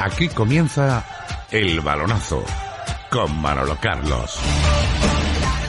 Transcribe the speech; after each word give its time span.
Aquí 0.00 0.30
comienza 0.30 1.04
El 1.50 1.82
Balonazo 1.82 2.42
con 3.10 3.38
Manolo 3.38 3.76
Carlos. 3.78 4.40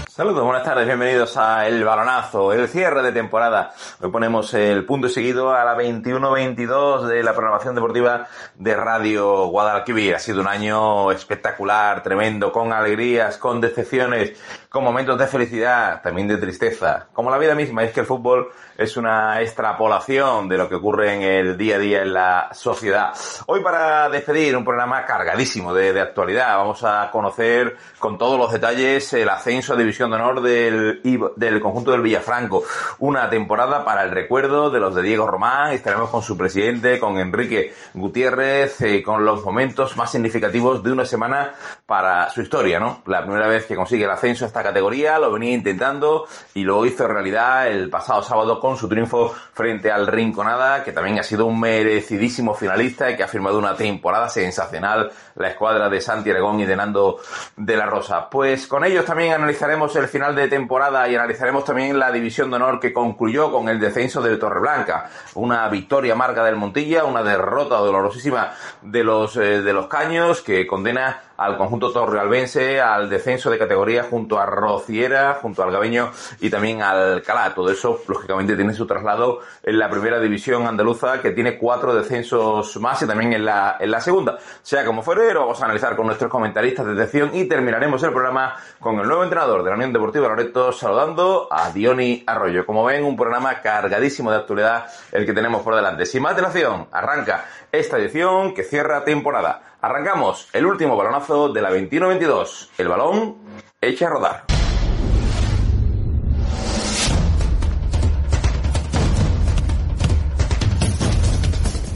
Saludos, 0.08 0.44
buenas 0.46 0.64
tardes, 0.64 0.86
bienvenidos 0.86 1.36
a 1.36 1.68
El 1.68 1.84
Balonazo, 1.84 2.54
el 2.54 2.70
cierre 2.70 3.02
de 3.02 3.12
temporada. 3.12 3.74
Hoy 4.00 4.10
ponemos 4.10 4.54
el 4.54 4.86
punto 4.86 5.10
seguido 5.10 5.54
a 5.54 5.66
la 5.66 5.76
21-22 5.76 7.08
de 7.08 7.24
la 7.24 7.34
programación 7.34 7.76
deportiva 7.76 8.28
de 8.56 8.76
Radio 8.76 9.48
Guadalquivir. 9.48 10.16
Ha 10.16 10.20
sido 10.20 10.40
un 10.40 10.48
año 10.48 11.12
espectacular, 11.12 12.02
tremendo, 12.02 12.54
con 12.54 12.72
alegrías, 12.72 13.38
con 13.38 13.60
decepciones, 13.60 14.40
con 14.72 14.86
momentos 14.86 15.20
de 15.20 15.28
felicidad, 15.28 16.02
también 16.02 16.30
de 16.30 16.38
tristeza, 16.38 17.08
como 17.12 17.30
la 17.30 17.38
vida 17.38 17.54
misma. 17.56 17.84
Es 17.84 17.92
que 17.92 18.00
el 18.00 18.06
fútbol 18.06 18.54
es 18.78 18.96
una 18.96 19.42
extrapolación 19.42 20.48
de 20.48 20.58
lo 20.58 20.70
que 20.70 20.76
ocurre 20.76 21.14
en 21.14 21.24
el 21.24 21.58
día 21.58 21.76
a 21.76 21.80
día 21.80 22.02
en 22.04 22.14
la 22.14 22.50
sociedad. 22.54 23.14
Hoy 23.48 23.62
para 23.62 24.08
despedir 24.08 24.56
un 24.56 24.64
programa 24.64 25.06
cargadísimo 25.06 25.74
de, 25.74 25.92
de 25.92 26.00
actualidad, 26.00 26.56
vamos 26.56 26.86
a 26.86 27.10
conocer 27.12 27.76
con 28.00 28.18
todos 28.18 28.40
los 28.40 28.54
detalles 28.54 29.12
el 29.12 29.28
ascenso 29.28 29.74
a 29.74 29.76
División 29.76 30.10
de 30.10 30.16
Honor 30.16 30.42
del, 30.42 31.02
del 31.36 31.60
conjunto 31.60 31.92
del 31.92 32.00
Villafranco. 32.00 32.64
Una 33.00 33.30
temporada 33.30 33.84
para 33.84 34.04
el 34.04 34.12
recuerdo 34.12 34.70
de 34.70 34.80
los 34.80 34.96
de 34.96 35.02
Diego 35.02 35.28
Román. 35.28 35.74
Estaremos 35.74 36.10
con 36.10 36.22
su 36.22 36.38
presidente, 36.38 36.98
con 36.98 37.18
Enrique 37.18 37.74
Gutiérrez, 37.94 38.80
eh, 38.80 39.04
con 39.04 39.26
los 39.26 39.44
momentos 39.44 39.98
más 39.98 40.14
significativos 40.14 40.82
de 40.82 40.94
una 40.94 41.04
semana 41.04 41.52
para 41.86 42.30
su 42.30 42.42
historia, 42.42 42.80
¿no? 42.80 43.02
La 43.06 43.22
primera 43.22 43.48
vez 43.50 43.66
que 43.66 43.76
consigue 43.76 44.06
el 44.06 44.12
ascenso 44.12 44.46
a 44.46 44.48
esta 44.62 44.70
categoría, 44.70 45.18
lo 45.18 45.32
venía 45.32 45.54
intentando 45.54 46.28
y 46.54 46.64
lo 46.64 46.86
hizo 46.86 47.08
realidad 47.08 47.68
el 47.68 47.90
pasado 47.90 48.22
sábado 48.22 48.60
con 48.60 48.78
su 48.78 48.88
triunfo 48.88 49.34
frente 49.54 49.92
al 49.92 50.08
Rinconada, 50.08 50.84
que 50.84 50.92
también 50.92 51.20
ha 51.20 51.24
sido 51.24 51.48
un 51.48 51.60
merecidísimo 51.60 52.54
finalista 52.54 53.10
y 53.10 53.18
que 53.18 53.24
ha 53.24 53.28
firmado 53.28 53.58
una 53.58 53.76
temporada 53.76 54.30
sensacional 54.30 55.12
la 55.36 55.50
escuadra 55.50 55.90
de 55.90 56.00
Santi 56.00 56.30
Aragón 56.30 56.60
y 56.60 56.66
de 56.66 56.76
Nando 56.76 57.20
de 57.58 57.76
la 57.76 57.88
Rosa. 57.88 58.30
Pues 58.30 58.68
con 58.68 58.86
ellos 58.86 59.06
también 59.06 59.34
analizaremos 59.34 59.96
el 59.96 60.08
final 60.08 60.36
de 60.36 60.48
temporada 60.48 61.08
y 61.10 61.16
analizaremos 61.16 61.66
también 61.66 61.98
la 61.98 62.12
división 62.12 62.50
de 62.52 62.58
honor 62.58 62.80
que 62.80 62.94
concluyó 62.94 63.52
con 63.52 63.68
el 63.68 63.80
descenso 63.80 64.22
del 64.22 64.38
Torreblanca. 64.38 65.10
Una 65.34 65.68
victoria 65.70 66.14
amarga 66.14 66.44
del 66.44 66.56
Montilla, 66.56 67.06
una 67.06 67.24
derrota 67.24 67.78
dolorosísima 67.78 68.54
de 68.82 69.04
los, 69.04 69.36
eh, 69.38 69.62
de 69.62 69.74
los 69.74 69.88
Caños 69.88 70.42
que 70.42 70.68
condena 70.68 71.22
al 71.42 71.58
conjunto 71.58 71.92
torrealbense 71.92 72.80
al 72.80 73.10
descenso 73.10 73.50
de 73.50 73.58
categoría 73.58 74.04
junto 74.04 74.40
a 74.40 74.46
Rociera, 74.46 75.40
junto 75.42 75.64
al 75.64 75.72
Gabeño 75.72 76.12
y 76.40 76.52
también 76.52 76.84
al 76.84 77.24
Calá. 77.24 77.52
Todo 77.56 77.72
eso, 77.72 78.00
lógicamente, 78.08 78.56
tiene 78.56 78.76
su 78.76 78.86
traslado 78.86 79.40
en 79.64 79.80
la 79.80 79.90
primera 79.90 80.20
división 80.20 80.68
andaluza, 80.68 81.20
que 81.20 81.32
tiene 81.32 81.58
cuatro 81.58 81.96
descensos 81.96 82.78
más 82.78 83.02
y 83.02 83.08
también 83.08 83.34
en 83.34 83.44
la, 83.44 83.78
en 83.80 83.90
la 83.90 84.00
segunda. 84.00 84.38
Sea 84.62 84.86
como 84.86 85.02
fuere, 85.02 85.34
lo 85.34 85.42
vamos 85.42 85.60
a 85.64 85.66
analizar 85.66 85.96
con 85.96 86.06
nuestros 86.06 86.30
comentaristas 86.30 86.86
de 86.86 86.96
sección 86.96 87.32
y 87.34 87.46
terminaremos 87.46 88.04
el 88.04 88.12
programa 88.12 88.56
con 88.80 89.00
el 89.00 89.08
nuevo 89.08 89.24
entrenador 89.24 89.64
de 89.64 89.72
la 89.72 89.76
Unión 89.78 89.94
Deportiva 89.94 90.28
Loreto, 90.28 90.72
saludando 90.72 91.48
a 91.50 91.72
Diony 91.72 92.24
Arroyo. 92.28 92.68
Como 92.68 92.86
ven, 92.86 93.04
un 93.04 93.18
programa 93.18 93.62
cargadísimo 93.62 94.30
de 94.30 94.38
actualidad 94.38 94.86
el 95.12 95.26
que 95.26 95.34
tenemos 95.34 95.64
por 95.64 95.76
delante. 95.76 96.06
Sin 96.06 96.22
más 96.22 96.36
dilación, 96.36 96.88
arranca 96.92 97.46
esta 97.72 97.98
edición 97.98 98.54
que 98.54 98.64
cierra 98.64 99.04
temporada. 99.04 99.71
Arrancamos 99.82 100.48
el 100.54 100.66
último 100.68 100.96
balonazo 100.96 101.50
de 101.50 101.62
la 101.62 101.72
21-22. 101.72 102.70
El 102.78 102.88
balón 102.88 103.36
echa 103.82 104.06
a 104.06 104.10
rodar. 104.12 104.46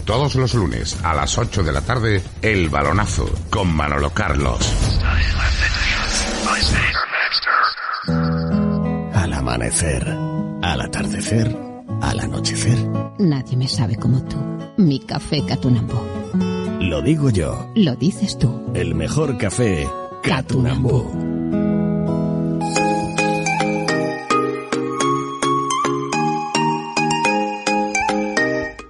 Todos 0.03 0.35
los 0.35 0.53
lunes 0.55 1.03
a 1.03 1.13
las 1.13 1.37
8 1.37 1.63
de 1.63 1.71
la 1.71 1.81
tarde, 1.81 2.23
El 2.41 2.69
Balonazo 2.69 3.27
con 3.49 3.75
Manolo 3.75 4.11
Carlos. 4.11 4.59
Al 9.13 9.33
amanecer, 9.33 10.07
al 10.61 10.81
atardecer, 10.81 11.55
al 12.01 12.19
anochecer. 12.19 12.77
Nadie 13.19 13.57
me 13.57 13.67
sabe 13.67 13.95
como 13.95 14.23
tú. 14.25 14.37
Mi 14.77 14.99
café 14.99 15.43
Catunambo. 15.45 16.64
Lo 16.89 17.01
digo 17.01 17.31
yo. 17.31 17.71
Lo 17.73 17.95
dices 17.95 18.37
tú. 18.37 18.71
El 18.75 18.93
mejor 18.93 19.39
café 19.39 19.87
Catunambú. 20.21 21.03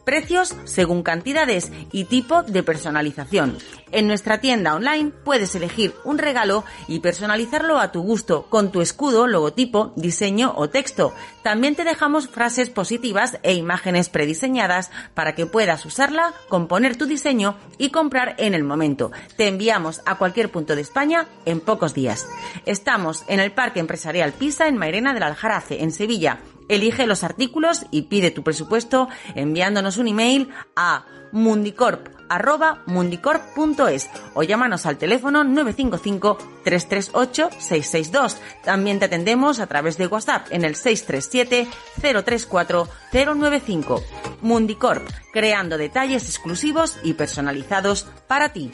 Precios 0.06 0.56
según 0.66 1.04
cantidades 1.04 1.72
y 1.92 2.06
tipo 2.06 2.44
de 2.44 2.64
personalización. 2.64 3.58
En 3.96 4.08
nuestra 4.08 4.42
tienda 4.42 4.76
online 4.76 5.14
puedes 5.24 5.56
elegir 5.56 5.96
un 6.04 6.18
regalo 6.18 6.66
y 6.90 7.00
personalizarlo 7.00 7.80
a 7.80 7.94
tu 7.94 8.02
gusto 8.02 8.46
con 8.50 8.70
tu 8.70 8.82
escudo, 8.82 9.26
logotipo, 9.26 9.94
diseño 9.96 10.52
o 10.58 10.70
texto. 10.70 11.14
También 11.44 11.76
te 11.76 11.86
dejamos 11.86 12.28
frases 12.28 12.70
positivas 12.70 13.40
e 13.42 13.54
imágenes 13.54 14.10
prediseñadas 14.10 14.92
para 15.14 15.34
que 15.34 15.46
puedas 15.46 15.86
usarla, 15.86 16.34
componer 16.50 16.98
tu 16.98 17.06
diseño 17.06 17.56
y 17.78 17.92
comprar 17.92 18.36
en 18.38 18.54
el 18.54 18.66
momento. 18.66 19.14
Te 19.38 19.48
enviamos 19.48 20.02
a 20.06 20.18
cualquier 20.18 20.52
punto 20.52 20.76
de 20.76 20.82
España 20.82 21.28
en 21.46 21.62
pocos 21.62 21.94
días. 21.94 22.28
Estamos 22.66 23.24
en 23.30 23.40
el 23.40 23.54
Parque 23.54 23.80
Empresarial 23.80 24.34
Pisa 24.34 24.68
en 24.68 24.76
Mairena 24.76 25.14
del 25.14 25.24
Aljarafe, 25.24 25.84
en 25.84 25.94
Sevilla. 25.94 26.40
Elige 26.68 27.08
los 27.08 27.24
artículos 27.24 27.86
y 27.92 28.02
pide 28.02 28.30
tu 28.30 28.44
presupuesto 28.44 29.08
enviándonos 29.36 29.96
un 29.96 30.10
email 30.10 30.50
a 30.76 31.06
mundicorp 31.32 32.15
arroba 32.30 32.82
mundicorp.es 32.86 34.10
o 34.34 34.44
llámanos 34.44 34.86
al 34.86 34.98
teléfono 34.98 35.44
955 35.44 36.38
338 36.64 37.50
662. 37.52 38.38
También 38.64 39.00
te 39.00 39.06
atendemos 39.06 39.60
a 39.60 39.68
través 39.68 39.98
de 39.98 40.08
WhatsApp 40.08 40.48
en 40.52 40.66
el 40.66 40.76
637 40.76 41.68
034 42.02 42.88
095. 43.14 44.04
Mundicorp, 44.42 45.08
creando 45.32 45.78
detalles 45.78 46.30
exclusivos 46.30 46.98
y 47.04 47.14
personalizados 47.14 48.08
para 48.28 48.54
ti. 48.54 48.72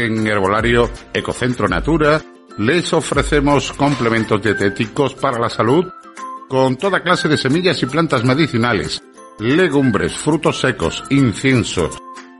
En 0.00 0.26
Herbolario 0.26 0.88
Ecocentro 1.12 1.68
Natura 1.68 2.22
les 2.56 2.90
ofrecemos 2.94 3.70
complementos 3.74 4.40
dietéticos 4.40 5.12
para 5.12 5.38
la 5.38 5.50
salud 5.50 5.84
con 6.48 6.78
toda 6.78 7.02
clase 7.02 7.28
de 7.28 7.36
semillas 7.36 7.82
y 7.82 7.86
plantas 7.86 8.24
medicinales, 8.24 9.02
legumbres, 9.38 10.16
frutos 10.16 10.58
secos, 10.58 11.04
incienso, 11.10 11.90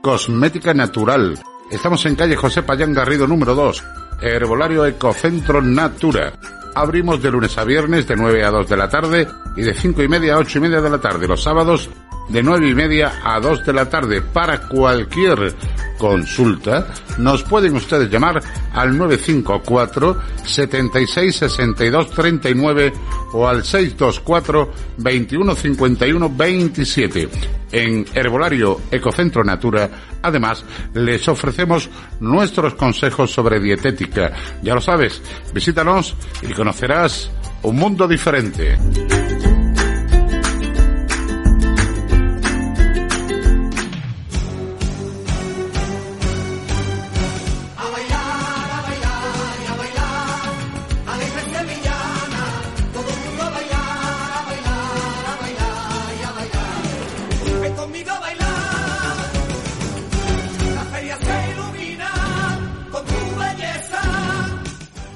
cosmética 0.01 0.73
natural. 0.73 1.37
Estamos 1.69 2.03
en 2.07 2.15
calle 2.15 2.35
José 2.35 2.63
Payán 2.63 2.95
Garrido 2.95 3.27
número 3.27 3.53
2, 3.53 3.83
Herbolario 4.23 4.83
Ecocentro 4.87 5.61
Natura. 5.61 6.33
Abrimos 6.73 7.21
de 7.21 7.29
lunes 7.29 7.55
a 7.59 7.63
viernes 7.63 8.07
de 8.07 8.15
9 8.15 8.43
a 8.43 8.49
2 8.49 8.69
de 8.69 8.77
la 8.77 8.89
tarde 8.89 9.27
y 9.55 9.61
de 9.61 9.75
5 9.75 10.01
y 10.01 10.07
media 10.07 10.33
a 10.33 10.39
8 10.39 10.57
y 10.57 10.61
media 10.61 10.81
de 10.81 10.89
la 10.89 10.99
tarde. 10.99 11.27
Los 11.27 11.43
sábados 11.43 11.91
de 12.31 12.41
9 12.41 12.69
y 12.69 12.75
media 12.75 13.13
a 13.23 13.39
2 13.39 13.65
de 13.65 13.73
la 13.73 13.89
tarde 13.89 14.21
para 14.21 14.67
cualquier 14.67 15.53
consulta, 15.97 16.87
nos 17.17 17.43
pueden 17.43 17.75
ustedes 17.75 18.09
llamar 18.09 18.41
al 18.73 18.97
954 18.97 20.17
76 20.43 21.35
62 21.35 22.09
39 22.11 22.93
o 23.33 23.47
al 23.47 23.63
624 23.63 24.71
21 24.97 25.55
51 25.55 26.29
27. 26.29 27.29
En 27.73 28.05
Herbolario 28.13 28.81
Ecocentro 28.89 29.43
Natura, 29.43 29.89
además, 30.21 30.65
les 30.93 31.27
ofrecemos 31.27 31.89
nuestros 32.19 32.73
consejos 32.75 33.31
sobre 33.31 33.59
dietética. 33.59 34.31
Ya 34.61 34.73
lo 34.73 34.81
sabes, 34.81 35.21
visítanos 35.53 36.15
y 36.41 36.51
conocerás 36.53 37.29
un 37.63 37.75
mundo 37.75 38.07
diferente. 38.07 38.77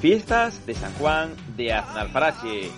Fiestas 0.06 0.64
de 0.64 0.72
San 0.72 0.92
Juan 1.00 1.34
de 1.56 1.72
Aznalfarache. 1.72 2.70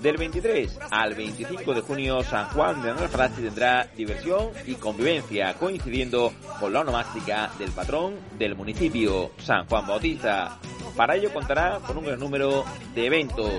Del 0.00 0.16
23 0.16 0.80
al 0.90 1.14
25 1.14 1.74
de 1.74 1.80
junio, 1.80 2.24
San 2.24 2.46
Juan 2.46 2.82
de 2.82 2.90
Aznalfarache 2.90 3.40
tendrá 3.40 3.86
diversión 3.96 4.48
y 4.66 4.74
convivencia, 4.74 5.54
coincidiendo 5.54 6.32
con 6.58 6.72
la 6.72 6.80
onomástica 6.80 7.52
del 7.56 7.70
patrón 7.70 8.16
del 8.36 8.56
municipio, 8.56 9.30
San 9.38 9.64
Juan 9.68 9.86
Bautista. 9.86 10.58
Para 10.96 11.14
ello 11.14 11.32
contará 11.32 11.78
con 11.86 11.98
un 11.98 12.04
gran 12.04 12.18
número 12.18 12.64
de 12.96 13.06
eventos. 13.06 13.52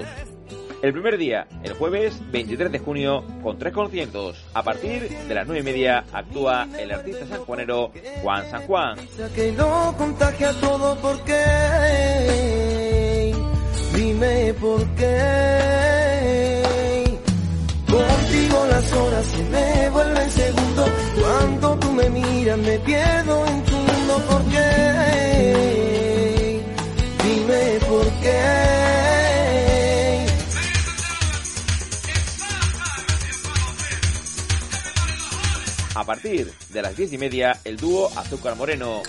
El 0.81 0.91
primer 0.91 1.17
día, 1.17 1.47
el 1.63 1.75
jueves 1.75 2.19
23 2.29 2.73
de 2.73 2.79
junio, 2.79 3.23
con 3.41 3.57
tres 3.57 3.71
conciertos. 3.71 4.43
A 4.53 4.63
partir 4.63 5.07
de 5.07 5.33
las 5.33 5.47
nueve 5.47 5.61
y 5.61 5.63
media 5.63 6.03
actúa 6.11 6.67
el 6.77 6.91
artista 6.91 7.25
sanjuanero 7.25 7.93
Juan 8.21 8.51
San 8.51 8.67
Juan. 8.67 8.97
Dime 13.95 14.53
por 14.55 14.85
qué. 14.95 15.83
Contigo 17.89 18.65
las 18.69 18.93
horas 18.93 19.25
se 19.25 19.43
me 19.43 19.89
vuelven 19.89 20.31
segundos. 20.31 20.89
Cuando 21.19 21.77
tú 21.79 21.91
me 21.91 22.09
miras 22.09 22.57
me 22.57 22.79
pierdo 22.79 23.45
en 23.45 23.63
tu 23.63 23.75
mundo. 23.75 24.23
¿Por 24.29 24.43
qué? 24.45 24.63
Dime 27.23 27.79
por 27.87 28.05
qué. 28.21 28.73
A 35.95 36.03
partir 36.05 36.51
de 36.69 36.81
las 36.81 36.97
diez 36.97 37.13
y 37.13 37.17
media, 37.17 37.59
el 37.63 37.77
dúo 37.77 38.11
Azúcar 38.15 38.55
Moreno. 38.55 39.03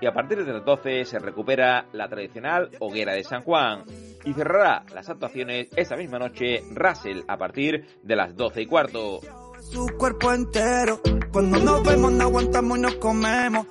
Y 0.00 0.06
a 0.06 0.12
partir 0.12 0.44
de 0.44 0.52
las 0.52 0.64
12 0.64 1.04
se 1.04 1.18
recupera 1.18 1.86
la 1.92 2.08
tradicional 2.08 2.70
hoguera 2.80 3.12
de 3.14 3.24
San 3.24 3.42
Juan 3.42 3.84
y 4.24 4.32
cerrará 4.32 4.84
las 4.94 5.08
actuaciones 5.08 5.68
esa 5.76 5.96
misma 5.96 6.18
noche 6.18 6.62
Russell 6.70 7.22
a 7.26 7.36
partir 7.36 7.98
de 8.02 8.16
las 8.16 8.36
12 8.36 8.62
y 8.62 8.66
cuarto. 8.66 9.20
Su 9.60 9.86
cuerpo 9.98 10.32
entero, 10.32 11.00
cuando 11.32 11.58
nos 11.58 11.82
vemos 11.82 12.12
no 12.12 12.24
aguantamos 12.24 12.78
y 12.78 12.80
nos 12.80 12.94
comemos. 12.96 13.66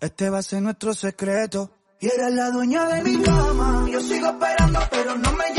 Este 0.00 0.30
va 0.30 0.38
a 0.38 0.42
ser 0.42 0.62
nuestro 0.62 0.94
secreto. 0.94 1.70
Y 2.00 2.06
eres 2.06 2.32
la 2.32 2.50
dueña 2.50 2.86
de 2.86 3.02
mi 3.02 3.20
cama. 3.22 3.86
Yo 3.90 4.00
sigo 4.00 4.28
esperando, 4.28 4.78
pero 4.90 5.16
no 5.16 5.32
me 5.32 5.57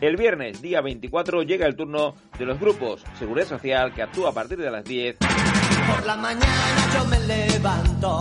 El 0.00 0.16
viernes, 0.16 0.62
día 0.62 0.80
24, 0.80 1.42
llega 1.42 1.66
el 1.66 1.74
turno 1.74 2.14
de 2.38 2.46
los 2.46 2.60
grupos 2.60 3.02
Seguridad 3.18 3.48
Social 3.48 3.92
que 3.92 4.02
actúa 4.02 4.30
a 4.30 4.32
partir 4.32 4.56
de 4.58 4.70
las 4.70 4.84
10 4.84 5.16
Por 5.16 6.06
la 6.06 6.16
mañana 6.16 6.88
yo 6.94 7.04
me 7.06 7.18
levanto 7.20 8.20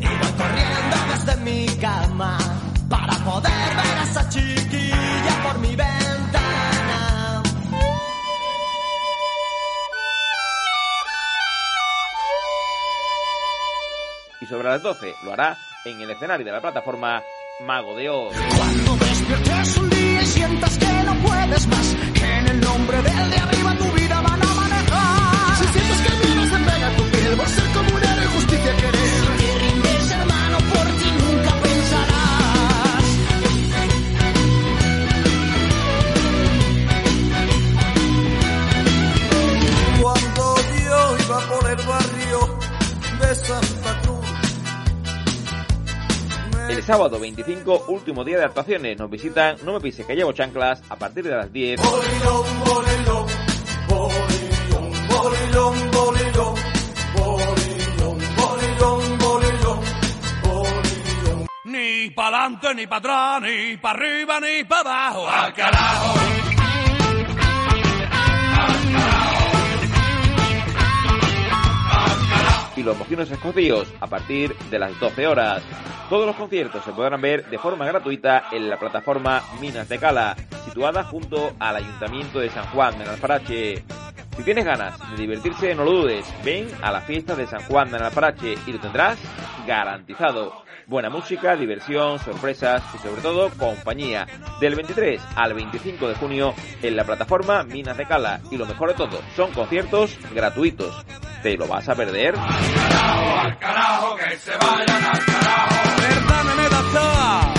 y 0.00 0.06
voy 0.06 0.32
corriendo 0.38 0.96
desde 1.12 1.36
mi 1.44 1.66
cama 1.78 2.38
para 2.88 3.12
poder 3.24 3.52
ver 3.52 3.98
a 3.98 4.02
esa 4.04 4.28
chiquilla 4.30 5.42
por 5.44 5.58
mi 5.58 5.76
ventana. 5.76 7.42
y 14.40 14.46
sobre 14.46 14.68
las 14.68 14.82
12 14.82 15.14
lo 15.24 15.32
hará 15.32 15.58
en 15.84 16.00
el 16.00 16.10
escenario 16.10 16.46
de 16.46 16.52
la 16.52 16.60
plataforma 16.60 17.22
Mago 17.66 17.96
de 17.96 18.08
Oz. 18.08 18.34
Cuando 18.56 18.96
despiertes 19.04 19.76
un 19.78 19.97
sientas 20.38 20.78
que 20.78 21.02
no 21.04 21.14
puedes 21.26 21.66
más, 21.66 21.96
que 22.14 22.24
en 22.38 22.46
el 22.46 22.60
nombre 22.60 23.02
del 23.02 23.30
de 23.30 23.57
El 46.78 46.84
sábado 46.84 47.18
25, 47.18 47.86
último 47.88 48.22
día 48.22 48.38
de 48.38 48.44
actuaciones, 48.44 48.96
nos 48.96 49.10
visitan 49.10 49.56
No 49.64 49.72
me 49.72 49.80
pise 49.80 50.06
que 50.06 50.14
llevo 50.14 50.30
chanclas 50.30 50.80
a 50.88 50.94
partir 50.94 51.24
de 51.24 51.30
las 51.30 51.52
10. 51.52 51.80
Ni 61.64 62.10
para 62.10 62.44
adelante, 62.44 62.74
ni 62.76 62.86
para 62.86 62.98
atrás, 62.98 63.42
ni 63.42 63.76
para 63.78 63.98
arriba, 63.98 64.38
ni 64.38 64.62
para 64.62 65.08
abajo. 65.08 65.28
¡Al 65.28 65.54
carajo! 65.54 66.27
Los 72.88 72.98
mojinos 72.98 73.30
escocíos 73.30 73.86
a 74.00 74.06
partir 74.06 74.56
de 74.70 74.78
las 74.78 74.98
12 74.98 75.26
horas. 75.26 75.62
Todos 76.08 76.26
los 76.26 76.36
conciertos 76.36 76.82
se 76.84 76.92
podrán 76.92 77.20
ver 77.20 77.48
de 77.50 77.58
forma 77.58 77.84
gratuita 77.86 78.44
en 78.50 78.68
la 78.68 78.78
plataforma 78.78 79.42
Minas 79.60 79.88
de 79.90 79.98
Cala, 79.98 80.34
situada 80.64 81.04
junto 81.04 81.52
al 81.58 81.76
Ayuntamiento 81.76 82.40
de 82.40 82.48
San 82.48 82.64
Juan 82.68 82.98
de 82.98 83.04
Alfarache. 83.04 83.84
Si 84.38 84.44
tienes 84.44 84.64
ganas 84.64 84.96
de 85.10 85.16
divertirse, 85.16 85.74
no 85.74 85.84
lo 85.84 85.90
dudes, 85.90 86.24
ven 86.44 86.68
a 86.80 86.92
la 86.92 87.00
fiesta 87.00 87.34
de 87.34 87.48
San 87.48 87.60
Juan 87.64 87.90
de 87.90 87.96
Alfarache 87.96 88.54
y 88.68 88.72
lo 88.72 88.78
tendrás 88.78 89.18
garantizado. 89.66 90.62
Buena 90.86 91.10
música, 91.10 91.56
diversión, 91.56 92.20
sorpresas 92.20 92.84
y 92.94 92.98
sobre 92.98 93.20
todo 93.20 93.50
compañía. 93.58 94.28
Del 94.60 94.76
23 94.76 95.20
al 95.34 95.54
25 95.54 96.08
de 96.08 96.14
junio 96.14 96.54
en 96.80 96.94
la 96.94 97.02
plataforma 97.02 97.64
Minas 97.64 97.96
de 97.96 98.06
Cala. 98.06 98.40
Y 98.52 98.56
lo 98.56 98.64
mejor 98.64 98.90
de 98.90 98.94
todo, 98.94 99.20
son 99.34 99.50
conciertos 99.50 100.16
gratuitos. 100.32 101.04
¿Te 101.42 101.56
lo 101.56 101.66
vas 101.66 101.88
a 101.88 101.96
perder? 101.96 102.36
Perdóname, 105.98 106.62
doctor, 106.70 107.54
y 107.54 107.57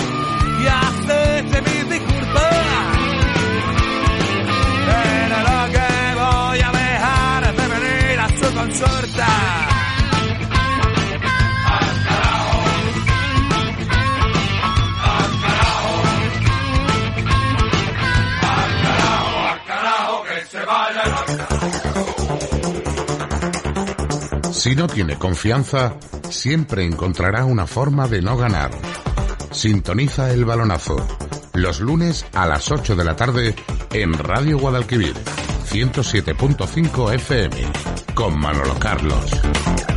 Si 24.52 24.76
no 24.76 24.86
tiene 24.88 25.16
confianza, 25.16 25.94
siempre 26.28 26.84
encontrará 26.84 27.46
una 27.46 27.66
forma 27.66 28.06
de 28.08 28.20
no 28.20 28.36
ganar. 28.36 28.70
Sintoniza 29.50 30.30
el 30.32 30.44
balonazo. 30.44 30.96
Los 31.54 31.80
lunes 31.80 32.24
a 32.34 32.46
las 32.46 32.70
8 32.70 32.96
de 32.96 33.04
la 33.04 33.16
tarde 33.16 33.54
en 33.92 34.12
Radio 34.14 34.58
Guadalquivir, 34.58 35.14
107.5 35.68 37.14
FM, 37.14 37.56
con 38.14 38.38
Manolo 38.38 38.78
Carlos. 38.78 39.89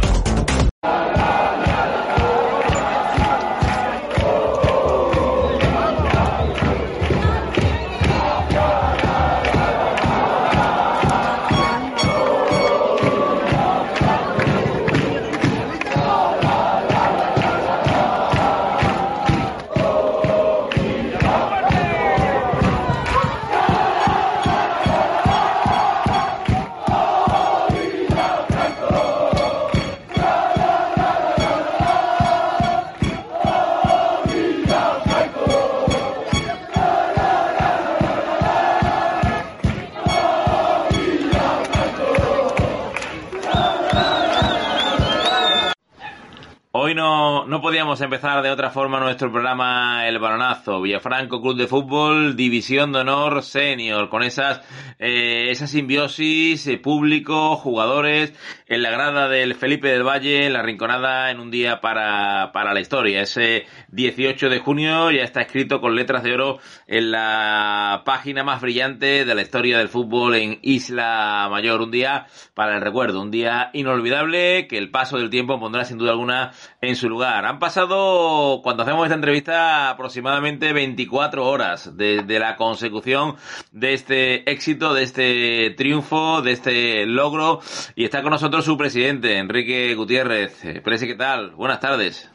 Podíamos 47.74 48.02
empezar 48.02 48.44
de 48.44 48.52
otra 48.52 48.70
forma 48.70 49.00
nuestro 49.00 49.32
programa 49.32 50.08
El 50.08 50.20
Balonazo. 50.20 50.80
Villafranco 50.80 51.42
Club 51.42 51.58
de 51.58 51.66
Fútbol, 51.66 52.36
División 52.36 52.92
de 52.92 53.00
Honor 53.00 53.42
Senior, 53.42 54.10
con 54.10 54.22
esas, 54.22 54.62
eh, 55.00 55.48
esa 55.50 55.66
simbiosis, 55.66 56.68
eh, 56.68 56.78
público, 56.78 57.56
jugadores, 57.56 58.32
en 58.68 58.84
la 58.84 58.92
grada 58.92 59.28
del 59.28 59.56
Felipe 59.56 59.88
del 59.88 60.04
Valle, 60.04 60.46
en 60.46 60.54
la 60.54 60.62
rinconada 60.62 61.32
en 61.32 61.40
un 61.40 61.50
día 61.50 61.82
para, 61.82 62.52
para 62.52 62.76
la 62.76 62.80
historia. 62.80 63.22
Ese 63.24 63.66
18 63.88 64.50
de 64.50 64.60
junio 64.60 65.10
ya 65.10 65.24
está 65.24 65.42
escrito 65.42 65.82
con 65.82 65.96
letras 65.96 66.22
de 66.22 66.34
oro 66.34 66.60
en 66.86 67.10
la 67.10 68.04
página 68.06 68.44
más 68.44 68.62
brillante 68.62 69.26
de 69.26 69.34
la 69.34 69.42
historia 69.42 69.80
del 69.80 69.90
fútbol 69.90 70.36
en 70.36 70.60
Isla 70.62 71.48
Mayor. 71.50 71.82
Un 71.82 71.90
día 71.90 72.28
para 72.54 72.76
el 72.76 72.82
recuerdo, 72.82 73.20
un 73.20 73.32
día 73.32 73.72
inolvidable 73.74 74.68
que 74.68 74.78
el 74.78 74.92
paso 74.92 75.18
del 75.18 75.32
tiempo 75.32 75.60
pondrá 75.60 75.86
sin 75.86 75.98
duda 75.98 76.12
alguna 76.12 76.52
en 76.84 76.98
su 76.98 77.08
lugar. 77.08 77.46
Han 77.46 77.60
pasado, 77.60 78.60
cuando 78.62 78.84
hacemos 78.84 79.06
esta 79.06 79.16
entrevista, 79.16 79.90
aproximadamente 79.90 80.74
24 80.74 81.46
horas 81.46 81.96
desde 81.96 82.40
la 82.40 82.58
consecución 82.58 83.38
de 83.72 83.94
este 83.94 84.52
éxito, 84.52 84.94
de 84.94 85.04
este 85.04 85.70
triunfo, 85.78 86.42
de 86.42 86.52
este 86.52 87.06
logro. 87.06 87.62
Y 87.96 88.04
está 88.04 88.22
con 88.22 88.32
nosotros 88.32 88.66
su 88.66 88.78
presidente, 88.78 89.38
Enrique 89.38 89.96
Gutiérrez. 89.96 90.66
Eh, 90.66 90.82
Presi, 90.82 91.08
¿qué 91.08 91.16
tal? 91.16 91.52
Buenas 91.52 91.80
tardes. 91.80 92.30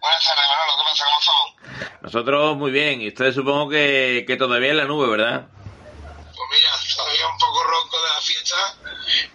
Buenas 0.00 0.24
tardes, 0.24 0.44
Manolo. 0.48 0.72
¿Qué 0.78 0.84
pasa? 0.90 1.04
¿Cómo 1.04 1.20
estamos? 1.20 2.02
Nosotros 2.02 2.56
muy 2.56 2.72
bien. 2.72 3.00
Y 3.00 3.08
ustedes 3.08 3.36
supongo 3.36 3.68
que, 3.68 4.24
que 4.26 4.36
todavía 4.36 4.72
en 4.72 4.78
la 4.78 4.86
nube, 4.86 5.08
¿verdad? 5.08 5.46
Pues 5.46 6.48
mira, 6.50 6.96
todavía 6.96 7.28
un 7.28 7.38
poco 7.38 7.62
ronco 7.62 7.96
de 8.02 8.08
la 8.08 8.20
fiesta 8.20 8.56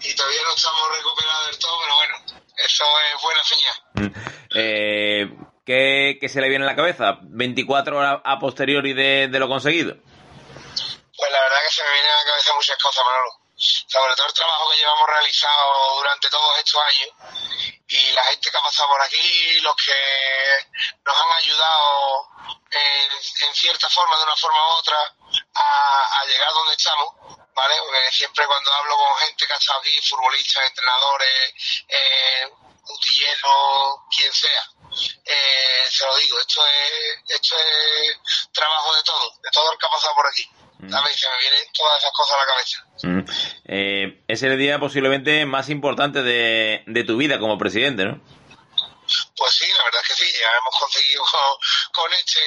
y 0.01 0.13
todavía 0.13 0.41
no 0.43 0.53
estamos 0.53 0.81
recuperados 0.97 1.47
del 1.47 1.59
todo, 1.59 1.79
pero 1.81 1.95
bueno, 1.95 2.43
eso 2.65 2.83
es 3.15 3.21
buena 3.21 3.43
señal. 3.43 3.86
Eh, 4.59 5.27
¿qué, 5.65 6.17
¿Qué 6.19 6.29
se 6.29 6.41
le 6.41 6.49
viene 6.49 6.65
a 6.65 6.67
la 6.67 6.75
cabeza? 6.75 7.19
24 7.21 7.97
horas 7.97 8.21
a 8.23 8.39
posteriori 8.39 8.93
de, 8.93 9.27
lo 9.27 9.47
conseguido. 9.47 9.93
Pues 9.95 11.31
la 11.31 11.41
verdad 11.41 11.57
que 11.67 11.75
se 11.75 11.83
me 11.83 11.91
vienen 11.91 12.11
a 12.11 12.15
la 12.15 12.31
cabeza 12.31 12.53
muchas 12.55 12.77
cosas, 12.81 13.03
Manolo. 13.05 13.31
Sobre 13.55 14.15
todo 14.15 14.27
el 14.27 14.33
trabajo 14.33 14.71
que 14.71 14.77
llevamos 14.77 15.07
realizado 15.09 15.95
durante 15.97 16.29
todos 16.29 16.57
estos 16.59 16.81
años 16.81 17.09
y 17.87 18.11
la 18.11 18.23
gente 18.23 18.49
que 18.51 18.57
ha 18.57 18.61
pasado 18.61 18.89
por 18.89 19.01
aquí, 19.01 19.59
los 19.61 19.75
que 19.75 19.93
nos 21.05 21.15
han 21.15 21.43
ayudado 21.43 22.29
en, 22.71 23.47
en 23.47 23.55
cierta 23.55 23.89
forma, 23.89 24.17
de 24.17 24.23
una 24.23 24.35
forma 24.35 24.57
u 24.57 24.79
otra, 24.79 24.97
a, 25.53 26.21
a 26.21 26.25
llegar 26.25 26.53
donde 26.53 26.73
estamos, 26.73 27.13
¿vale? 27.55 27.75
Porque 27.83 28.11
siempre 28.11 28.45
cuando 28.45 28.73
hablo 28.73 28.95
con 28.95 29.17
gente 29.25 29.47
que 29.47 29.53
ha 29.53 29.57
estado 29.57 29.79
aquí, 29.79 29.99
futbolistas, 30.01 30.67
entrenadores, 30.67 31.53
eh, 31.87 32.49
utilleros, 32.89 33.99
quien 34.15 34.33
sea, 34.33 34.63
eh, 35.25 35.85
se 35.89 36.05
lo 36.05 36.15
digo, 36.17 36.39
esto 36.39 36.61
es, 36.65 37.35
esto 37.35 37.55
es 37.57 38.51
trabajo 38.53 38.95
de 38.95 39.03
todo, 39.03 39.31
de 39.43 39.49
todo 39.51 39.71
el 39.71 39.77
que 39.77 39.85
ha 39.85 39.89
pasado 39.89 40.15
por 40.15 40.27
aquí. 40.27 40.49
¿sabes? 40.89 41.15
Y 41.15 41.19
se 41.19 41.29
me 41.29 41.37
vienen 41.39 41.63
todas 41.73 41.97
esas 41.97 42.11
cosas 42.11 42.35
a 42.35 42.39
la 42.39 42.45
cabeza. 42.45 42.85
Mm. 43.03 43.25
Eh, 43.65 44.23
es 44.27 44.43
el 44.43 44.57
día 44.57 44.79
posiblemente 44.79 45.45
más 45.45 45.69
importante 45.69 46.21
de, 46.21 46.83
de 46.85 47.03
tu 47.03 47.17
vida 47.17 47.39
como 47.39 47.57
presidente, 47.57 48.05
¿no? 48.05 48.21
Pues 49.37 49.53
sí, 49.53 49.65
la 49.71 49.83
verdad 49.85 50.01
es 50.03 50.07
que 50.09 50.25
sí, 50.25 50.33
ya 50.33 50.49
hemos 50.59 50.75
conseguido 50.79 51.23
con, 51.31 52.03
con 52.03 52.13
este, 52.13 52.41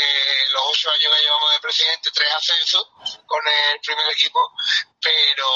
los 0.52 0.62
ocho 0.68 0.90
años 0.90 1.12
que 1.16 1.22
llevamos 1.22 1.50
de 1.52 1.60
presidente, 1.60 2.10
tres 2.12 2.32
ascensos 2.36 2.86
con 3.26 3.40
el 3.46 3.80
primer 3.80 4.10
equipo, 4.10 4.38
pero 5.00 5.48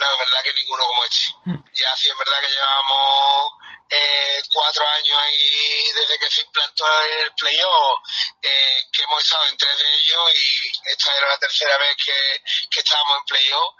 la 0.00 0.08
verdad 0.16 0.42
que 0.42 0.54
ninguno 0.54 0.84
como 0.84 1.04
este. 1.04 1.60
Ya 1.74 1.94
sí 1.96 2.08
es 2.08 2.18
verdad 2.18 2.40
que 2.40 2.52
llevamos 2.52 3.52
eh, 3.90 4.42
cuatro 4.52 4.88
años 4.88 5.18
ahí 5.18 5.92
desde 5.94 6.18
que 6.18 6.30
se 6.30 6.40
implantó 6.42 6.84
el 7.02 7.32
playoff, 7.34 7.98
eh, 8.42 8.86
que 8.92 9.02
hemos 9.02 9.22
estado 9.22 9.46
en 9.46 9.56
tres 9.56 9.78
de 9.78 9.94
ellos 9.94 10.34
y 10.34 10.72
esta 10.90 11.16
era 11.16 11.28
la 11.28 11.38
tercera 11.38 11.76
vez 11.78 11.96
que, 11.96 12.42
que 12.70 12.80
estábamos 12.80 13.18
en 13.18 13.24
playoff 13.24 13.74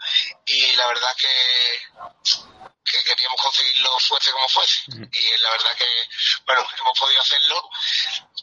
y 0.47 0.75
la 0.75 0.87
verdad 0.87 1.15
que 1.15 1.81
que 2.91 3.03
queríamos 3.03 3.41
conseguirlo 3.41 3.99
fuese 3.99 4.31
como 4.31 4.47
fuese. 4.49 4.81
Y 4.87 5.37
la 5.39 5.49
verdad 5.51 5.75
que, 5.77 5.87
bueno, 6.45 6.67
hemos 6.79 6.99
podido 6.99 7.21
hacerlo. 7.21 7.69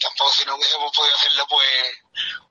Tampoco 0.00 0.32
si 0.32 0.44
no 0.44 0.56
hubiésemos 0.56 0.92
podido 0.96 1.14
hacerlo, 1.16 1.46
pues 1.48 1.68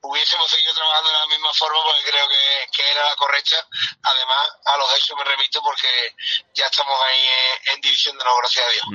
hubiésemos 0.01 0.49
seguido 0.49 0.73
trabajando 0.73 1.09
de 1.09 1.17
la 1.17 1.27
misma 1.27 1.53
forma 1.53 1.79
porque 1.83 2.11
creo 2.11 2.27
que, 2.27 2.67
que 2.75 2.91
era 2.91 3.05
la 3.05 3.15
correcta. 3.15 3.55
Además, 4.03 4.49
a 4.65 4.77
los 4.77 4.95
hechos 4.95 5.17
me 5.17 5.23
remito 5.23 5.61
porque 5.61 6.15
ya 6.53 6.65
estamos 6.65 6.95
ahí 7.07 7.21
en, 7.21 7.75
en 7.75 7.81
división 7.81 8.17
de 8.17 8.21
honor, 8.23 8.39
gracias 8.39 8.65
a 8.65 8.71
Dios. 8.71 8.85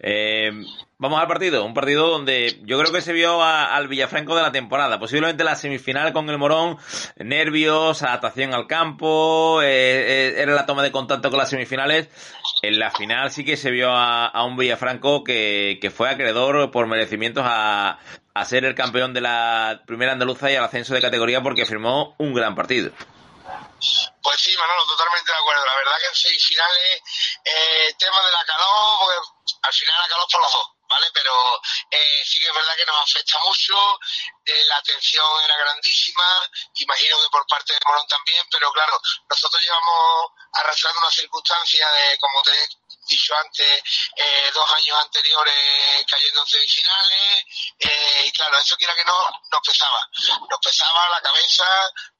Eh, 0.00 0.50
vamos 1.00 1.18
al 1.18 1.26
partido, 1.26 1.64
un 1.64 1.74
partido 1.74 2.08
donde 2.08 2.60
yo 2.62 2.78
creo 2.78 2.92
que 2.92 3.00
se 3.00 3.12
vio 3.12 3.42
al 3.42 3.88
Villafranco 3.88 4.36
de 4.36 4.42
la 4.42 4.52
temporada, 4.52 4.98
posiblemente 5.00 5.42
la 5.42 5.56
semifinal 5.56 6.12
con 6.12 6.28
el 6.28 6.38
Morón, 6.38 6.78
nervios, 7.16 8.02
adaptación 8.02 8.52
al 8.54 8.66
campo, 8.66 9.62
eh, 9.62 9.66
eh, 9.68 10.34
era 10.36 10.54
la 10.54 10.66
toma 10.66 10.82
de 10.82 10.92
contacto 10.92 11.30
con 11.30 11.38
las 11.38 11.48
semifinales. 11.48 12.08
En 12.62 12.78
la 12.78 12.90
final 12.90 13.30
sí 13.32 13.44
que 13.44 13.56
se 13.56 13.70
vio 13.70 13.90
a, 13.90 14.26
a 14.26 14.44
un 14.44 14.56
Villafranco 14.56 15.24
que, 15.24 15.78
que 15.80 15.90
fue 15.90 16.10
acreedor 16.10 16.70
por 16.70 16.86
merecimientos 16.86 17.44
a, 17.46 17.98
a 18.34 18.44
ser 18.44 18.66
el 18.66 18.74
campeón 18.74 19.14
de 19.14 19.22
la 19.22 19.82
primera 19.86 20.12
andaluza 20.12 20.50
y 20.52 20.56
al 20.56 20.64
ascenso 20.64 20.92
de 20.94 21.00
categoría 21.00 21.42
porque 21.42 21.64
firmó 21.64 22.14
un 22.18 22.34
gran 22.34 22.54
partido. 22.54 22.92
Pues 24.22 24.36
sí, 24.38 24.54
Manolo, 24.58 24.84
totalmente 24.86 25.32
de 25.32 25.38
acuerdo. 25.38 25.64
La 25.64 25.76
verdad 25.76 25.96
que 25.98 26.08
en 26.08 26.14
semifinales, 26.14 27.02
eh, 27.42 27.94
tema 27.98 28.20
de 28.22 28.32
la 28.32 28.44
calor, 28.44 28.98
porque 29.00 29.16
al 29.62 29.72
final 29.72 29.96
la 30.02 30.08
calor 30.08 30.26
por 30.30 30.42
los 30.42 30.52
dos, 30.52 30.79
¿vale? 30.90 31.06
Pero 31.14 31.32
eh, 31.90 32.22
sí 32.26 32.40
que 32.40 32.48
es 32.48 32.54
verdad 32.54 32.76
que 32.76 32.84
nos 32.84 33.02
afecta 33.02 33.38
mucho, 33.44 33.74
eh, 34.44 34.64
la 34.64 34.76
atención 34.76 35.24
era 35.44 35.56
grandísima, 35.56 36.50
imagino 36.74 37.16
que 37.22 37.30
por 37.30 37.46
parte 37.46 37.72
de 37.72 37.80
Morón 37.86 38.06
también, 38.08 38.44
pero 38.50 38.70
claro, 38.72 39.00
nosotros 39.28 39.62
llevamos 39.62 40.32
arrastrando 40.52 41.00
una 41.00 41.10
circunstancia 41.10 41.88
de, 41.92 42.18
como 42.18 42.42
te 42.42 42.68
dicho 43.10 43.34
antes, 43.36 43.82
eh, 44.16 44.50
dos 44.54 44.72
años 44.72 44.96
anteriores 45.00 46.04
cayendo 46.08 46.40
en 46.40 46.46
semifinales, 46.46 47.44
eh, 47.80 48.22
y 48.26 48.30
claro, 48.32 48.58
eso 48.58 48.76
quiera 48.76 48.94
que 48.94 49.04
no, 49.04 49.28
nos 49.50 49.60
pesaba. 49.66 50.08
Nos 50.48 50.60
pesaba 50.64 51.08
la 51.10 51.20
cabeza, 51.20 51.64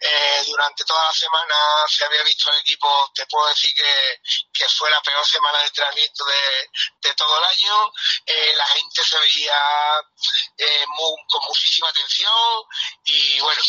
eh, 0.01 0.43
durante 0.47 0.85
toda 0.85 1.05
la 1.07 1.13
semana 1.13 1.55
se 1.89 2.05
había 2.05 2.23
visto 2.25 2.51
el 2.53 2.59
equipo, 2.59 3.11
te 3.15 3.27
puedo 3.27 3.49
decir 3.49 3.73
que, 3.75 4.21
que 4.53 4.69
fue 4.69 4.91
la 4.91 5.01
peor 5.03 5.25
semana 5.27 5.59
de 5.61 5.67
entrenamiento 5.67 6.25
de, 6.25 6.69
de 7.09 7.15
todo 7.15 7.39
el 7.39 7.45
año, 7.45 7.93
eh, 8.27 8.53
la 8.57 8.67
gente 8.67 9.03
se 9.05 9.19
veía 9.19 9.59
eh, 10.59 10.85
mu- 10.89 11.17
con 11.29 11.45
muchísima 11.49 11.89
atención 11.89 12.33
y 13.05 13.41
bueno, 13.41 13.63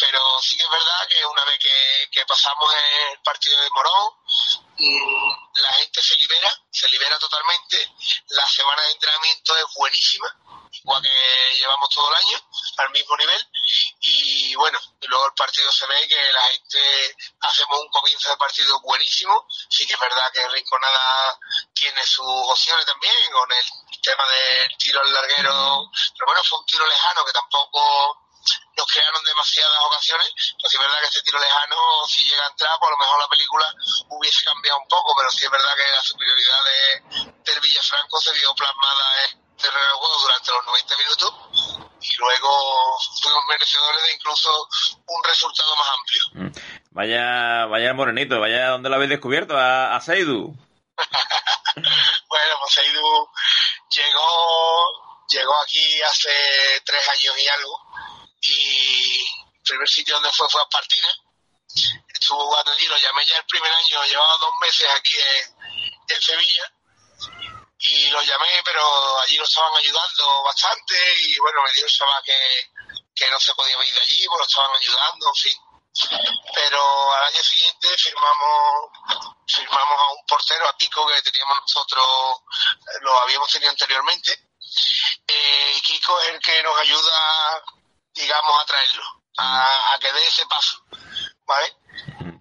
pero 0.00 0.20
sí 0.42 0.56
que 0.56 0.62
es 0.64 0.70
verdad 0.70 1.08
que 1.08 1.24
una 1.26 1.44
vez 1.44 1.58
que, 1.58 2.08
que 2.12 2.26
pasamos 2.26 2.72
el 2.74 3.18
partido 3.22 3.60
de 3.60 3.70
Morón, 3.70 4.12
la 4.76 5.72
gente 5.74 6.02
se 6.02 6.16
libera, 6.16 6.50
se 6.70 6.88
libera 6.88 7.18
totalmente, 7.18 7.92
la 8.30 8.46
semana 8.48 8.82
de 8.82 8.92
entrenamiento 8.92 9.56
es 9.56 9.64
buenísima, 9.76 10.28
igual 10.72 11.02
que 11.02 11.56
llevamos 11.56 11.88
todo 11.90 12.08
el 12.10 12.16
año, 12.16 12.40
al 12.78 12.90
mismo 12.90 13.16
nivel, 13.16 13.48
y 14.00 14.54
bueno, 14.56 14.78
y 15.00 15.06
luego 15.06 15.26
el 15.26 15.34
partido 15.34 15.70
se 15.70 15.86
ve 15.86 16.08
que 16.08 16.32
la 16.32 16.42
gente 16.50 17.16
hacemos 17.40 17.80
un 17.80 17.88
comienzo 17.88 18.30
de 18.30 18.36
partido 18.36 18.80
buenísimo, 18.80 19.46
sí 19.68 19.86
que 19.86 19.94
es 19.94 20.00
verdad 20.00 20.32
que 20.32 20.48
Rinconada 20.48 21.38
tiene 21.72 22.04
sus 22.04 22.26
opciones 22.26 22.84
también 22.84 23.14
con 23.32 23.50
el 23.52 24.00
tema 24.02 24.24
del 24.26 24.76
tiro 24.76 25.00
al 25.00 25.12
larguero, 25.12 25.90
pero 26.14 26.26
bueno, 26.26 26.42
fue 26.44 26.58
un 26.58 26.66
tiro 26.66 26.86
lejano 26.86 27.24
que 27.24 27.32
tampoco 27.32 28.23
nos 28.76 28.86
crearon 28.86 29.24
demasiadas 29.24 29.78
ocasiones, 29.86 30.32
sí 30.36 30.76
es 30.76 30.78
verdad 30.78 30.98
que 31.00 31.06
este 31.06 31.22
tiro 31.22 31.38
lejano, 31.38 31.76
si 32.08 32.24
llega 32.24 32.44
a 32.44 32.50
entrar, 32.50 32.78
pues 32.78 32.88
a 32.88 32.92
lo 32.92 32.98
mejor 32.98 33.18
la 33.20 33.28
película 33.28 33.74
hubiese 34.08 34.44
cambiado 34.44 34.78
un 34.78 34.88
poco, 34.88 35.14
pero 35.16 35.30
sí 35.30 35.44
es 35.44 35.50
verdad 35.50 35.74
que 35.76 35.92
la 35.92 36.02
superioridad 36.02 36.60
de, 36.64 37.42
del 37.44 37.60
Villafranco 37.60 38.20
se 38.20 38.32
vio 38.32 38.54
plasmada 38.54 39.24
en 39.24 39.30
el 39.30 39.56
terreno 39.56 39.98
juego 39.98 40.20
durante 40.20 40.50
los 40.52 40.66
90 40.66 40.96
minutos 40.96 41.34
y 42.00 42.16
luego 42.16 42.98
fuimos 43.22 43.42
merecedores 43.48 44.02
de 44.02 44.12
incluso 44.12 44.68
un 45.06 45.24
resultado 45.24 45.76
más 45.76 45.88
amplio. 45.98 46.62
Vaya, 46.90 47.66
vaya 47.66 47.88
el 47.88 47.94
morenito, 47.94 48.40
vaya 48.40 48.68
donde 48.68 48.88
lo 48.88 48.96
habéis 48.96 49.10
descubierto, 49.10 49.56
a, 49.56 49.96
a 49.96 50.00
Seidu. 50.00 50.54
Bueno, 51.76 52.54
pues 52.60 52.72
Seidu 52.72 53.28
llegó, 53.90 55.24
llegó 55.28 55.60
aquí 55.62 56.02
hace 56.02 56.30
tres 56.84 57.08
años 57.08 57.34
y 57.38 57.48
algo 57.48 57.83
y 58.46 59.20
el 59.20 59.62
primer 59.62 59.88
sitio 59.88 60.14
donde 60.14 60.32
fue 60.32 60.48
fue 60.48 60.60
a 60.60 60.64
Espartina. 60.64 61.08
Estuvo 62.08 62.44
jugando 62.46 62.72
allí, 62.72 62.86
lo 62.86 62.96
llamé 62.96 63.26
ya 63.26 63.36
el 63.36 63.46
primer 63.46 63.72
año, 63.72 64.04
llevaba 64.04 64.36
dos 64.38 64.52
meses 64.60 64.88
aquí 64.96 65.14
en, 66.08 66.22
Sevilla 66.22 66.72
y 67.80 68.08
lo 68.10 68.22
llamé, 68.22 68.62
pero 68.64 69.20
allí 69.20 69.36
nos 69.36 69.48
estaban 69.48 69.76
ayudando 69.76 70.42
bastante 70.44 70.94
y 71.18 71.38
bueno, 71.38 71.62
me 71.62 71.72
dijo 71.72 71.88
chaval 71.88 72.22
que, 72.24 72.70
que 73.14 73.28
no 73.30 73.40
se 73.40 73.54
podía 73.54 73.76
ir 73.84 73.94
de 73.94 74.00
allí, 74.00 74.26
pues 74.26 74.38
lo 74.38 74.46
estaban 74.46 74.76
ayudando, 74.76 75.28
en 75.28 75.34
fin. 75.34 75.58
Pero 76.54 77.14
al 77.14 77.24
año 77.32 77.42
siguiente 77.42 77.96
firmamos 77.98 78.90
firmamos 79.46 80.00
a 80.00 80.12
un 80.12 80.26
portero, 80.26 80.68
a 80.68 80.76
Kiko, 80.76 81.06
que 81.06 81.22
teníamos 81.22 81.58
nosotros, 81.60 82.06
lo 83.02 83.18
habíamos 83.20 83.50
tenido 83.50 83.70
anteriormente. 83.70 84.38
Eh, 85.26 85.80
Kiko 85.82 86.20
es 86.20 86.28
el 86.28 86.40
que 86.40 86.62
nos 86.62 86.78
ayuda, 86.80 87.62
digamos, 88.14 88.60
a 88.60 88.66
traerlo, 88.66 89.22
a, 89.38 89.92
a 89.94 89.98
que 89.98 90.12
dé 90.12 90.26
ese 90.26 90.46
paso, 90.46 90.76
¿vale? 91.46 91.76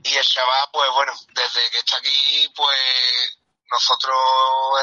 Y 0.03 0.15
el 0.15 0.25
chaval, 0.25 0.69
pues 0.71 0.91
bueno, 0.91 1.13
desde 1.33 1.69
que 1.71 1.79
está 1.79 1.97
aquí, 1.97 2.47
pues 2.55 3.37
nosotros 3.73 4.15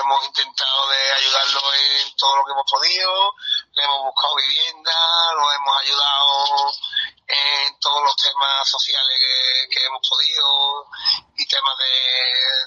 hemos 0.02 0.26
intentado 0.26 0.88
de 0.88 1.12
ayudarlo 1.12 1.75
en 1.75 2.16
todo 2.16 2.37
lo 2.37 2.44
que 2.44 2.52
hemos 2.52 2.70
podido, 2.70 3.35
le 3.73 3.85
hemos 3.85 4.02
buscado 4.02 4.35
vivienda, 4.35 5.32
lo 5.35 5.52
hemos 5.52 5.76
ayudado 5.80 6.73
en 7.28 7.78
todos 7.78 8.02
los 8.02 8.16
temas 8.16 8.68
sociales 8.68 9.16
que, 9.16 9.68
que 9.70 9.87
hemos 9.87 10.09
podido 10.09 10.87
y 11.37 11.47
temas 11.47 11.78
de, 11.78 11.87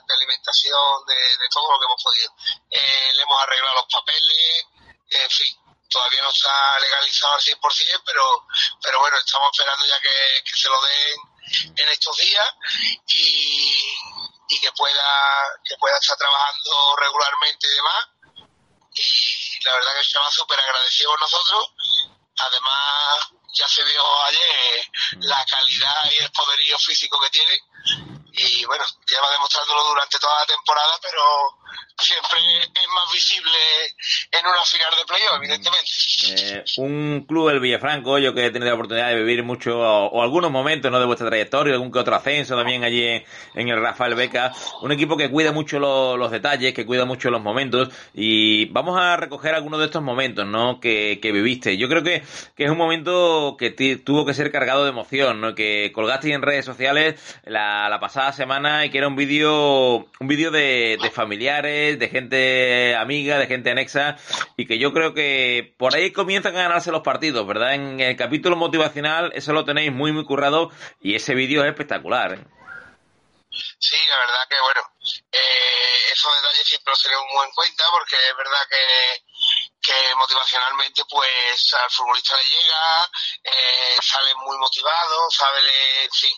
de 0.08 0.14
alimentación, 0.14 1.06
de, 1.08 1.38
de, 1.38 1.50
todo 1.50 1.70
lo 1.70 1.80
que 1.80 1.86
hemos 1.86 2.02
podido. 2.02 2.32
Eh, 2.72 3.12
le 3.16 3.22
hemos 3.22 3.44
arreglado 3.44 3.76
los 3.76 3.88
papeles, 3.92 4.66
en 5.10 5.30
fin, 5.30 5.58
todavía 5.94 6.22
no 6.24 6.30
está 6.30 6.80
legalizado 6.80 7.36
al 7.36 7.42
100%, 7.42 8.04
pero, 8.06 8.48
pero 8.82 9.00
bueno, 9.00 9.18
estamos 9.18 9.50
esperando 9.54 9.86
ya 9.86 10.00
que, 10.02 10.44
que 10.44 10.58
se 10.58 10.70
lo 10.70 10.82
den 10.82 11.74
en 11.78 11.90
estos 11.90 12.18
días 12.18 12.48
y, 13.08 13.74
y 14.50 14.60
que 14.60 14.72
pueda 14.72 15.60
que 15.64 15.76
pueda 15.78 15.98
estar 15.98 16.18
trabajando 16.18 16.96
regularmente 16.98 17.68
y 17.68 17.76
demás. 17.76 18.08
Y 18.96 19.64
la 19.66 19.74
verdad 19.74 19.92
que 19.94 20.20
va 20.20 20.32
súper 20.32 20.60
agradecido 20.60 21.16
nosotros. 21.18 21.72
Además 22.38 23.30
ya 23.54 23.68
se 23.68 23.84
vio 23.84 24.24
ayer 24.26 24.88
la 25.20 25.46
calidad 25.46 26.12
y 26.12 26.24
el 26.24 26.32
poderío 26.32 26.78
físico 26.80 27.20
que 27.20 27.30
tiene 27.30 27.60
y 28.34 28.66
bueno, 28.66 28.84
lleva 29.08 29.30
demostrándolo 29.32 29.84
durante 29.90 30.18
toda 30.20 30.34
la 30.40 30.46
temporada 30.46 30.94
pero 31.02 31.22
siempre 31.98 32.40
es 32.64 32.88
más 32.90 33.12
visible 33.14 33.52
en 34.32 34.46
una 34.46 34.64
final 34.66 34.94
de 34.98 35.06
playoff, 35.06 35.38
evidentemente. 35.38 35.92
Eh, 36.28 36.64
un 36.78 37.26
club, 37.28 37.50
el 37.50 37.60
Villafranco, 37.60 38.18
yo 38.18 38.34
que 38.34 38.46
he 38.46 38.52
tenido 38.52 38.70
la 38.70 38.76
oportunidad 38.76 39.10
de 39.10 39.16
vivir 39.16 39.44
mucho, 39.44 39.80
o, 39.80 40.08
o 40.08 40.24
algunos 40.24 40.52
momentos 40.52 40.92
¿no? 40.92 41.00
de 41.00 41.06
vuestra 41.06 41.28
trayectoria, 41.28 41.74
algún 41.74 41.92
que 41.92 42.00
otro 42.00 42.16
ascenso 42.16 42.56
también 42.56 42.84
allí 42.84 43.04
en, 43.04 43.24
en 43.56 43.70
el 43.70 43.82
Rafael 43.82 44.16
Beca, 44.16 44.54
un 44.82 44.92
equipo 44.92 45.18
que 45.18 45.30
cuida 45.30 45.52
mucho 45.52 45.80
lo, 45.80 46.18
los 46.18 46.32
detalles, 46.32 46.74
que 46.74 46.86
cuida 46.86 47.06
mucho 47.06 47.30
los 47.30 47.42
momentos, 47.42 47.90
y 48.14 48.66
vamos 48.66 49.00
a 49.00 49.16
recoger 49.16 49.54
algunos 49.54 49.80
de 49.80 49.86
estos 49.86 50.02
momentos 50.02 50.46
¿no? 50.46 50.80
que, 50.80 51.20
que 51.22 51.32
viviste. 51.32 51.78
Yo 51.78 51.88
creo 51.88 52.04
que, 52.04 52.24
que 52.56 52.66
es 52.66 52.70
un 52.70 52.78
momento 52.78 53.56
que 53.58 53.72
tuvo 54.04 54.26
que 54.26 54.34
ser 54.34 54.52
cargado 54.52 54.84
de 54.84 54.90
emoción, 54.90 55.42
¿no? 55.42 55.56
que 55.56 55.92
colgaste 55.94 56.34
en 56.34 56.42
redes 56.42 56.66
sociales 56.66 57.16
la, 57.46 57.73
la 57.90 58.00
pasada 58.00 58.34
semana 58.34 58.86
y 58.86 58.90
que 58.90 58.98
era 58.98 59.08
un 59.08 59.16
vídeo 59.16 60.08
un 60.20 60.28
vídeo 60.28 60.52
de, 60.52 60.98
de 61.02 61.12
familiares, 61.12 62.00
de 62.00 62.10
gente 62.10 62.96
amiga, 62.96 63.38
de 63.38 63.48
gente 63.48 63.72
anexa, 63.72 64.18
y 64.58 64.66
que 64.66 64.78
yo 64.80 64.94
creo 64.94 65.14
que 65.14 65.74
por 65.78 65.96
ahí 65.96 66.12
comienzan 66.12 66.56
a 66.56 66.64
ganarse 66.64 66.92
los 66.92 67.02
partidos, 67.02 67.46
¿verdad? 67.46 67.74
En 67.76 68.00
el 68.00 68.16
capítulo 68.16 68.56
motivacional, 68.56 69.32
eso 69.36 69.54
lo 69.54 69.66
tenéis 69.66 69.92
muy, 69.92 70.12
muy 70.12 70.26
currado, 70.26 70.72
y 71.02 71.16
ese 71.16 71.36
vídeo 71.36 71.64
es 71.64 71.70
espectacular. 71.70 72.34
¿eh? 72.34 72.44
Sí, 73.80 73.98
la 74.08 74.18
verdad 74.18 74.48
que 74.50 74.60
bueno, 74.62 74.82
eh, 75.32 76.12
esos 76.12 76.36
detalles 76.42 76.66
siempre 76.66 76.92
los 76.92 77.04
tenemos 77.04 77.26
muy 77.34 77.46
en 77.46 77.54
cuenta 77.54 77.84
porque 77.92 78.16
es 78.16 78.38
verdad 78.38 78.68
que, 78.70 79.24
que 79.82 80.16
motivacionalmente 80.16 81.04
pues 81.10 81.74
al 81.74 81.92
futbolista 81.92 82.36
le 82.38 82.44
llega, 82.44 83.12
eh, 83.44 83.98
sale 84.02 84.34
muy 84.36 84.58
motivado, 84.58 85.30
sabe, 85.30 85.62
le, 85.62 86.10
sí, 86.12 86.34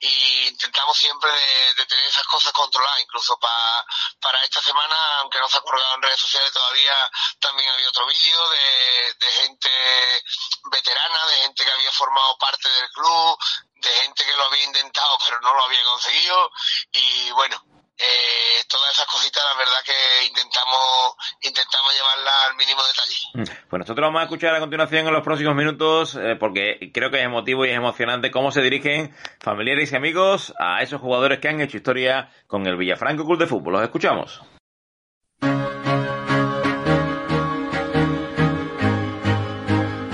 y 0.00 0.48
intentamos 0.48 0.96
siempre 0.96 1.30
de, 1.30 1.74
de, 1.74 1.86
tener 1.86 2.04
esas 2.06 2.26
cosas 2.26 2.52
controladas, 2.52 3.00
incluso 3.00 3.38
pa, 3.38 3.86
para 4.20 4.42
esta 4.42 4.60
semana, 4.60 4.96
aunque 5.18 5.38
no 5.38 5.48
se 5.48 5.58
ha 5.58 5.62
colgado 5.62 5.94
en 5.94 6.02
redes 6.02 6.20
sociales 6.20 6.52
todavía, 6.52 6.94
también 7.40 7.68
había 7.70 7.88
otro 7.88 8.06
vídeo 8.06 8.50
de, 8.50 9.14
de 9.18 9.32
gente 9.32 10.24
veterana, 10.70 11.26
de 11.26 11.34
gente 11.36 11.64
que 11.64 11.72
había 11.72 11.92
formado 11.92 12.36
parte 12.38 12.68
del 12.68 12.90
club, 12.90 13.38
de 13.74 13.90
gente 13.90 14.24
que 14.24 14.36
lo 14.36 14.44
había 14.44 14.64
intentado 14.64 15.18
pero 15.24 15.40
no 15.40 15.54
lo 15.54 15.64
había 15.64 15.82
conseguido 15.84 16.50
y 16.92 17.30
bueno, 17.32 17.62
eh, 18.02 18.64
todas 18.68 18.92
esas 18.92 19.06
cositas 19.06 19.42
la 19.52 19.58
verdad 19.58 19.78
que 19.84 20.26
intentamos 20.26 21.14
intentamos 21.42 21.92
llevarlas 21.94 22.34
al 22.48 22.56
mínimo 22.56 22.82
detalle. 22.82 23.56
Pues 23.68 23.80
nosotros 23.80 24.06
vamos 24.06 24.20
a 24.20 24.24
escuchar 24.24 24.54
a 24.54 24.60
continuación 24.60 25.06
en 25.06 25.12
los 25.12 25.22
próximos 25.22 25.54
minutos 25.54 26.16
eh, 26.16 26.36
porque 26.38 26.90
creo 26.92 27.10
que 27.10 27.18
es 27.18 27.24
emotivo 27.24 27.64
y 27.64 27.70
es 27.70 27.76
emocionante 27.76 28.30
cómo 28.30 28.50
se 28.50 28.60
dirigen 28.60 29.14
familiares 29.40 29.92
y 29.92 29.96
amigos 29.96 30.52
a 30.58 30.82
esos 30.82 31.00
jugadores 31.00 31.38
que 31.38 31.48
han 31.48 31.60
hecho 31.60 31.76
historia 31.76 32.30
con 32.46 32.66
el 32.66 32.76
Villafranco 32.76 33.24
Club 33.24 33.38
de 33.38 33.46
Fútbol. 33.46 33.74
Los 33.74 33.82
escuchamos. 33.82 34.42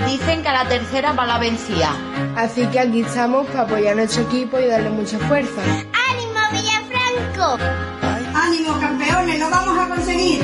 Dicen 0.05 0.43
que 0.43 0.49
a 0.49 0.63
la 0.63 0.69
tercera 0.69 1.13
va 1.13 1.25
la 1.25 1.39
vencida. 1.39 1.91
Así 2.35 2.67
que 2.67 2.79
aquí 2.79 3.01
estamos 3.01 3.47
para 3.47 3.63
apoyar 3.63 3.93
a 3.93 3.95
nuestro 3.95 4.23
equipo 4.23 4.59
y 4.59 4.67
darle 4.67 4.89
mucha 4.89 5.17
fuerza. 5.19 5.61
¡Ánimo, 7.39 8.77
campeones! 8.81 9.39
¡Lo 9.39 9.49
vamos 9.49 9.79
a 9.79 9.87
conseguir! 9.87 10.43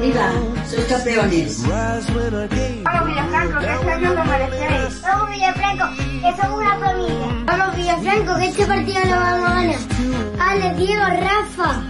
¡Viva! 0.00 0.30
¡Sois 0.70 0.86
campeones! 0.86 1.66
¡Vamos, 1.66 3.06
Villafranco, 3.08 3.58
que 3.58 3.74
este 3.74 3.90
año 3.90 4.14
lo 4.14 4.24
merecéis! 4.24 5.02
¡Vamos, 5.02 5.30
Villafranco, 5.30 5.84
que 5.96 6.40
somos 6.40 6.60
una 6.60 6.78
familia! 6.78 7.44
¡Vamos, 7.46 7.76
Villafranco, 7.76 8.36
que 8.36 8.46
este 8.46 8.64
partido 8.64 9.00
lo 9.06 9.16
vamos 9.16 9.50
a 9.50 9.54
ganar! 9.54 9.76
¡Ale, 10.38 10.74
Diego, 10.74 11.02
Rafa! 11.02 11.82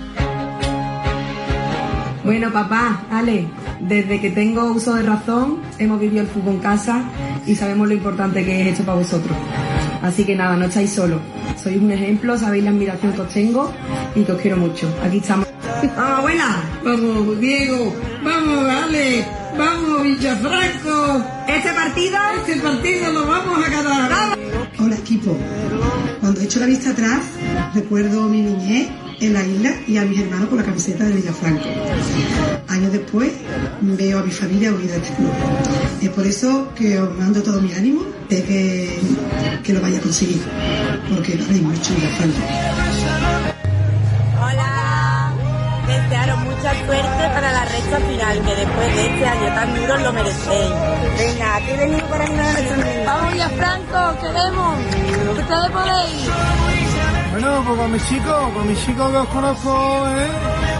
Bueno, 2.27 2.53
papá, 2.53 3.05
Ale, 3.09 3.47
desde 3.79 4.21
que 4.21 4.31
tengo 4.31 4.65
uso 4.73 4.95
de 4.95 5.05
razón, 5.05 5.59
hemos 5.79 6.01
vivido 6.01 6.23
el 6.23 6.27
fútbol 6.27 6.55
en 6.55 6.59
casa 6.59 7.05
y 7.47 7.55
sabemos 7.55 7.87
lo 7.87 7.95
importante 7.95 8.45
que 8.45 8.63
es 8.63 8.67
esto 8.73 8.83
para 8.83 8.99
vosotros. 8.99 9.37
Así 10.03 10.25
que 10.25 10.35
nada, 10.35 10.57
no 10.57 10.65
estáis 10.65 10.93
solos. 10.93 11.21
Sois 11.57 11.81
un 11.81 11.93
ejemplo, 11.93 12.37
sabéis 12.37 12.65
la 12.65 12.71
admiración 12.71 13.13
que 13.13 13.21
os 13.21 13.29
tengo 13.33 13.73
y 14.17 14.25
que 14.25 14.33
os 14.33 14.41
quiero 14.41 14.57
mucho. 14.57 14.93
Aquí 15.05 15.19
estamos. 15.19 15.47
¡Vamos, 15.97 16.19
abuela! 16.19 16.65
¡Vamos, 16.85 17.41
Diego! 17.41 17.95
¡Vamos, 18.25 18.71
Ale! 18.71 19.46
¡Vamos, 19.59 20.03
Villafranco! 20.03 21.25
Este 21.49 21.73
partido, 21.73 22.17
este 22.39 22.61
partido 22.61 23.13
lo 23.13 23.27
vamos 23.27 23.65
a 23.65 23.71
ganar. 23.71 24.39
Hola, 24.79 24.97
equipo. 24.97 25.37
Cuando 26.21 26.41
he 26.41 26.45
hecho 26.45 26.61
la 26.61 26.67
vista 26.67 26.91
atrás, 26.91 27.23
recuerdo 27.75 28.29
mi 28.29 28.43
niñez 28.43 28.89
en 29.21 29.33
la 29.33 29.43
isla 29.47 29.75
y 29.87 29.97
a 29.97 30.03
mis 30.03 30.21
hermanos 30.21 30.49
con 30.49 30.59
la 30.59 30.65
camiseta 30.65 31.05
de 31.05 31.13
Villafranco. 31.13 31.65
Años 32.69 32.93
después 32.93 33.33
veo 33.81 34.19
a 34.19 34.23
mi 34.23 34.31
familia 34.31 34.73
unida 34.73 34.95
a 34.95 34.97
este 34.99 35.15
club. 35.15 35.31
Es 36.03 36.11
por 36.11 36.27
eso 36.27 36.75
que 36.75 36.99
os 36.99 37.17
mando 37.17 37.43
todo 37.43 37.61
mi 37.63 37.73
ánimo 37.73 38.03
de 38.29 38.43
que, 38.43 39.01
que 39.63 39.73
lo 39.73 39.81
vaya 39.81 39.99
a 39.99 40.03
conseguir, 40.03 40.43
porque 41.09 41.35
lo 41.37 41.45
habéis 41.45 41.63
mucho 41.63 41.95
Villafranco. 41.95 42.39
Hola, 44.39 44.86
desearos 46.07 46.39
mucha 46.39 46.73
suerte 46.87 47.29
para 47.35 47.53
la 47.53 47.65
recta 47.65 47.97
final, 47.97 48.43
que 48.43 48.55
después 48.55 48.97
de 48.97 49.07
este 49.07 49.27
año 49.27 49.55
tan 49.55 49.75
duro 49.75 49.97
lo 49.99 50.13
merecéis. 50.13 50.73
Venga, 51.19 51.57
aquí 51.57 51.73
venimos 51.77 52.03
para 52.05 52.25
animar 52.25 52.47
a 52.47 52.53
nuestros 52.53 52.79
niños. 52.79 53.07
Vamos 53.07 53.35
ya, 53.35 53.49
Franco, 53.51 54.21
queremos. 54.21 54.79
Ustedes 55.39 55.71
podéis. 55.71 56.31
Bueno, 57.33 57.63
pues 57.67 57.79
con 57.79 57.93
mis 57.93 58.09
chicos, 58.09 58.53
con 58.55 58.69
mis 58.69 58.87
chicos 58.87 59.11
que 59.11 59.17
os 59.17 59.29
conozco, 59.29 60.09
¿eh? 60.09 60.29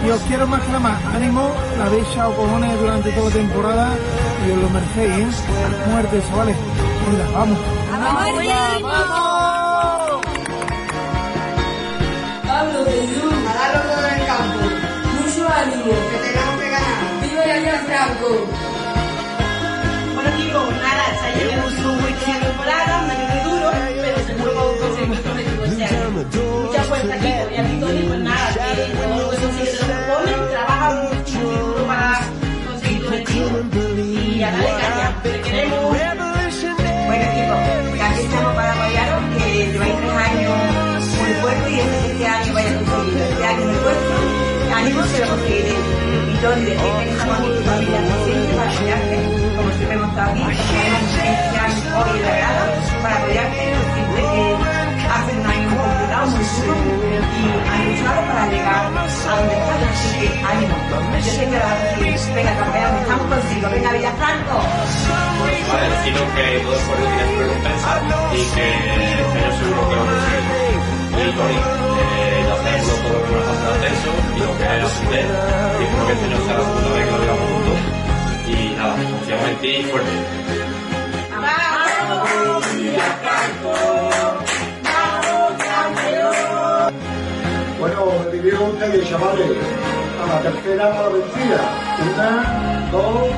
Y 0.05 0.09
os 0.09 0.21
quiero 0.23 0.47
más 0.47 0.61
que 0.61 0.67
nada 0.67 0.79
más. 0.79 1.05
Ánimo, 1.15 1.51
la 1.77 1.85
habéis 1.85 2.07
echado 2.07 2.35
cojones 2.35 2.79
durante 2.79 3.11
toda 3.11 3.29
la 3.29 3.35
temporada 3.35 3.89
y 4.47 4.51
os 4.51 4.57
lo 4.57 4.69
merecéis, 4.69 5.35
¿eh? 5.39 5.89
Muerte, 5.91 6.21
chavales. 6.29 6.57
Venga, 7.09 7.37
vamos. 7.37 7.57
¡Vamos, 7.91 8.45
¡Vamos! 8.81 9.36
Mucho 15.67 15.79
ánimo, 15.79 15.93
que 16.09 16.17
que. 16.23 16.79
¡Viva 17.21 17.43
la 17.45 17.55
Villa 17.57 17.77
Franco! 17.85 18.29
Bueno 20.15 20.29
chicos, 20.37 20.65
nada, 20.81 21.05
se 21.19 21.25
ha 21.27 21.31
llegado 21.35 21.69
su 21.69 21.89
última 21.89 22.39
temporada, 22.39 23.03
un 23.03 23.11
año 23.11 23.25
muy 23.27 23.41
duro, 23.51 23.67
pero 24.01 24.17
seguro 24.27 24.51
que 24.53 24.59
a 24.59 24.87
conseguir 24.87 25.09
objetivo 25.09 25.63
este 25.65 25.83
año. 25.83 26.09
Mucha 26.63 26.83
fuerza 26.83 27.15
chicos, 27.19 27.51
y 27.51 27.57
aquí 27.57 27.75
Tony, 27.81 28.01
pues 28.07 28.19
nada, 28.19 28.47
que 28.53 28.93
todo 28.95 29.17
lo 29.17 29.29
que 29.29 29.37
consigue 29.37 29.71
te 29.71 29.77
lo 29.77 29.85
proponen, 29.87 30.49
trabaja 30.51 30.87
mucho 31.03 31.39
duro 31.39 31.81
para 31.87 32.19
conseguir 32.67 32.99
tu 33.01 33.07
objetivo 33.07 33.49
y 33.97 34.43
a 34.43 34.51
darle 34.51 34.69
caña, 34.69 35.07
te 35.23 35.41
queremos. 35.41 35.81
Bueno 35.83 36.23
chicos, 37.35 37.59
que 37.93 38.01
aquí 38.03 38.21
estamos 38.21 38.55
para 38.55 38.71
apoyaros, 38.73 39.21
que 39.35 39.67
lleváis 39.71 39.95
tres 39.97 40.15
años 40.27 40.51
muy 41.19 41.33
fuertes 41.41 41.71
y 41.73 41.79
este, 41.79 42.25
año 42.27 42.53
vais 42.53 42.67
a 42.67 42.73
conseguirlo, 42.77 43.23
este 43.25 43.45
año 43.45 43.65
muy 43.65 43.75
fuerte, 43.75 44.36
ánimo 44.77 45.01
que 45.01 45.19
lo 45.19 45.27
conseguiréis. 45.27 45.85
Y 46.27 46.37
Tony, 46.37 46.65
decirte 46.65 47.03
que 47.03 47.11
estamos 47.11 47.39
aquí 47.39 47.49
tu 47.49 47.63
familia 47.63 47.99
siempre 48.23 48.53
para 48.55 48.69
apoyarte, 48.71 49.17
como 49.57 49.69
siempre 49.73 49.95
hemos 49.95 50.09
estado 50.09 50.31
aquí, 50.31 50.45
este 50.47 51.57
año 51.57 51.81
hoy 51.97 52.17
en 52.17 52.23
la 52.25 52.35
grada 52.37 52.63
para 53.01 53.15
apoyarte, 53.17 53.63
siempre 53.93 54.21
que 54.21 54.41
hace 55.07 55.31
un 55.37 55.45
año 55.47 55.67
complicado, 55.77 56.25
muy 56.27 56.45
duro 56.45 57.17
y 57.37 57.45
han 57.69 57.81
luchado 57.87 58.21
para 58.27 58.43
llegar 58.47 58.75
a 58.75 59.35
donde 59.37 59.53
están, 59.57 59.81
así 59.87 60.09
que 60.19 60.27
ánimo. 60.45 60.75
Yo 61.17 61.31
que 61.33 61.57
lo 61.57 61.65
vas 61.65 61.73
a 61.73 61.85
conseguir. 61.87 62.35
Venga, 62.35 62.53
campeón, 62.57 62.93
estamos 63.01 63.25
contigo. 63.27 63.67
Venga, 63.71 63.91
Villafranco. 63.93 64.55
Vale, 65.67 65.87
deciros 65.89 66.29
que 66.35 66.45
todo 66.61 66.75
esfuerzo 66.77 67.05
tiene 67.07 67.25
su 67.27 67.37
recompensa 67.41 67.89
y 68.33 68.41
que 68.53 68.67
año 69.37 69.51
seguro 69.57 69.81
que 69.89 69.95
lo 69.97 70.03
conseguimos. 70.05 70.57
Y 71.17 71.96
Sabemos 72.63 72.97
todo 73.03 73.13
lo 73.13 73.23
que 73.23 73.31
nos 73.31 73.47
el 73.77 74.35
y 74.35 74.39
lo 74.39 74.57
que 74.57 74.63
es 74.63 74.83
ascender. 74.83 75.25
Y 75.25 75.83
espero 75.83 76.07
que 76.07 76.13
este 76.13 76.25
año 76.25 76.37
sea 76.45 76.57
la 76.57 76.63
segunda 76.63 76.89
vez 76.95 77.05
que 77.05 77.11
lo 77.11 77.17
veamos 77.19 77.47
juntos. 77.51 77.79
Y 78.47 78.75
nada, 78.75 78.93
confiamos 78.95 79.47
en 79.49 79.57
ti 79.57 79.67
y 79.67 79.83
fuerte. 79.83 80.11
Bueno, 87.79 88.05
me 88.25 88.31
vivieron 88.31 88.69
ustedes, 88.71 89.09
chavales. 89.09 89.51
A 90.17 90.27
la 90.27 90.41
tercera 90.41 90.85
a 90.85 91.03
la 91.03 91.09
vencida. 91.09 91.61
Una, 92.01 92.89
dos, 92.91 93.29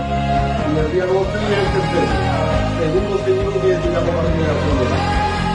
y 0.69 0.79
el 0.79 0.91
día 0.93 1.05
12 1.05 1.13
y 1.13 1.53
el 1.53 1.67
tercero. 1.75 2.39
Segundo, 2.79 3.17
segundo 3.25 3.61
que 3.61 3.75
tiramos 3.75 4.09
para 4.09 4.23
la 4.23 4.29
primera. 4.29 4.53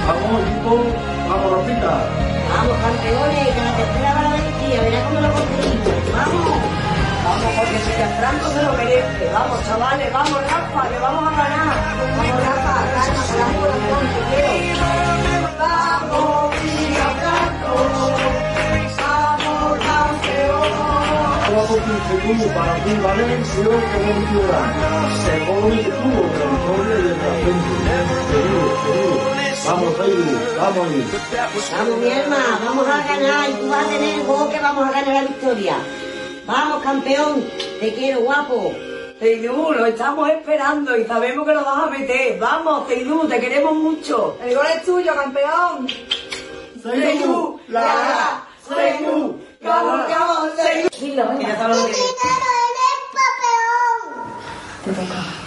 Vamos, 0.07 0.43
equipo, 0.43 0.73
vamos, 1.29 1.53
Rafita. 1.53 2.34
Vamos, 2.55 2.77
campeones, 2.79 3.49
que 3.55 3.63
la 3.65 3.77
tercera 3.77 4.15
va 4.15 4.23
la 4.23 4.31
vencida, 4.31 4.81
verá 4.83 5.01
cómo 5.05 5.21
lo 5.21 5.31
conseguimos. 5.35 5.99
Vamos. 6.15 6.85
Vamos, 7.25 7.51
porque 7.59 7.79
Villafranco 7.85 8.47
se 8.49 8.63
lo 8.63 8.73
merece. 8.75 9.25
Vamos, 9.35 9.59
chavales, 9.67 10.13
vamos, 10.13 10.39
Rafa, 10.51 10.89
que 10.89 10.99
vamos 11.01 11.25
a 11.27 11.31
ganar. 11.35 11.77
Vamos, 12.17 12.39
Rafa, 12.47 12.75
calma, 12.95 13.23
damos 13.39 13.57
corazón, 13.59 14.05
te 14.15 14.21
quiero. 14.31 14.87
Vamos, 15.59 16.55
Villafranco. 16.63 17.75
Vamos, 19.03 19.79
campeón. 19.89 20.71
Vamos, 21.43 21.69
tú, 22.23 22.55
para 22.55 22.75
ti, 22.85 22.93
Valencia, 23.03 23.67
que 23.91 23.99
hemos 23.99 24.31
llorar. 24.31 24.71
Según 25.25 25.73
el 25.73 25.91
tubo 25.91 26.23
de 26.31 26.39
la 26.39 26.47
victoria 26.55 26.95
y 26.95 27.03
de 27.03 27.11
la 27.11 27.33
frente. 27.43 27.73
Seguro, 28.31 28.71
seguro. 28.85 29.44
Vamos, 29.65 29.95
Edu, 29.99 30.25
vamos. 30.59 30.89
Vamos, 31.73 31.97
mi 31.99 32.09
hermana, 32.11 32.61
vamos 32.67 32.87
a 32.87 32.99
ganar 33.07 33.49
y 33.49 33.55
tú 33.55 33.69
vas 33.69 33.87
a 33.87 33.89
tener 33.89 34.21
el 34.21 34.27
gol 34.27 34.51
que 34.51 34.61
vamos 34.61 34.87
a 34.87 34.91
ganar 34.91 35.15
la 35.15 35.23
victoria. 35.23 35.77
Vamos, 36.47 36.83
campeón, 36.83 37.49
te 37.81 37.95
quiero, 37.95 38.21
guapo. 38.21 38.75
Teidú, 39.19 39.73
lo 39.73 39.87
estamos 39.87 40.29
esperando 40.29 40.99
y 40.99 41.07
sabemos 41.07 41.47
que 41.47 41.55
lo 41.55 41.65
vas 41.65 41.85
a 41.85 41.87
meter. 41.87 42.39
Vamos, 42.39 42.87
Teidú, 42.89 43.27
te 43.27 43.41
queremos 43.41 43.73
mucho. 43.75 44.37
El 44.43 44.55
gol 44.55 44.67
es 44.67 44.85
tuyo, 44.85 45.15
campeón. 45.15 45.89
Teidú, 46.83 47.59
la, 47.69 47.81
la, 47.81 48.77
Teidú, 48.77 49.41
vamos, 49.63 50.09
vamos, 50.11 50.57
Teidú. 50.57 51.41
Ya 51.41 51.57
sabes 51.57 51.79
lo 51.79 51.87
que 51.87 51.93
es. 51.93 51.99
Te 54.85 54.93
toca. 54.93 55.45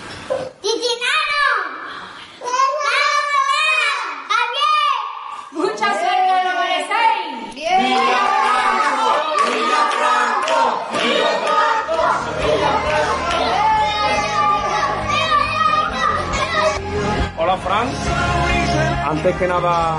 ¡Mucha 5.51 5.88
suerte, 5.91 6.43
lo 6.43 7.47
¡Bien! 7.58 7.74
Hola 17.39 17.58
Fran, 17.58 17.88
antes 19.10 19.36
que 19.38 19.48
nada 19.48 19.98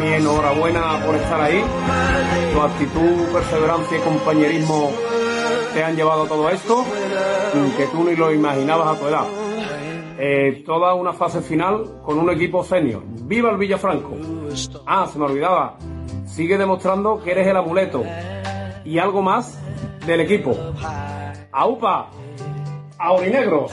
mi 0.00 0.12
enhorabuena 0.12 1.04
por 1.04 1.16
estar 1.16 1.40
ahí, 1.40 1.60
tu 2.52 2.60
actitud, 2.60 3.32
perseverancia 3.32 3.98
y 3.98 4.00
compañerismo 4.02 4.92
te 5.74 5.82
han 5.82 5.96
llevado 5.96 6.22
a 6.22 6.28
todo 6.28 6.50
esto, 6.50 6.84
que 7.76 7.86
tú 7.86 8.04
ni 8.04 8.14
lo 8.14 8.32
imaginabas 8.32 8.96
a 8.96 9.00
tu 9.00 9.08
edad. 9.08 9.24
Eh, 10.20 10.62
toda 10.64 10.94
una 10.94 11.12
fase 11.12 11.40
final 11.40 12.00
con 12.04 12.16
un 12.16 12.30
equipo 12.30 12.62
senior. 12.62 13.02
¡Viva 13.22 13.50
el 13.50 13.56
Villafranco! 13.56 14.16
Ah, 14.86 15.08
se 15.12 15.18
me 15.18 15.24
olvidaba. 15.24 15.76
Sigue 16.28 16.56
demostrando 16.56 17.22
que 17.22 17.32
eres 17.32 17.46
el 17.48 17.56
amuleto. 17.56 18.04
Y 18.84 18.98
algo 18.98 19.22
más 19.22 19.58
del 20.06 20.20
equipo. 20.20 20.56
¡Aupa! 21.52 22.10
¡Aurinegros! 22.98 23.72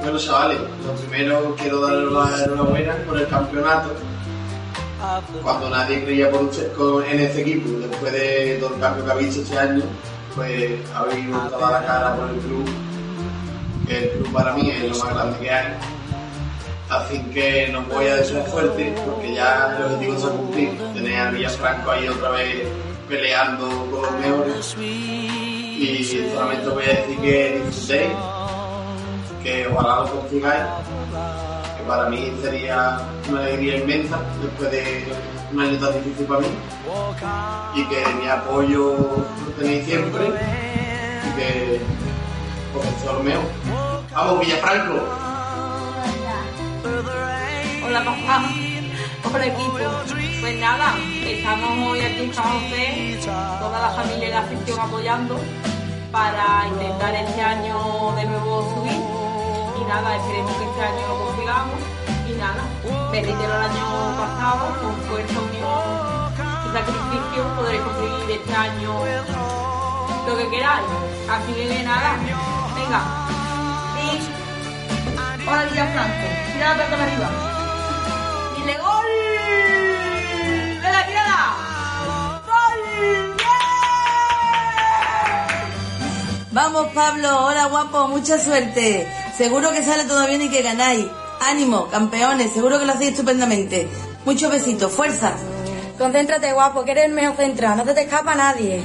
Bueno, 0.00 0.18
chavales, 0.18 0.58
lo 0.60 0.92
primero 0.94 1.54
quiero 1.56 1.80
daros 1.80 2.12
la 2.12 2.44
enhorabuena 2.44 2.94
por 3.06 3.18
el 3.18 3.28
campeonato. 3.28 3.90
Cuando 5.42 5.70
nadie 5.70 6.04
creía 6.04 6.30
por 6.30 6.50
en 7.04 7.20
este 7.20 7.42
equipo, 7.42 7.70
después 7.78 8.12
de 8.12 8.58
todo 8.60 8.74
el 8.74 8.80
cambio 8.80 9.04
que 9.04 9.10
habéis 9.10 9.36
hecho 9.36 9.42
este 9.42 9.58
año, 9.58 9.82
pues 10.34 10.90
habéis 10.94 11.30
dar 11.30 11.72
la 11.72 11.86
cara 11.86 12.16
por 12.16 12.30
el 12.30 12.36
club. 12.36 12.68
El 13.88 14.10
club 14.10 14.32
para 14.32 14.54
mí 14.54 14.70
es 14.70 14.82
lo 14.82 15.04
más 15.04 15.14
grande 15.14 15.38
que 15.40 15.50
hay. 15.50 15.74
Así 16.92 17.18
que 17.32 17.68
no 17.72 17.80
voy 17.84 18.06
a 18.06 18.16
decir 18.16 18.42
fuerte, 18.50 18.94
porque 19.06 19.34
ya 19.34 19.74
el 19.78 19.84
objetivo 19.84 20.18
se 20.18 20.26
ha 20.26 20.30
cumplido. 20.30 20.92
Tener 20.92 21.20
a 21.20 21.30
Villafranco 21.30 21.90
ahí 21.90 22.06
otra 22.06 22.28
vez 22.32 22.68
peleando 23.08 23.66
con 23.90 24.02
los 24.02 24.12
mejores. 24.20 24.76
Y 24.78 26.30
solamente 26.34 26.68
voy 26.68 26.84
a 26.84 26.88
decir 26.88 27.18
que 27.18 27.62
disfrutéis 27.64 28.12
que 29.42 29.66
ojalá 29.68 30.00
lo 30.00 30.20
consigáis, 30.20 30.64
que 31.78 31.82
para 31.88 32.10
mí 32.10 32.30
sería 32.42 33.00
una 33.30 33.40
alegría 33.40 33.78
inmensa 33.78 34.20
después 34.42 34.70
de 34.70 35.04
un 35.50 35.60
año 35.60 35.78
tan 35.78 35.94
difícil 35.94 36.26
para 36.26 36.40
mí 36.40 36.46
y 37.74 37.84
que 37.88 38.04
mi 38.22 38.28
apoyo 38.28 38.92
lo 39.46 39.52
tenéis 39.58 39.86
siempre 39.86 40.26
y 40.26 41.40
que 41.40 41.80
profesor 42.70 43.24
Meo. 43.24 43.40
Vamos 44.12 44.40
Villafranco. 44.40 45.31
Hola 47.92 48.04
papá, 48.06 48.42
hola 49.22 49.46
equipo. 49.46 49.76
Pues 50.40 50.58
nada, 50.58 50.94
estamos 51.26 51.90
hoy 51.90 52.00
aquí 52.00 52.24
en 52.24 52.32
San 52.32 52.44
José, 52.44 53.20
toda 53.60 53.82
la 53.82 53.90
familia 53.90 54.28
y 54.28 54.30
la 54.30 54.40
afición 54.40 54.80
apoyando 54.80 55.38
para 56.10 56.68
intentar 56.68 57.14
este 57.14 57.42
año 57.42 58.14
de 58.16 58.24
nuevo 58.24 58.64
subir. 58.72 58.96
Y 59.78 59.84
nada, 59.84 60.16
esperemos 60.16 60.56
que 60.56 60.64
este 60.64 60.80
año 60.80 61.06
lo 61.06 61.26
consigamos. 61.26 61.80
Y 62.30 62.32
nada, 62.40 62.64
me 63.10 63.18
el 63.18 63.28
año 63.28 64.16
pasado, 64.16 64.80
con 64.80 64.96
fuerza, 65.02 65.38
unión 65.38 66.32
y 66.64 66.72
sacrificio 66.72 67.44
podréis 67.56 67.82
conseguir 67.82 68.40
este 68.40 68.54
año 68.54 69.04
lo 70.28 70.36
que 70.38 70.48
queráis. 70.48 70.86
Así 71.28 71.52
que 71.52 71.82
nada, 71.84 72.16
venga. 72.74 73.00
Y 74.00 74.42
Hola, 75.46 75.68
pelota 75.68 76.96
para 76.96 77.02
arriba. 77.02 77.61
¡Dile 78.62 78.78
gol! 78.78 79.06
¡Venga, 80.80 81.06
tírala! 81.06 81.56
¡Gol! 82.46 83.34
Vamos, 86.52 86.86
Pablo. 86.94 87.46
Hola, 87.46 87.66
guapo. 87.66 88.06
Mucha 88.06 88.38
suerte. 88.38 89.12
Seguro 89.36 89.72
que 89.72 89.82
sale 89.82 90.04
todo 90.04 90.28
bien 90.28 90.42
y 90.42 90.48
que 90.48 90.62
ganáis. 90.62 91.06
Ánimo, 91.40 91.88
campeones. 91.88 92.52
Seguro 92.52 92.78
que 92.78 92.86
lo 92.86 92.92
hacéis 92.92 93.10
estupendamente. 93.10 93.88
Muchos 94.24 94.48
besitos. 94.48 94.92
Fuerza. 94.92 95.32
Concéntrate, 95.98 96.52
guapo, 96.52 96.84
que 96.84 96.92
eres 96.92 97.06
el 97.06 97.12
mejor 97.12 97.36
central. 97.36 97.78
No 97.78 97.82
te 97.82 97.94
te 97.94 98.02
escapa 98.02 98.36
nadie. 98.36 98.80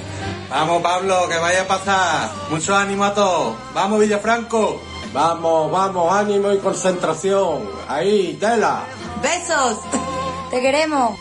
Vamos, 0.49 0.81
Pablo, 0.81 1.29
que 1.29 1.37
vaya 1.37 1.61
a 1.61 1.67
pasar. 1.67 2.31
Mucho 2.49 2.75
ánimo 2.75 3.03
a 3.03 3.13
todos. 3.13 3.55
Vamos, 3.75 3.99
Villafranco. 3.99 4.81
Vamos, 5.13 5.71
vamos, 5.71 6.11
ánimo 6.11 6.51
y 6.51 6.57
concentración. 6.57 7.69
Ahí, 7.87 8.37
tela. 8.39 8.83
Besos. 9.21 9.79
Te 10.49 10.61
queremos. 10.61 11.17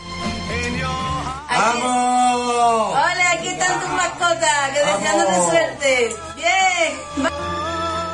¡Vamos! 1.49 2.91
Hola, 2.91 3.31
aquí 3.33 3.47
están 3.47 3.79
tus 3.79 3.89
mascotas. 3.89 4.69
Que 4.73 4.79
deseándote 4.79 5.35
suerte. 5.49 6.15
Bien. 6.35 7.29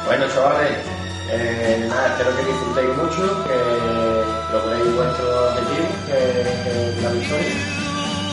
Bueno, 0.06 0.26
chavales, 0.34 0.78
eh, 1.30 1.86
nada, 1.90 2.08
espero 2.08 2.36
que 2.38 2.44
disfrutéis 2.44 2.98
mucho, 2.98 3.44
que 3.46 3.58
logréis 4.54 4.96
vuestro 4.96 5.48
objetivo, 5.48 5.88
que, 6.08 6.18
que 6.64 7.02
la 7.02 7.10
victoria. 7.10 7.54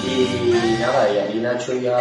Y 0.05 0.79
nada, 0.81 1.11
y 1.11 1.19
a 1.19 1.25
mí 1.25 1.41
Nacho 1.41 1.75
y 1.75 1.87
a, 1.87 2.01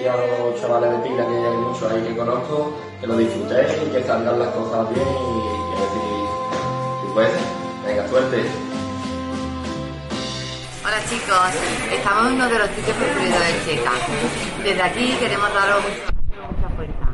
y 0.00 0.06
a 0.06 0.16
los 0.16 0.60
chavales 0.60 0.90
de 0.90 0.98
pila, 0.98 1.26
que 1.26 1.34
hay 1.34 1.56
muchos 1.56 1.90
ahí 1.90 2.02
que 2.02 2.16
conozco, 2.16 2.72
que 3.00 3.06
lo 3.06 3.16
disfrutéis 3.16 3.72
y 3.86 3.90
que 3.90 4.02
salgan 4.04 4.38
las 4.38 4.48
cosas 4.48 4.88
bien 4.94 5.06
y, 5.08 5.78
ver 5.78 5.88
si, 5.92 7.06
si 7.06 7.12
puede. 7.14 7.65
Venga, 7.86 8.08
suerte. 8.08 8.44
Hola 10.84 10.98
chicos, 11.08 11.50
estamos 11.92 12.26
en 12.26 12.34
uno 12.34 12.48
de 12.48 12.58
los 12.58 12.68
sitios 12.70 12.96
preferidos 12.96 13.38
de 13.38 13.64
Checa. 13.64 13.92
Desde 14.64 14.82
aquí 14.82 15.16
queremos 15.20 15.54
daros 15.54 15.84
mucha, 15.84 16.46
mucha 16.50 16.68
fuerza. 16.74 17.06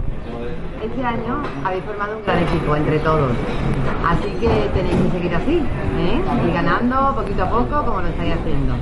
Este 0.82 1.04
año 1.04 1.42
habéis 1.62 1.84
formado 1.84 2.16
un 2.16 2.24
gran 2.24 2.42
equipo 2.42 2.74
entre 2.74 2.98
todos, 3.00 3.32
así 4.06 4.30
que 4.40 4.48
tenéis 4.72 4.96
que 4.96 5.10
seguir 5.10 5.34
así, 5.34 5.56
¿eh? 5.58 6.22
Y 6.48 6.52
ganando 6.52 7.16
poquito 7.16 7.42
a 7.44 7.50
poco 7.50 7.84
como 7.84 8.00
lo 8.00 8.08
estáis 8.08 8.32
haciendo. 8.32 8.74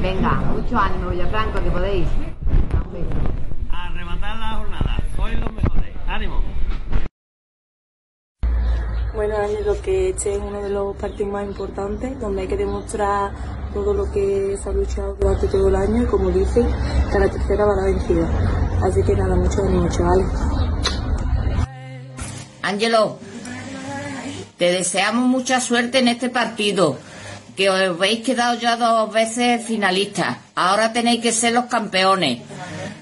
Venga, 0.00 0.32
mucho 0.32 0.78
ánimo 0.78 1.10
Villafranco, 1.10 1.62
que 1.62 1.70
podéis. 1.70 2.08
A 3.70 3.90
rematar 3.90 4.36
la 4.38 4.52
jornada, 4.54 4.96
sois 5.14 5.38
los 5.38 5.52
mejores. 5.52 5.94
¡Ánimo! 6.08 6.42
Bueno, 9.18 9.36
Ángelo, 9.36 9.82
que 9.82 10.10
este 10.10 10.36
es 10.36 10.38
uno 10.40 10.62
de 10.62 10.68
los 10.68 10.94
partidos 10.94 11.32
más 11.32 11.44
importantes, 11.44 12.20
donde 12.20 12.42
hay 12.42 12.46
que 12.46 12.56
demostrar 12.56 13.32
todo 13.74 13.92
lo 13.92 14.08
que 14.12 14.56
se 14.62 14.68
ha 14.68 14.72
luchado 14.72 15.16
durante 15.18 15.48
todo 15.48 15.66
el 15.66 15.74
año 15.74 16.04
y, 16.04 16.06
como 16.06 16.30
dice, 16.30 16.64
que 17.10 17.18
la 17.18 17.28
tercera 17.28 17.64
va 17.64 17.74
la 17.74 17.82
vencida. 17.86 18.28
Así 18.80 19.02
que 19.02 19.16
nada, 19.16 19.34
mucho 19.34 19.60
ánimo, 19.64 19.88
chavales. 19.88 20.26
Ángelo, 22.62 23.18
te 24.56 24.70
deseamos 24.70 25.26
mucha 25.26 25.60
suerte 25.60 25.98
en 25.98 26.06
este 26.06 26.28
partido, 26.28 26.96
que 27.56 27.70
os 27.70 27.80
habéis 27.80 28.24
quedado 28.24 28.56
ya 28.56 28.76
dos 28.76 29.12
veces 29.12 29.66
finalistas. 29.66 30.36
Ahora 30.54 30.92
tenéis 30.92 31.22
que 31.22 31.32
ser 31.32 31.54
los 31.54 31.64
campeones. 31.64 32.42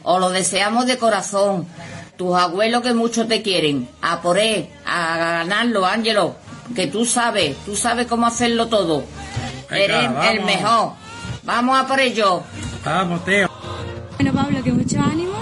Os 0.02 0.18
lo 0.18 0.30
deseamos 0.30 0.86
de 0.86 0.96
corazón. 0.96 1.66
Tus 2.16 2.34
abuelos 2.34 2.82
que 2.82 2.94
mucho 2.94 3.26
te 3.26 3.42
quieren. 3.42 3.88
A 4.00 4.22
por 4.22 4.38
él, 4.38 4.68
a 4.86 5.16
ganarlo, 5.18 5.84
Ángelo. 5.84 6.36
Que 6.74 6.86
tú 6.86 7.04
sabes, 7.04 7.56
tú 7.64 7.76
sabes 7.76 8.06
cómo 8.06 8.26
hacerlo 8.26 8.68
todo. 8.68 9.04
Venga, 9.70 9.84
Eres 9.84 10.10
el 10.32 10.44
mejor. 10.44 10.92
Vamos 11.44 11.78
a 11.78 11.86
por 11.86 12.00
ello. 12.00 12.42
Vamos, 12.84 13.24
Teo. 13.24 13.48
Bueno, 14.16 14.32
Pablo, 14.32 14.62
que 14.62 14.72
mucho 14.72 15.00
ánimo, 15.00 15.34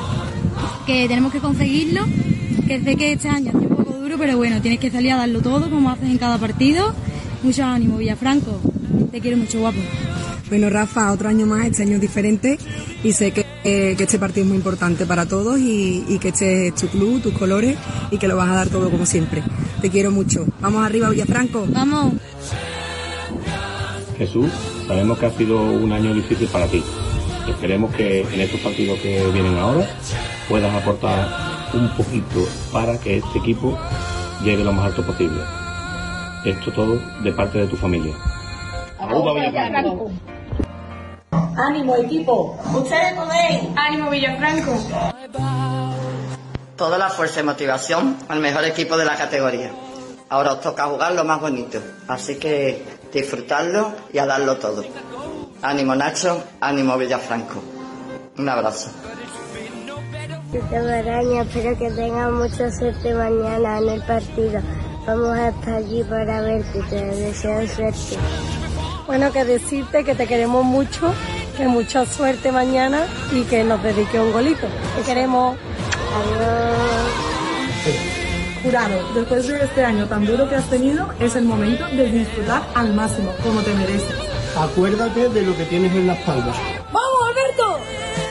que 0.86 1.06
tenemos 1.06 1.32
que 1.32 1.38
conseguirlo, 1.38 2.04
que 2.66 2.82
sé 2.82 2.96
que 2.96 3.12
este 3.12 3.28
año 3.28 3.52
ha 3.54 3.58
sido 3.58 3.70
un 3.70 3.76
poco 3.76 3.92
duro, 3.92 4.16
pero 4.18 4.36
bueno, 4.36 4.60
tienes 4.60 4.80
que 4.80 4.90
salir 4.90 5.12
a 5.12 5.16
darlo 5.16 5.40
todo 5.40 5.70
como 5.70 5.90
haces 5.90 6.08
en 6.08 6.18
cada 6.18 6.38
partido. 6.38 6.92
Mucho 7.42 7.64
ánimo, 7.64 7.98
Villafranco. 7.98 8.60
Te 9.12 9.20
quiero 9.20 9.36
mucho, 9.36 9.60
guapo. 9.60 9.78
Bueno, 10.48 10.68
Rafa, 10.70 11.12
otro 11.12 11.28
año 11.28 11.46
más, 11.46 11.66
este 11.66 11.82
año 11.82 11.94
es 11.96 12.00
diferente 12.00 12.58
y 13.02 13.12
sé 13.12 13.30
que, 13.30 13.43
eh, 13.64 13.94
que 13.96 14.04
este 14.04 14.18
partido 14.18 14.42
es 14.42 14.48
muy 14.48 14.58
importante 14.58 15.06
para 15.06 15.26
todos 15.26 15.58
y, 15.58 16.04
y 16.06 16.18
que 16.18 16.28
este 16.28 16.68
es 16.68 16.74
tu 16.74 16.86
club, 16.88 17.22
tus 17.22 17.32
colores 17.32 17.76
y 18.10 18.18
que 18.18 18.28
lo 18.28 18.36
vas 18.36 18.50
a 18.50 18.54
dar 18.54 18.68
todo 18.68 18.90
como 18.90 19.06
siempre. 19.06 19.42
Te 19.80 19.90
quiero 19.90 20.10
mucho. 20.10 20.46
Vamos 20.60 20.84
arriba, 20.84 21.08
Villafranco. 21.10 21.66
Vamos. 21.68 22.14
Jesús, 24.18 24.50
sabemos 24.86 25.18
que 25.18 25.26
ha 25.26 25.30
sido 25.30 25.60
un 25.62 25.92
año 25.92 26.14
difícil 26.14 26.46
para 26.48 26.66
ti. 26.66 26.82
Esperemos 27.48 27.94
que 27.94 28.20
en 28.20 28.40
estos 28.40 28.60
partidos 28.60 28.98
que 29.00 29.22
vienen 29.32 29.58
ahora 29.58 29.86
puedas 30.48 30.74
aportar 30.74 31.28
un 31.74 31.88
poquito 31.96 32.46
para 32.72 32.98
que 32.98 33.18
este 33.18 33.38
equipo 33.38 33.78
llegue 34.42 34.64
lo 34.64 34.72
más 34.72 34.86
alto 34.86 35.04
posible. 35.04 35.40
Esto 36.44 36.70
todo 36.72 37.00
de 37.22 37.32
parte 37.32 37.58
de 37.58 37.66
tu 37.66 37.76
familia. 37.76 38.14
Arriba, 38.98 39.34
Villafranco. 39.34 40.10
Ánimo, 41.56 41.96
equipo. 41.96 42.58
Ustedes 42.74 43.14
podéis. 43.14 43.68
Ánimo, 43.76 44.10
Villafranco. 44.10 44.72
Toda 46.76 46.98
la 46.98 47.08
fuerza 47.08 47.40
y 47.40 47.42
motivación 47.44 48.16
al 48.28 48.40
mejor 48.40 48.64
equipo 48.64 48.96
de 48.96 49.04
la 49.04 49.16
categoría. 49.16 49.70
Ahora 50.28 50.54
os 50.54 50.60
toca 50.60 50.86
jugar 50.86 51.12
lo 51.12 51.24
más 51.24 51.40
bonito, 51.40 51.78
así 52.08 52.36
que 52.36 52.82
disfrutarlo 53.12 53.92
y 54.12 54.18
a 54.18 54.26
darlo 54.26 54.56
todo. 54.56 54.84
Ánimo 55.62 55.94
Nacho, 55.94 56.42
ánimo 56.60 56.96
Villafranco. 56.98 57.62
Un 58.36 58.48
abrazo. 58.48 58.90
Araña, 60.72 61.42
espero 61.42 61.76
que 61.78 61.90
tengas 61.90 62.30
mucha 62.30 62.70
suerte 62.70 63.14
mañana 63.14 63.78
en 63.78 63.88
el 63.88 64.02
partido. 64.02 64.60
Vamos 65.06 65.36
a 65.36 65.48
estar 65.48 65.74
allí 65.74 66.02
para 66.04 66.40
verte, 66.40 66.80
te 66.90 67.04
deseo 67.04 67.66
suerte. 67.68 68.16
Bueno, 69.06 69.30
que 69.32 69.44
decirte 69.44 70.02
que 70.04 70.14
te 70.14 70.26
queremos 70.26 70.64
mucho, 70.64 71.12
que 71.56 71.68
mucha 71.68 72.06
suerte 72.06 72.50
mañana 72.50 73.06
y 73.32 73.42
que 73.42 73.62
nos 73.62 73.82
dedique 73.82 74.18
un 74.18 74.32
golito. 74.32 74.66
Te 74.96 75.02
queremos. 75.02 75.56
Jurado, 78.62 79.12
después 79.14 79.46
de 79.46 79.62
este 79.62 79.84
año 79.84 80.06
tan 80.06 80.24
duro 80.24 80.48
que 80.48 80.56
has 80.56 80.64
tenido, 80.70 81.06
es 81.20 81.36
el 81.36 81.44
momento 81.44 81.86
de 81.88 82.10
disfrutar 82.10 82.62
al 82.74 82.94
máximo, 82.94 83.30
como 83.42 83.60
te 83.60 83.74
mereces. 83.74 84.16
Acuérdate 84.56 85.28
de 85.28 85.42
lo 85.42 85.54
que 85.54 85.64
tienes 85.64 85.92
en 85.92 86.06
la 86.06 86.14
espalda. 86.14 86.52
¡Vamos, 86.90 87.28
Alberto! 87.28 87.78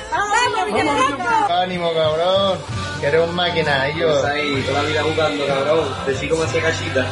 ¡Vamos, 0.10 0.74
Villafranco! 0.74 1.54
Ánimo, 1.54 1.94
cabrón. 1.94 2.58
Que 3.00 3.08
eres 3.08 3.30
un 3.30 3.36
máquina, 3.36 3.90
yo. 3.90 4.10
Estás 4.10 4.32
ahí 4.32 4.64
toda 4.66 4.82
la 4.82 4.90
vida 4.90 5.04
jugando, 5.04 5.46
cabrón. 5.46 5.88
Decí 6.08 6.28
cómo 6.28 6.44
hacía 6.44 6.62
cachita. 6.64 7.06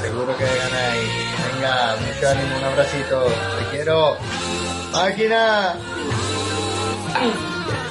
Seguro 0.00 0.34
que 0.38 0.44
ganáis. 0.44 1.29
Venga, 1.60 1.94
mucho 1.96 2.28
ánimo, 2.30 2.56
un 2.56 2.64
abracito. 2.64 3.24
Te 3.58 3.76
quiero. 3.76 4.16
¡Máquina! 4.92 5.74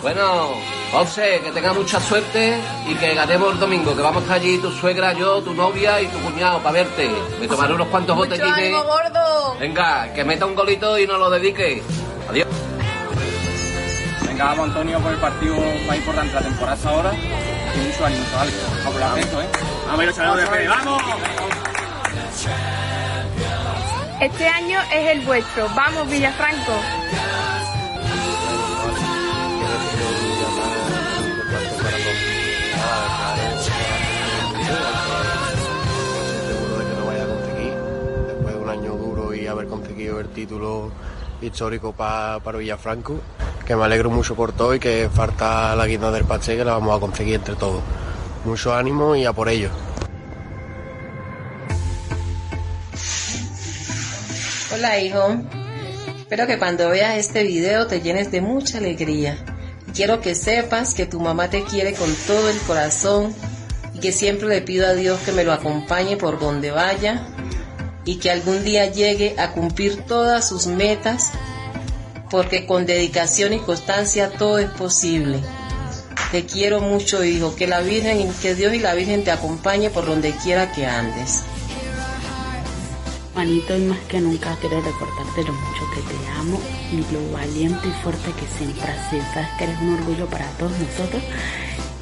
Bueno, 0.01 0.53
José, 0.91 1.39
que 1.43 1.51
tengas 1.51 1.75
mucha 1.75 1.99
suerte 1.99 2.57
y 2.87 2.95
que 2.95 3.13
ganemos 3.13 3.53
el 3.53 3.59
domingo, 3.59 3.95
que 3.95 4.01
vamos 4.01 4.21
a 4.21 4.25
estar 4.25 4.37
allí 4.37 4.57
tu 4.57 4.71
suegra, 4.71 5.13
yo, 5.13 5.43
tu 5.43 5.53
novia 5.53 6.01
y 6.01 6.07
tu 6.07 6.17
cuñado 6.17 6.57
para 6.63 6.73
verte. 6.73 7.11
Me 7.39 7.47
tomaré 7.47 7.75
unos 7.75 7.87
cuantos 7.89 8.15
Mucho 8.15 8.31
botellines. 8.31 8.57
ánimo, 8.57 8.83
gordo. 8.85 9.55
Venga, 9.59 10.13
que 10.15 10.23
meta 10.23 10.47
un 10.47 10.55
golito 10.55 10.97
y 10.97 11.05
nos 11.05 11.19
lo 11.19 11.29
dedique. 11.29 11.83
Adiós. 12.27 12.47
Venga, 14.25 14.45
vamos 14.45 14.69
Antonio 14.69 14.99
por 14.99 15.11
el 15.11 15.19
partido 15.19 15.55
más 15.85 15.95
importante 15.95 16.29
de 16.29 16.39
la 16.39 16.41
temporada 16.41 16.73
hasta 16.73 16.89
ahora. 16.89 17.13
Y 17.13 17.87
mucho 17.87 18.03
ánimo, 18.03 18.25
chavales. 18.31 18.55
Vamos 18.83 18.99
por 18.99 19.19
el 19.19 19.45
¿eh? 19.45 19.49
Vamos, 19.85 20.37
de 20.37 20.67
¡Vamos! 20.67 21.03
Este 24.21 24.47
año 24.47 24.79
es 24.93 25.07
el 25.11 25.21
vuestro. 25.21 25.67
Vamos, 25.75 26.09
Villafranco. 26.09 26.73
después 38.27 38.53
de 38.55 38.61
un 38.61 38.69
año 38.69 38.93
duro 38.93 39.33
y 39.33 39.47
haber 39.47 39.67
conseguido 39.67 40.19
el 40.19 40.27
título 40.29 40.91
histórico 41.41 41.93
pa- 41.93 42.39
para 42.43 42.57
Villafranco 42.57 43.15
que 43.65 43.75
me 43.75 43.83
alegro 43.83 44.09
mucho 44.09 44.35
por 44.35 44.51
todo 44.51 44.73
y 44.75 44.79
que 44.79 45.09
falta 45.13 45.75
la 45.75 45.85
guinda 45.85 46.11
del 46.11 46.25
pastel 46.25 46.57
que 46.57 46.65
la 46.65 46.73
vamos 46.73 46.95
a 46.97 46.99
conseguir 46.99 47.35
entre 47.35 47.55
todos 47.55 47.81
mucho 48.45 48.73
ánimo 48.73 49.15
y 49.15 49.25
a 49.25 49.33
por 49.33 49.49
ello 49.49 49.69
Hola 54.79 54.97
hijo, 54.97 55.35
espero 56.19 56.47
que 56.47 56.57
cuando 56.57 56.87
veas 56.89 57.17
este 57.17 57.43
video 57.43 57.87
te 57.87 57.99
llenes 57.99 58.31
de 58.31 58.39
mucha 58.39 58.77
alegría. 58.77 59.37
Quiero 59.93 60.21
que 60.21 60.35
sepas 60.35 60.93
que 60.93 61.05
tu 61.05 61.19
mamá 61.19 61.49
te 61.49 61.65
quiere 61.65 61.91
con 61.91 62.09
todo 62.25 62.49
el 62.49 62.57
corazón 62.59 63.35
y 63.93 63.99
que 63.99 64.13
siempre 64.13 64.47
le 64.47 64.61
pido 64.61 64.87
a 64.87 64.93
Dios 64.93 65.19
que 65.19 65.33
me 65.33 65.43
lo 65.43 65.51
acompañe 65.51 66.15
por 66.15 66.39
donde 66.39 66.71
vaya 66.71 67.27
y 68.05 68.19
que 68.19 68.31
algún 68.31 68.63
día 68.63 68.85
llegue 68.85 69.35
a 69.37 69.51
cumplir 69.51 70.03
todas 70.03 70.47
sus 70.47 70.67
metas 70.67 71.29
porque 72.29 72.65
con 72.65 72.85
dedicación 72.85 73.51
y 73.51 73.59
constancia 73.59 74.29
todo 74.29 74.59
es 74.59 74.69
posible. 74.69 75.41
Te 76.31 76.45
quiero 76.45 76.79
mucho, 76.79 77.21
hijo. 77.25 77.53
Que 77.53 77.67
la 77.67 77.81
Virgen, 77.81 78.31
que 78.41 78.55
Dios 78.55 78.73
y 78.73 78.79
la 78.79 78.93
Virgen 78.93 79.25
te 79.25 79.31
acompañe 79.31 79.89
por 79.89 80.05
donde 80.05 80.31
quiera 80.31 80.71
que 80.71 80.85
andes. 80.85 81.43
Juanito, 83.39 83.77
y 83.77 83.85
más 83.85 83.99
que 84.09 84.19
nunca 84.19 84.53
quiero 84.59 84.81
recordarte 84.81 85.45
lo 85.45 85.53
mucho 85.53 85.89
que 85.95 86.01
te 86.01 86.27
amo 86.37 86.59
y 86.91 86.97
lo 87.13 87.31
valiente 87.31 87.87
y 87.87 88.03
fuerte 88.03 88.33
que 88.33 88.45
siempre 88.57 88.83
has 88.83 89.09
sido. 89.09 89.23
Sabes 89.33 89.47
que 89.57 89.63
eres 89.63 89.79
un 89.79 89.93
orgullo 89.93 90.25
para 90.25 90.45
todos 90.57 90.73
nosotros 90.73 91.23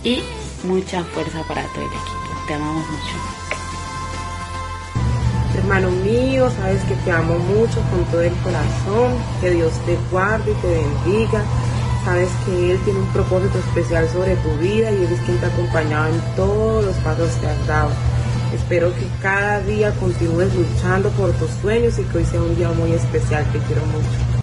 y 0.03 0.23
mucha 0.63 1.03
fuerza 1.03 1.43
para 1.47 1.61
todo 1.67 1.81
el 1.81 1.89
equipo. 1.89 2.41
Te 2.47 2.55
amamos 2.55 2.83
mucho. 2.89 3.13
Hermano 5.59 5.91
mío, 5.91 6.49
sabes 6.59 6.81
que 6.85 6.95
te 6.95 7.11
amo 7.11 7.37
mucho 7.37 7.81
con 7.91 8.03
todo 8.05 8.21
el 8.21 8.33
corazón, 8.37 9.13
que 9.39 9.51
Dios 9.51 9.73
te 9.85 9.95
guarde 10.09 10.49
y 10.49 10.55
te 10.55 10.67
bendiga. 10.69 11.43
Sabes 12.03 12.29
que 12.47 12.71
Él 12.71 12.79
tiene 12.83 12.97
un 12.97 13.13
propósito 13.13 13.59
especial 13.59 14.09
sobre 14.09 14.37
tu 14.37 14.49
vida 14.57 14.89
y 14.89 15.03
Él 15.03 15.13
es 15.13 15.21
quien 15.21 15.37
te 15.37 15.45
ha 15.45 15.49
acompañado 15.49 16.07
en 16.07 16.35
todos 16.35 16.83
los 16.83 16.95
pasos 16.95 17.29
que 17.33 17.45
has 17.45 17.67
dado. 17.67 17.91
Espero 18.53 18.93
que 18.95 19.05
cada 19.21 19.59
día 19.59 19.91
continúes 19.99 20.53
luchando 20.55 21.09
por 21.11 21.31
tus 21.33 21.49
sueños 21.61 21.99
y 21.99 22.03
que 22.03 22.19
hoy 22.19 22.25
sea 22.25 22.41
un 22.41 22.55
día 22.55 22.69
muy 22.69 22.93
especial. 22.93 23.43
Te 23.51 23.59
quiero 23.59 23.85
mucho. 23.87 24.37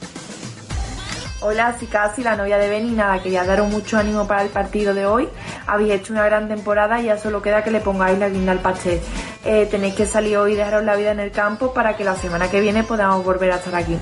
Hola, 1.40 1.76
soy 1.78 1.88
Casi, 1.88 2.22
la 2.22 2.36
novia 2.36 2.56
de 2.58 2.68
Ben 2.68 2.86
y 2.86 2.92
nada, 2.92 3.22
quería 3.22 3.44
daros 3.44 3.68
mucho 3.68 3.98
ánimo 3.98 4.26
para 4.26 4.42
el 4.42 4.48
partido 4.48 4.94
de 4.94 5.04
hoy. 5.06 5.28
Habéis 5.66 5.92
hecho 5.92 6.12
una 6.12 6.24
gran 6.24 6.48
temporada 6.48 7.00
y 7.00 7.06
ya 7.06 7.18
solo 7.18 7.42
queda 7.42 7.62
que 7.62 7.70
le 7.70 7.80
pongáis 7.80 8.18
la 8.18 8.28
guinda 8.28 8.52
al 8.52 8.60
pastel. 8.60 9.00
Eh, 9.44 9.68
tenéis 9.70 9.94
que 9.94 10.06
salir 10.06 10.38
hoy 10.38 10.52
y 10.52 10.56
dejaros 10.56 10.84
la 10.84 10.96
vida 10.96 11.12
en 11.12 11.20
el 11.20 11.30
campo 11.30 11.74
para 11.74 11.96
que 11.96 12.04
la 12.04 12.16
semana 12.16 12.50
que 12.50 12.60
viene 12.60 12.82
podamos 12.82 13.24
volver 13.24 13.52
a 13.52 13.56
estar 13.56 13.74
aquí. 13.74 13.98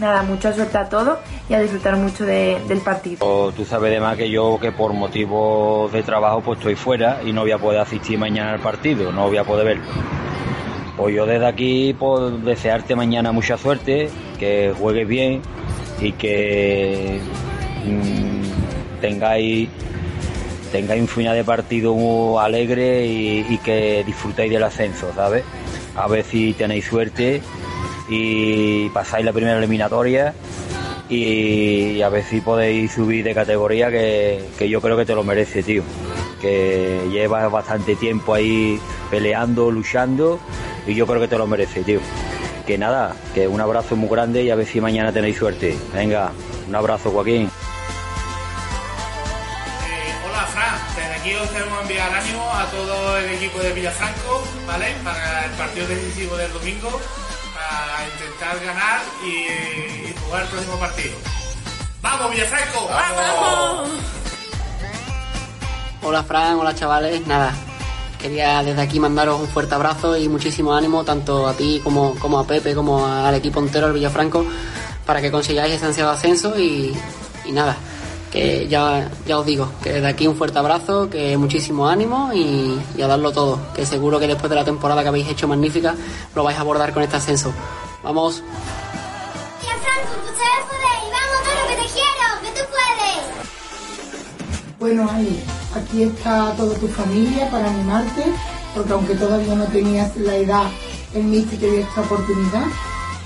Nada, 0.00 0.22
mucha 0.22 0.52
suerte 0.52 0.78
a 0.78 0.88
todos 0.88 1.18
y 1.48 1.54
a 1.54 1.60
disfrutar 1.60 1.96
mucho 1.96 2.24
de- 2.24 2.58
del 2.66 2.80
partido. 2.80 3.52
Tú 3.52 3.64
sabes 3.64 3.92
de 3.92 4.00
más 4.00 4.16
que 4.16 4.28
yo 4.30 4.58
que 4.60 4.72
por 4.72 4.92
motivos 4.92 5.92
de 5.92 6.02
trabajo 6.02 6.40
pues 6.40 6.58
estoy 6.58 6.74
fuera 6.74 7.20
y 7.24 7.32
no 7.32 7.42
voy 7.42 7.52
a 7.52 7.58
poder 7.58 7.80
asistir 7.80 8.18
mañana 8.18 8.54
al 8.54 8.60
partido, 8.60 9.12
no 9.12 9.28
voy 9.28 9.36
a 9.36 9.44
poder 9.44 9.66
verlo. 9.66 9.84
Pues 10.96 11.14
yo 11.14 11.24
desde 11.26 11.46
aquí 11.46 11.94
pues 11.98 12.44
desearte 12.44 12.96
mañana 12.96 13.32
mucha 13.32 13.56
suerte, 13.56 14.08
que 14.38 14.74
juegues 14.76 15.06
bien 15.06 15.40
y 16.00 16.12
que 16.12 17.20
mm, 17.86 19.00
tengáis 19.00 19.68
tengáis 20.72 21.02
un 21.02 21.08
final 21.08 21.36
de 21.36 21.44
partido 21.44 21.94
muy 21.94 22.42
alegre 22.42 23.04
y, 23.06 23.46
y 23.48 23.58
que 23.58 24.02
disfrutéis 24.06 24.50
del 24.50 24.62
ascenso, 24.64 25.12
¿sabes? 25.14 25.44
A 25.94 26.08
ver 26.08 26.24
si 26.24 26.54
tenéis 26.54 26.86
suerte 26.86 27.42
y 28.08 28.88
pasáis 28.90 29.24
la 29.24 29.32
primera 29.32 29.58
eliminatoria 29.58 30.34
y 31.08 32.00
a 32.00 32.08
ver 32.08 32.24
si 32.24 32.40
podéis 32.40 32.92
subir 32.92 33.24
de 33.24 33.34
categoría 33.34 33.90
que, 33.90 34.42
que 34.58 34.68
yo 34.68 34.80
creo 34.80 34.96
que 34.96 35.04
te 35.04 35.14
lo 35.14 35.24
merece, 35.24 35.62
tío. 35.62 35.82
Que 36.40 37.08
llevas 37.10 37.50
bastante 37.50 37.96
tiempo 37.96 38.34
ahí 38.34 38.80
peleando, 39.10 39.70
luchando 39.70 40.40
y 40.86 40.94
yo 40.94 41.06
creo 41.06 41.20
que 41.20 41.28
te 41.28 41.38
lo 41.38 41.46
merece, 41.46 41.82
tío. 41.82 42.00
Que 42.66 42.78
nada, 42.78 43.14
que 43.34 43.46
un 43.46 43.60
abrazo 43.60 43.96
muy 43.96 44.08
grande 44.08 44.42
y 44.42 44.50
a 44.50 44.54
ver 44.54 44.66
si 44.66 44.80
mañana 44.80 45.12
tenéis 45.12 45.36
suerte. 45.36 45.76
Venga, 45.92 46.32
un 46.68 46.74
abrazo 46.74 47.10
Joaquín. 47.10 47.50
Desde 50.96 51.14
aquí 51.14 51.34
os 51.34 51.48
queremos 51.50 51.80
enviar 51.82 52.12
ánimo 52.12 52.50
a 52.52 52.66
todo 52.66 53.16
el 53.16 53.30
equipo 53.30 53.58
de 53.60 53.72
Villafranco, 53.72 54.44
¿vale? 54.66 54.94
Para 55.02 55.46
el 55.46 55.50
partido 55.52 55.86
decisivo 55.86 56.36
del 56.36 56.52
domingo, 56.52 57.00
para 57.72 58.04
intentar 58.06 58.64
ganar 58.64 59.00
y, 59.24 60.08
y 60.08 60.14
jugar 60.24 60.42
el 60.42 60.48
próximo 60.48 60.76
partido. 60.78 61.14
¡Vamos 62.02 62.30
Villafranco! 62.30 62.88
¡Vamos! 62.88 63.88
Hola 66.02 66.22
Fran, 66.24 66.56
hola 66.56 66.74
chavales, 66.74 67.26
nada, 67.26 67.54
quería 68.20 68.62
desde 68.62 68.82
aquí 68.82 68.98
mandaros 68.98 69.40
un 69.40 69.46
fuerte 69.46 69.74
abrazo 69.74 70.16
y 70.16 70.28
muchísimo 70.28 70.74
ánimo 70.74 71.04
tanto 71.04 71.46
a 71.46 71.54
ti 71.54 71.80
como, 71.82 72.16
como 72.18 72.40
a 72.40 72.46
Pepe, 72.46 72.74
como 72.74 73.06
al 73.06 73.34
equipo 73.36 73.60
entero 73.60 73.86
del 73.86 73.94
Villafranco, 73.94 74.44
para 75.06 75.20
que 75.20 75.30
consigáis 75.30 75.74
ese 75.74 75.86
ansiado 75.86 76.10
ascenso 76.10 76.58
y, 76.58 76.92
y 77.44 77.52
nada, 77.52 77.76
que 78.32 78.66
ya, 78.66 79.10
ya 79.26 79.38
os 79.38 79.44
digo, 79.44 79.68
que 79.82 79.92
desde 79.92 80.08
aquí 80.08 80.26
un 80.26 80.34
fuerte 80.34 80.58
abrazo, 80.58 81.10
que 81.10 81.36
muchísimo 81.36 81.86
ánimo 81.86 82.32
y, 82.32 82.80
y 82.96 83.02
a 83.02 83.06
darlo 83.06 83.30
todo, 83.30 83.58
que 83.74 83.84
seguro 83.84 84.18
que 84.18 84.26
después 84.26 84.48
de 84.48 84.56
la 84.56 84.64
temporada 84.64 85.02
que 85.02 85.08
habéis 85.08 85.28
hecho 85.28 85.46
magnífica, 85.46 85.94
lo 86.34 86.42
vais 86.42 86.56
a 86.56 86.62
abordar 86.62 86.94
con 86.94 87.02
este 87.02 87.16
ascenso. 87.16 87.52
Vamos. 88.02 88.42
Tía 89.60 89.74
Franco, 89.84 90.14
tú 90.24 90.32
sabes 90.32 90.64
poder. 90.66 90.98
Vamos, 91.12 91.38
Toro, 91.44 91.62
que 91.68 91.76
te 91.76 91.88
quiero, 91.92 92.26
que 92.42 92.50
tú 92.58 92.64
puedes. 92.72 93.22
Bueno, 94.80 95.10
Ani, 95.10 95.38
aquí 95.76 96.02
está 96.04 96.54
toda 96.56 96.74
tu 96.76 96.88
familia 96.88 97.50
para 97.50 97.68
animarte, 97.68 98.24
porque 98.74 98.92
aunque 98.92 99.14
todavía 99.14 99.54
no 99.54 99.66
tenías 99.66 100.16
la 100.16 100.36
edad, 100.36 100.70
el 101.14 101.24
Mister 101.24 101.58
te 101.60 101.70
dio 101.70 101.80
esta 101.80 102.00
oportunidad. 102.00 102.64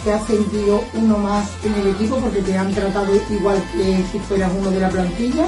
Te 0.06 0.12
has 0.12 0.24
sentido 0.24 0.84
uno 0.94 1.18
más 1.18 1.50
en 1.64 1.74
el 1.74 1.88
equipo 1.88 2.18
porque 2.18 2.40
te 2.40 2.56
han 2.56 2.72
tratado 2.72 3.12
igual 3.28 3.60
que 3.72 4.04
si 4.12 4.20
fueras 4.20 4.52
uno 4.56 4.70
de 4.70 4.78
la 4.78 4.88
plantilla. 4.88 5.46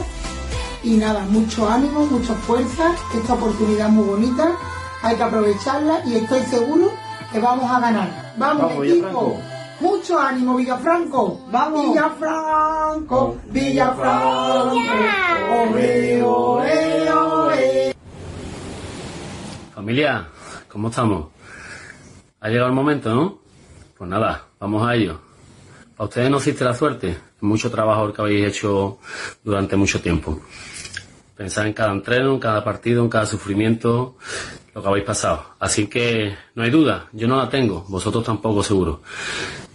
Y 0.82 0.96
nada, 0.96 1.20
mucho 1.26 1.68
ánimo, 1.70 2.04
mucha 2.06 2.34
fuerza. 2.34 2.92
Esta 3.14 3.34
oportunidad 3.34 3.86
es 3.86 3.92
muy 3.92 4.04
bonita, 4.04 4.56
hay 5.00 5.14
que 5.14 5.22
aprovecharla 5.22 6.00
y 6.04 6.16
estoy 6.16 6.40
seguro 6.40 6.90
que 7.30 7.38
vamos 7.38 7.70
a 7.70 7.78
ganar. 7.78 8.34
Vamos, 8.36 8.62
Vamos, 8.64 8.84
equipo. 8.84 9.06
Villafranco. 9.06 9.36
Mucho 9.78 10.18
ánimo, 10.18 10.56
Villafranco. 10.56 11.40
Vamos. 11.52 11.86
Villafranco, 11.86 13.36
Villafranco. 13.50 14.76
Ole, 15.70 16.22
ole, 16.24 17.12
ole. 17.12 17.96
Familia, 19.72 20.26
¿cómo 20.68 20.88
estamos? 20.88 21.26
Ha 22.40 22.48
llegado 22.48 22.70
el 22.70 22.74
momento, 22.74 23.14
¿no? 23.14 23.38
Pues 23.96 24.10
nada, 24.10 24.47
vamos 24.58 24.86
a 24.86 24.94
ello. 24.94 25.20
A 25.96 26.04
ustedes 26.04 26.30
no 26.30 26.36
existe 26.36 26.64
la 26.64 26.74
suerte, 26.74 27.18
mucho 27.40 27.70
trabajo 27.70 28.12
que 28.12 28.22
habéis 28.22 28.46
hecho 28.46 28.98
durante 29.42 29.76
mucho 29.76 30.00
tiempo. 30.00 30.40
Pensar 31.36 31.66
en 31.66 31.72
cada 31.72 31.92
entreno, 31.92 32.34
en 32.34 32.40
cada 32.40 32.64
partido, 32.64 33.02
en 33.02 33.08
cada 33.08 33.26
sufrimiento, 33.26 34.16
lo 34.74 34.82
que 34.82 34.88
habéis 34.88 35.04
pasado. 35.04 35.54
Así 35.58 35.86
que 35.86 36.36
no 36.54 36.62
hay 36.62 36.70
duda, 36.70 37.08
yo 37.12 37.28
no 37.28 37.36
la 37.36 37.48
tengo, 37.48 37.84
vosotros 37.88 38.24
tampoco 38.24 38.62
seguro. 38.62 39.02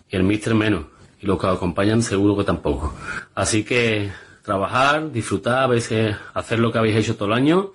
Y 0.09 0.15
el 0.15 0.23
míster 0.23 0.55
menos. 0.55 0.85
Y 1.21 1.25
los 1.25 1.39
que 1.39 1.47
os 1.47 1.55
acompañan 1.55 2.01
seguro 2.01 2.35
que 2.35 2.43
tampoco. 2.43 2.93
Así 3.33 3.63
que 3.63 4.11
trabajar, 4.43 5.11
disfrutar, 5.11 5.63
a 5.63 5.67
veces 5.67 6.15
hacer 6.33 6.59
lo 6.59 6.71
que 6.71 6.77
habéis 6.77 6.97
hecho 6.97 7.15
todo 7.15 7.29
el 7.29 7.33
año 7.33 7.71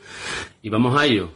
y 0.62 0.68
vamos 0.68 1.00
a 1.00 1.06
ello. 1.06 1.30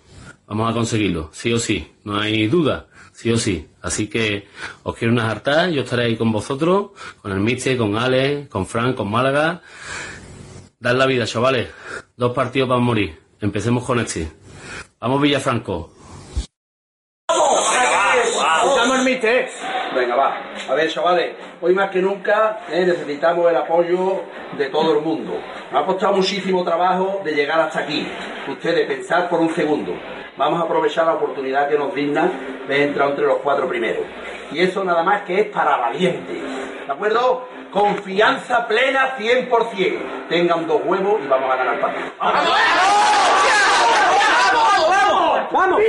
Vamos 0.46 0.70
a 0.70 0.74
conseguirlo, 0.74 1.30
sí 1.32 1.52
o 1.52 1.58
sí, 1.58 1.90
no 2.04 2.18
hay 2.18 2.46
duda, 2.46 2.86
sí 3.12 3.30
o 3.30 3.38
sí. 3.38 3.68
Así 3.80 4.08
que 4.08 4.48
os 4.82 4.96
quiero 4.96 5.12
unas 5.12 5.30
hartas, 5.30 5.70
yo 5.70 5.82
estaré 5.82 6.04
ahí 6.04 6.16
con 6.16 6.32
vosotros, 6.32 6.90
con 7.20 7.32
el 7.32 7.40
Mister, 7.40 7.76
con 7.76 7.96
Ale, 7.96 8.48
con 8.48 8.66
Frank, 8.66 8.96
con 8.96 9.10
Málaga. 9.10 9.62
Dar 10.78 10.96
la 10.96 11.06
vida, 11.06 11.26
chavales. 11.26 11.68
Dos 12.16 12.32
partidos 12.34 12.68
para 12.68 12.80
morir. 12.80 13.18
Empecemos 13.40 13.84
con 13.84 14.00
este. 14.00 14.28
Vamos 15.00 15.20
Villafranco. 15.20 15.92
Escuchamos 18.62 19.04
el. 19.04 19.52
Venga, 19.94 20.14
va. 20.16 20.54
A 20.68 20.74
ver, 20.74 20.90
chavales, 20.90 21.34
hoy 21.60 21.74
más 21.74 21.90
que 21.90 22.00
nunca 22.00 22.60
eh, 22.70 22.84
necesitamos 22.86 23.50
el 23.50 23.56
apoyo 23.56 24.22
de 24.56 24.68
todo 24.68 24.98
el 24.98 25.04
mundo. 25.04 25.38
Nos 25.70 25.82
ha 25.82 25.86
costado 25.86 26.14
muchísimo 26.14 26.64
trabajo 26.64 27.20
de 27.24 27.32
llegar 27.32 27.60
hasta 27.60 27.80
aquí. 27.80 28.06
Ustedes, 28.48 28.86
pensar 28.86 29.28
por 29.28 29.40
un 29.40 29.54
segundo. 29.54 29.92
Vamos 30.36 30.60
a 30.60 30.64
aprovechar 30.64 31.04
la 31.06 31.14
oportunidad 31.14 31.68
que 31.68 31.76
nos 31.76 31.94
digna 31.94 32.30
de 32.66 32.84
entrar 32.84 33.10
entre 33.10 33.26
los 33.26 33.38
cuatro 33.38 33.68
primeros. 33.68 34.04
Y 34.50 34.60
eso 34.60 34.82
nada 34.82 35.02
más 35.02 35.22
que 35.22 35.40
es 35.40 35.46
para 35.48 35.76
valientes. 35.76 36.42
¿De 36.86 36.92
acuerdo? 36.92 37.48
Confianza 37.70 38.66
plena 38.66 39.16
100%. 39.18 40.28
Tengan 40.28 40.66
dos 40.66 40.80
huevos 40.84 41.20
y 41.22 41.28
vamos 41.28 41.50
a 41.50 41.56
ganar 41.56 41.74
el 41.74 41.80
partido. 41.80 42.06
¡Vamos! 42.18 42.48
¡Vamos! 44.88 44.88
¡Vamos! 44.88 45.50
¡Vamos! 45.52 45.82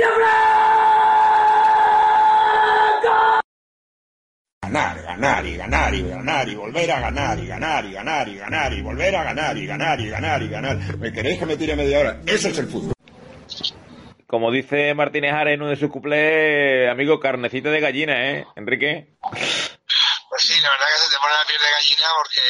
Ganar, 4.62 5.02
ganar 5.02 5.46
y 5.46 5.56
ganar 5.56 5.94
y 5.94 6.02
ganar 6.08 6.48
y 6.48 6.54
volver 6.54 6.90
a 6.90 7.00
ganar 7.00 7.38
y 7.38 7.46
ganar 7.46 7.84
y 7.84 7.92
ganar 7.92 8.28
y 8.28 8.36
ganar 8.36 8.72
y 8.72 8.82
volver 8.82 9.16
a 9.16 9.24
ganar 9.24 9.56
y 9.56 9.66
ganar 9.66 10.00
y 10.00 10.08
ganar 10.10 10.42
y 10.42 10.48
ganar. 10.48 10.78
¿Me 10.98 11.12
queréis 11.12 11.38
que 11.38 11.46
me 11.46 11.56
tire 11.56 11.76
media 11.76 12.00
hora? 12.00 12.16
Eso 12.26 12.48
es 12.48 12.58
el 12.58 12.66
fútbol. 12.66 12.94
Como 14.26 14.50
dice 14.50 14.94
Martínez 14.94 15.32
Ares 15.32 15.54
en 15.54 15.62
uno 15.62 15.70
de 15.70 15.76
sus 15.76 15.90
cuplés, 15.90 16.90
amigo, 16.90 17.20
carnecita 17.20 17.70
de 17.70 17.80
gallina, 17.80 18.30
¿eh, 18.30 18.46
Enrique? 18.56 19.16
Pues 19.22 20.42
sí, 20.42 20.60
la 20.60 20.70
verdad 20.70 20.86
que 20.92 21.02
se 21.02 21.10
te 21.10 21.20
pone 21.20 21.34
la 21.34 21.46
piel 21.46 21.60
de 21.60 21.70
gallina 21.70 22.06
porque 22.18 22.40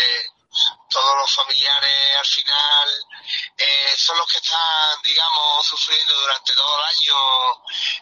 todos 0.90 1.16
los 1.18 1.34
familiares 1.34 2.16
al 2.18 2.26
final 2.26 2.88
eh, 3.56 3.94
son 3.96 4.18
los 4.18 4.26
que 4.26 4.38
están, 4.38 5.02
digamos, 5.02 5.66
sufriendo 5.66 6.14
durante 6.20 6.54
todo 6.54 6.78
el 6.78 6.84
año 6.84 7.16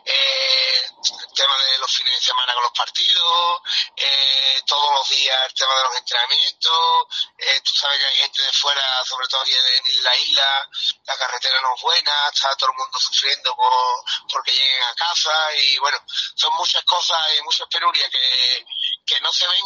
eh, 0.05 0.83
el 1.03 1.35
tema 1.35 1.57
de 1.59 1.79
los 1.79 1.97
fines 1.97 2.15
de 2.15 2.27
semana 2.27 2.55
con 2.55 2.63
los 2.63 2.73
partidos, 2.73 3.61
eh, 3.97 4.63
todos 4.67 4.93
los 4.93 5.09
días 5.11 5.37
el 5.47 5.55
tema 5.55 5.75
de 5.75 5.83
los 5.85 5.97
entrenamientos, 5.97 7.07
eh, 7.39 7.61
tú 7.65 7.73
sabes 7.73 7.99
que 7.99 8.07
hay 8.07 8.17
gente 8.17 8.43
de 8.43 8.53
fuera, 8.53 9.05
sobre 9.05 9.29
todo 9.29 9.41
aquí 9.43 9.53
en, 9.55 10.03
la 10.03 10.17
isla, 10.17 10.69
la 11.07 11.17
carretera 11.17 11.61
no 11.61 11.75
es 11.75 11.83
buena, 11.83 12.13
está 12.33 12.55
todo 12.57 12.71
el 12.71 12.77
mundo 12.77 12.99
sufriendo 12.99 13.55
por, 13.55 14.05
porque 14.31 14.53
lleguen 14.53 14.83
a 14.83 14.95
casa 14.95 15.33
y 15.59 15.79
bueno, 15.79 15.99
son 16.35 16.53
muchas 16.55 16.83
cosas 16.85 17.19
y 17.39 17.43
muchas 17.43 17.69
penurias 17.69 18.11
que, 18.11 18.67
que 19.07 19.21
no 19.21 19.33
se 19.33 19.47
ven, 19.47 19.65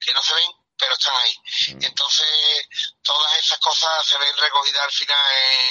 que 0.00 0.12
no 0.12 0.22
se 0.22 0.34
ven 0.34 0.63
pero 0.84 0.94
están 0.94 1.16
ahí. 1.16 1.34
Y 1.80 1.86
entonces 1.86 2.28
todas 3.02 3.38
esas 3.38 3.58
cosas 3.58 4.06
se 4.06 4.18
ven 4.18 4.36
recogidas 4.36 4.82
al 4.84 4.92
final 4.92 5.26
en, 5.50 5.70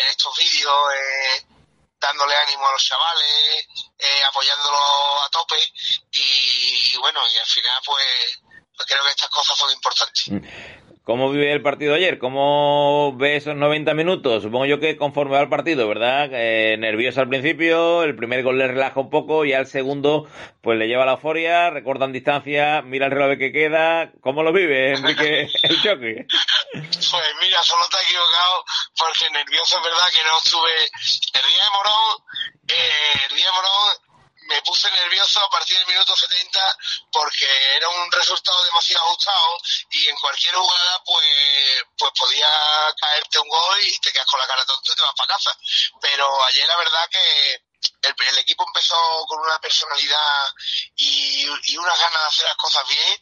en 0.00 0.06
estos 0.08 0.36
vídeos, 0.38 0.92
eh, 0.94 1.46
dándole 2.00 2.34
ánimo 2.36 2.66
a 2.66 2.72
los 2.72 2.84
chavales, 2.84 3.66
eh, 3.98 4.24
apoyándolos 4.26 4.80
a 5.24 5.28
tope 5.30 5.58
y, 6.12 6.92
y 6.92 6.96
bueno, 6.96 7.20
y 7.28 7.36
al 7.36 7.46
final 7.46 7.82
pues, 7.84 8.38
pues 8.74 8.88
creo 8.88 9.04
que 9.04 9.10
estas 9.10 9.30
cosas 9.30 9.56
son 9.58 9.70
importantes. 9.70 10.24
¿Cómo 11.04 11.30
vive 11.30 11.52
el 11.52 11.60
partido 11.60 11.94
ayer? 11.94 12.18
¿Cómo 12.18 13.14
ve 13.18 13.36
esos 13.36 13.54
90 13.54 13.92
minutos? 13.92 14.42
Supongo 14.42 14.64
yo 14.64 14.80
que 14.80 14.96
conforme 14.96 15.34
va 15.34 15.42
el 15.42 15.50
partido, 15.50 15.86
¿verdad? 15.86 16.30
Eh, 16.32 16.78
nervioso 16.78 17.20
al 17.20 17.28
principio, 17.28 18.02
el 18.04 18.16
primer 18.16 18.42
gol 18.42 18.56
le 18.56 18.68
relaja 18.68 19.00
un 19.00 19.10
poco 19.10 19.44
y 19.44 19.52
al 19.52 19.66
segundo 19.66 20.26
pues 20.62 20.78
le 20.78 20.88
lleva 20.88 21.04
la 21.04 21.12
euforia, 21.12 21.68
recortan 21.68 22.10
distancia, 22.10 22.80
mira 22.80 23.04
el 23.04 23.12
reloj 23.12 23.36
que 23.36 23.52
queda. 23.52 24.12
¿Cómo 24.22 24.42
lo 24.42 24.50
vive, 24.50 24.92
Enrique, 24.92 25.42
el 25.64 25.82
choque? 25.82 26.26
Pues 26.72 27.34
mira, 27.42 27.62
solo 27.62 27.82
te 27.90 27.98
has 27.98 28.04
equivocado 28.04 28.64
porque 28.96 29.30
nervioso 29.30 29.76
es 29.76 29.84
verdad 29.84 30.08
que 30.10 30.24
no 30.26 30.38
estuve 30.42 30.72
el 31.34 31.52
día 31.52 31.64
de 31.64 31.70
Morón, 31.70 32.24
eh, 32.66 33.20
el 33.28 33.36
día 33.36 33.44
de 33.44 33.52
Morón 33.52 34.03
me 34.46 34.60
puse 34.62 34.90
nervioso 34.90 35.40
a 35.40 35.50
partir 35.50 35.78
del 35.78 35.86
minuto 35.86 36.16
70 36.16 36.78
porque 37.12 37.46
era 37.76 37.88
un 37.88 38.12
resultado 38.12 38.62
demasiado 38.64 39.04
ajustado 39.06 39.58
y 39.90 40.08
en 40.08 40.16
cualquier 40.16 40.54
jugada 40.54 41.02
pues 41.04 41.84
pues 41.96 42.12
podía 42.18 42.48
caerte 43.00 43.38
un 43.38 43.48
gol 43.48 43.78
y 43.82 43.98
te 43.98 44.12
quedas 44.12 44.26
con 44.26 44.40
la 44.40 44.46
cara 44.46 44.64
tonta 44.64 44.92
y 44.92 44.96
te 44.96 45.02
vas 45.02 45.14
para 45.16 45.34
casa. 45.34 45.56
Pero 46.00 46.44
ayer 46.44 46.66
la 46.66 46.76
verdad 46.76 47.08
que 47.10 47.63
el, 48.02 48.14
el, 48.28 48.38
equipo 48.38 48.64
empezó 48.66 48.96
con 49.26 49.40
una 49.40 49.58
personalidad 49.60 50.54
y, 50.96 51.46
y 51.64 51.76
unas 51.76 51.98
ganas 51.98 52.20
de 52.20 52.28
hacer 52.28 52.46
las 52.46 52.56
cosas 52.56 52.88
bien 52.88 53.20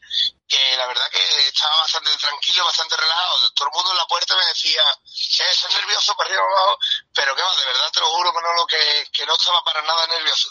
que 0.52 0.76
la 0.76 0.86
verdad 0.86 1.08
que 1.10 1.48
estaba 1.48 1.76
bastante 1.78 2.14
tranquilo, 2.18 2.64
bastante 2.64 2.96
relajado. 2.96 3.50
Todo 3.54 3.68
el 3.68 3.74
mundo 3.74 3.90
en 3.92 3.96
la 3.96 4.06
puerta 4.06 4.36
me 4.36 4.44
decía, 4.44 4.82
eh, 4.82 5.50
estás 5.50 5.72
nervioso 5.72 6.14
para 6.14 6.28
arriba 6.28 6.42
abajo, 6.42 6.78
pero 7.14 7.34
que 7.34 7.42
va, 7.42 7.56
de 7.56 7.64
verdad 7.64 7.90
te 7.90 8.00
lo 8.00 8.10
juro, 8.10 8.32
Manolo, 8.34 8.66
que, 8.66 9.08
que 9.12 9.24
no 9.24 9.32
estaba 9.32 9.64
para 9.64 9.80
nada 9.80 10.06
nervioso. 10.08 10.50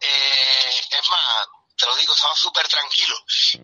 Eh, 0.00 0.80
es 0.90 1.08
más, 1.08 1.46
te 1.74 1.86
lo 1.86 1.96
digo, 1.96 2.14
estaba 2.14 2.34
súper 2.36 2.68
tranquilo. 2.68 3.16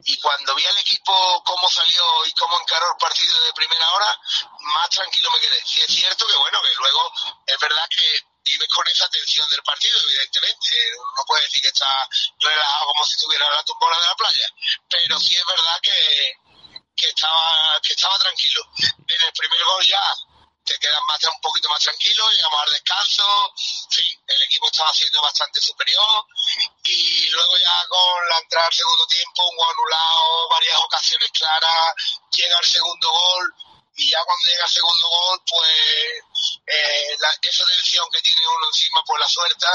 Y 0.06 0.16
cuando 0.18 0.54
vi 0.54 0.64
al 0.64 0.78
equipo 0.78 1.42
cómo 1.44 1.68
salió 1.68 2.02
y 2.24 2.32
cómo 2.32 2.58
encaró 2.58 2.92
el 2.92 2.98
partido 2.98 3.38
de 3.42 3.52
primera 3.52 3.92
hora, 3.92 4.18
más 4.60 4.88
tranquilo 4.88 5.30
me 5.34 5.40
quedé. 5.40 5.62
Sí 5.66 5.82
es 5.82 5.94
cierto 5.94 6.26
que 6.26 6.36
bueno, 6.36 6.62
que 6.62 6.74
luego 6.74 7.12
es 7.46 7.58
verdad 7.58 7.86
que 7.90 8.35
vives 8.46 8.68
con 8.68 8.86
esa 8.88 9.08
tensión 9.08 9.46
del 9.50 9.62
partido, 9.62 9.98
evidentemente. 10.00 10.76
No 11.16 11.24
puedes 11.26 11.44
decir 11.46 11.62
que 11.62 11.68
está 11.68 12.08
relajado 12.38 12.86
como 12.86 13.04
si 13.04 13.12
estuviera 13.12 13.50
la 13.50 13.64
tumbola 13.64 13.98
de 13.98 14.06
la 14.06 14.16
playa. 14.16 14.48
Pero 14.88 15.20
sí 15.20 15.36
es 15.36 15.44
verdad 15.44 15.78
que, 15.82 16.32
que 16.96 17.08
estaba, 17.08 17.80
que 17.82 17.92
estaba 17.92 18.18
tranquilo. 18.18 18.62
En 18.78 19.22
el 19.22 19.32
primer 19.32 19.64
gol 19.64 19.84
ya 19.84 20.00
te 20.64 20.78
quedas 20.78 21.00
más, 21.06 21.18
un 21.32 21.40
poquito 21.40 21.68
más 21.68 21.78
tranquilo, 21.78 22.28
llegamos 22.32 22.58
al 22.66 22.72
descanso, 22.72 23.54
sí, 23.88 24.02
el 24.26 24.42
equipo 24.42 24.66
estaba 24.66 24.92
siendo 24.92 25.22
bastante 25.22 25.60
superior 25.60 26.26
y 26.82 27.30
luego 27.30 27.56
ya 27.56 27.86
con 27.88 28.28
la 28.28 28.38
entrada 28.38 28.66
al 28.66 28.74
segundo 28.74 29.06
tiempo, 29.06 29.48
un 29.48 29.70
anulado, 29.70 30.48
varias 30.48 30.76
ocasiones 30.78 31.30
claras, 31.30 31.94
llega 32.32 32.58
el 32.58 32.66
segundo 32.66 33.12
gol 33.12 33.54
y 33.94 34.10
ya 34.10 34.18
cuando 34.24 34.48
llega 34.48 34.64
el 34.64 34.72
segundo 34.72 35.08
gol, 35.08 35.42
pues 35.48 36.22
eh, 36.66 37.16
la, 37.20 37.30
esa 37.42 37.64
tensión 37.64 38.06
que 38.12 38.20
tiene 38.20 38.42
uno 38.46 38.66
encima, 38.66 39.02
pues 39.06 39.20
la 39.20 39.28
suelta 39.28 39.68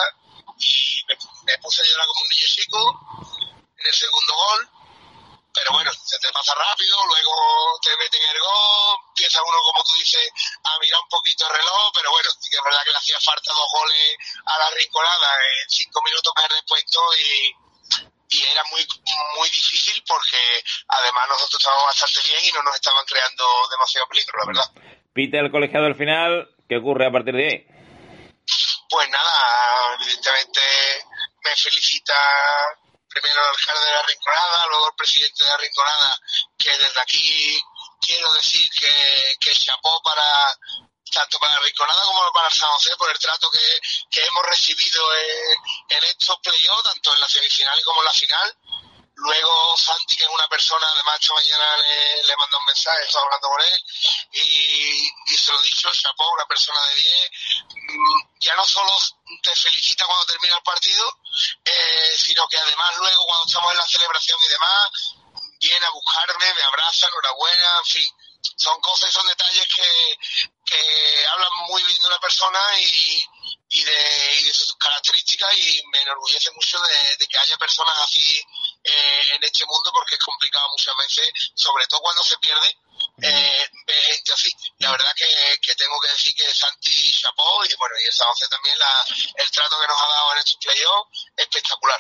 y 0.58 1.02
me, 1.08 1.18
me 1.46 1.58
puse 1.60 1.82
a 1.82 1.86
llorar 1.86 2.08
como 2.08 2.22
un 2.22 2.30
niño 2.30 2.48
chico 2.48 3.00
en 3.78 3.88
el 3.88 3.94
segundo 3.94 4.34
gol 4.34 4.70
pero 5.54 5.72
bueno, 5.74 5.92
se 5.92 6.18
te 6.20 6.32
pasa 6.32 6.54
rápido, 6.56 6.96
luego 7.08 7.34
te 7.84 7.96
meten 7.98 8.24
el 8.24 8.40
gol, 8.40 8.98
empieza 9.10 9.44
uno, 9.44 9.58
como 9.72 9.84
tú 9.84 9.94
dices, 9.96 10.32
a 10.64 10.80
mirar 10.80 11.02
un 11.02 11.10
poquito 11.10 11.46
el 11.48 11.58
reloj, 11.58 11.92
pero 11.94 12.12
bueno, 12.12 12.30
sí 12.40 12.50
que 12.50 12.58
es 12.58 12.64
verdad 12.64 12.84
que 12.84 12.92
le 12.92 12.98
hacía 12.98 13.20
falta 13.20 13.52
dos 13.54 13.68
goles 13.72 14.16
a 14.46 14.58
la 14.58 14.70
rinconada 14.72 15.30
en 15.44 15.70
cinco 15.70 16.02
minutos 16.04 16.34
más 16.36 16.50
despuesto 16.50 17.00
y, 17.18 17.52
y 18.30 18.46
era 18.46 18.64
muy 18.72 18.88
muy 19.38 19.50
difícil 19.50 20.02
porque 20.08 20.64
además 20.88 21.28
nosotros 21.28 21.60
estábamos 21.60 21.86
bastante 21.86 22.30
bien 22.30 22.46
y 22.46 22.52
no 22.52 22.64
nos 22.64 22.76
estaban 22.76 23.06
creando 23.06 23.44
demasiado 23.70 24.08
peligro, 24.08 24.34
la 24.40 24.46
verdad. 24.48 24.72
Pite 25.14 25.38
el 25.38 25.52
colegiado 25.52 25.86
al 25.86 25.96
final, 25.96 26.48
¿qué 26.72 26.78
ocurre 26.78 27.06
a 27.06 27.12
partir 27.12 27.36
de 27.36 27.44
ahí? 27.44 27.68
Pues 28.90 29.10
nada, 29.10 29.98
evidentemente 30.00 30.62
me 31.44 31.54
felicita 31.54 32.16
primero 33.10 33.42
el 33.42 33.50
alcalde 33.50 33.88
de 33.88 33.92
la 33.92 34.04
Rinconada, 34.04 34.68
luego 34.70 34.88
el 34.88 34.96
presidente 34.96 35.44
de 35.44 35.50
la 35.50 35.58
Rinconada, 35.58 36.18
que 36.58 36.70
desde 36.70 37.02
aquí 37.02 37.60
quiero 38.00 38.32
decir 38.36 38.70
que, 38.72 39.36
que 39.42 39.54
chapó 39.54 40.02
para 40.02 40.24
tanto 41.12 41.38
para 41.40 41.60
Rinconada 41.60 42.04
como 42.04 42.32
para 42.32 42.50
San 42.50 42.70
José 42.70 42.96
por 42.96 43.12
el 43.12 43.20
trato 43.20 43.52
que, 43.52 43.80
que 44.10 44.24
hemos 44.24 44.46
recibido 44.46 45.04
en, 45.14 45.98
en 45.98 46.04
estos 46.06 46.38
playoffs, 46.40 46.84
tanto 46.84 47.14
en 47.14 47.20
la 47.20 47.28
semifinal 47.28 47.84
como 47.84 48.00
en 48.00 48.06
la 48.06 48.14
final. 48.14 48.58
Luego 49.24 49.78
Santi, 49.78 50.16
que 50.16 50.24
es 50.24 50.30
una 50.30 50.48
persona, 50.48 50.88
además 50.88 51.20
esta 51.22 51.34
mañana 51.36 51.78
le, 51.78 52.24
le 52.24 52.38
mandó 52.38 52.58
un 52.58 52.66
mensaje, 52.66 53.04
estaba 53.04 53.26
hablando 53.26 53.50
con 53.50 53.64
él, 53.66 53.80
y, 54.34 55.38
se 55.38 55.52
lo 55.52 55.60
he 55.60 55.64
dicho, 55.64 55.92
chapó, 55.92 56.28
una 56.32 56.46
persona 56.46 56.82
de 56.88 56.96
10, 56.96 57.30
ya 58.40 58.56
no 58.56 58.66
solo 58.66 58.98
te 59.44 59.56
felicita 59.56 60.06
cuando 60.06 60.26
termina 60.26 60.58
el 60.58 60.64
partido, 60.64 61.20
eh, 61.64 62.16
sino 62.18 62.48
que 62.48 62.58
además 62.58 62.98
luego 62.98 63.26
cuando 63.28 63.46
estamos 63.46 63.72
en 63.72 63.78
la 63.78 63.88
celebración 63.88 64.40
y 64.42 64.48
demás, 64.48 64.90
viene 65.60 65.86
a 65.86 65.92
buscarme, 65.92 66.54
me 66.56 66.64
abraza, 66.64 67.08
enhorabuena, 67.08 67.78
en 67.78 67.86
fin. 67.86 68.10
Son 68.58 68.82
cosas 68.82 69.12
y 69.12 69.14
son 69.14 69.28
detalles 69.28 69.68
que, 69.68 70.18
hablan 71.32 71.50
muy 71.68 71.84
bien 71.84 72.00
de 72.00 72.08
una 72.08 72.20
persona 72.20 72.60
y, 72.80 73.24
y, 73.70 73.84
de, 73.84 74.36
y 74.40 74.44
de 74.46 74.54
sus 74.54 74.76
características 74.78 75.54
y 75.58 75.82
me 75.92 76.02
enorgullece 76.02 76.50
mucho 76.52 76.80
de 76.80 77.28
que 77.28 77.38
haya 77.38 77.58
personas 77.58 77.96
así 78.00 78.42
eh, 78.84 79.22
en 79.36 79.44
este 79.44 79.66
mundo 79.66 79.92
porque 79.94 80.16
es 80.16 80.20
complicado 80.20 80.68
muchas 80.72 80.96
veces, 80.98 81.32
sobre 81.54 81.86
todo 81.88 82.02
cuando 82.02 82.24
se 82.24 82.38
pierde, 82.40 82.76
eh, 83.22 83.66
ve 83.86 83.94
gente 83.94 84.34
así. 84.34 84.52
La 84.80 84.92
verdad 84.92 85.12
que, 85.16 85.26
que, 85.62 85.76
tengo 85.76 86.00
que 86.02 86.10
decir 86.10 86.34
que 86.36 86.44
Santi 86.44 87.12
chapó 87.14 87.64
y 87.66 87.76
bueno, 87.78 87.96
y 88.02 88.06
el 88.06 88.12
San 88.12 88.28
José 88.28 88.48
también 88.50 88.76
la, 88.80 89.06
el 89.38 89.52
trato 89.52 89.76
que 89.80 89.88
nos 89.88 90.02
ha 90.02 90.08
dado 90.08 90.34
en 90.34 90.38
estos 90.40 90.58
playoffs 90.58 91.28
espectacular. 91.38 92.00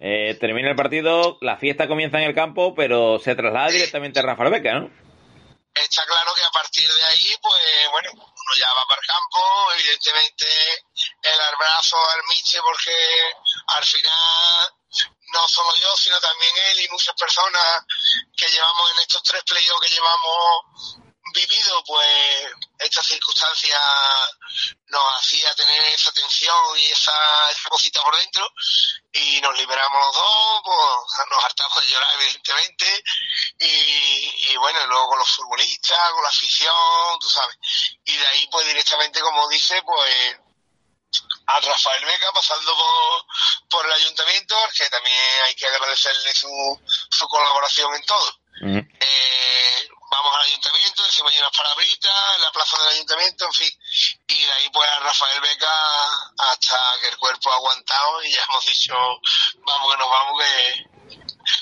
Eh, 0.00 0.36
termina 0.40 0.70
el 0.70 0.76
partido, 0.76 1.38
la 1.40 1.56
fiesta 1.56 1.88
comienza 1.88 2.18
en 2.18 2.24
el 2.24 2.34
campo, 2.34 2.74
pero 2.74 3.18
se 3.18 3.34
traslada 3.34 3.70
directamente 3.70 4.20
a 4.20 4.22
Rafael 4.22 4.50
Beca, 4.50 4.74
¿no? 4.74 4.90
Está 5.74 6.04
claro 6.06 6.32
que 6.34 6.44
a 6.44 6.50
partir 6.50 6.88
de 6.88 7.02
ahí, 7.02 7.34
pues 7.42 7.90
bueno, 7.90 8.10
uno 8.12 8.54
ya 8.56 8.72
va 8.74 8.84
para 8.88 9.00
el 9.00 9.06
campo, 9.08 9.72
evidentemente 9.76 10.46
el 11.22 11.40
abrazo 11.40 11.96
al 11.96 12.20
Miche 12.30 12.60
porque 12.62 12.94
al 13.66 13.84
final 13.84 14.74
no 15.34 15.48
solo 15.48 15.74
yo, 15.76 15.96
sino 15.96 16.18
también 16.20 16.52
él 16.70 16.80
y 16.80 16.88
muchas 16.88 17.14
personas 17.14 17.82
que 18.36 18.46
llevamos 18.46 18.92
en 18.92 19.00
estos 19.00 19.22
tres 19.22 19.42
playoffs 19.44 19.80
que 19.80 19.94
llevamos 19.94 20.96
vivido, 21.34 21.82
pues 21.84 22.46
esta 22.78 23.02
circunstancia 23.02 23.76
nos 24.86 25.02
hacía 25.18 25.52
tener 25.56 25.82
esa 25.92 26.12
tensión 26.12 26.78
y 26.78 26.86
esa, 26.86 27.50
esa 27.50 27.68
cosita 27.68 28.02
por 28.02 28.16
dentro 28.16 28.48
y 29.12 29.40
nos 29.40 29.58
liberamos 29.58 30.06
los 30.06 30.14
dos, 30.14 30.60
pues 30.64 31.28
nos 31.28 31.44
hartamos 31.44 31.80
de 31.80 31.88
llorar 31.88 32.14
evidentemente 32.14 33.04
y, 33.58 34.50
y 34.52 34.56
bueno, 34.58 34.86
luego 34.86 35.08
con 35.08 35.18
los 35.18 35.28
futbolistas, 35.28 36.12
con 36.12 36.22
la 36.22 36.28
afición, 36.28 37.18
tú 37.20 37.28
sabes. 37.28 37.56
Y 38.04 38.16
de 38.16 38.26
ahí 38.28 38.46
pues 38.52 38.66
directamente, 38.68 39.20
como 39.20 39.48
dice, 39.48 39.82
pues 39.82 40.36
a 41.46 41.60
Rafael 41.60 42.04
Beca 42.04 42.32
pasando 42.32 42.74
por, 42.76 43.26
por 43.70 43.86
el 43.86 43.92
ayuntamiento, 43.92 44.56
que 44.74 44.88
también 44.88 45.16
hay 45.46 45.54
que 45.54 45.66
agradecerle 45.66 46.32
su, 46.34 46.80
su 47.10 47.28
colaboración 47.28 47.94
en 47.94 48.02
todo. 48.04 48.38
Uh 48.60 48.66
-huh. 48.66 48.88
eh, 49.00 49.88
vamos 50.10 50.32
al 50.36 50.44
ayuntamiento, 50.46 51.02
decimos 51.04 51.36
unas 51.36 51.50
palabritas 51.50 52.36
en 52.36 52.42
la 52.42 52.52
plaza 52.52 52.78
del 52.78 52.88
ayuntamiento, 52.94 53.46
en 53.46 53.52
fin. 53.52 53.70
Y 54.28 54.44
de 54.44 54.52
ahí 54.52 54.68
pues 54.72 54.88
a 54.88 55.00
Rafael 55.00 55.40
Beca 55.40 55.72
hasta 56.50 56.78
que 57.00 57.08
el 57.08 57.16
cuerpo 57.16 57.50
ha 57.50 57.56
aguantado 57.56 58.22
y 58.22 58.30
ya 58.32 58.42
hemos 58.48 58.64
dicho, 58.66 58.94
vamos 59.66 59.92
que 59.92 59.98
nos 59.98 60.10
vamos, 60.10 60.42
que, 60.42 60.84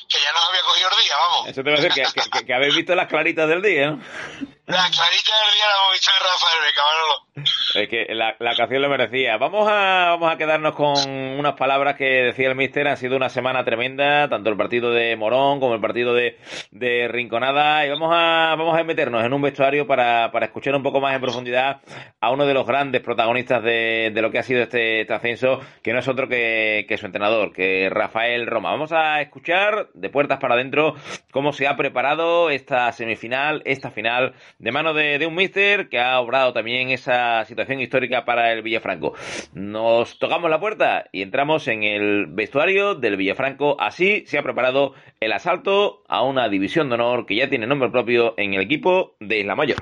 que 0.09 0.23
ya 0.23 0.33
nos 0.33 0.45
había 0.49 0.63
cogido 0.63 0.91
el 0.91 1.03
día, 1.03 1.17
vamos. 1.17 1.49
Eso 1.49 1.63
te 1.63 1.71
va 1.71 1.79
a 1.79 1.81
decir 1.81 2.13
que, 2.13 2.31
que, 2.31 2.47
que, 2.47 2.55
habéis 2.55 2.75
visto 2.75 2.95
las 2.95 3.09
claritas 3.09 3.49
del 3.49 3.63
día, 3.63 3.91
¿no? 3.91 4.03
La 4.73 4.89
clarita 4.89 5.33
del 5.45 5.55
día 5.55 5.65
la 5.69 5.77
hemos 5.83 5.93
visto 5.93 6.11
de 6.11 6.19
Rafael 6.19 6.63
Manolo. 6.79 7.33
Es 7.75 7.89
que 7.89 8.15
la, 8.15 8.37
la 8.39 8.53
ocasión 8.53 8.81
lo 8.81 8.89
merecía. 8.89 9.37
Vamos 9.37 9.69
a, 9.71 10.11
vamos 10.11 10.33
a 10.33 10.39
quedarnos 10.39 10.75
con 10.75 11.11
unas 11.11 11.55
palabras 11.55 11.97
que 11.97 12.05
decía 12.05 12.49
el 12.49 12.55
míster. 12.55 12.89
Ha 12.89 12.97
sido 12.97 13.17
una 13.17 13.29
semana 13.29 13.65
tremenda, 13.65 14.31
tanto 14.31 14.49
el 14.49 14.57
partido 14.57 14.91
de 14.91 15.15
Morón 15.17 15.61
como 15.61 15.75
el 15.75 15.81
partido 15.83 16.15
de, 16.15 16.39
de 16.71 17.07
Rinconada. 17.09 17.85
Y 17.85 17.91
vamos 17.91 18.11
a, 18.15 18.55
vamos 18.57 18.79
a 18.79 18.83
meternos 18.83 19.23
en 19.23 19.35
un 19.35 19.43
vestuario 19.43 19.87
para, 19.87 20.33
para 20.33 20.47
escuchar 20.47 20.75
un 20.75 20.83
poco 20.83 21.01
más 21.01 21.15
en 21.15 21.21
profundidad 21.21 21.83
a 22.21 22.31
uno 22.31 22.47
de 22.47 22.55
los 22.55 22.67
grandes 22.67 23.03
protagonistas 23.03 23.63
de, 23.63 24.11
de 24.15 24.23
lo 24.23 24.31
que 24.31 24.39
ha 24.39 24.43
sido 24.43 24.63
este, 24.63 25.03
este 25.03 25.13
ascenso, 25.13 25.61
que 25.83 25.93
no 25.93 25.99
es 25.99 26.09
otro 26.09 26.29
que, 26.29 26.87
que 26.89 26.97
su 26.97 27.05
entrenador, 27.05 27.53
que 27.53 27.91
Rafael 27.91 28.47
Roma. 28.47 28.71
Vamos 28.71 28.93
a 28.93 29.21
escuchar 29.21 29.89
de 29.93 30.09
puertas 30.09 30.39
para 30.39 30.55
adentro 30.55 30.95
cómo 31.31 31.53
se 31.53 31.67
ha 31.67 31.77
preparado 31.77 32.49
esta 32.49 32.91
semifinal, 32.93 33.61
esta 33.67 33.91
final, 33.91 34.35
de 34.63 34.71
mano 34.71 34.95
de, 34.95 35.27
un 35.27 35.35
míster 35.35 35.89
que 35.89 35.99
ha 35.99 36.21
obrado 36.21 36.53
también 36.53 36.91
esa 36.91 37.45
situación 37.47 37.81
histórica 37.81 38.25
para 38.25 38.53
el 38.53 38.63
Villafranco. 38.63 39.13
Nos 39.55 40.21
tocamos 40.21 40.49
la 40.51 40.61
puerta 40.61 41.07
y 41.11 41.23
entramos 41.23 41.67
en 41.67 41.83
el 41.83 42.27
vestuario 42.29 42.95
del 42.95 43.17
Villafranco. 43.17 43.77
Así 43.81 44.23
se 44.27 44.39
ha 44.39 44.43
preparado 44.45 44.95
el 45.19 45.33
asalto 45.33 46.05
a 46.09 46.23
una 46.23 46.49
división 46.49 46.89
de 46.89 46.95
honor 46.95 47.27
que 47.27 47.35
ya 47.35 47.51
tiene 47.51 47.67
nombre 47.67 47.91
propio 47.91 48.35
en 48.37 48.55
el 48.55 48.61
equipo 48.61 49.17
de 49.19 49.41
Isla 49.41 49.57
Mayor. 49.57 49.79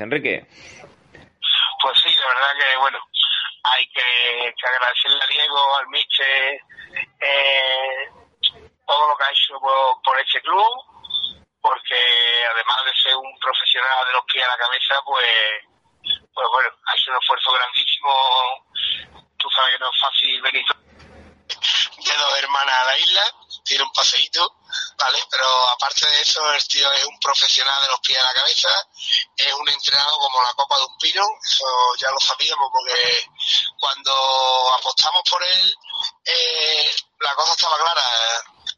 Enrique. 0.00 0.46
Pues 1.82 1.98
sí, 2.02 2.14
la 2.14 2.28
verdad 2.28 2.52
que, 2.58 2.76
bueno, 2.78 2.98
hay 3.64 3.86
que, 3.88 4.54
que 4.56 4.66
agradecerle 4.66 5.22
a 5.22 5.26
Diego, 5.26 5.76
al 5.76 5.88
Miche, 5.88 6.54
eh, 7.20 8.08
todo 8.86 9.08
lo 9.08 9.16
que 9.16 9.24
ha 9.24 9.30
hecho 9.30 9.58
por, 9.60 10.02
por 10.02 10.20
este 10.20 10.40
club, 10.42 10.66
porque 11.60 12.00
además 12.52 12.76
de 12.84 13.02
ser 13.02 13.16
un 13.16 13.38
profesional 13.38 14.06
de 14.06 14.12
los 14.12 14.24
pies 14.24 14.44
a 14.44 14.48
la 14.48 14.58
cabeza, 14.58 15.00
pues, 15.04 15.28
pues 16.32 16.48
bueno, 16.52 16.70
ha 16.86 16.96
hecho 16.96 17.10
un 17.10 17.18
esfuerzo 17.20 17.52
grandísimo. 17.52 18.12
Tú 19.38 19.48
sabes 19.50 19.72
que 19.72 19.78
no 19.80 19.90
es 19.90 20.00
fácil 20.00 20.42
venir 20.42 20.64
de 22.04 22.16
dos 22.16 22.38
hermanas 22.38 22.74
a 22.74 22.84
la 22.84 22.98
isla, 22.98 23.22
tiene 23.64 23.84
un 23.84 23.92
paseíto, 23.92 24.56
¿vale? 24.98 25.18
Pero 25.30 25.46
aparte 25.70 26.06
de 26.06 26.20
eso, 26.20 26.52
el 26.52 26.68
tío 26.68 26.92
es 26.92 27.04
un 27.06 27.18
profesional 27.18 27.80
de 27.82 27.88
los 27.88 28.00
pies 28.00 28.18
a 28.18 28.24
la 28.24 28.32
cabeza, 28.32 28.68
es 29.36 29.52
un 29.54 29.68
entrenado 29.68 30.18
como 30.18 30.42
la 30.42 30.54
copa 30.54 30.76
de 30.78 30.84
un 30.84 30.98
pino, 30.98 31.24
eso 31.42 31.64
ya 31.98 32.10
lo 32.10 32.18
sabíamos 32.20 32.68
porque 32.72 33.28
cuando 33.78 34.12
apostamos 34.78 35.22
por 35.28 35.42
él, 35.42 35.74
eh, 36.24 36.94
la 37.20 37.34
cosa 37.34 37.52
estaba 37.52 37.76
clara, 37.76 38.02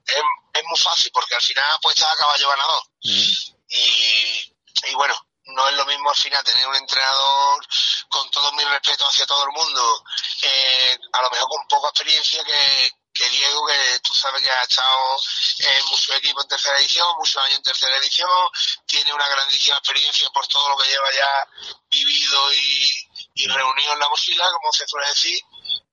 es, 0.07 0.23
es 0.55 0.65
muy 0.65 0.79
fácil 0.79 1.11
porque 1.13 1.35
al 1.35 1.43
final 1.43 1.71
apuestas 1.73 2.13
a 2.13 2.17
caballo 2.17 2.49
ganador. 2.49 2.83
Y, 3.03 4.55
y 4.89 4.95
bueno, 4.95 5.15
no 5.47 5.69
es 5.69 5.75
lo 5.75 5.87
mismo 5.87 6.11
al 6.11 6.17
final 6.17 6.45
tener 6.45 6.67
un 6.67 6.77
entrenador 6.77 7.67
con 8.09 8.31
todo 8.31 8.53
mi 8.53 8.65
respeto 8.65 9.07
hacia 9.07 9.27
todo 9.27 9.45
el 9.45 9.51
mundo, 9.51 10.05
eh, 10.43 10.99
a 11.13 11.23
lo 11.23 11.31
mejor 11.31 11.49
con 11.49 11.69
poca 11.69 11.89
experiencia 11.89 12.43
que, 12.45 12.91
que 13.17 13.29
Diego, 13.31 13.67
que 13.67 14.01
tú 14.01 14.15
sabes 14.15 14.43
que 14.43 14.51
ha 14.51 14.63
estado 14.63 15.17
en 15.59 15.85
muchos 15.87 16.17
equipos 16.17 16.45
en 16.45 16.49
tercera 16.49 16.79
edición, 16.79 17.09
muchos 17.17 17.43
años 17.45 17.57
en 17.57 17.63
tercera 17.63 17.97
edición, 17.97 18.31
tiene 18.87 19.13
una 19.13 19.29
grandísima 19.29 19.77
experiencia 19.77 20.29
por 20.31 20.47
todo 20.47 20.69
lo 20.69 20.77
que 20.77 20.89
lleva 20.89 21.13
ya 21.13 21.49
vivido 21.91 22.53
y, 22.53 23.09
y 23.35 23.47
reunido 23.49 23.93
en 23.93 23.99
la 23.99 24.09
mochila, 24.09 24.51
como 24.53 24.73
se 24.73 24.87
suele 24.87 25.09
decir. 25.09 25.39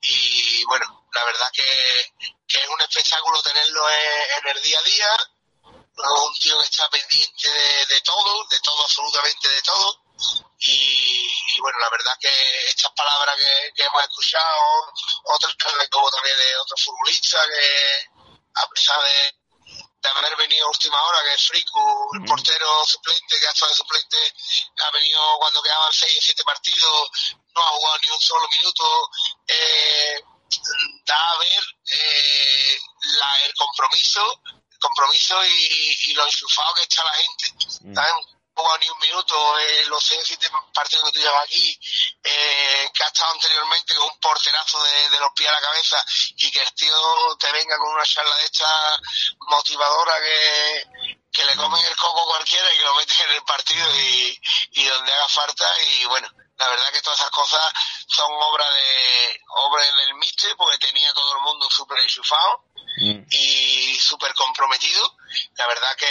Y 0.01 0.63
bueno, 0.65 1.07
la 1.13 1.23
verdad 1.25 1.49
que, 1.53 2.13
que 2.47 2.59
es 2.59 2.67
un 2.67 2.81
espectáculo 2.81 3.41
tenerlo 3.41 3.85
en, 3.89 4.47
el 4.55 4.61
día 4.61 4.79
a 4.79 4.83
día. 4.83 5.07
Un 5.95 6.33
tío 6.39 6.57
que 6.59 6.65
está 6.65 6.89
pendiente 6.89 7.49
de, 7.49 7.85
de 7.85 8.01
todo, 8.01 8.45
de 8.49 8.59
todo, 8.59 8.81
absolutamente 8.81 9.47
de 9.47 9.61
todo. 9.61 10.02
Y, 10.65 11.27
y 11.55 11.59
bueno, 11.61 11.77
la 11.79 11.89
verdad 11.89 12.17
que 12.19 12.29
estas 12.67 12.91
palabras 12.93 13.35
que, 13.37 13.71
que 13.75 13.83
hemos 13.83 14.03
escuchado, 14.03 14.93
otras 15.25 15.53
que 15.55 15.97
hubo 15.97 16.09
también 16.11 16.37
de 16.37 16.55
otros 16.57 16.81
futbolistas 16.83 17.47
que 17.47 18.09
a 18.55 18.67
pesar 18.69 19.01
de, 19.03 19.35
de 20.01 20.09
haber 20.09 20.35
venido 20.37 20.65
a 20.65 20.69
última 20.69 21.01
hora, 21.01 21.23
que 21.23 21.33
es 21.33 21.47
Friku, 21.47 22.09
el 22.15 22.25
portero 22.25 22.85
suplente, 22.85 23.39
que 23.39 23.47
ha 23.47 23.51
estado 23.51 23.71
de 23.71 23.77
suplente, 23.77 24.33
ha 24.79 24.91
venido 24.91 25.21
cuando 25.39 25.61
quedaban 25.63 25.91
6 25.91 26.17
o 26.17 26.21
7 26.21 26.43
partidos, 26.43 27.11
no 27.55 27.61
ha 27.61 27.69
jugado 27.69 27.97
ni 28.03 28.09
un 28.09 28.21
solo 28.21 28.47
minuto. 28.49 29.09
Eh, 29.47 30.23
da 31.05 31.31
a 31.31 31.37
ver 31.39 31.63
eh, 31.91 32.77
la, 33.19 33.39
el 33.45 33.53
compromiso 33.55 34.41
compromiso 34.83 35.45
y, 35.45 35.97
y 36.07 36.13
lo 36.13 36.25
enchufado 36.25 36.73
que 36.75 36.81
está 36.81 37.03
la 37.05 37.13
gente. 37.13 37.95
¿sabes? 37.95 38.13
Jugado 38.55 38.77
ni 38.79 38.89
un 38.89 38.99
minuto 38.99 39.59
en 39.59 39.89
los 39.89 40.03
6 40.03 40.21
o 40.21 40.25
7 40.25 40.47
partidos 40.73 41.05
que 41.05 41.11
tú 41.11 41.19
llevas 41.19 41.43
aquí, 41.43 41.79
eh, 42.23 42.89
que 42.93 43.03
ha 43.03 43.07
estado 43.07 43.31
anteriormente 43.33 43.95
con 43.95 44.05
un 44.05 44.19
porterazo 44.19 44.83
de, 44.83 45.09
de 45.09 45.19
los 45.19 45.31
pies 45.33 45.49
a 45.49 45.53
la 45.53 45.61
cabeza 45.61 46.05
y 46.37 46.51
que 46.51 46.61
el 46.61 46.73
tío 46.73 47.37
te 47.39 47.51
venga 47.51 47.77
con 47.77 47.93
una 47.93 48.05
charla 48.05 48.35
de 48.37 48.45
esta 48.45 48.99
motivadora 49.47 50.13
que, 50.21 50.87
que 51.31 51.45
le 51.45 51.55
comen 51.55 51.83
el 51.83 51.95
coco 51.95 52.25
cualquiera 52.27 52.73
y 52.73 52.77
que 52.77 52.83
lo 52.83 52.95
meten 52.95 53.21
en 53.21 53.35
el 53.35 53.43
partido 53.43 53.95
y, 53.95 54.41
y 54.71 54.85
donde 54.85 55.13
haga 55.13 55.27
falta 55.29 55.81
y 55.83 56.05
bueno, 56.05 56.29
la 56.57 56.69
verdad 56.69 56.91
que 56.91 57.01
todas 57.01 57.19
esas 57.19 57.31
cosas 57.31 57.73
son 58.07 58.31
obra 58.31 58.69
de 58.71 59.41
obra 59.47 59.83
del 59.83 60.13
míster 60.15 60.55
porque 60.55 60.77
tenía 60.77 61.11
todo 61.13 61.33
el 61.33 61.41
mundo 61.41 61.69
súper 61.69 61.99
enchufado 61.99 62.65
y 62.97 63.99
súper 63.99 64.33
comprometido. 64.33 65.17
La 65.55 65.67
verdad 65.67 65.95
que 65.97 66.07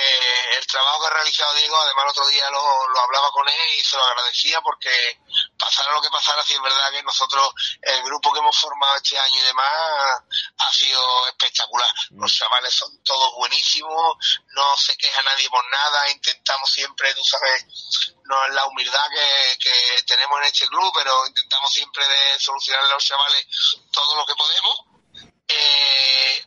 el 0.56 0.66
trabajo 0.66 1.00
que 1.00 1.06
ha 1.06 1.10
realizado 1.10 1.54
Diego, 1.54 1.76
además 1.76 2.04
el 2.04 2.10
otro 2.10 2.26
día 2.26 2.50
lo, 2.50 2.88
lo 2.88 3.00
hablaba 3.00 3.30
con 3.30 3.48
él 3.48 3.68
y 3.78 3.82
se 3.82 3.96
lo 3.96 4.04
agradecía 4.04 4.60
porque 4.62 5.20
pasara 5.58 5.92
lo 5.92 6.02
que 6.02 6.10
pasara, 6.10 6.42
sí 6.42 6.54
es 6.54 6.60
verdad 6.60 6.90
que 6.90 7.02
nosotros, 7.02 7.52
el 7.82 8.02
grupo 8.02 8.32
que 8.32 8.40
hemos 8.40 8.56
formado 8.58 8.96
este 8.96 9.18
año 9.18 9.38
y 9.38 9.42
demás, 9.42 10.22
ha 10.58 10.72
sido 10.72 11.28
espectacular. 11.28 11.88
Los 12.10 12.34
chavales 12.34 12.74
son 12.74 13.02
todos 13.04 13.34
buenísimos, 13.36 14.16
no 14.48 14.76
se 14.76 14.96
queja 14.96 15.22
nadie 15.22 15.48
por 15.50 15.64
nada, 15.70 16.10
intentamos 16.10 16.70
siempre, 16.72 17.14
tú 17.14 17.22
sabes, 17.24 17.64
no 18.24 18.44
es 18.46 18.54
la 18.54 18.66
humildad 18.66 19.04
que, 19.10 19.58
que 19.58 20.02
tenemos 20.02 20.38
en 20.40 20.44
este 20.46 20.66
club, 20.66 20.92
pero 20.96 21.26
intentamos 21.26 21.72
siempre 21.72 22.06
de 22.08 22.40
solucionarle 22.40 22.90
a 22.90 22.94
los 22.94 23.04
chavales 23.04 23.46
todo 23.92 24.16
lo 24.16 24.26
que 24.26 24.34
podemos. 24.34 24.76
Eh, 25.48 26.46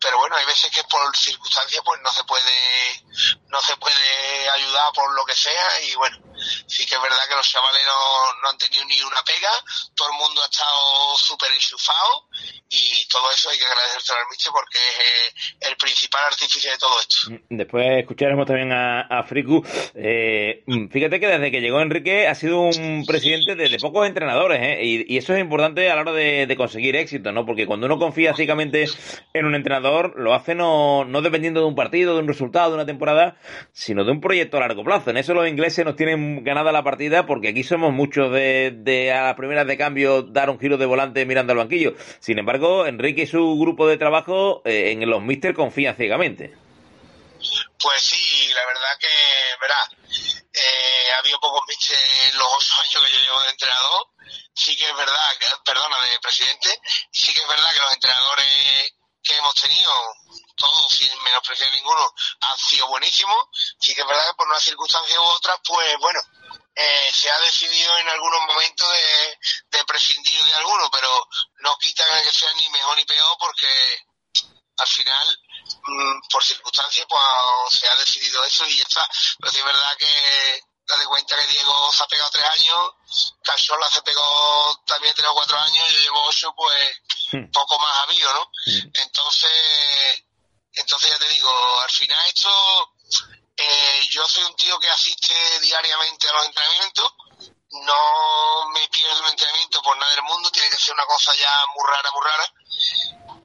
pero 0.00 0.18
bueno, 0.18 0.36
hay 0.36 0.46
veces 0.46 0.70
que 0.70 0.82
por 0.84 1.16
circunstancias 1.16 1.82
pues 1.84 2.00
no 2.02 2.10
se 2.12 2.24
puede 2.24 3.02
no 3.48 3.60
se 3.60 3.76
puede 3.76 4.50
ayudar 4.50 4.92
por 4.94 5.12
lo 5.14 5.24
que 5.24 5.34
sea 5.34 5.80
y 5.82 5.94
bueno, 5.96 6.18
sí 6.66 6.86
que 6.86 6.94
es 6.94 7.02
verdad 7.02 7.28
que 7.28 7.36
los 7.36 7.48
chavales 7.48 7.82
no, 7.86 8.42
no 8.42 8.48
han 8.50 8.58
tenido 8.58 8.84
ni 8.84 9.00
una 9.02 9.22
pega, 9.22 9.50
todo 9.94 10.08
el 10.08 10.18
mundo 10.18 10.42
ha 10.42 10.46
estado 10.46 11.16
súper 11.16 11.52
enchufado 11.52 12.28
y 12.70 13.06
todo 13.08 13.30
eso 13.32 13.50
hay 13.50 13.58
que 13.58 13.64
agradecerse 13.64 14.12
al 14.12 14.28
Miche 14.30 14.50
porque 14.52 14.78
es 14.78 15.66
eh, 15.66 15.68
el 15.70 15.76
principal 15.76 16.22
artífice 16.26 16.70
de 16.70 16.78
todo 16.78 17.00
esto. 17.00 17.16
Después 17.48 17.86
escucharemos 17.98 18.46
también 18.46 18.72
a, 18.72 19.02
a 19.02 19.22
Friku. 19.24 19.64
Eh, 19.94 20.64
fíjate 20.90 21.20
que 21.20 21.26
desde 21.26 21.50
que 21.50 21.60
llegó 21.60 21.80
Enrique 21.80 22.26
ha 22.26 22.34
sido 22.34 22.60
un 22.60 23.04
presidente 23.06 23.54
de, 23.54 23.68
de 23.68 23.78
pocos 23.78 24.06
entrenadores, 24.06 24.60
¿eh? 24.60 24.84
y, 24.84 25.14
y, 25.14 25.18
eso 25.18 25.34
es 25.34 25.40
importante 25.40 25.90
a 25.90 25.94
la 25.94 26.02
hora 26.02 26.12
de, 26.12 26.46
de, 26.46 26.56
conseguir 26.56 26.96
éxito, 26.96 27.32
¿no? 27.32 27.46
Porque 27.46 27.66
cuando 27.66 27.86
uno 27.86 27.98
confía 27.98 28.34
ciegamente 28.34 28.86
en 29.32 29.46
un 29.46 29.54
entrenador, 29.54 30.14
lo 30.16 30.34
hace 30.34 30.54
no, 30.54 31.04
no 31.04 31.22
dependiendo 31.22 31.60
de 31.60 31.66
un 31.66 31.74
partido, 31.74 32.14
de 32.14 32.20
un 32.20 32.28
resultado, 32.28 32.70
de 32.70 32.74
una 32.76 32.86
temporada, 32.86 33.36
sino 33.72 34.04
de 34.04 34.12
un 34.12 34.20
proyecto 34.20 34.56
a 34.56 34.60
largo 34.60 34.84
plazo. 34.84 35.10
En 35.10 35.16
eso 35.16 35.34
los 35.34 35.48
ingleses 35.48 35.84
nos 35.84 35.96
tienen 35.96 36.37
ganada 36.42 36.72
la 36.72 36.82
partida 36.82 37.26
porque 37.26 37.48
aquí 37.48 37.62
somos 37.64 37.92
muchos 37.92 38.32
de, 38.32 38.72
de 38.74 39.12
a 39.12 39.22
las 39.22 39.34
primeras 39.34 39.66
de 39.66 39.76
cambio 39.76 40.22
dar 40.22 40.50
un 40.50 40.58
giro 40.58 40.76
de 40.76 40.86
volante 40.86 41.26
mirando 41.26 41.52
al 41.52 41.58
banquillo. 41.58 41.94
Sin 42.20 42.38
embargo, 42.38 42.86
Enrique 42.86 43.22
y 43.22 43.26
su 43.26 43.58
grupo 43.58 43.86
de 43.86 43.96
trabajo 43.96 44.62
eh, 44.64 44.92
en 44.92 45.08
los 45.08 45.22
Mister 45.22 45.54
confían 45.54 45.96
ciegamente. 45.96 46.54
Pues 47.80 48.00
sí, 48.00 48.48
la 48.54 48.66
verdad 48.66 48.98
que, 48.98 49.06
verá, 49.60 49.80
eh, 50.52 51.12
ha 51.14 51.18
habido 51.20 51.38
pocos 51.40 51.62
Mister 51.68 51.96
en 51.96 52.38
los 52.38 52.80
ocho 52.80 52.98
años 52.98 53.10
que 53.10 53.16
yo 53.16 53.24
llevo 53.24 53.42
de 53.42 53.50
entrenador. 53.50 54.06
Sí 54.54 54.76
que 54.76 54.84
es 54.84 54.96
verdad, 54.96 55.30
que, 55.38 55.46
perdona, 55.64 55.96
de 56.10 56.18
presidente, 56.20 56.68
sí 57.12 57.32
que 57.32 57.40
es 57.40 57.48
verdad 57.48 57.72
que 57.72 57.80
los 57.80 57.94
entrenadores 57.94 58.92
que 59.22 59.36
hemos 59.36 59.54
tenido, 59.54 59.90
todos 60.58 60.92
sin 60.92 61.10
menospreciar 61.22 61.72
ninguno, 61.74 62.14
han 62.40 62.58
sido 62.58 62.86
buenísimos. 62.88 63.46
Sí 63.80 63.94
que 63.94 64.02
es 64.02 64.06
verdad 64.06 64.26
que 64.26 64.34
por 64.34 64.48
una 64.48 64.60
circunstancia 64.60 65.20
u 65.20 65.24
otra, 65.24 65.56
pues 65.66 65.96
bueno, 65.98 66.20
eh, 66.74 67.10
se 67.12 67.30
ha 67.30 67.40
decidido 67.40 67.96
en 67.98 68.08
algunos 68.08 68.40
momentos 68.46 68.88
de, 68.92 69.38
de 69.78 69.84
prescindir 69.84 70.44
de 70.44 70.54
alguno, 70.54 70.90
pero 70.90 71.28
no 71.60 71.76
quita 71.78 72.04
que 72.22 72.36
sea 72.36 72.52
ni 72.54 72.68
mejor 72.68 72.96
ni 72.96 73.04
peor 73.04 73.36
porque 73.38 74.04
al 74.76 74.88
final 74.88 75.38
mmm, 75.86 76.20
por 76.30 76.44
circunstancias 76.44 77.06
pues 77.08 77.80
se 77.80 77.88
ha 77.88 77.96
decidido 77.96 78.44
eso 78.44 78.66
y 78.66 78.76
ya 78.76 78.84
está. 78.84 79.08
Pero 79.38 79.52
sí 79.52 79.58
es 79.58 79.64
verdad 79.64 79.96
que 79.96 80.62
date 80.86 81.06
cuenta 81.06 81.36
que 81.36 81.46
Diego 81.52 81.92
se 81.92 82.02
ha 82.02 82.06
pegado 82.06 82.30
tres 82.30 82.44
años, 82.58 82.92
Cachola 83.42 83.88
se 83.88 84.02
pegó 84.02 84.82
también 84.86 85.14
tres 85.14 85.28
o 85.28 85.34
cuatro 85.34 85.58
años, 85.58 85.90
yo 85.90 85.98
llevo 85.98 86.22
ocho, 86.24 86.52
pues 86.56 86.90
hmm. 87.32 87.50
poco 87.52 87.78
más 87.78 88.02
habido, 88.04 88.32
¿no? 88.32 88.50
Hmm. 88.66 88.90
Entonces, 88.94 90.24
entonces 90.78 91.10
ya 91.10 91.18
te 91.18 91.28
digo, 91.28 91.80
al 91.80 91.90
final 91.90 92.26
esto, 92.26 92.94
eh, 93.56 94.06
yo 94.10 94.26
soy 94.26 94.44
un 94.44 94.56
tío 94.56 94.78
que 94.78 94.90
asiste 94.90 95.34
diariamente 95.60 96.28
a 96.28 96.32
los 96.32 96.46
entrenamientos, 96.46 97.12
no 97.70 98.68
me 98.70 98.88
pierdo 98.88 99.20
un 99.20 99.28
entrenamiento 99.28 99.82
por 99.82 99.96
nada 99.98 100.14
del 100.14 100.22
mundo, 100.22 100.50
tiene 100.50 100.70
que 100.70 100.76
ser 100.76 100.94
una 100.94 101.06
cosa 101.06 101.34
ya 101.34 101.64
muy 101.74 101.84
rara, 101.86 102.10
muy 102.12 102.24
rara. 102.24 102.52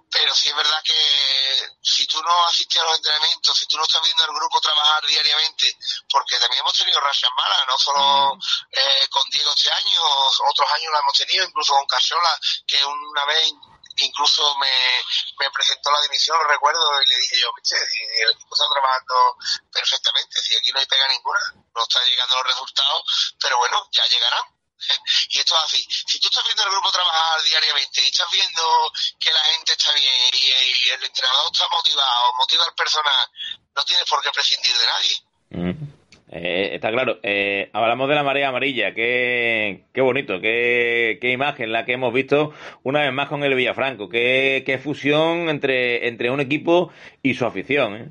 Pero 0.10 0.36
sí 0.36 0.48
es 0.48 0.56
verdad 0.56 0.80
que 0.84 1.74
si 1.82 2.06
tú 2.06 2.22
no 2.22 2.46
asistes 2.46 2.80
a 2.80 2.86
los 2.86 2.98
entrenamientos, 2.98 3.58
si 3.58 3.66
tú 3.66 3.78
no 3.78 3.84
estás 3.84 4.04
viendo 4.04 4.24
al 4.24 4.36
grupo 4.36 4.62
trabajar 4.62 5.04
diariamente, 5.08 5.76
porque 6.08 6.38
también 6.38 6.60
hemos 6.60 6.74
tenido 6.74 7.00
rachas 7.00 7.32
malas, 7.36 7.64
no 7.68 7.78
solo 7.80 8.38
eh, 8.70 9.08
con 9.10 9.28
Diego 9.32 9.52
este 9.56 9.72
año, 9.72 10.02
otros 10.50 10.72
años 10.72 10.92
la 10.94 11.00
hemos 11.00 11.18
tenido, 11.18 11.46
incluso 11.46 11.74
con 11.74 11.88
Casola, 11.88 12.40
que 12.68 12.86
una 12.86 13.26
vez 13.26 13.54
incluso 13.98 14.56
me, 14.58 15.04
me 15.40 15.52
presentó 15.52 15.92
la 15.92 16.02
dimisión, 16.02 16.38
lo 16.38 16.48
recuerdo, 16.48 17.02
y 17.02 17.10
le 17.10 17.16
dije 17.16 17.40
yo, 17.40 17.52
viste, 17.56 17.76
el 18.22 18.32
equipo 18.32 18.56
está 18.56 18.68
trabajando 18.70 19.38
perfectamente, 19.72 20.42
si 20.42 20.56
aquí 20.56 20.72
no 20.72 20.80
hay 20.80 20.86
pega 20.86 21.08
ninguna, 21.08 21.40
no 21.76 21.84
están 21.84 22.04
llegando 22.06 22.36
los 22.36 22.48
resultados, 22.48 23.36
pero 23.42 23.58
bueno, 23.58 23.88
ya 23.92 24.06
llegarán. 24.06 24.44
Y 25.30 25.40
esto 25.40 25.56
es 25.56 25.64
así. 25.64 25.88
Si 26.08 26.20
tú 26.20 26.28
estás 26.28 26.44
viendo 26.44 26.64
el 26.64 26.72
grupo 26.72 26.92
trabajar 26.92 27.42
diariamente 27.44 28.02
y 28.04 28.10
estás 28.10 28.30
viendo 28.32 28.92
que 29.20 29.32
la 29.32 29.40
gente 29.40 29.72
está 29.72 29.92
bien 29.94 30.30
y, 30.34 30.46
y 30.48 30.90
el 30.90 31.04
entrenador 31.04 31.50
está 31.52 31.68
motivado, 31.70 32.34
motiva 32.38 32.66
al 32.66 32.76
personal, 32.76 33.32
no 33.76 33.84
tienes 33.84 34.06
por 34.10 34.22
qué 34.22 34.32
prescindir 34.32 34.78
de 34.78 34.86
nadie. 34.86 35.24
Mm. 35.50 36.03
Eh, 36.36 36.74
está 36.74 36.90
claro. 36.90 37.20
Eh, 37.22 37.70
hablamos 37.74 38.10
de 38.10 38.16
la 38.16 38.24
marea 38.24 38.50
amarilla. 38.50 38.94
Qué, 38.96 39.86
qué 39.94 40.02
bonito, 40.02 40.42
qué, 40.42 41.20
qué, 41.22 41.30
imagen 41.30 41.72
la 41.72 41.86
que 41.86 41.94
hemos 41.94 42.12
visto 42.12 42.54
una 42.82 43.02
vez 43.02 43.14
más 43.14 43.30
con 43.30 43.44
el 43.44 43.54
Villafranco. 43.54 44.10
Qué, 44.10 44.64
qué 44.66 44.80
fusión 44.80 45.48
entre, 45.50 46.08
entre 46.08 46.32
un 46.32 46.40
equipo 46.40 46.92
y 47.22 47.36
su 47.36 47.46
afición. 47.46 47.96
¿eh? 47.96 48.10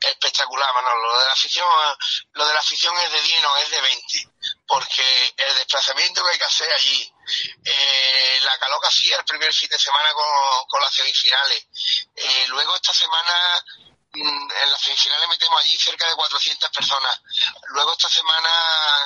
Espectacular, 0.00 0.68
Manolo. 0.74 1.14
Lo 1.14 1.18
de 1.18 1.24
la 1.24 1.32
afición, 1.32 1.66
lo 2.34 2.46
de 2.46 2.52
la 2.52 2.60
afición 2.60 2.94
es 2.98 3.10
de 3.10 3.22
10, 3.22 3.42
no 3.42 3.56
es 3.56 3.70
de 3.70 3.80
20. 3.80 4.28
Porque 4.66 5.34
el 5.48 5.54
desplazamiento 5.54 6.22
que 6.22 6.30
hay 6.30 6.38
que 6.38 6.44
hacer 6.44 6.70
allí, 6.72 7.10
eh, 7.64 8.38
la 8.44 8.58
caloca 8.58 8.88
hacía 8.88 9.16
el 9.16 9.24
primer 9.24 9.50
fin 9.50 9.70
de 9.70 9.78
semana 9.78 10.10
con, 10.12 10.66
con 10.68 10.80
las 10.82 10.92
semifinales. 10.92 11.68
Eh, 12.16 12.44
luego 12.48 12.76
esta 12.76 12.92
semana 12.92 13.32
en 14.14 14.70
las 14.70 14.80
semifinales 14.80 15.28
metemos 15.28 15.60
allí 15.60 15.76
cerca 15.76 16.06
de 16.08 16.14
400 16.14 16.70
personas. 16.70 17.20
Luego 17.68 17.92
esta 17.92 18.08
semana 18.08 18.50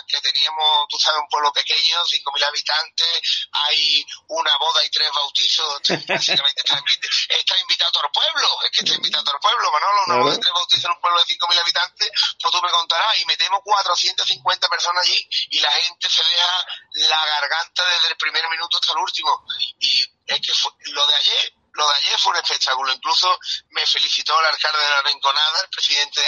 que 0.07 0.21
teníamos, 0.21 0.89
tú 0.89 0.99
sabes, 0.99 1.21
un 1.21 1.29
pueblo 1.29 1.53
pequeño, 1.53 2.03
5.000 2.05 2.45
habitantes, 2.45 3.49
hay 3.53 4.07
una 4.29 4.57
boda 4.59 4.85
y 4.85 4.91
tres 4.91 5.11
bautizos, 5.15 5.81
básicamente 6.09 6.61
está, 6.61 6.79
invitado, 6.79 7.13
está 7.29 7.59
invitado 7.59 7.93
todo 7.93 8.05
el 8.05 8.13
pueblo, 8.13 8.49
es 8.65 8.71
que 8.71 8.85
está 8.85 8.95
invitado 8.95 9.25
todo 9.25 9.35
el 9.37 9.41
pueblo, 9.41 9.73
Manolo, 9.73 10.03
una 10.07 10.17
boda 10.17 10.35
y 10.35 10.41
tres 10.41 10.53
bautizos 10.53 10.85
en 10.85 10.91
un 10.91 11.01
pueblo 11.01 11.19
de 11.21 11.27
5.000 11.27 11.61
habitantes, 11.61 12.11
pues 12.41 12.53
tú 12.53 12.63
me 12.63 12.71
contarás, 12.71 13.19
y 13.19 13.25
metemos 13.27 13.61
450 13.65 14.69
personas 14.69 15.05
allí 15.05 15.29
y 15.51 15.61
la 15.61 15.71
gente 15.71 16.09
se 16.09 16.23
deja 16.25 16.67
la 16.95 17.27
garganta 17.27 17.85
desde 17.87 18.09
el 18.09 18.17
primer 18.17 18.49
minuto 18.51 18.79
hasta 18.79 18.93
el 18.93 18.99
último. 18.99 19.45
Y 19.81 20.03
es 20.27 20.41
que 20.41 20.55
fue, 20.55 20.73
lo 20.93 21.07
de 21.07 21.15
ayer 21.15 21.58
lo 21.79 21.89
de 21.89 21.95
ayer 21.95 22.19
fue 22.19 22.33
un 22.33 22.39
espectáculo. 22.39 22.93
Incluso 22.93 23.39
me 23.71 23.87
felicitó 23.87 24.39
el 24.41 24.47
alcalde 24.47 24.79
de 24.81 24.91
la 24.91 25.03
Rinconada, 25.03 25.61
el 25.61 25.71
presidente 25.71 26.21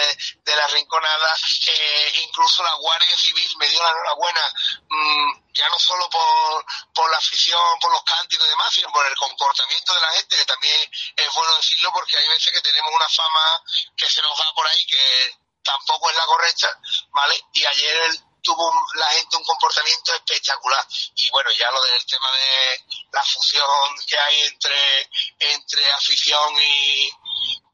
de, 0.45 0.57
la 0.57 0.67
Rinconada, 0.69 1.35
eh, 1.67 2.13
incluso 2.23 2.63
la 2.63 2.75
Guardia 2.75 3.17
Civil 3.19 3.57
me 3.59 3.69
dio 3.69 3.83
la 3.83 3.91
enhorabuena, 3.91 4.41
mmm, 4.89 5.53
ya 5.53 5.69
no 5.69 5.79
solo 5.79 6.09
por, 6.09 6.65
por 6.95 7.11
la 7.11 7.19
afición, 7.19 7.79
por 7.81 7.91
los 7.93 8.05
cánticos 8.05 8.47
y 8.47 8.51
demás, 8.51 8.73
sino 8.73 8.93
por 8.93 9.05
el 9.05 9.17
comportamiento 9.17 9.93
de 9.93 10.01
la 10.01 10.11
gente, 10.13 10.37
que 10.37 10.45
también 10.45 10.91
es 11.17 11.35
bueno 11.35 11.57
decirlo 11.57 11.91
porque 11.93 12.17
hay 12.17 12.29
veces 12.29 12.53
que 12.53 12.61
tenemos 12.61 12.93
una 12.95 13.09
fama 13.09 13.63
que 13.97 14.09
se 14.09 14.23
nos 14.23 14.39
da 14.39 14.53
por 14.55 14.69
ahí 14.69 14.87
que 14.87 15.37
tampoco 15.65 16.11
es 16.11 16.17
la 16.17 16.27
correcta, 16.27 16.81
¿vale? 17.11 17.45
Y 17.53 17.65
ayer 17.65 17.97
el 18.05 18.30
tuvo 18.43 18.73
la 18.95 19.07
gente 19.11 19.37
un 19.37 19.45
comportamiento 19.45 20.15
espectacular. 20.15 20.87
Y 21.17 21.31
bueno, 21.31 21.51
ya 21.53 21.71
lo 21.71 21.83
del 21.83 22.05
tema 22.07 22.31
de 22.33 22.85
la 23.13 23.23
fusión 23.23 23.65
que 24.07 24.19
hay 24.19 24.41
entre, 24.43 25.11
entre 25.39 25.93
afición 25.93 26.55
y, 26.63 27.11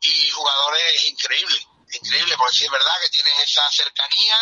y 0.03 0.31
jugadores 0.31 1.07
increíbles 1.07 1.67
increíble, 1.93 2.37
porque 2.37 2.57
sí 2.57 2.65
es 2.65 2.71
verdad 2.71 2.93
que 3.03 3.09
tienen 3.11 3.35
esa 3.41 3.71
cercanía, 3.71 4.37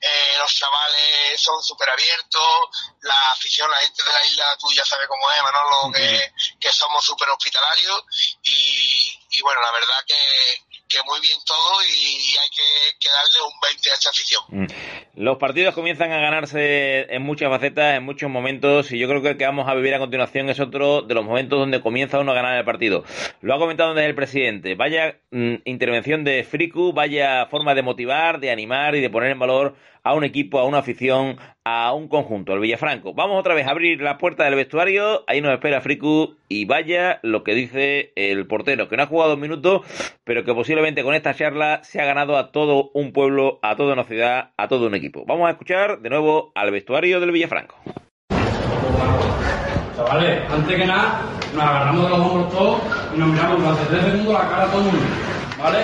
eh, 0.00 0.34
los 0.38 0.54
chavales 0.54 1.40
son 1.40 1.62
súper 1.62 1.88
abiertos, 1.90 2.68
la 3.02 3.32
afición, 3.32 3.70
la 3.70 3.78
gente 3.78 4.02
de 4.04 4.12
la 4.12 4.26
isla, 4.26 4.56
tú 4.58 4.70
ya 4.72 4.84
sabes 4.84 5.08
cómo 5.08 5.30
es, 5.30 5.42
Manolo, 5.42 5.92
que, 5.92 6.32
que 6.60 6.72
somos 6.72 7.04
súper 7.04 7.28
hospitalarios 7.30 8.02
y, 8.42 9.18
y 9.30 9.40
bueno, 9.42 9.60
la 9.62 9.72
verdad 9.72 10.04
que, 10.06 10.64
que 10.90 10.98
muy 11.06 11.20
bien 11.20 11.38
todo 11.46 11.82
y 11.86 12.36
hay 12.36 12.48
que, 12.50 13.08
darle 13.08 13.38
un 13.46 13.60
20 13.60 13.90
a 13.90 13.94
esta 13.94 14.10
afición. 14.10 14.42
Mm. 14.48 15.22
Los 15.22 15.38
partidos 15.38 15.74
comienzan 15.74 16.12
a 16.12 16.18
ganarse 16.18 17.06
en 17.14 17.22
muchas 17.22 17.48
facetas, 17.48 17.96
en 17.96 18.04
muchos 18.04 18.28
momentos, 18.28 18.90
y 18.90 18.98
yo 18.98 19.08
creo 19.08 19.22
que 19.22 19.30
el 19.30 19.36
que 19.36 19.46
vamos 19.46 19.68
a 19.68 19.74
vivir 19.74 19.94
a 19.94 19.98
continuación 19.98 20.50
es 20.50 20.58
otro 20.58 21.02
de 21.02 21.14
los 21.14 21.24
momentos 21.24 21.58
donde 21.58 21.80
comienza 21.80 22.18
uno 22.18 22.32
a 22.32 22.34
ganar 22.34 22.58
el 22.58 22.64
partido. 22.64 23.04
Lo 23.40 23.54
ha 23.54 23.58
comentado 23.58 23.94
desde 23.94 24.08
el 24.08 24.14
presidente. 24.14 24.74
Vaya 24.74 25.20
mm, 25.30 25.54
intervención 25.64 26.24
de 26.24 26.42
Friku, 26.44 26.92
vaya 26.92 27.46
forma 27.46 27.74
de 27.74 27.82
motivar, 27.82 28.40
de 28.40 28.50
animar 28.50 28.96
y 28.96 29.00
de 29.00 29.10
poner 29.10 29.30
en 29.30 29.38
valor 29.38 29.76
a 30.02 30.14
un 30.14 30.24
equipo, 30.24 30.58
a 30.58 30.64
una 30.64 30.78
afición, 30.78 31.36
a 31.64 31.92
un 31.92 32.08
conjunto, 32.08 32.52
el 32.52 32.60
Villafranco. 32.60 33.14
Vamos 33.14 33.38
otra 33.38 33.54
vez 33.54 33.66
a 33.66 33.70
abrir 33.70 34.00
la 34.00 34.18
puerta 34.18 34.44
del 34.44 34.54
vestuario, 34.54 35.24
ahí 35.26 35.40
nos 35.40 35.52
espera 35.52 35.80
Friku 35.80 36.36
y 36.48 36.64
vaya 36.64 37.20
lo 37.22 37.44
que 37.44 37.54
dice 37.54 38.12
el 38.16 38.46
portero, 38.46 38.88
que 38.88 38.96
no 38.96 39.02
ha 39.02 39.06
jugado 39.06 39.34
un 39.34 39.40
minuto, 39.40 39.82
pero 40.24 40.44
que 40.44 40.54
posiblemente 40.54 41.02
con 41.02 41.14
esta 41.14 41.34
charla 41.34 41.80
se 41.82 42.00
ha 42.00 42.04
ganado 42.04 42.36
a 42.36 42.52
todo 42.52 42.90
un 42.94 43.12
pueblo, 43.12 43.58
a 43.62 43.76
toda 43.76 43.94
una 43.94 44.04
ciudad, 44.04 44.50
a 44.56 44.68
todo 44.68 44.86
un 44.86 44.94
equipo. 44.94 45.24
Vamos 45.26 45.48
a 45.48 45.52
escuchar 45.52 46.00
de 46.00 46.10
nuevo 46.10 46.52
al 46.54 46.70
vestuario 46.70 47.20
del 47.20 47.32
Villafranco. 47.32 47.76
Chavales, 49.96 50.50
antes 50.50 50.76
que 50.76 50.86
nada, 50.86 51.22
nos 51.54 51.62
agarramos 51.62 52.04
de 52.04 52.08
los 52.10 52.18
hombros 52.20 52.52
todos 52.52 52.80
y 53.14 53.18
nos 53.18 53.28
miramos 53.28 53.60
durante 53.60 53.84
tres 53.86 54.04
segundos 54.04 54.32
la 54.32 54.48
cara 54.48 54.62
a 54.64 54.70
todo 54.70 54.80
el 54.80 54.86
mundo, 54.86 55.06
¿vale? 55.58 55.78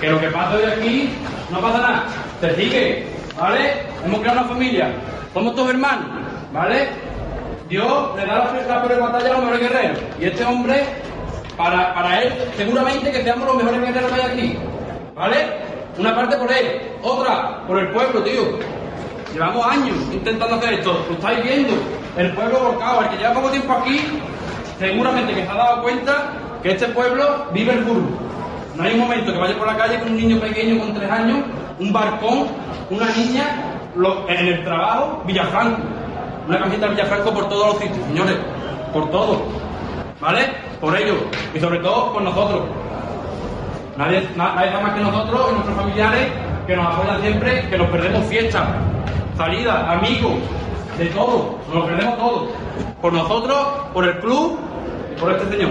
Que 0.00 0.10
lo 0.10 0.20
que 0.20 0.26
pasa 0.28 0.56
hoy 0.56 0.64
aquí 0.64 1.10
no 1.50 1.60
pasa 1.60 1.78
nada, 1.78 2.06
se 2.40 2.54
sigue, 2.56 3.06
¿vale? 3.38 3.72
Hemos 4.04 4.20
creado 4.20 4.40
una 4.40 4.48
familia, 4.48 4.92
somos 5.32 5.54
todos 5.54 5.70
hermanos, 5.70 6.06
¿vale? 6.52 6.88
Dios 7.68 8.16
le 8.16 8.26
da 8.26 8.38
la, 8.38 8.74
la 8.74 8.82
peor 8.82 9.00
batalla 9.00 9.26
a 9.26 9.32
los 9.32 9.38
mejores 9.40 9.60
guerreros. 9.60 9.98
Y 10.20 10.24
este 10.26 10.44
hombre, 10.44 10.84
para, 11.56 11.94
para 11.94 12.22
él, 12.22 12.32
seguramente 12.56 13.10
que 13.10 13.22
seamos 13.22 13.46
los 13.46 13.56
mejores 13.56 13.80
guerreros 13.80 14.12
que 14.12 14.20
hay 14.20 14.30
aquí, 14.30 14.58
¿vale? 15.14 15.36
Una 15.98 16.14
parte 16.14 16.36
por 16.36 16.52
él, 16.52 16.92
otra 17.02 17.66
por 17.66 17.78
el 17.78 17.88
pueblo, 17.88 18.22
tío. 18.22 18.58
Llevamos 19.32 19.66
años 19.66 19.96
intentando 20.12 20.56
hacer 20.56 20.74
esto, 20.74 21.04
lo 21.08 21.14
estáis 21.14 21.42
viendo, 21.42 21.72
el 22.16 22.32
pueblo 22.34 22.58
volcado, 22.60 23.02
el 23.02 23.08
que 23.08 23.16
lleva 23.16 23.34
poco 23.34 23.50
tiempo 23.50 23.72
aquí, 23.72 24.00
seguramente 24.78 25.34
que 25.34 25.44
se 25.44 25.50
ha 25.50 25.54
dado 25.54 25.82
cuenta 25.82 26.32
que 26.62 26.70
este 26.70 26.86
pueblo 26.88 27.46
vive 27.52 27.72
el 27.72 27.84
burro. 27.84 28.24
No 28.76 28.82
hay 28.84 28.94
un 28.94 29.00
momento 29.00 29.32
que 29.32 29.38
vaya 29.38 29.56
por 29.56 29.66
la 29.66 29.76
calle 29.76 29.98
con 29.98 30.10
un 30.10 30.16
niño 30.16 30.40
pequeño 30.40 30.78
con 30.78 30.94
tres 30.94 31.10
años, 31.10 31.38
un 31.78 31.92
barcón, 31.92 32.46
una 32.90 33.06
niña, 33.10 33.44
lo- 33.96 34.28
en 34.28 34.46
el 34.48 34.64
trabajo, 34.64 35.22
Villafranco. 35.26 35.82
Una 36.48 36.58
camiseta 36.58 36.86
de 36.86 36.92
Villafranco 36.94 37.32
por 37.32 37.48
todos 37.48 37.66
los 37.68 37.78
sitios, 37.78 38.06
señores, 38.06 38.36
por 38.92 39.10
todo. 39.10 39.42
¿Vale? 40.20 40.46
Por 40.80 40.96
ellos, 40.96 41.16
y 41.54 41.60
sobre 41.60 41.78
todo 41.78 42.12
por 42.12 42.22
nosotros. 42.22 42.62
Nadie, 43.96 44.28
na- 44.36 44.54
nadie 44.54 44.70
más 44.82 44.92
que 44.94 45.00
nosotros 45.00 45.46
y 45.50 45.52
nuestros 45.54 45.76
familiares 45.76 46.28
que 46.66 46.76
nos 46.76 46.86
apoyan 46.94 47.20
siempre, 47.20 47.68
que 47.68 47.78
nos 47.78 47.88
perdemos 47.90 48.24
fiestas, 48.26 48.62
salidas, 49.36 49.88
amigos, 49.88 50.32
de 50.98 51.06
todo, 51.06 51.58
nos 51.66 51.74
lo 51.74 51.86
perdemos 51.86 52.16
todo. 52.18 52.48
Por 53.00 53.12
nosotros, 53.12 53.56
por 53.92 54.04
el 54.04 54.18
club 54.20 54.58
y 55.16 55.20
por 55.20 55.30
este 55.32 55.50
señor. 55.50 55.70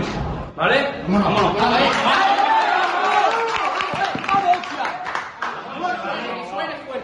¿Vale? 0.56 0.88
Vámonos. 1.08 1.54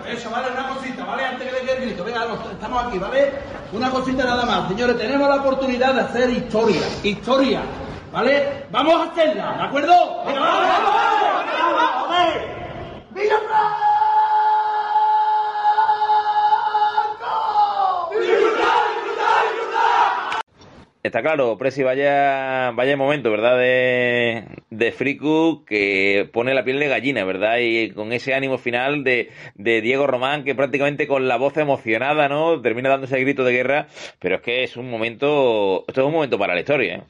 Eso, 0.07 0.29
vale, 0.31 0.47
una 0.51 0.69
cosita, 0.69 1.05
¿vale? 1.05 1.25
Antes 1.25 1.47
que 1.47 1.53
le 1.59 1.65
dé 1.65 1.77
el 1.77 1.81
grito, 1.85 2.03
venga, 2.03 2.25
los- 2.25 2.39
estamos 2.59 2.85
aquí, 2.85 2.99
¿vale? 2.99 3.31
Una 3.71 3.89
cosita 3.89 4.25
nada 4.25 4.45
más, 4.45 4.67
señores, 4.67 4.97
tenemos 4.97 5.29
la 5.29 5.35
oportunidad 5.35 5.93
de 5.93 6.01
hacer 6.01 6.29
historia, 6.29 6.81
historia, 7.03 7.61
¿vale? 8.11 8.65
Vamos 8.69 8.95
a 8.95 9.11
hacerla, 9.11 9.53
¿de 9.57 9.63
acuerdo? 9.63 9.93
Vamos, 10.25 10.39
vamos, 10.39 10.93
vamos, 10.93 12.09
vamos, 13.15 13.88
Está 21.01 21.21
claro, 21.21 21.57
Presi, 21.57 21.81
vaya, 21.81 22.71
vaya 22.71 22.97
momento, 22.97 23.31
¿verdad? 23.31 23.57
De, 23.57 24.43
de 24.69 24.91
Friku 24.91 25.63
que 25.65 26.29
pone 26.33 26.53
la 26.53 26.65
piel 26.65 26.77
de 26.77 26.89
gallina, 26.89 27.23
¿verdad? 27.23 27.59
Y 27.61 27.93
con 27.93 28.11
ese 28.11 28.33
ánimo 28.33 28.57
final 28.57 29.05
de, 29.05 29.33
de 29.55 29.79
Diego 29.79 30.07
Román 30.07 30.43
que 30.43 30.55
prácticamente 30.55 31.07
con 31.07 31.29
la 31.29 31.37
voz 31.37 31.55
emocionada, 31.55 32.27
¿no? 32.27 32.61
Termina 32.61 32.89
dándose 32.89 33.15
el 33.15 33.23
grito 33.23 33.45
de 33.45 33.53
guerra, 33.53 33.87
pero 34.19 34.35
es 34.35 34.41
que 34.41 34.63
es 34.63 34.75
un 34.75 34.91
momento, 34.91 35.85
esto 35.87 36.01
es 36.01 36.05
un 36.05 36.11
momento 36.11 36.37
para 36.37 36.53
la 36.53 36.59
historia, 36.59 36.95
¿eh? 36.95 37.03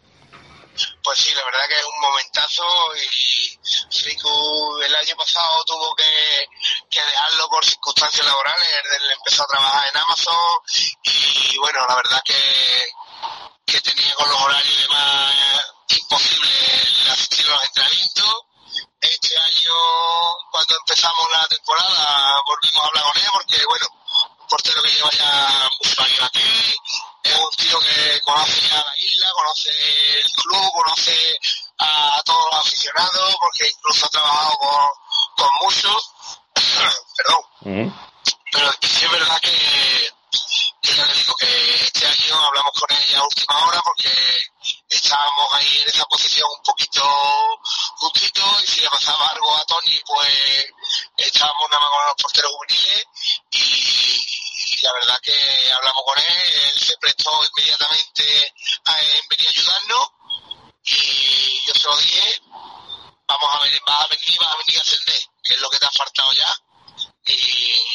Pues 1.03 1.17
sí, 1.17 1.33
la 1.33 1.43
verdad 1.43 1.67
que 1.67 1.75
es 1.75 1.85
un 1.85 1.99
momentazo 1.99 2.63
y 2.95 3.99
Friku 3.99 4.81
el 4.85 4.95
año 4.95 5.15
pasado 5.17 5.65
tuvo 5.65 5.95
que, 5.95 6.45
que 6.91 7.01
dejarlo 7.01 7.49
por 7.49 7.65
circunstancias 7.65 8.25
laborales, 8.25 8.69
empezó 9.17 9.43
a 9.43 9.47
trabajar 9.47 9.89
en 9.91 9.99
Amazon 9.99 10.35
y 11.03 11.57
bueno, 11.57 11.79
la 11.89 11.95
verdad 11.95 12.21
que, 12.23 12.33
que 13.70 13.82
tenía 13.82 14.15
con 14.15 14.28
los 14.28 14.41
horarios 14.41 14.74
y 14.74 14.82
demás 14.82 15.34
eh, 15.36 15.95
imposible 15.99 16.49
el 17.01 17.09
asistir 17.11 17.45
a 17.45 17.51
los 17.51 17.63
entrenamientos. 17.65 18.36
Este 18.99 19.38
año, 19.38 19.74
cuando 20.51 20.76
empezamos 20.76 21.28
la 21.32 21.47
temporada, 21.47 22.41
volvimos 22.47 22.84
a 22.84 22.88
hablar 22.88 23.03
con 23.03 23.22
él 23.22 23.30
porque, 23.32 23.65
bueno, 23.65 23.86
un 24.39 24.47
portero 24.47 24.82
que 24.82 24.91
lleva 24.91 25.09
ya 25.11 25.70
muchos 25.78 25.99
años 25.99 26.24
aquí, 26.24 26.76
es 27.24 27.36
un 27.36 27.55
tío 27.57 27.80
que 27.80 28.22
conoce 28.22 28.67
ya 28.67 28.84
la 28.84 28.97
isla, 28.97 29.32
conoce 29.34 30.20
el 30.20 30.32
club, 30.32 30.72
conoce 30.74 31.39
a 31.78 32.22
todos 32.26 32.45
los 32.51 32.59
aficionados, 32.65 33.36
porque 33.39 33.67
incluso 33.67 34.05
ha 34.05 34.09
trabajado 34.09 34.57
con, 34.57 34.89
con 35.38 35.49
muchos. 35.61 36.11
Perdón. 37.17 37.93
Pero 38.51 38.72
sí 38.82 39.05
es 39.05 39.11
verdad 39.11 39.39
que, 39.41 40.11
que 40.82 40.95
ya 40.95 41.05
le 41.05 41.13
digo 41.13 41.34
que 41.36 41.75
este 41.86 42.05
año 42.05 42.45
hablamos 42.45 42.71
con 42.73 42.91
ella 42.91 43.19
a 43.19 43.23
última 43.23 43.67
hora 43.67 43.82
porque 43.84 44.11
estábamos 44.89 45.47
ahí 45.53 45.80
en 45.80 45.89
esa 45.89 46.05
posición 46.05 46.47
un 46.55 46.63
poquito 46.63 47.03
justito 47.97 48.41
y 48.63 48.67
si 48.67 48.82
le 48.82 48.89
pasaba 48.89 49.27
algo 49.27 49.55
a 49.55 49.65
Tony 49.65 49.99
pues 50.05 50.65
estábamos 51.17 51.69
nada 51.69 51.82
más 51.82 51.89
con 51.91 52.05
los 52.05 52.15
porteros 52.21 52.51
juveniles 52.51 53.05
y, 53.51 53.59
y 53.59 54.82
la 54.82 54.93
verdad 54.93 55.19
que 55.21 55.71
hablamos 55.71 56.03
con 56.05 56.19
él, 56.19 56.53
él 56.73 56.80
se 56.80 56.97
prestó 56.97 57.32
inmediatamente 57.57 58.53
a 58.86 59.01
en 59.01 59.21
venir 59.30 59.47
a 59.47 59.51
ayudarnos 59.51 60.09
y 60.86 61.65
yo 61.65 61.73
se 61.73 61.88
lo 61.88 61.97
dije, 61.97 62.41
vamos 63.27 63.49
a 63.53 63.59
venir, 63.63 63.82
vas 63.86 64.01
a 64.01 64.07
venir, 64.07 64.39
vas 64.39 64.53
a 64.53 64.57
venir 64.57 64.77
a 64.77 64.82
ascender, 64.82 65.21
que 65.43 65.53
es 65.53 65.59
lo 65.59 65.69
que 65.69 65.77
te 65.77 65.86
ha 65.86 65.91
faltado 65.91 66.34
ya 66.34 66.55
y, 67.27 67.86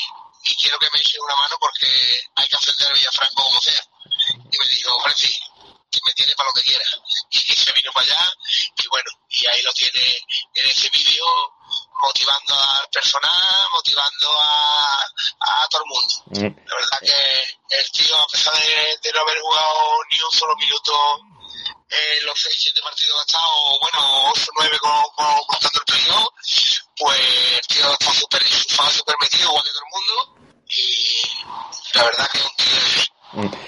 y 0.44 0.54
quiero 0.56 0.78
que 0.78 0.90
me 0.92 1.00
eche 1.00 1.18
una 1.20 1.36
mano 1.36 1.56
porque 1.58 1.86
hay 2.34 2.48
que 2.48 2.56
ascender 2.56 2.88
a 2.88 2.92
Villafranco 2.92 3.42
como 3.42 3.60
sea. 3.60 3.82
Y 4.28 4.58
me 4.58 4.68
dijo, 4.68 5.00
Francis, 5.00 5.38
que 5.90 6.00
me 6.06 6.12
tiene 6.12 6.34
para 6.34 6.48
lo 6.48 6.54
que 6.54 6.62
quiera. 6.62 6.84
Y 7.30 7.38
se 7.38 7.72
vino 7.72 7.90
para 7.92 8.06
allá 8.06 8.32
y 8.76 8.88
bueno, 8.88 9.10
y 9.28 9.46
ahí 9.46 9.62
lo 9.62 9.72
tiene 9.72 10.00
en 10.54 10.66
ese 10.66 10.88
vídeo 10.90 11.24
motivando 12.02 12.54
al 12.54 12.88
personal, 12.90 13.68
motivando 13.72 14.40
a, 14.40 15.06
a 15.40 15.68
todo 15.68 15.82
el 15.82 15.88
mundo. 15.88 16.54
La 16.66 16.74
verdad 16.74 16.98
que 17.00 17.76
el 17.76 17.90
tío, 17.90 18.16
a 18.16 18.26
pesar 18.28 18.54
de, 18.54 18.98
de 19.02 19.12
no 19.12 19.20
haber 19.20 19.40
jugado 19.40 19.98
ni 20.10 20.20
un 20.20 20.30
solo 20.30 20.54
minuto 20.56 21.20
en 21.94 22.26
los 22.26 22.40
6, 22.40 22.54
7 22.58 22.80
partidos 22.82 23.24
estado, 23.26 23.78
bueno, 23.80 24.30
8, 24.30 24.50
9 24.58 24.78
con, 24.80 24.90
con, 25.14 25.46
contando 25.46 25.78
el 25.78 25.84
playoff, 25.84 26.28
pues 26.98 27.20
el 27.54 27.66
tío 27.68 27.92
está 27.92 28.12
súper 28.12 28.42
súper 28.42 29.14
metido, 29.20 29.50
igual 29.50 29.64
que 29.64 29.70
todo 29.70 29.82
el 29.82 29.92
mundo, 29.92 30.64
y 30.68 31.96
la 31.96 32.04
verdad 32.04 32.26
que 32.32 32.38
es 32.38 32.44
un 32.44 33.50
tío 33.50 33.58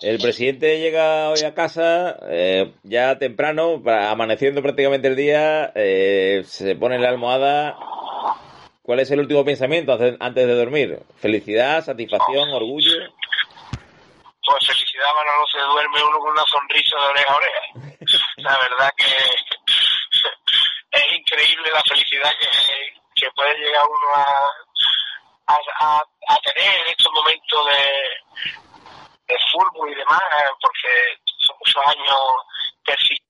de 0.00 0.08
El 0.10 0.18
presidente 0.18 0.80
llega 0.80 1.30
hoy 1.30 1.42
a 1.42 1.54
casa 1.54 2.18
eh, 2.28 2.74
ya 2.82 3.18
temprano, 3.18 3.82
amaneciendo 3.86 4.62
prácticamente 4.62 5.08
el 5.08 5.16
día, 5.16 5.72
eh, 5.74 6.44
se 6.46 6.76
pone 6.76 6.96
en 6.96 7.02
la 7.02 7.08
almohada. 7.08 7.76
¿Cuál 8.82 9.00
es 9.00 9.10
el 9.10 9.20
último 9.20 9.46
pensamiento 9.46 9.98
antes 10.20 10.46
de 10.46 10.54
dormir? 10.54 10.98
¿Felicidad, 11.16 11.82
satisfacción, 11.82 12.50
orgullo? 12.50 12.92
Pues 14.44 14.66
felicidad, 14.66 15.14
Manolo, 15.16 15.46
se 15.50 15.58
duerme 15.58 16.02
uno 16.02 16.18
con 16.18 16.30
una 16.32 16.44
sonrisa 16.44 16.96
de 16.96 17.06
oreja 17.06 17.32
a 17.32 17.36
oreja. 17.36 17.96
La 18.36 18.58
verdad 18.58 18.90
que 18.96 19.04
es 20.92 21.12
increíble 21.18 21.70
la 21.72 21.82
felicidad 21.88 22.30
que, 22.38 22.48
que 23.14 23.30
puede 23.32 23.54
llegar 23.58 23.84
uno 23.88 24.14
a, 24.14 24.24
a, 25.46 25.58
a- 25.80 26.04
a 26.28 26.36
tener 26.38 26.74
en 26.80 26.86
estos 26.88 27.12
momentos 27.12 27.66
de, 27.66 28.52
de 29.26 29.38
fútbol 29.52 29.90
y 29.90 29.94
demás, 29.94 30.20
eh, 30.20 30.50
porque 30.60 31.18
son 31.38 31.56
muchos 31.58 31.82
años 31.86 32.20
persi- 32.84 33.22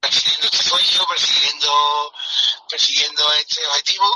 persiguiendo 0.00 0.46
este 0.46 0.62
sueño, 0.64 1.06
persiguiendo, 1.08 2.12
persiguiendo 2.70 3.32
este 3.34 3.66
objetivo, 3.66 4.06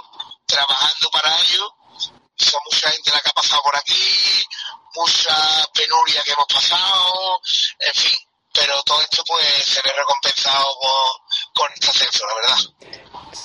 trabajando 0.47 1.11
para 1.11 1.37
ello. 1.41 1.75
Son 2.37 2.61
mucha 2.65 2.91
gente 2.91 3.11
la 3.13 3.21
que 3.21 3.29
ha 3.29 3.33
pasado 3.35 3.63
por 3.63 3.77
aquí, 3.77 4.45
mucha 4.95 5.67
penuria 5.75 6.23
que 6.25 6.33
hemos 6.33 6.47
pasado, 6.47 7.41
en 7.79 7.95
fin, 7.95 8.19
pero 8.53 8.83
todo 8.83 9.01
esto 9.01 9.23
pues 9.27 9.47
se 9.65 9.81
ve 9.85 9.93
recompensado 9.97 10.67
con, 10.81 11.23
con 11.55 11.73
este 11.73 11.91
ascenso, 11.91 12.27
la 12.27 12.35
verdad. 12.35 12.91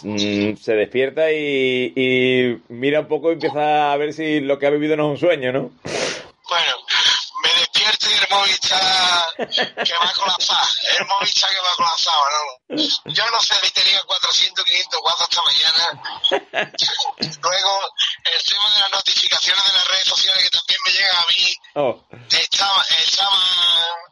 Mm, 0.01 0.57
se 0.57 0.73
despierta 0.73 1.31
y, 1.31 1.93
y 1.95 2.63
mira 2.69 3.01
un 3.01 3.07
poco 3.07 3.29
y 3.29 3.33
empieza 3.33 3.91
a 3.91 3.97
ver 3.97 4.13
si 4.13 4.39
lo 4.39 4.57
que 4.57 4.67
ha 4.67 4.71
vivido 4.71 4.95
no 4.95 5.13
es 5.13 5.21
un 5.21 5.27
sueño, 5.27 5.51
¿no? 5.51 5.71
Bueno, 6.47 6.73
me 7.43 7.59
despierto 7.59 8.07
y 8.09 8.13
el 8.13 8.27
móvil 8.29 8.51
está 8.51 9.25
que 9.37 9.93
va 9.93 10.09
a 10.09 10.13
colapsar, 10.13 10.65
el 10.89 11.27
está 11.27 11.47
que 11.49 11.59
va 11.59 11.71
a 11.71 11.75
colapsar, 11.75 12.13
¿no? 12.69 12.77
Yo 13.13 13.29
no 13.31 13.39
sé 13.41 13.55
si 13.63 13.71
tenía 13.71 14.01
400, 14.01 14.65
500 14.65 14.99
WhatsApp 15.01 15.29
esta 15.29 15.41
mañana. 15.43 16.71
Luego, 17.41 17.79
el 18.25 18.43
tema 18.43 18.69
de 18.73 18.79
las 18.79 18.91
notificaciones 18.91 19.63
de 19.65 19.73
las 19.73 19.87
redes 19.87 20.07
sociales 20.07 20.43
que 20.43 20.49
también 20.49 20.79
me 20.85 20.91
llegan 20.91 21.15
a 21.15 21.25
mí, 21.27 21.57
Oh, 21.77 22.03
estaba, 22.31 22.81
estaba 22.99 23.37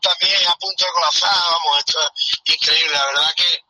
también 0.02 0.48
a 0.48 0.56
punto 0.56 0.86
de 0.86 0.92
colapsar, 0.92 1.32
vamos, 1.34 1.80
esto 1.80 2.00
es 2.02 2.56
increíble, 2.56 2.92
la 2.94 3.06
verdad 3.06 3.34
que 3.36 3.64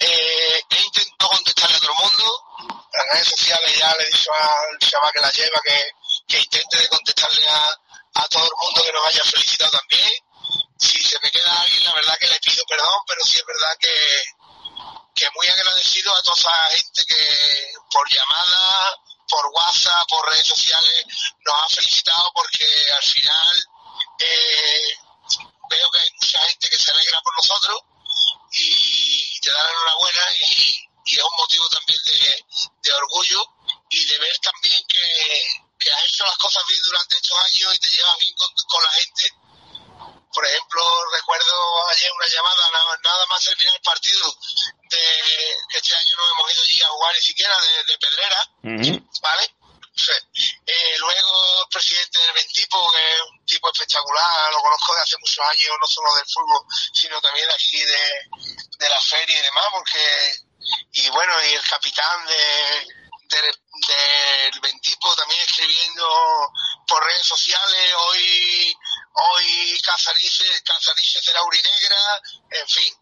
eh, 0.00 0.62
he 0.70 0.80
intentado 0.82 1.30
contestarle 1.30 1.76
a 1.76 1.80
todo 1.80 1.90
el 1.90 2.08
mundo, 2.08 2.44
las 2.92 3.06
redes 3.12 3.28
sociales 3.28 3.78
ya 3.78 3.94
le 3.96 4.02
he 4.04 4.10
dicho 4.10 4.30
al 4.32 4.78
chaval 4.78 5.12
que 5.12 5.20
la 5.20 5.30
lleva 5.32 5.60
que, 5.64 5.90
que 6.28 6.38
intente 6.38 6.78
de 6.78 6.88
contestarle 6.88 7.48
a, 7.48 7.80
a 8.14 8.28
todo 8.28 8.44
el 8.44 8.52
mundo 8.62 8.82
que 8.82 8.92
nos 8.92 9.06
haya 9.06 9.24
felicitado 9.24 9.70
también. 9.70 10.14
Si 10.78 11.00
se 11.02 11.18
me 11.20 11.30
queda 11.30 11.60
alguien, 11.60 11.84
la 11.84 11.94
verdad 11.94 12.18
que 12.18 12.28
le 12.28 12.40
pido 12.40 12.64
perdón, 12.68 13.00
pero 13.06 13.24
sí 13.24 13.38
es 13.38 13.46
verdad 13.46 13.76
que, 13.80 14.24
que 15.14 15.30
muy 15.34 15.46
agradecido 15.48 16.14
a 16.14 16.22
toda 16.22 16.36
esa 16.36 16.68
gente 16.76 17.04
que 17.06 17.72
por 17.90 18.08
llamada, 18.10 18.98
por 19.28 19.46
WhatsApp, 19.52 20.08
por 20.08 20.32
redes 20.32 20.46
sociales, 20.46 21.04
nos 21.44 21.54
ha 21.54 21.68
felicitado 21.68 22.30
porque 22.34 22.92
al 22.92 23.02
final 23.02 23.66
eh, 24.18 24.96
veo 25.70 25.90
que 25.90 25.98
hay 25.98 26.10
mucha 26.20 26.40
gente 26.40 26.68
que 26.68 26.76
se 26.76 26.90
alegra 26.90 27.20
por 27.22 27.34
nosotros 27.36 27.82
y 28.52 29.40
te 29.40 29.50
da 29.50 29.62
la 29.62 29.70
enhorabuena 29.70 30.26
y, 30.40 30.88
y 31.06 31.16
es 31.16 31.24
un 31.24 31.36
motivo 31.38 31.68
también 31.68 32.00
de, 32.04 32.92
orgullo 32.92 33.42
y 33.90 34.04
de 34.06 34.18
ver 34.18 34.38
también 34.38 34.80
que, 34.88 35.90
has 35.90 36.04
hecho 36.06 36.24
las 36.24 36.36
cosas 36.36 36.62
bien 36.68 36.80
durante 36.84 37.16
estos 37.16 37.38
años 37.38 37.74
y 37.74 37.78
te 37.78 37.90
llevas 37.90 38.18
bien 38.18 38.34
con 38.36 38.84
la 38.84 38.90
gente. 38.92 39.41
Por 40.32 40.46
ejemplo, 40.46 40.82
recuerdo 41.12 41.88
ayer 41.90 42.10
una 42.12 42.26
llamada, 42.26 42.70
nada, 43.02 43.26
más 43.28 43.44
terminar 43.44 43.74
el 43.74 43.82
partido, 43.82 44.36
de 44.88 44.98
que 45.70 45.78
este 45.78 45.94
año 45.94 46.16
no 46.16 46.30
hemos 46.32 46.52
ido 46.52 46.62
allí 46.62 46.82
a 46.82 46.88
jugar 46.88 47.14
ni 47.14 47.20
siquiera, 47.20 47.54
de, 47.60 47.92
de 47.92 47.98
Pedrera, 47.98 48.50
¿vale? 49.20 49.54
Eh, 50.66 50.96
luego 50.98 51.62
el 51.62 51.68
presidente 51.68 52.18
del 52.18 52.32
Ventipo, 52.32 52.92
que 52.92 52.98
es 52.98 53.20
un 53.30 53.44
tipo 53.44 53.70
espectacular, 53.70 54.52
lo 54.52 54.62
conozco 54.62 54.94
de 54.94 55.00
hace 55.02 55.16
muchos 55.18 55.38
años, 55.50 55.76
no 55.80 55.86
solo 55.86 56.14
del 56.14 56.24
fútbol, 56.24 56.64
sino 56.94 57.20
también 57.20 57.50
aquí 57.50 57.78
de, 57.84 58.20
de 58.78 58.88
la 58.88 59.00
feria 59.00 59.38
y 59.38 59.42
demás, 59.42 59.66
porque, 59.72 60.32
y 60.92 61.08
bueno, 61.10 61.32
y 61.44 61.54
el 61.54 61.68
capitán 61.68 62.26
de, 62.26 62.86
del, 63.28 63.54
del 63.86 64.60
Ventipo 64.60 65.14
también 65.16 65.40
escribiendo 65.42 66.52
por 66.88 67.04
redes 67.04 67.26
sociales, 67.26 67.94
hoy, 67.96 68.76
hoy 69.14 69.78
Casariche, 69.84 70.44
Casariche 70.64 71.20
será 71.20 71.42
urinegra, 71.44 72.20
en 72.50 72.68
fin, 72.68 72.92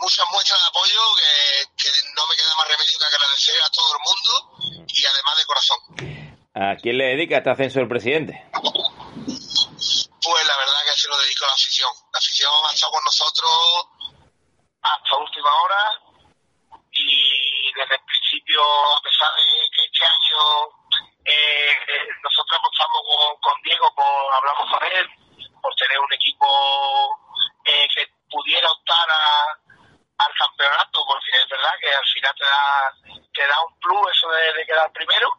muchas 0.00 0.26
muestras 0.30 0.58
de 0.60 0.66
apoyo 0.66 1.00
que, 1.16 1.84
que 1.84 1.90
no 2.16 2.26
me 2.26 2.36
queda 2.36 2.54
más 2.56 2.68
remedio 2.68 2.98
que 2.98 3.04
agradecer 3.04 3.56
a 3.64 3.70
todo 3.70 3.94
el 3.94 4.00
mundo 4.04 4.86
y 4.88 5.06
además 5.06 5.36
de 5.36 5.44
corazón. 5.44 5.78
¿A 6.54 6.76
quién 6.76 6.98
le 6.98 7.16
dedica 7.16 7.38
este 7.38 7.50
ascenso 7.50 7.80
el 7.80 7.88
presidente? 7.88 8.44
Pues 8.52 10.46
la 10.46 10.56
verdad 10.56 10.84
que 10.84 11.00
se 11.00 11.08
lo 11.08 11.16
dedico 11.18 11.44
a 11.44 11.48
la 11.48 11.54
afición. 11.54 11.90
La 12.12 12.18
afición 12.18 12.52
ha 12.64 12.72
estado 12.72 12.92
con 12.92 13.04
nosotros 13.04 13.50
hasta 14.82 15.16
última 15.16 15.50
hora 15.64 15.82
y 16.92 17.72
desde 17.72 17.94
el 17.94 18.04
principio, 18.04 18.60
a 18.60 19.00
pesar 19.00 19.32
de 19.36 19.48
que 19.74 19.82
este 19.82 20.04
año 20.04 20.42
eh, 21.24 21.72
nosotros 22.22 22.58
apostamos 22.58 23.00
con, 23.00 23.40
con 23.40 23.62
Diego, 23.62 23.88
por, 23.94 24.34
hablamos 24.34 24.70
con 24.70 24.82
él, 24.92 25.06
por 25.62 25.74
tener 25.76 25.98
un 25.98 26.12
equipo 26.12 26.46
eh, 27.64 27.88
que 27.94 28.06
pudiera 28.28 28.68
optar 28.68 29.06
al 30.18 30.34
campeonato, 30.34 31.04
porque 31.06 31.30
es 31.38 31.48
verdad 31.48 31.72
que 31.80 31.94
al 31.94 32.06
final 32.12 32.34
te 32.36 32.44
da, 32.44 33.22
te 33.32 33.46
da 33.46 33.56
un 33.62 33.78
plus 33.78 34.10
eso 34.12 34.28
de, 34.28 34.66
quedar 34.66 34.92
primero. 34.92 35.30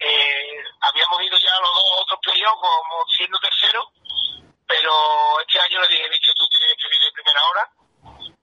Eh, 0.00 0.64
habíamos 0.80 1.22
ido 1.22 1.38
ya 1.38 1.54
a 1.54 1.60
los 1.60 1.74
dos 1.74 2.00
otros 2.00 2.20
playoffs 2.22 2.60
como 2.60 3.06
siendo 3.14 3.38
tercero, 3.38 3.86
pero 4.66 5.40
este 5.40 5.60
año 5.60 5.80
le 5.80 5.88
dije, 5.88 6.08
"Visto, 6.08 6.32
tú 6.34 6.48
tienes 6.48 6.74
que 6.74 6.96
ir 6.96 7.02
de 7.02 7.12
primera 7.12 7.40
hora, 7.50 7.70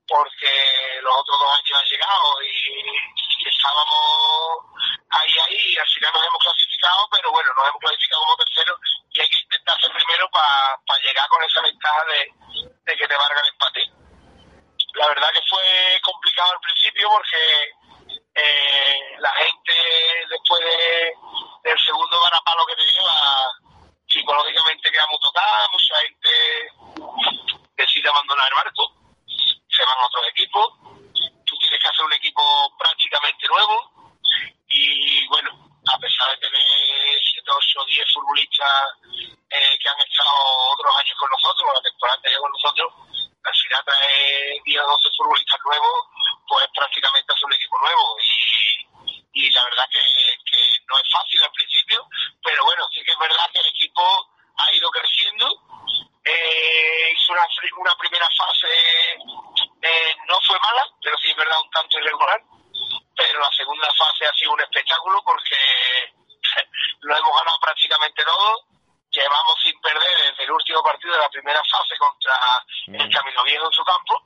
porque 0.09 0.99
los 1.01 1.15
otros 1.15 1.39
dos 1.39 1.53
años 1.53 1.79
han 1.79 1.85
llegado 1.85 2.41
y, 2.41 3.47
estábamos 3.47 4.65
ahí, 5.09 5.33
ahí, 5.47 5.73
y 5.73 5.77
al 5.77 5.87
final 5.87 6.11
nos 6.13 6.25
hemos 6.27 6.41
clasificado, 6.43 7.07
pero 7.11 7.31
bueno, 7.31 7.49
nos 7.55 7.69
hemos 7.69 7.79
clasificado 7.79 8.21
como 8.25 8.37
tercero 8.37 8.75
y 9.11 9.19
hay 9.21 9.29
que 9.29 9.41
intentar 9.43 9.79
ser 9.79 9.91
primero 9.93 10.29
para 10.31 11.01
llegar 11.01 11.27
con 11.29 11.43
esa 11.43 11.61
ventaja 11.61 12.03
de, 12.05 12.19
de 12.85 12.97
que 12.97 13.07
te 13.07 13.15
valga 13.15 13.41
el 13.41 13.49
empate. 13.49 13.81
La 14.95 15.07
verdad 15.07 15.29
que 15.31 15.41
fue 15.47 16.01
complicado 16.03 16.51
al 16.51 16.59
principio 16.59 17.09
porque 17.09 17.71
eh, 18.35 18.99
la 19.19 19.31
gente 19.31 19.73
después 20.29 20.61
de, 20.61 21.13
del 21.63 21.79
segundo 21.79 22.21
varapalo 22.21 22.65
que 22.65 22.75
te 22.75 22.91
lleva 22.91 23.13
psicológicamente 24.07 24.91
queda 24.91 25.07
muy 25.11 25.19
tocada, 25.19 25.69
mucha 25.71 25.95
gente 26.01 26.29
decide 27.77 28.09
abandonar 28.09 28.49
el 28.49 28.55
barco, 28.55 28.98
se 29.79 29.85
van 29.85 29.97
a 29.97 30.07
otros 30.07 30.27
equipos, 30.27 30.67
tú 31.45 31.55
tienes 31.57 31.79
que 31.79 31.87
hacer 31.87 32.05
un 32.05 32.13
equipo 32.13 32.43
prácticamente 32.77 33.47
nuevo 33.47 33.99
y 34.67 35.25
bueno, 35.27 35.49
a 35.87 35.97
pesar 35.97 36.29
de 36.31 36.47
tener 36.47 37.15
7, 37.15 37.47
8, 37.47 37.85
10 37.87 38.13
futbolistas 38.13 38.83
eh, 39.49 39.77
que 39.79 39.89
han 39.89 39.99
estado 39.99 40.35
otros 40.73 40.91
años 40.99 41.17
con 41.17 41.31
nosotros, 41.31 41.69
la 41.73 41.81
temporada 41.81 42.17
anterior 42.17 42.41
con 42.41 42.51
nosotros, 42.51 42.93
al 43.43 43.55
final 43.55 43.83
trae 43.85 44.61
10 44.65 44.81
o 44.83 44.91
12 44.91 45.09
futbolistas 45.17 45.59
nuevos, 45.63 45.95
pues 46.47 46.67
prácticamente 46.75 47.33
es 47.33 47.43
un 47.43 47.53
equipo 47.53 47.79
nuevo 47.79 48.17
y, 48.19 49.47
y 49.47 49.51
la 49.51 49.63
verdad 49.63 49.85
que, 49.89 49.99
no 50.89 50.97
es 50.97 51.09
fácil 51.11 51.41
al 51.41 51.51
principio, 51.51 52.07
pero 52.43 52.63
bueno, 52.65 52.83
sí 52.91 53.01
que 53.05 53.11
es 53.11 53.19
verdad 53.19 53.45
que 53.53 53.59
el 53.59 53.67
equipo 53.67 54.01
ha 54.57 54.73
ido 54.73 54.89
creciendo, 54.91 55.47
eh, 56.25 57.13
hizo 57.13 57.33
una, 57.33 57.45
una 57.77 57.95
primera 57.95 58.27
fase, 58.35 58.67
eh, 59.81 60.15
no 60.27 60.35
fue 60.45 60.59
mala, 60.59 60.83
pero 61.01 61.17
sí 61.17 61.29
es 61.31 61.35
verdad 61.35 61.61
un 61.63 61.69
tanto 61.71 61.99
irregular, 61.99 62.41
pero 63.15 63.39
la 63.39 63.51
segunda 63.51 63.87
fase 63.97 64.25
ha 64.25 64.33
sido 64.33 64.53
un 64.53 64.61
espectáculo 64.61 65.21
porque 65.23 65.55
lo 67.01 67.17
hemos 67.17 67.33
ganado 67.37 67.59
prácticamente 67.61 68.23
todo, 68.23 68.65
llevamos 69.09 69.55
sin 69.63 69.79
perder 69.81 70.31
desde 70.31 70.43
el 70.43 70.51
último 70.51 70.83
partido 70.83 71.13
de 71.13 71.19
la 71.19 71.29
primera 71.29 71.61
fase 71.63 71.97
contra 71.97 72.33
el 72.87 73.13
Camino 73.13 73.43
Viejo 73.43 73.65
en 73.65 73.73
su 73.73 73.83
campo, 73.83 74.21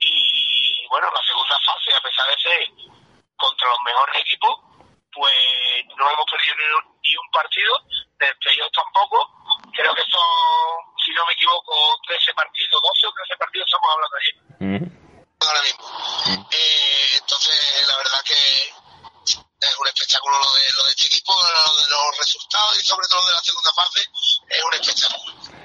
y 0.00 0.86
bueno, 0.88 1.10
la 1.10 1.22
segunda 1.22 1.58
fase, 1.64 1.94
a 1.94 2.00
pesar 2.00 2.26
de 2.28 2.38
ser 2.38 2.68
contra 3.36 3.68
los 3.68 3.78
mejores 3.84 4.20
equipos, 4.20 4.60
pues 5.12 5.86
no 5.96 6.10
hemos 6.10 6.26
perdido 6.26 6.54
ni 6.56 6.64
un, 6.64 7.00
ni 7.02 7.16
un 7.16 7.30
partido, 7.30 7.74
desde 8.18 8.52
ellos 8.52 8.70
tampoco. 8.72 9.30
Creo 9.74 9.94
que 9.94 10.02
son, 10.02 10.22
si 11.04 11.12
no 11.12 11.26
me 11.26 11.32
equivoco, 11.32 11.98
13 12.06 12.32
partidos, 12.34 12.80
12 12.80 13.06
o 13.06 13.12
13 13.12 13.36
partidos 13.36 13.66
estamos 13.66 13.90
hablando 13.90 14.16
ayer. 14.22 14.36
Ahora 15.40 15.62
mismo. 15.62 16.46
Eh, 16.50 17.18
entonces, 17.18 17.88
la 17.88 17.96
verdad 17.96 18.22
que 18.24 18.72
es 19.66 19.78
un 19.78 19.86
espectáculo 19.88 20.38
lo 20.38 20.52
de, 20.54 20.72
lo 20.78 20.84
de 20.84 20.90
este 20.90 21.06
equipo, 21.06 21.34
lo 21.34 21.76
de 21.76 21.90
los 21.90 22.18
resultados 22.18 22.78
y 22.78 22.86
sobre 22.86 23.08
todo 23.08 23.26
de 23.26 23.32
la 23.32 23.40
segunda 23.40 23.72
fase, 23.72 24.00
es 24.48 24.64
un 24.64 24.74
espectáculo. 24.74 25.63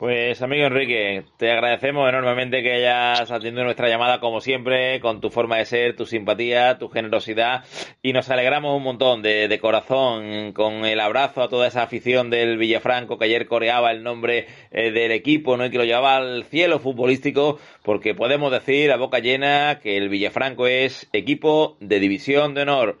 Pues 0.00 0.40
amigo 0.40 0.64
Enrique, 0.64 1.24
te 1.36 1.52
agradecemos 1.52 2.08
enormemente 2.08 2.62
que 2.62 2.72
hayas 2.72 3.30
atendido 3.30 3.64
nuestra 3.64 3.86
llamada 3.86 4.18
como 4.18 4.40
siempre, 4.40 4.98
con 4.98 5.20
tu 5.20 5.28
forma 5.28 5.58
de 5.58 5.66
ser, 5.66 5.94
tu 5.94 6.06
simpatía, 6.06 6.78
tu 6.78 6.88
generosidad 6.88 7.64
y 8.00 8.14
nos 8.14 8.30
alegramos 8.30 8.74
un 8.74 8.82
montón 8.82 9.20
de, 9.20 9.58
corazón 9.60 10.54
con 10.54 10.86
el 10.86 11.00
abrazo 11.00 11.42
a 11.42 11.50
toda 11.50 11.66
esa 11.66 11.82
afición 11.82 12.30
del 12.30 12.56
Villafranco 12.56 13.18
que 13.18 13.26
ayer 13.26 13.46
coreaba 13.46 13.90
el 13.90 14.02
nombre 14.02 14.46
eh, 14.70 14.90
del 14.90 15.12
equipo 15.12 15.58
¿no? 15.58 15.66
y 15.66 15.70
que 15.70 15.76
lo 15.76 15.84
llevaba 15.84 16.16
al 16.16 16.44
cielo 16.44 16.78
futbolístico 16.78 17.58
porque 17.82 18.14
podemos 18.14 18.50
decir 18.50 18.92
a 18.92 18.96
boca 18.96 19.18
llena 19.18 19.80
que 19.82 19.98
el 19.98 20.08
Villafranco 20.08 20.66
es 20.66 21.10
equipo 21.12 21.76
de 21.80 22.00
división 22.00 22.54
de 22.54 22.62
honor. 22.62 23.00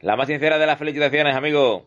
La 0.00 0.16
más 0.16 0.26
sincera 0.26 0.58
de 0.58 0.66
las 0.66 0.80
felicitaciones, 0.80 1.36
amigo. 1.36 1.86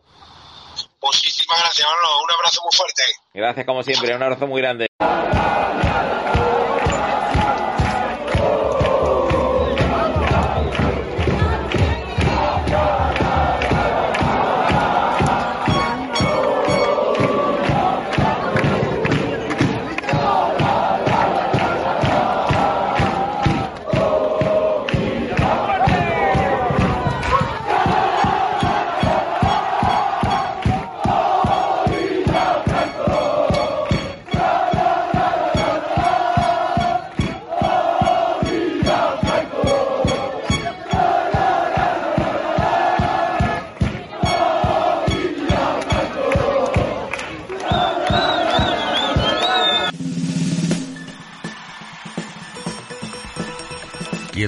Muchísimas 1.02 1.58
gracias, 1.60 1.86
Manolo. 1.86 2.24
Un 2.24 2.30
abrazo 2.32 2.62
muy 2.62 2.72
fuerte. 2.76 3.02
Gracias 3.34 3.66
como 3.66 3.82
siempre, 3.82 4.14
un 4.14 4.22
abrazo 4.22 4.46
muy 4.46 4.60
grande. 4.60 4.86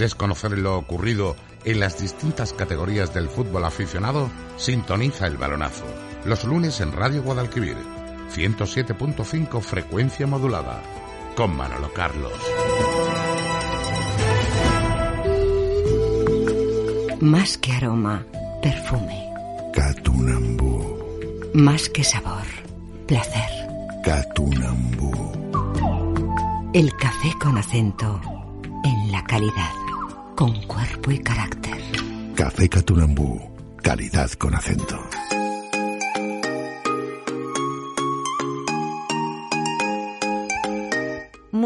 ¿Quieres 0.08 0.20
conocer 0.20 0.56
lo 0.56 0.78
ocurrido 0.78 1.36
en 1.66 1.80
las 1.80 2.00
distintas 2.00 2.54
categorías 2.54 3.12
del 3.12 3.28
fútbol 3.28 3.66
aficionado? 3.66 4.30
Sintoniza 4.56 5.26
el 5.26 5.36
balonazo. 5.36 5.84
Los 6.24 6.44
lunes 6.44 6.80
en 6.80 6.92
Radio 6.92 7.22
Guadalquivir, 7.22 7.76
107.5 8.34 9.60
frecuencia 9.60 10.26
modulada, 10.26 10.80
con 11.36 11.54
Manolo 11.54 11.92
Carlos. 11.92 12.32
Más 17.20 17.58
que 17.58 17.72
aroma, 17.72 18.24
perfume. 18.62 19.28
Catunambú. 19.74 21.50
Más 21.52 21.90
que 21.90 22.02
sabor, 22.02 22.46
placer. 23.06 23.50
Catunambú. 24.02 25.12
El 26.72 26.96
café 26.96 27.30
con 27.38 27.58
acento 27.58 28.18
en 28.84 29.12
la 29.12 29.24
calidad, 29.24 29.72
con 30.38 30.54
cuerpo 30.68 31.10
y 31.10 31.18
carácter. 31.18 31.82
Café 32.36 32.68
Catunambú. 32.68 33.40
Calidad 33.82 34.30
con 34.34 34.54
acento. 34.54 34.96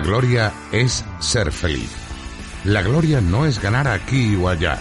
La 0.00 0.06
gloria 0.06 0.52
es 0.72 1.04
ser 1.18 1.52
feliz. 1.52 1.90
La 2.64 2.80
gloria 2.80 3.20
no 3.20 3.44
es 3.44 3.60
ganar 3.60 3.86
aquí 3.86 4.34
o 4.34 4.48
allá. 4.48 4.78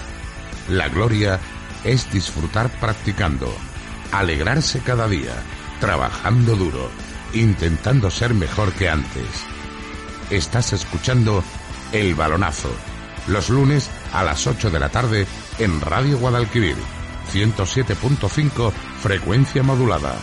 La 0.69 0.87
gloria 0.87 1.41
es 1.83 2.09
disfrutar 2.09 2.69
practicando, 2.79 3.53
alegrarse 4.13 4.79
cada 4.79 5.09
día, 5.09 5.33
trabajando 5.81 6.55
duro, 6.55 6.89
intentando 7.33 8.09
ser 8.09 8.33
mejor 8.33 8.71
que 8.71 8.87
antes. 8.87 9.27
Estás 10.29 10.71
escuchando 10.71 11.43
El 11.91 12.15
Balonazo, 12.15 12.71
los 13.27 13.49
lunes 13.49 13.89
a 14.13 14.23
las 14.23 14.47
8 14.47 14.69
de 14.69 14.79
la 14.79 14.87
tarde 14.87 15.27
en 15.57 15.81
Radio 15.81 16.17
Guadalquivir, 16.17 16.77
107.5 17.33 18.71
frecuencia 19.01 19.63
modulada, 19.63 20.15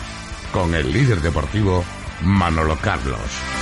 con 0.51 0.73
el 0.73 0.91
líder 0.91 1.21
deportivo 1.21 1.85
Manolo 2.23 2.75
Carlos. 2.81 3.56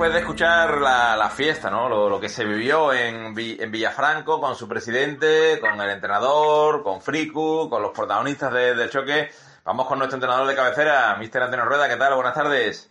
Después 0.00 0.14
de 0.14 0.20
escuchar 0.20 0.80
la, 0.80 1.14
la 1.14 1.28
fiesta, 1.28 1.68
¿no? 1.68 1.86
Lo, 1.86 2.08
lo, 2.08 2.18
que 2.18 2.30
se 2.30 2.46
vivió 2.46 2.90
en, 2.90 3.34
en, 3.36 3.70
Villafranco 3.70 4.40
con 4.40 4.56
su 4.56 4.66
presidente, 4.66 5.60
con 5.60 5.78
el 5.78 5.90
entrenador, 5.90 6.82
con 6.82 7.02
Friku, 7.02 7.68
con 7.68 7.82
los 7.82 7.90
protagonistas 7.90 8.50
de, 8.50 8.74
del 8.74 8.88
choque, 8.88 9.30
vamos 9.62 9.86
con 9.86 9.98
nuestro 9.98 10.16
entrenador 10.16 10.46
de 10.46 10.56
cabecera, 10.56 11.14
Mister 11.16 11.42
Antonio 11.42 11.66
Rueda. 11.66 11.86
¿Qué 11.86 11.96
tal? 11.96 12.14
Buenas 12.14 12.32
tardes. 12.32 12.88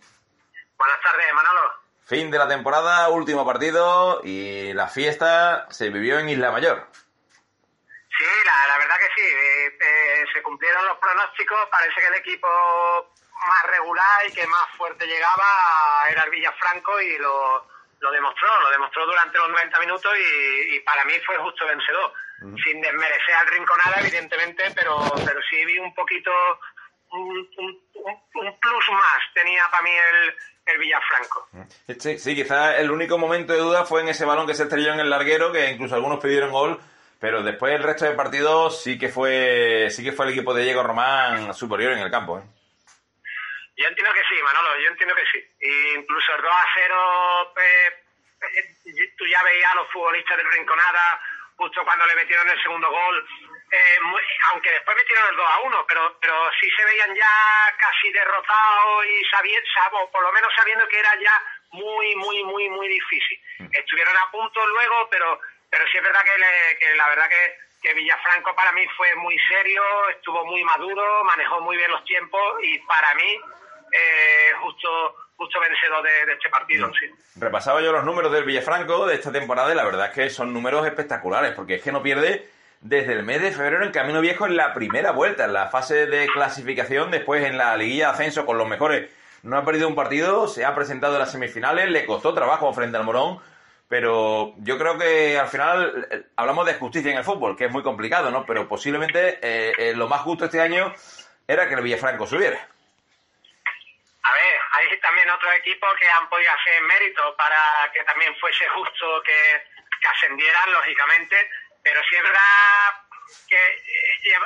Buenas 0.78 1.00
tardes, 1.02 1.26
Manolo. 1.34 1.60
Fin 2.04 2.30
de 2.30 2.38
la 2.38 2.46
temporada, 2.46 3.08
último 3.08 3.44
partido 3.44 4.20
y 4.22 4.72
la 4.72 4.86
fiesta 4.86 5.66
se 5.70 5.90
vivió 5.90 6.20
en 6.20 6.28
Isla 6.28 6.52
Mayor. 6.52 6.86
Sí, 6.92 8.24
la, 8.46 8.68
la 8.68 8.78
verdad 8.78 8.94
que 9.00 9.20
sí. 9.20 9.26
Eh, 9.26 9.66
eh, 9.66 10.24
se 10.32 10.40
cumplieron 10.44 10.86
los 10.86 10.98
pronósticos. 10.98 11.58
Parece 11.72 12.00
que 12.02 12.06
el 12.06 12.14
equipo 12.14 12.46
más 13.46 13.62
regular 13.66 14.26
y 14.28 14.32
que 14.32 14.46
más 14.46 14.68
fuerte 14.76 15.06
llegaba 15.06 15.44
era 16.10 16.24
el 16.24 16.30
Villafranco 16.30 17.00
y 17.00 17.18
lo, 17.18 17.66
lo 18.00 18.10
demostró, 18.10 18.48
lo 18.62 18.70
demostró 18.70 19.06
durante 19.06 19.38
los 19.38 19.48
90 19.50 19.78
minutos 19.80 20.12
y, 20.16 20.76
y 20.76 20.80
para 20.80 21.04
mí 21.04 21.14
fue 21.26 21.36
justo 21.38 21.66
vencedor. 21.66 22.12
Uh 22.42 22.46
-huh. 22.46 22.62
Sin 22.64 22.80
desmerecer 22.80 23.34
al 23.34 23.46
Rinconada, 23.48 24.00
evidentemente, 24.00 24.64
pero, 24.74 24.98
pero 25.26 25.40
sí 25.50 25.64
vi 25.66 25.78
un 25.78 25.94
poquito, 25.94 26.30
un, 27.10 27.28
un, 27.58 27.82
un 28.34 28.60
plus 28.60 28.90
más 28.92 29.20
tenía 29.34 29.66
para 29.70 29.82
mí 29.82 29.90
el, 29.90 30.34
el 30.66 30.78
Villafranco. 30.78 31.48
Sí, 31.98 32.18
sí, 32.18 32.34
quizás 32.34 32.78
el 32.78 32.90
único 32.90 33.18
momento 33.18 33.52
de 33.52 33.58
duda 33.58 33.84
fue 33.84 34.00
en 34.02 34.08
ese 34.08 34.24
balón 34.24 34.46
que 34.46 34.54
se 34.54 34.62
estrelló 34.62 34.92
en 34.92 35.00
el 35.00 35.10
larguero, 35.10 35.52
que 35.52 35.70
incluso 35.70 35.94
algunos 35.94 36.20
pidieron 36.20 36.50
gol, 36.50 36.80
pero 37.18 37.42
después 37.42 37.74
el 37.74 37.82
resto 37.82 38.06
del 38.06 38.16
partido 38.16 38.70
sí 38.70 38.98
que 38.98 39.08
fue, 39.10 39.88
sí 39.90 40.02
que 40.02 40.12
fue 40.12 40.26
el 40.26 40.32
equipo 40.32 40.54
de 40.54 40.62
Diego 40.62 40.82
Román 40.82 41.52
superior 41.52 41.92
en 41.92 41.98
el 41.98 42.10
campo. 42.10 42.38
¿eh? 42.38 42.42
Yo 43.80 43.88
entiendo 43.88 44.12
que 44.12 44.24
sí, 44.28 44.42
Manolo, 44.42 44.78
yo 44.78 44.90
entiendo 44.90 45.14
que 45.14 45.24
sí. 45.32 45.40
E 45.58 45.94
incluso 45.96 46.34
el 46.34 46.42
2 46.42 46.52
a 46.52 46.66
0, 46.74 47.54
eh, 47.56 48.04
eh, 48.52 49.14
tú 49.16 49.26
ya 49.26 49.42
veías 49.42 49.72
a 49.72 49.76
los 49.76 49.90
futbolistas 49.90 50.36
del 50.36 50.52
Rinconada 50.52 51.18
justo 51.56 51.82
cuando 51.82 52.06
le 52.06 52.14
metieron 52.14 52.46
el 52.48 52.60
segundo 52.62 52.90
gol, 52.90 53.26
eh, 53.72 54.00
muy, 54.02 54.20
aunque 54.50 54.70
después 54.70 54.96
metieron 54.98 55.30
el 55.30 55.36
2 55.36 55.46
a 55.48 55.60
1, 55.60 55.86
pero, 55.88 56.18
pero 56.20 56.50
sí 56.60 56.68
se 56.76 56.84
veían 56.84 57.14
ya 57.14 57.74
casi 57.78 58.12
derrotados 58.12 59.06
y 59.06 59.24
sabiendo, 59.30 59.68
o 59.92 60.10
por 60.10 60.22
lo 60.24 60.32
menos 60.32 60.52
sabiendo 60.54 60.86
que 60.86 60.98
era 60.98 61.14
ya 61.18 61.42
muy, 61.70 62.16
muy, 62.16 62.44
muy, 62.44 62.68
muy 62.68 62.88
difícil. 62.88 63.40
Estuvieron 63.72 64.14
a 64.14 64.30
punto 64.30 64.66
luego, 64.66 65.08
pero, 65.08 65.40
pero 65.70 65.86
sí 65.88 65.96
es 65.96 66.04
verdad 66.04 66.22
que, 66.22 66.38
le, 66.38 66.78
que 66.78 66.94
la 66.96 67.08
verdad 67.08 67.28
que, 67.30 67.56
que 67.80 67.94
Villafranco 67.94 68.54
para 68.54 68.72
mí 68.72 68.86
fue 68.94 69.14
muy 69.16 69.38
serio, 69.48 69.82
estuvo 70.10 70.44
muy 70.44 70.64
maduro, 70.64 71.24
manejó 71.24 71.62
muy 71.62 71.78
bien 71.78 71.90
los 71.90 72.04
tiempos 72.04 72.62
y 72.62 72.78
para 72.80 73.14
mí 73.14 73.40
eh, 73.92 74.52
justo 74.62 74.88
justo 75.36 75.58
vencedor 75.58 76.02
de, 76.04 76.26
de 76.26 76.32
este 76.34 76.50
partido. 76.50 76.90
Sí. 76.98 77.06
Repasaba 77.36 77.80
yo 77.80 77.92
los 77.92 78.04
números 78.04 78.30
del 78.30 78.44
Villafranco 78.44 79.06
de 79.06 79.14
esta 79.14 79.32
temporada 79.32 79.72
y 79.72 79.74
la 79.74 79.84
verdad 79.84 80.08
es 80.08 80.12
que 80.12 80.28
son 80.28 80.52
números 80.52 80.86
espectaculares 80.86 81.52
porque 81.54 81.76
es 81.76 81.82
que 81.82 81.92
no 81.92 82.02
pierde 82.02 82.46
desde 82.80 83.12
el 83.12 83.22
mes 83.22 83.42
de 83.42 83.52
febrero 83.52 83.84
en 83.84 83.92
Camino 83.92 84.20
Viejo 84.20 84.46
en 84.46 84.56
la 84.56 84.72
primera 84.72 85.12
vuelta, 85.12 85.44
en 85.44 85.52
la 85.52 85.68
fase 85.68 86.06
de 86.06 86.26
clasificación, 86.28 87.10
después 87.10 87.44
en 87.44 87.58
la 87.58 87.76
liguilla 87.76 88.06
de 88.06 88.12
ascenso 88.12 88.46
con 88.46 88.58
los 88.58 88.68
mejores. 88.68 89.10
No 89.42 89.56
ha 89.56 89.64
perdido 89.64 89.88
un 89.88 89.94
partido, 89.94 90.48
se 90.48 90.64
ha 90.64 90.74
presentado 90.74 91.14
en 91.14 91.20
las 91.20 91.32
semifinales, 91.32 91.88
le 91.90 92.06
costó 92.06 92.34
trabajo 92.34 92.72
frente 92.72 92.96
al 92.96 93.04
Morón, 93.04 93.38
pero 93.88 94.54
yo 94.58 94.78
creo 94.78 94.98
que 94.98 95.38
al 95.38 95.48
final 95.48 96.08
eh, 96.10 96.22
hablamos 96.36 96.66
de 96.66 96.74
justicia 96.74 97.10
en 97.10 97.18
el 97.18 97.24
fútbol, 97.24 97.56
que 97.56 97.66
es 97.66 97.72
muy 97.72 97.82
complicado, 97.82 98.30
¿no? 98.30 98.44
Pero 98.46 98.68
posiblemente 98.68 99.38
eh, 99.42 99.72
eh, 99.78 99.94
lo 99.94 100.08
más 100.08 100.20
justo 100.22 100.44
este 100.46 100.60
año 100.60 100.92
era 101.46 101.68
que 101.68 101.74
el 101.74 101.82
Villafranco 101.82 102.26
subiera. 102.26 102.68
A 104.22 104.32
ver, 104.34 104.60
hay 104.72 105.00
también 105.00 105.30
otros 105.30 105.54
equipos 105.54 105.96
que 105.98 106.10
han 106.10 106.28
podido 106.28 106.52
hacer 106.52 106.82
mérito 106.82 107.34
para 107.36 107.90
que 107.92 108.04
también 108.04 108.36
fuese 108.38 108.68
justo 108.68 109.22
que, 109.22 109.64
que 110.00 110.08
ascendieran, 110.08 110.72
lógicamente, 110.72 111.50
pero 111.82 112.00
sí 112.04 112.16
es 112.16 112.22
verdad 112.22 113.10
que 113.48 113.56
eh, 113.56 114.20
eh, 114.24 114.38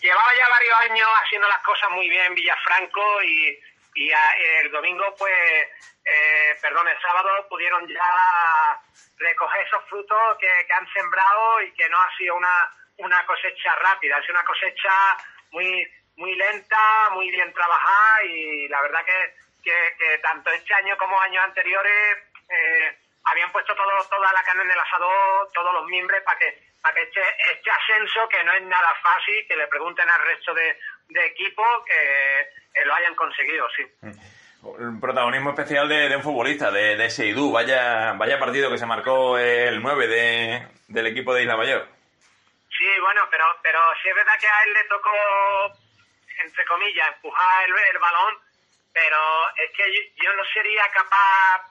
llevaba 0.00 0.34
ya 0.34 0.48
varios 0.48 0.74
años 0.74 1.08
haciendo 1.22 1.48
las 1.48 1.62
cosas 1.62 1.90
muy 1.90 2.08
bien 2.08 2.34
Villafranco 2.34 3.22
y, 3.22 3.60
y 3.94 4.10
el 4.10 4.70
domingo, 4.70 5.14
pues, 5.16 5.68
eh, 6.04 6.56
perdón, 6.60 6.88
el 6.88 7.00
sábado 7.00 7.46
pudieron 7.48 7.86
ya 7.86 8.80
recoger 9.18 9.66
esos 9.66 9.84
frutos 9.88 10.38
que, 10.38 10.66
que 10.66 10.72
han 10.72 10.92
sembrado 10.92 11.62
y 11.62 11.72
que 11.74 11.88
no 11.88 12.00
ha 12.00 12.16
sido 12.16 12.34
una, 12.34 12.70
una 12.96 13.24
cosecha 13.26 13.74
rápida, 13.76 14.16
ha 14.16 14.22
sido 14.22 14.34
una 14.34 14.44
cosecha 14.44 15.16
muy 15.50 15.86
muy 16.22 16.36
lenta, 16.36 17.10
muy 17.14 17.28
bien 17.32 17.52
trabajada 17.52 18.24
y 18.24 18.68
la 18.68 18.80
verdad 18.80 19.04
que, 19.04 19.34
que, 19.64 19.94
que 19.98 20.18
tanto 20.18 20.50
este 20.50 20.72
año 20.74 20.96
como 20.96 21.20
años 21.20 21.42
anteriores 21.42 22.18
eh, 22.48 22.96
habían 23.24 23.50
puesto 23.50 23.74
todo, 23.74 23.90
toda 24.08 24.32
la 24.32 24.42
carne 24.44 24.62
en 24.62 24.70
el 24.70 24.78
asador, 24.78 25.50
todos 25.52 25.74
los 25.74 25.84
miembros 25.86 26.22
para 26.22 26.38
que 26.38 26.72
para 26.80 26.94
que 26.94 27.02
este, 27.02 27.20
este 27.52 27.70
ascenso, 27.70 28.28
que 28.28 28.42
no 28.44 28.52
es 28.52 28.62
nada 28.62 28.92
fácil, 29.02 29.46
que 29.46 29.56
le 29.56 29.68
pregunten 29.68 30.08
al 30.08 30.22
resto 30.22 30.52
de, 30.52 30.76
de 31.08 31.26
equipos 31.26 31.84
que 31.86 32.40
eh, 32.40 32.84
lo 32.84 32.94
hayan 32.94 33.14
conseguido, 33.14 33.66
sí. 33.76 33.82
El 34.78 35.00
protagonismo 35.00 35.50
especial 35.50 35.88
de, 35.88 36.08
de 36.08 36.16
un 36.16 36.22
futbolista, 36.22 36.70
de, 36.70 36.96
de 36.96 37.10
Seidú. 37.10 37.52
Vaya, 37.52 38.12
vaya 38.14 38.38
partido 38.38 38.70
que 38.70 38.78
se 38.78 38.86
marcó 38.86 39.38
el 39.38 39.80
9 39.80 40.06
de, 40.08 40.68
del 40.88 41.06
equipo 41.06 41.34
de 41.34 41.42
Isla 41.42 41.56
Mayor. 41.56 41.86
Sí, 42.76 42.88
bueno, 43.00 43.28
pero, 43.30 43.44
pero 43.62 43.78
sí 44.02 44.08
es 44.08 44.14
verdad 44.14 44.32
que 44.40 44.46
a 44.48 44.62
él 44.64 44.72
le 44.72 44.84
tocó, 44.84 45.10
entre 46.44 46.64
comillas, 46.66 47.08
empujar 47.08 47.64
el, 47.64 47.74
el 47.78 47.98
balón, 47.98 48.38
pero 48.92 49.48
es 49.56 49.70
que 49.72 50.12
yo, 50.16 50.32
no 50.34 50.44
sería 50.52 50.88
capaz 50.90 51.70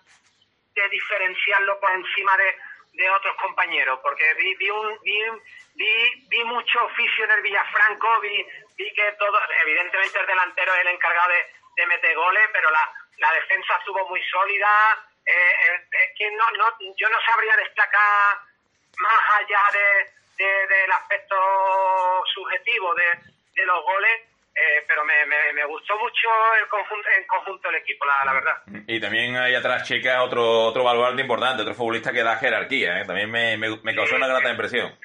de 0.73 0.89
diferenciarlo 0.89 1.79
por 1.79 1.91
encima 1.91 2.35
de, 2.37 2.57
de 2.93 3.09
otros 3.09 3.35
compañeros, 3.37 3.99
porque 4.01 4.33
vi, 4.35 4.55
vi, 4.55 4.69
un, 4.69 4.99
vi, 5.03 5.21
vi, 5.75 6.25
vi 6.29 6.43
mucho 6.45 6.83
oficio 6.85 7.25
en 7.25 7.31
el 7.31 7.41
Villafranco, 7.41 8.19
vi, 8.21 8.45
vi 8.77 8.93
que 8.93 9.11
todo, 9.19 9.39
evidentemente 9.63 10.19
el 10.19 10.25
delantero 10.27 10.73
es 10.73 10.81
el 10.81 10.87
encargado 10.87 11.29
de, 11.31 11.45
de 11.75 11.87
meter 11.87 12.15
goles, 12.15 12.49
pero 12.53 12.71
la, 12.71 12.91
la 13.17 13.31
defensa 13.33 13.75
estuvo 13.77 14.07
muy 14.09 14.21
sólida, 14.29 15.05
eh, 15.25 15.33
eh, 15.69 15.87
es 15.91 16.17
que 16.17 16.31
no, 16.31 16.49
no, 16.51 16.65
yo 16.97 17.09
no 17.09 17.21
sabría 17.21 17.55
destacar 17.57 18.37
más 18.97 19.35
allá 19.39 19.61
de, 19.73 20.11
de- 20.43 20.67
del 20.67 20.91
aspecto 20.91 21.35
subjetivo 22.33 22.95
de, 22.95 23.19
de 23.53 23.65
los 23.65 23.83
goles, 23.83 24.21
eh, 24.53 24.83
pero 24.87 25.05
me, 25.05 25.25
me, 25.25 25.53
me 25.53 25.65
gustó 25.65 25.97
mucho 25.97 26.27
el 26.61 26.67
conjunto, 26.67 27.07
el 27.17 27.25
conjunto 27.25 27.67
del 27.69 27.81
equipo, 27.81 28.05
la, 28.05 28.25
la 28.25 28.33
verdad. 28.33 28.61
Y 28.87 28.99
también 28.99 29.35
hay 29.37 29.55
atrás 29.55 29.87
Checa 29.87 30.23
otro, 30.23 30.65
otro 30.65 30.83
baluarte 30.83 31.21
importante, 31.21 31.61
otro 31.61 31.73
futbolista 31.73 32.11
que 32.11 32.23
da 32.23 32.37
jerarquía. 32.37 32.99
¿eh? 32.99 33.05
También 33.05 33.31
me, 33.31 33.57
me, 33.57 33.77
me 33.81 33.95
causó 33.95 34.15
una 34.15 34.27
grata 34.27 34.49
impresión. 34.51 34.97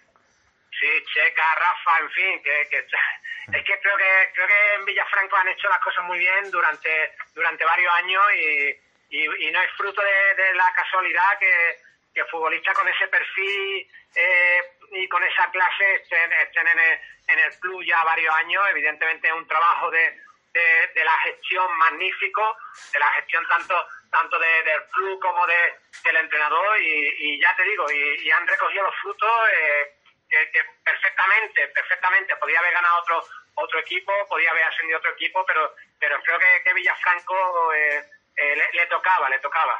Sí, 0.78 0.88
Checa, 1.14 1.54
Rafa, 1.54 2.00
en 2.00 2.10
fin, 2.10 2.42
que, 2.42 2.68
que 2.70 2.78
es 3.58 3.64
que 3.64 3.80
creo 3.80 3.96
que 3.96 4.30
creo 4.34 4.46
que 4.46 4.74
en 4.74 4.84
Villafranco 4.84 5.36
han 5.36 5.48
hecho 5.48 5.68
las 5.68 5.78
cosas 5.78 6.04
muy 6.04 6.18
bien 6.18 6.50
durante 6.50 7.12
durante 7.34 7.64
varios 7.64 7.94
años 7.94 8.22
y, 8.34 9.16
y, 9.16 9.46
y 9.46 9.50
no 9.52 9.62
es 9.62 9.70
fruto 9.76 10.02
de, 10.02 10.42
de 10.42 10.54
la 10.54 10.72
casualidad 10.74 11.38
que, 11.38 11.76
que 12.12 12.24
futbolistas 12.26 12.74
con 12.74 12.88
ese 12.88 13.06
perfil 13.08 13.88
eh, 14.16 14.60
y 14.92 15.08
con 15.08 15.22
esa 15.24 15.50
clase 15.50 15.94
estén, 15.96 16.32
estén 16.32 16.66
en, 16.68 16.78
el, 16.78 17.00
en 17.28 17.38
el 17.38 17.58
club 17.60 17.82
ya 17.84 18.02
varios 18.04 18.34
años. 18.34 18.62
Evidentemente 18.70 19.28
es 19.28 19.34
un 19.34 19.46
trabajo 19.46 19.90
de, 19.90 20.16
de, 20.94 21.04
la 21.04 21.16
gestión 21.24 21.66
magnífico, 21.78 22.56
de 22.92 22.98
la 22.98 23.10
gestión 23.12 23.46
tanto 23.48 23.74
tanto 24.10 24.38
de- 24.38 24.62
del 24.62 24.82
club 24.92 25.20
como 25.20 25.46
de, 25.46 25.74
del 26.04 26.16
entrenador 26.16 26.80
y, 26.80 27.40
ya 27.40 27.54
te 27.56 27.64
digo, 27.64 27.90
y, 27.90 28.30
han 28.30 28.46
recogido 28.46 28.84
los 28.84 28.94
frutos 29.02 29.30
eh, 29.52 29.92
que, 30.28 30.64
perfectamente, 30.84 31.68
perfectamente 31.68 32.36
podía 32.36 32.58
haber 32.60 32.72
ganado 32.72 32.98
otro 33.00 33.24
otro 33.58 33.80
equipo, 33.80 34.12
podía 34.28 34.50
haber 34.50 34.64
ascendido 34.64 34.98
otro 34.98 35.12
equipo, 35.12 35.44
pero 35.46 35.74
pero 35.98 36.20
creo 36.22 36.38
que, 36.38 36.74
Villafranco 36.74 37.72
eh, 37.72 38.04
eh, 38.36 38.56
le, 38.72 38.86
tocaba, 38.86 39.28
le 39.30 39.38
tocaba. 39.38 39.78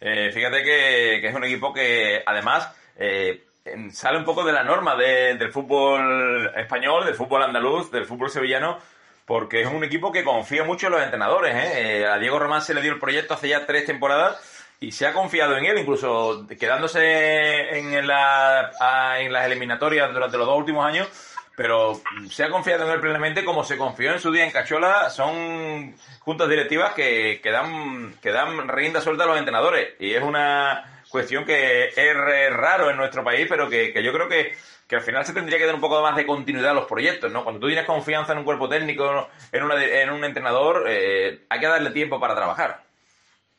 Eh, 0.00 0.30
fíjate 0.32 0.62
que, 0.62 1.18
que 1.20 1.26
es 1.28 1.34
un 1.34 1.44
equipo 1.44 1.72
que 1.72 2.22
además 2.24 2.72
eh, 2.98 3.45
sale 3.92 4.18
un 4.18 4.24
poco 4.24 4.44
de 4.44 4.52
la 4.52 4.62
norma 4.64 4.94
de- 4.96 5.34
del 5.34 5.52
fútbol 5.52 6.52
español, 6.56 7.04
del 7.04 7.14
fútbol 7.14 7.42
andaluz, 7.42 7.90
del 7.90 8.04
fútbol 8.06 8.30
sevillano, 8.30 8.78
porque 9.24 9.62
es 9.62 9.68
un 9.68 9.82
equipo 9.84 10.12
que 10.12 10.24
confía 10.24 10.64
mucho 10.64 10.86
en 10.86 10.92
los 10.92 11.02
entrenadores. 11.02 11.54
¿eh? 11.54 12.00
Eh, 12.00 12.06
a 12.06 12.18
Diego 12.18 12.38
Román 12.38 12.62
se 12.62 12.74
le 12.74 12.82
dio 12.82 12.92
el 12.92 12.98
proyecto 13.00 13.34
hace 13.34 13.48
ya 13.48 13.66
tres 13.66 13.84
temporadas 13.86 14.38
y 14.78 14.92
se 14.92 15.06
ha 15.06 15.12
confiado 15.12 15.56
en 15.56 15.64
él, 15.64 15.78
incluso 15.78 16.46
quedándose 16.58 17.78
en, 17.78 18.06
la, 18.06 18.70
en 19.18 19.32
las 19.32 19.46
eliminatorias 19.46 20.12
durante 20.12 20.36
los 20.38 20.46
dos 20.46 20.58
últimos 20.58 20.84
años. 20.86 21.08
Pero 21.56 21.98
se 22.28 22.44
ha 22.44 22.50
confiado 22.50 22.84
en 22.84 22.92
él 22.92 23.00
plenamente 23.00 23.42
como 23.42 23.64
se 23.64 23.78
confió 23.78 24.12
en 24.12 24.20
su 24.20 24.30
día 24.30 24.44
en 24.44 24.50
Cachola. 24.50 25.08
Son 25.08 25.94
juntas 26.20 26.48
directivas 26.50 26.92
que, 26.92 27.40
que 27.42 27.50
dan, 27.50 28.14
que 28.20 28.30
dan 28.30 28.68
rienda 28.68 29.00
suelta 29.00 29.24
a 29.24 29.26
los 29.26 29.38
entrenadores. 29.38 29.94
Y 29.98 30.12
es 30.12 30.22
una 30.22 30.95
cuestión 31.08 31.44
que 31.44 31.84
es 31.94 32.16
raro 32.52 32.90
en 32.90 32.96
nuestro 32.96 33.22
país, 33.24 33.46
pero 33.48 33.68
que, 33.68 33.92
que 33.92 34.02
yo 34.02 34.12
creo 34.12 34.28
que, 34.28 34.56
que 34.88 34.96
al 34.96 35.02
final 35.02 35.24
se 35.24 35.32
tendría 35.32 35.58
que 35.58 35.66
dar 35.66 35.74
un 35.74 35.80
poco 35.80 36.00
más 36.02 36.16
de 36.16 36.26
continuidad 36.26 36.70
a 36.70 36.74
los 36.74 36.86
proyectos, 36.86 37.30
¿no? 37.32 37.42
Cuando 37.42 37.60
tú 37.60 37.66
tienes 37.68 37.84
confianza 37.86 38.32
en 38.32 38.38
un 38.38 38.44
cuerpo 38.44 38.68
técnico, 38.68 39.28
en, 39.52 39.62
una, 39.62 39.82
en 39.82 40.10
un 40.10 40.24
entrenador, 40.24 40.84
eh, 40.88 41.40
hay 41.48 41.60
que 41.60 41.66
darle 41.66 41.90
tiempo 41.90 42.18
para 42.20 42.34
trabajar. 42.34 42.82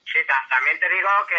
Sí, 0.06 0.20
ta- 0.26 0.46
también 0.50 0.80
te 0.80 0.88
digo 0.88 1.10
que 1.28 1.36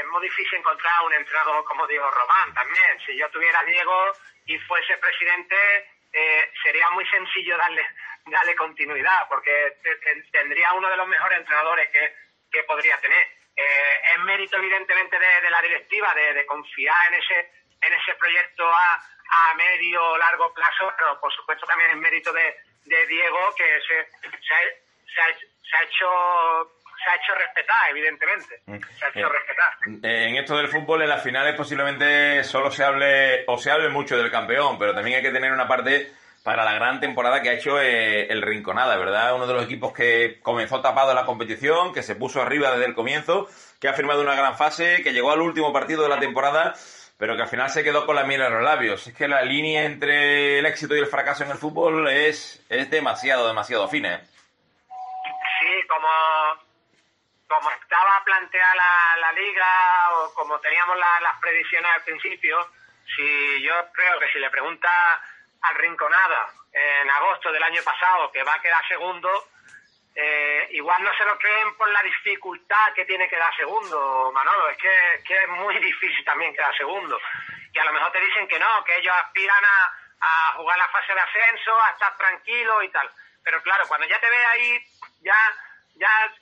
es 0.00 0.06
muy 0.12 0.22
difícil 0.22 0.58
encontrar 0.58 0.92
un 1.04 1.12
entrenador 1.14 1.64
como 1.64 1.86
Diego 1.88 2.08
Román 2.10 2.54
también. 2.54 2.98
Si 3.04 3.16
yo 3.16 3.28
tuviera 3.30 3.58
a 3.60 3.64
Diego 3.64 4.12
y 4.46 4.56
fuese 4.58 4.96
presidente, 4.98 5.56
eh, 6.12 6.50
sería 6.62 6.88
muy 6.90 7.04
sencillo 7.06 7.56
darle 7.56 7.82
darle 8.28 8.56
continuidad, 8.56 9.22
porque 9.28 9.76
te- 9.84 9.96
te- 9.96 10.22
tendría 10.32 10.72
uno 10.72 10.88
de 10.90 10.96
los 10.96 11.06
mejores 11.06 11.38
entrenadores 11.38 11.88
que, 11.92 12.12
que 12.50 12.62
podría 12.64 12.98
tener. 13.00 13.24
Eh, 13.56 13.94
es 14.14 14.18
mérito 14.24 14.56
evidentemente 14.58 15.18
de, 15.18 15.40
de 15.40 15.50
la 15.50 15.62
directiva 15.62 16.12
de, 16.14 16.34
de 16.34 16.46
confiar 16.46 16.96
en 17.08 17.14
ese 17.14 17.50
en 17.82 17.92
ese 17.92 18.14
proyecto 18.14 18.66
a, 18.66 18.94
a 18.96 19.54
medio 19.54 20.02
o 20.02 20.18
largo 20.18 20.52
plazo, 20.54 20.92
pero 20.96 21.20
por 21.20 21.32
supuesto 21.34 21.66
también 21.66 21.90
es 21.90 21.96
mérito 21.96 22.32
de, 22.32 22.56
de 22.84 23.06
Diego 23.06 23.38
que 23.56 23.64
se, 23.86 24.08
se, 24.20 24.54
ha, 24.54 24.58
se 25.14 25.20
ha- 25.20 25.38
se 25.38 25.76
ha 25.76 25.82
hecho 25.82 26.72
se 27.04 27.10
ha 27.10 27.14
hecho 27.16 27.34
respetar, 27.34 27.90
evidentemente. 27.90 28.62
Se 28.98 29.04
ha 29.04 29.08
hecho 29.10 29.18
Eh, 29.18 29.28
respetar. 29.28 29.72
Eh, 30.02 30.28
En 30.28 30.36
esto 30.36 30.56
del 30.56 30.68
fútbol, 30.68 31.02
en 31.02 31.08
las 31.10 31.22
finales 31.22 31.54
posiblemente 31.54 32.42
solo 32.44 32.70
se 32.70 32.82
hable 32.84 33.44
o 33.46 33.58
se 33.58 33.70
hable 33.70 33.90
mucho 33.90 34.16
del 34.16 34.30
campeón, 34.30 34.78
pero 34.78 34.94
también 34.94 35.18
hay 35.18 35.22
que 35.22 35.30
tener 35.30 35.52
una 35.52 35.68
parte 35.68 36.10
para 36.46 36.64
la 36.64 36.74
gran 36.74 37.00
temporada 37.00 37.42
que 37.42 37.48
ha 37.50 37.54
hecho 37.54 37.80
eh, 37.80 38.28
el 38.30 38.40
Rinconada, 38.40 38.96
¿verdad? 38.96 39.34
Uno 39.34 39.48
de 39.48 39.54
los 39.54 39.64
equipos 39.64 39.92
que 39.92 40.38
comenzó 40.44 40.80
tapado 40.80 41.12
la 41.12 41.26
competición, 41.26 41.92
que 41.92 42.04
se 42.04 42.14
puso 42.14 42.40
arriba 42.40 42.70
desde 42.70 42.84
el 42.86 42.94
comienzo, 42.94 43.48
que 43.80 43.88
ha 43.88 43.94
firmado 43.94 44.22
una 44.22 44.36
gran 44.36 44.56
fase, 44.56 45.02
que 45.02 45.12
llegó 45.12 45.32
al 45.32 45.40
último 45.40 45.72
partido 45.72 46.04
de 46.04 46.08
la 46.08 46.20
temporada, 46.20 46.74
pero 47.18 47.34
que 47.34 47.42
al 47.42 47.48
final 47.48 47.68
se 47.68 47.82
quedó 47.82 48.06
con 48.06 48.14
la 48.14 48.22
miel 48.22 48.42
en 48.42 48.54
los 48.54 48.62
labios. 48.62 49.04
Es 49.08 49.14
que 49.14 49.26
la 49.26 49.42
línea 49.42 49.86
entre 49.86 50.60
el 50.60 50.66
éxito 50.66 50.94
y 50.94 51.00
el 51.00 51.08
fracaso 51.08 51.42
en 51.42 51.50
el 51.50 51.58
fútbol 51.58 52.08
es, 52.08 52.64
es 52.68 52.88
demasiado, 52.92 53.48
demasiado 53.48 53.88
fina. 53.88 54.14
¿eh? 54.14 54.20
Sí, 55.58 55.88
como, 55.88 56.08
como 57.48 57.70
estaba 57.72 58.22
planteada 58.24 58.72
la, 58.76 59.20
la 59.20 59.32
liga 59.32 59.66
o 60.14 60.32
como 60.34 60.60
teníamos 60.60 60.96
la- 60.96 61.20
las 61.22 61.40
predicciones 61.40 61.90
al 61.92 62.02
principio, 62.04 62.56
si 63.16 63.62
yo 63.64 63.72
creo 63.92 64.20
que 64.20 64.28
si 64.32 64.38
le 64.38 64.48
pregunta 64.50 64.88
al 65.68 65.76
Rinconada 65.76 66.48
en 66.72 67.10
agosto 67.10 67.50
del 67.52 67.62
año 67.62 67.82
pasado 67.82 68.30
que 68.30 68.42
va 68.42 68.54
a 68.54 68.60
quedar 68.60 68.86
segundo, 68.86 69.48
eh, 70.14 70.68
igual 70.70 71.02
no 71.02 71.14
se 71.14 71.24
lo 71.24 71.38
creen 71.38 71.76
por 71.76 71.88
la 71.90 72.02
dificultad 72.02 72.92
que 72.94 73.04
tiene 73.04 73.28
que 73.28 73.36
dar 73.36 73.54
segundo, 73.54 74.32
Manolo. 74.32 74.70
Es 74.70 74.78
que, 74.78 75.34
es 75.34 75.48
muy 75.48 75.78
difícil 75.80 76.24
también 76.24 76.54
quedar 76.54 76.74
segundo. 76.76 77.18
Y 77.72 77.78
a 77.78 77.84
lo 77.84 77.92
mejor 77.92 78.12
te 78.12 78.20
dicen 78.20 78.48
que 78.48 78.58
no, 78.58 78.84
que 78.84 78.96
ellos 78.96 79.14
aspiran 79.14 79.62
a, 79.64 80.52
jugar 80.56 80.78
la 80.78 80.88
fase 80.88 81.12
de 81.12 81.20
ascenso, 81.20 81.78
a 81.78 81.90
estar 81.90 82.16
tranquilos 82.16 82.84
y 82.84 82.88
tal. 82.88 83.08
Pero 83.44 83.62
claro, 83.62 83.84
cuando 83.86 84.06
ya 84.06 84.18
te 84.18 84.30
ves 84.30 84.46
ahí, 84.52 84.86
ya, 85.20 85.36
ya, 85.94 86.32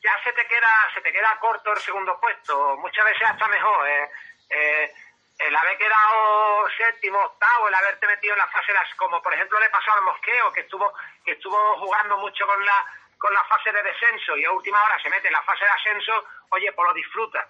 ya 0.00 0.22
se 0.22 0.32
te 0.32 0.46
queda, 0.46 0.90
se 0.94 1.00
te 1.00 1.12
queda 1.12 1.36
corto 1.40 1.72
el 1.72 1.80
segundo 1.80 2.18
puesto. 2.20 2.76
Muchas 2.76 3.04
veces 3.04 3.28
hasta 3.28 3.48
mejor. 3.48 3.88
eh. 3.88 4.10
Eh, 4.50 4.94
el 5.38 5.54
haber 5.54 5.78
quedado 5.78 6.68
séptimo, 6.76 7.18
octavo, 7.18 7.68
el 7.68 7.74
haberte 7.74 8.06
metido 8.06 8.34
en 8.34 8.40
las, 8.40 8.94
como 8.96 9.22
por 9.22 9.32
ejemplo 9.32 9.58
le 9.60 9.70
pasó 9.70 9.92
al 9.92 10.02
Mosqueo, 10.02 10.52
que 10.52 10.60
estuvo, 10.60 10.92
que 11.24 11.32
estuvo 11.32 11.78
jugando 11.78 12.18
mucho 12.18 12.46
con 12.46 12.64
la, 12.64 12.86
con 13.18 13.32
la 13.32 13.44
fase 13.44 13.72
de 13.72 13.82
descenso 13.82 14.36
y 14.36 14.44
a 14.44 14.52
última 14.52 14.82
hora 14.82 15.00
se 15.00 15.10
mete 15.10 15.28
en 15.28 15.34
la 15.34 15.42
fase 15.42 15.64
de 15.64 15.70
ascenso, 15.70 16.24
oye, 16.50 16.72
pues 16.72 16.88
lo 16.88 16.94
disfruta. 16.94 17.48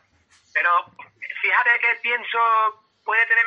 Pero 0.52 0.85
fíjate 1.40 1.70
que 1.81 1.94
pienso, 2.02 2.39
puede 3.05 3.27
tener 3.27 3.47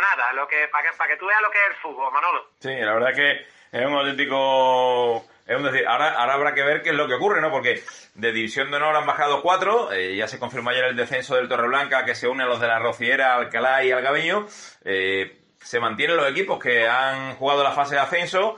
nada, 0.00 0.32
lo 0.32 0.46
que, 0.46 0.68
para 0.68 0.90
que, 0.90 0.96
para 0.96 1.10
que 1.10 1.16
tú 1.18 1.26
veas 1.26 1.40
lo 1.40 1.50
que 1.50 1.58
es 1.58 1.66
el 1.68 1.76
fútbol, 1.76 2.12
Manolo. 2.12 2.50
Sí, 2.60 2.74
la 2.74 2.94
verdad 2.94 3.14
que 3.14 3.46
es 3.72 3.86
un 3.86 3.94
auténtico 3.94 5.26
Es 5.46 5.62
decir, 5.62 5.86
ahora, 5.86 6.10
ahora 6.10 6.34
habrá 6.34 6.54
que 6.54 6.62
ver 6.62 6.82
qué 6.82 6.90
es 6.90 6.96
lo 6.96 7.06
que 7.06 7.14
ocurre, 7.14 7.40
¿no? 7.40 7.50
Porque 7.50 7.82
de 8.14 8.32
División 8.32 8.70
de 8.70 8.78
Honor 8.78 8.96
han 8.96 9.06
bajado 9.06 9.42
cuatro, 9.42 9.92
eh, 9.92 10.16
ya 10.16 10.26
se 10.26 10.40
confirmó 10.40 10.70
ayer 10.70 10.86
el 10.86 10.96
descenso 10.96 11.36
del 11.36 11.48
Torreblanca 11.48 12.04
que 12.04 12.16
se 12.16 12.26
une 12.26 12.42
a 12.42 12.46
los 12.46 12.60
de 12.60 12.66
la 12.66 12.80
Rociera, 12.80 13.36
Alcalá 13.36 13.84
y 13.84 13.92
Algabeño. 13.92 14.46
Eh, 14.84 15.38
se 15.60 15.78
mantienen 15.78 16.16
los 16.16 16.28
equipos 16.28 16.58
que 16.58 16.88
han 16.88 17.34
jugado 17.36 17.62
la 17.62 17.70
fase 17.72 17.94
de 17.94 18.00
ascenso 18.00 18.56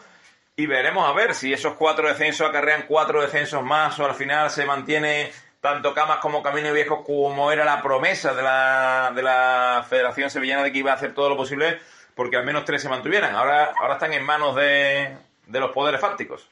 y 0.56 0.66
veremos 0.66 1.08
a 1.08 1.12
ver 1.12 1.34
si 1.34 1.52
esos 1.52 1.74
cuatro 1.74 2.08
descensos 2.08 2.48
acarrean 2.48 2.84
cuatro 2.88 3.20
descensos 3.20 3.62
más 3.62 3.98
o 4.00 4.06
al 4.06 4.14
final 4.14 4.50
se 4.50 4.64
mantiene 4.64 5.30
tanto 5.60 5.94
Camas 5.94 6.18
como 6.18 6.42
Camino 6.42 6.72
Viejo 6.72 7.04
como 7.04 7.52
era 7.52 7.64
la 7.64 7.82
promesa 7.82 8.32
de 8.34 8.42
la, 8.42 9.12
de 9.14 9.22
la 9.22 9.86
Federación 9.88 10.30
Sevillana 10.30 10.62
de 10.62 10.72
que 10.72 10.78
iba 10.78 10.92
a 10.92 10.94
hacer 10.94 11.14
todo 11.14 11.28
lo 11.28 11.36
posible 11.36 11.78
porque 12.14 12.36
al 12.36 12.44
menos 12.44 12.64
tres 12.64 12.82
se 12.82 12.88
mantuvieran. 12.88 13.34
Ahora, 13.34 13.72
ahora 13.78 13.94
están 13.94 14.12
en 14.12 14.24
manos 14.24 14.56
de, 14.56 15.16
de 15.46 15.60
los 15.60 15.70
poderes 15.70 16.00
fácticos. 16.00 16.48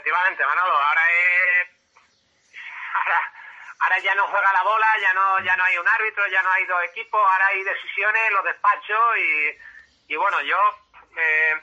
Efectivamente, 0.00 0.46
Manolo, 0.46 0.72
ahora 0.72 1.02
es... 1.12 1.68
Ahora, 2.94 3.32
ahora 3.80 3.98
ya 3.98 4.14
no 4.14 4.26
juega 4.28 4.52
la 4.54 4.62
bola, 4.62 4.86
ya 4.98 5.12
no, 5.12 5.40
ya 5.40 5.56
no 5.56 5.64
hay 5.64 5.76
un 5.76 5.86
árbitro, 5.86 6.26
ya 6.28 6.42
no 6.42 6.50
hay 6.52 6.64
dos 6.64 6.82
equipos, 6.84 7.20
ahora 7.20 7.48
hay 7.48 7.62
decisiones, 7.62 8.32
los 8.32 8.44
despachos 8.44 9.18
y, 9.18 9.58
y 10.14 10.16
bueno, 10.16 10.40
yo... 10.40 10.58
Eh, 11.18 11.60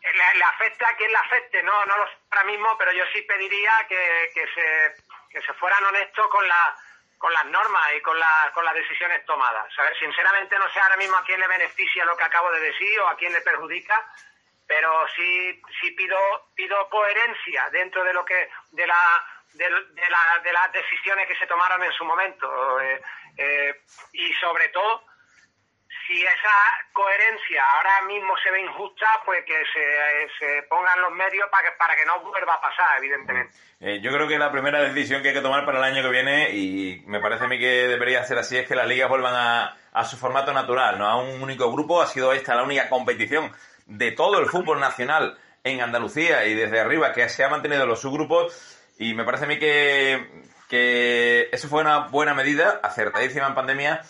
le, 0.00 0.38
le 0.38 0.44
afecta 0.44 0.88
a 0.88 0.96
quien 0.96 1.10
le 1.12 1.18
afecte, 1.18 1.62
no, 1.62 1.84
no 1.84 1.98
lo 1.98 2.06
sé 2.06 2.16
ahora 2.30 2.44
mismo, 2.44 2.78
pero 2.78 2.92
yo 2.92 3.04
sí 3.12 3.20
pediría 3.22 3.86
que, 3.86 4.30
que, 4.32 4.46
se, 4.54 4.94
que 5.30 5.42
se 5.42 5.52
fueran 5.54 5.84
honestos 5.84 6.26
con 6.28 6.48
la 6.48 6.76
con 7.18 7.30
las 7.34 7.44
normas 7.44 7.86
y 7.94 8.00
con, 8.00 8.18
la, 8.18 8.50
con 8.54 8.64
las 8.64 8.72
decisiones 8.72 9.26
tomadas. 9.26 9.70
Sinceramente 9.98 10.58
no 10.58 10.70
sé 10.70 10.80
ahora 10.80 10.96
mismo 10.96 11.18
a 11.18 11.24
quién 11.24 11.38
le 11.38 11.46
beneficia 11.48 12.02
lo 12.06 12.16
que 12.16 12.24
acabo 12.24 12.50
de 12.50 12.60
decir 12.60 12.98
o 13.00 13.08
a 13.08 13.16
quién 13.18 13.30
le 13.34 13.42
perjudica, 13.42 14.06
pero 14.70 14.88
sí, 15.16 15.60
sí 15.80 15.90
pido, 15.96 16.16
pido 16.54 16.88
coherencia 16.90 17.68
dentro 17.72 18.04
de 18.04 18.12
lo 18.12 18.24
que, 18.24 18.48
de 18.70 18.86
la, 18.86 19.02
de, 19.54 19.64
de 19.64 20.08
la, 20.08 20.42
de 20.44 20.52
las 20.52 20.72
decisiones 20.72 21.26
que 21.26 21.34
se 21.34 21.48
tomaron 21.48 21.82
en 21.82 21.90
su 21.90 22.04
momento. 22.04 22.80
Eh, 22.80 23.02
eh, 23.36 23.82
y 24.12 24.32
sobre 24.34 24.68
todo, 24.68 25.02
si 26.06 26.22
esa 26.22 26.54
coherencia 26.92 27.64
ahora 27.64 28.02
mismo 28.02 28.36
se 28.38 28.52
ve 28.52 28.60
injusta, 28.60 29.08
pues 29.24 29.44
que 29.44 29.60
se, 29.72 30.28
se 30.38 30.62
pongan 30.68 31.00
los 31.00 31.10
medios 31.14 31.48
para 31.50 31.68
que, 31.68 31.76
para 31.76 31.96
que 31.96 32.06
no 32.06 32.20
vuelva 32.20 32.54
a 32.54 32.60
pasar, 32.60 32.98
evidentemente. 32.98 33.52
Eh, 33.80 34.00
yo 34.00 34.12
creo 34.12 34.28
que 34.28 34.38
la 34.38 34.52
primera 34.52 34.82
decisión 34.82 35.20
que 35.20 35.30
hay 35.30 35.34
que 35.34 35.40
tomar 35.40 35.64
para 35.66 35.78
el 35.78 35.84
año 35.84 36.02
que 36.04 36.10
viene, 36.10 36.50
y 36.50 37.02
me 37.06 37.18
parece 37.18 37.44
a 37.46 37.48
mí 37.48 37.58
que 37.58 37.88
debería 37.88 38.22
ser 38.22 38.38
así, 38.38 38.56
es 38.56 38.68
que 38.68 38.76
las 38.76 38.86
ligas 38.86 39.08
vuelvan 39.08 39.34
a, 39.34 39.76
a 39.92 40.04
su 40.04 40.16
formato 40.16 40.52
natural, 40.52 40.96
no 40.96 41.08
a 41.08 41.16
un 41.16 41.42
único 41.42 41.72
grupo. 41.72 42.00
Ha 42.00 42.06
sido 42.06 42.32
esta 42.32 42.54
la 42.54 42.62
única 42.62 42.88
competición 42.88 43.52
de 43.90 44.12
todo 44.12 44.38
el 44.38 44.46
fútbol 44.46 44.80
nacional 44.80 45.36
en 45.64 45.80
Andalucía 45.80 46.46
y 46.46 46.54
desde 46.54 46.80
arriba 46.80 47.12
que 47.12 47.28
se 47.28 47.44
ha 47.44 47.48
mantenido 47.48 47.86
los 47.86 48.00
subgrupos. 48.00 48.78
Y 48.98 49.14
me 49.14 49.24
parece 49.24 49.44
a 49.44 49.48
mí 49.48 49.58
que, 49.58 50.44
que 50.68 51.48
eso 51.52 51.68
fue 51.68 51.82
una 51.82 52.08
buena 52.08 52.34
medida, 52.34 52.80
acertadísima 52.82 53.48
en 53.48 53.54
pandemia, 53.54 54.00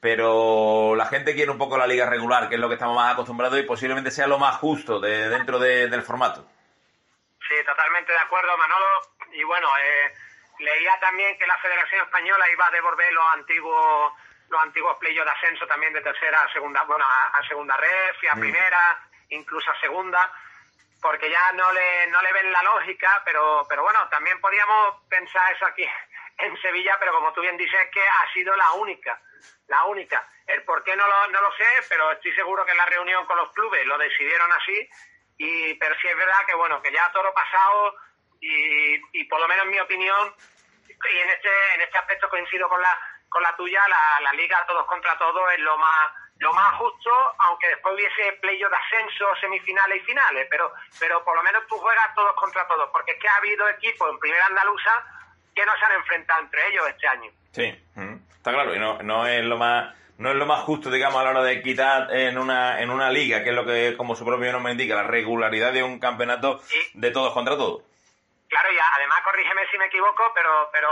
pero 0.00 0.94
la 0.96 1.06
gente 1.06 1.34
quiere 1.34 1.50
un 1.50 1.58
poco 1.58 1.78
la 1.78 1.86
liga 1.86 2.06
regular, 2.06 2.48
que 2.48 2.56
es 2.56 2.60
lo 2.60 2.68
que 2.68 2.74
estamos 2.74 2.96
más 2.96 3.12
acostumbrados 3.12 3.58
y 3.58 3.62
posiblemente 3.62 4.10
sea 4.10 4.26
lo 4.26 4.38
más 4.38 4.56
justo 4.56 4.98
de, 5.00 5.28
dentro 5.28 5.58
de, 5.58 5.88
del 5.88 6.02
formato. 6.02 6.44
Sí, 7.46 7.54
totalmente 7.64 8.12
de 8.12 8.18
acuerdo, 8.18 8.56
Manolo. 8.58 8.86
Y 9.32 9.44
bueno, 9.44 9.68
eh, 9.78 10.12
leía 10.58 10.98
también 11.00 11.38
que 11.38 11.46
la 11.46 11.58
Federación 11.58 12.02
Española 12.02 12.44
iba 12.52 12.66
a 12.66 12.70
devolver 12.70 13.12
los 13.12 13.24
antiguos 13.34 14.12
los 14.50 14.62
antiguos 14.62 14.96
playos 14.98 15.24
de 15.26 15.30
ascenso 15.30 15.66
también 15.66 15.92
de 15.92 16.00
tercera 16.00 16.40
a 16.40 16.52
segunda, 16.52 16.82
bueno, 16.84 17.04
a, 17.04 17.46
segunda 17.46 17.76
ref 17.76 18.22
y 18.22 18.26
a 18.28 18.34
Mm. 18.34 18.40
primera, 18.40 19.07
incluso 19.30 19.70
segunda, 19.80 20.30
porque 21.00 21.30
ya 21.30 21.52
no 21.52 21.72
le, 21.72 22.06
no 22.08 22.20
le 22.22 22.32
ven 22.32 22.52
la 22.52 22.62
lógica, 22.62 23.22
pero, 23.24 23.64
pero 23.68 23.82
bueno, 23.82 24.08
también 24.08 24.40
podíamos 24.40 25.02
pensar 25.08 25.52
eso 25.52 25.66
aquí 25.66 25.84
en 26.38 26.60
Sevilla, 26.60 26.96
pero 26.98 27.12
como 27.12 27.32
tú 27.32 27.40
bien 27.40 27.56
dices, 27.56 27.88
que 27.92 28.02
ha 28.02 28.32
sido 28.32 28.54
la 28.56 28.72
única, 28.72 29.20
la 29.66 29.84
única. 29.84 30.26
El 30.46 30.64
por 30.64 30.82
qué 30.82 30.96
no 30.96 31.06
lo, 31.06 31.28
no 31.28 31.40
lo 31.40 31.52
sé, 31.52 31.66
pero 31.88 32.12
estoy 32.12 32.32
seguro 32.34 32.64
que 32.64 32.72
en 32.72 32.78
la 32.78 32.86
reunión 32.86 33.26
con 33.26 33.36
los 33.36 33.52
clubes 33.52 33.86
lo 33.86 33.98
decidieron 33.98 34.50
así, 34.52 34.88
y, 35.36 35.74
pero 35.74 35.94
sí 36.00 36.08
es 36.08 36.16
verdad 36.16 36.46
que 36.46 36.54
bueno, 36.54 36.82
que 36.82 36.92
ya 36.92 37.12
todo 37.12 37.32
pasado, 37.32 37.94
y, 38.40 39.20
y 39.20 39.24
por 39.24 39.40
lo 39.40 39.48
menos 39.48 39.64
en 39.66 39.70
mi 39.70 39.80
opinión, 39.80 40.34
y 40.88 41.18
en 41.18 41.30
este, 41.30 41.74
en 41.74 41.80
este 41.82 41.98
aspecto 41.98 42.28
coincido 42.28 42.68
con 42.68 42.80
la, 42.80 42.98
con 43.28 43.42
la 43.42 43.54
tuya, 43.56 43.80
la, 43.88 44.20
la 44.20 44.32
liga 44.32 44.64
todos 44.66 44.86
contra 44.86 45.16
todos 45.18 45.52
es 45.52 45.60
lo 45.60 45.76
más, 45.78 46.12
lo 46.38 46.52
más 46.52 46.74
justo, 46.76 47.10
aunque 47.38 47.68
después 47.68 47.94
hubiese 47.94 48.32
playoff 48.40 48.70
de 48.70 48.76
ascenso, 48.76 49.26
semifinales 49.40 50.02
y 50.02 50.06
finales, 50.06 50.46
pero, 50.50 50.72
pero 51.00 51.24
por 51.24 51.36
lo 51.36 51.42
menos 51.42 51.66
tú 51.66 51.76
juegas 51.76 52.14
todos 52.14 52.32
contra 52.34 52.66
todos, 52.66 52.88
porque 52.92 53.12
es 53.12 53.18
que 53.18 53.28
ha 53.28 53.36
habido 53.36 53.68
equipos 53.68 54.08
en 54.10 54.18
primera 54.18 54.46
andaluza 54.46 54.90
que 55.54 55.66
no 55.66 55.72
se 55.76 55.84
han 55.84 55.92
enfrentado 55.92 56.40
entre 56.42 56.68
ellos 56.68 56.88
este 56.88 57.08
año. 57.08 57.30
Sí, 57.52 57.84
mm, 57.96 58.14
está 58.36 58.52
claro, 58.52 58.74
y 58.74 58.78
no, 58.78 59.02
no 59.02 59.26
es 59.26 59.44
lo 59.44 59.56
más 59.56 59.94
no 60.18 60.30
es 60.30 60.36
lo 60.36 60.46
más 60.46 60.62
justo, 60.62 60.90
digamos, 60.90 61.20
a 61.20 61.24
la 61.24 61.30
hora 61.30 61.42
de 61.44 61.52
equidad 61.52 62.12
en 62.12 62.38
una, 62.38 62.80
en 62.80 62.90
una 62.90 63.08
liga, 63.08 63.44
que 63.44 63.50
es 63.50 63.54
lo 63.54 63.64
que, 63.64 63.96
como 63.96 64.16
su 64.16 64.24
propio 64.24 64.50
nombre 64.50 64.72
indica, 64.72 64.96
la 64.96 65.04
regularidad 65.04 65.72
de 65.72 65.84
un 65.84 66.00
campeonato 66.00 66.60
de 66.94 67.10
todos 67.12 67.32
contra 67.32 67.56
todos. 67.56 67.84
Claro, 68.48 68.72
y 68.72 68.76
además 68.96 69.20
corrígeme 69.22 69.62
si 69.70 69.78
me 69.78 69.86
equivoco, 69.86 70.32
pero, 70.34 70.70
pero 70.72 70.88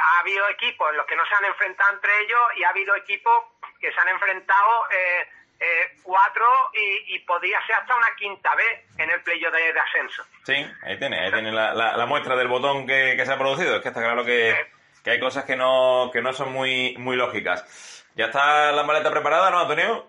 ha 0.00 0.20
habido 0.20 0.48
equipos 0.48 0.90
en 0.90 0.96
los 0.96 1.06
que 1.06 1.16
no 1.16 1.26
se 1.26 1.34
han 1.34 1.44
enfrentado 1.44 1.92
entre 1.94 2.10
ellos 2.20 2.40
y 2.56 2.64
ha 2.64 2.70
habido 2.70 2.94
equipos 2.96 3.44
que 3.80 3.92
se 3.92 4.00
han 4.00 4.08
enfrentado 4.08 4.88
eh, 4.90 5.28
eh, 5.60 5.98
cuatro 6.02 6.70
y, 6.72 7.14
y 7.14 7.18
podía 7.20 7.64
ser 7.66 7.76
hasta 7.76 7.94
una 7.94 8.14
quinta 8.16 8.54
vez 8.54 8.86
en 8.98 9.10
el 9.10 9.22
playoff 9.22 9.52
de, 9.52 9.72
de 9.72 9.80
ascenso. 9.80 10.24
Sí, 10.44 10.54
ahí 10.82 10.98
tiene, 10.98 11.20
ahí 11.20 11.32
tiene 11.32 11.52
la, 11.52 11.74
la, 11.74 11.96
la 11.96 12.06
muestra 12.06 12.34
del 12.36 12.48
botón 12.48 12.86
que, 12.86 13.14
que 13.16 13.26
se 13.26 13.32
ha 13.32 13.38
producido. 13.38 13.76
Es 13.76 13.82
que 13.82 13.88
está 13.88 14.00
claro 14.00 14.24
que, 14.24 14.70
que 15.04 15.10
hay 15.10 15.20
cosas 15.20 15.44
que 15.44 15.56
no, 15.56 16.10
que 16.12 16.22
no 16.22 16.32
son 16.32 16.52
muy, 16.52 16.96
muy 16.98 17.16
lógicas. 17.16 18.06
¿Ya 18.14 18.26
está 18.26 18.72
la 18.72 18.82
maleta 18.82 19.10
preparada, 19.10 19.50
no, 19.50 19.60
Antonio? 19.60 20.08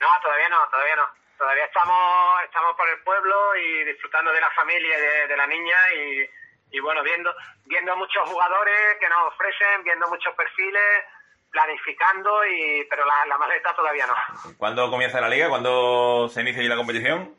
No, 0.00 0.08
todavía 0.22 0.48
no, 0.48 0.68
todavía 0.70 0.96
no. 0.96 1.06
Todavía 1.36 1.64
estamos, 1.64 2.42
estamos 2.44 2.76
por 2.76 2.88
el 2.88 3.00
pueblo 3.00 3.56
y 3.56 3.84
disfrutando 3.84 4.32
de 4.32 4.40
la 4.40 4.50
familia 4.52 4.96
y 4.96 5.00
de, 5.00 5.26
de 5.26 5.36
la 5.36 5.46
niña 5.46 5.76
y, 5.94 6.30
y 6.74 6.80
bueno, 6.80 7.04
viendo, 7.04 7.32
viendo 7.66 7.96
muchos 7.96 8.28
jugadores 8.28 8.98
que 8.98 9.08
nos 9.08 9.32
ofrecen, 9.32 9.84
viendo 9.84 10.08
muchos 10.08 10.34
perfiles, 10.34 11.04
planificando, 11.52 12.44
y 12.46 12.84
pero 12.90 13.06
la, 13.06 13.24
la 13.26 13.38
maleta 13.38 13.72
todavía 13.76 14.08
no. 14.08 14.14
¿Cuándo 14.58 14.90
comienza 14.90 15.20
la 15.20 15.28
liga? 15.28 15.48
¿Cuándo 15.48 16.28
se 16.28 16.40
inicia 16.40 16.64
la 16.64 16.74
competición? 16.74 17.32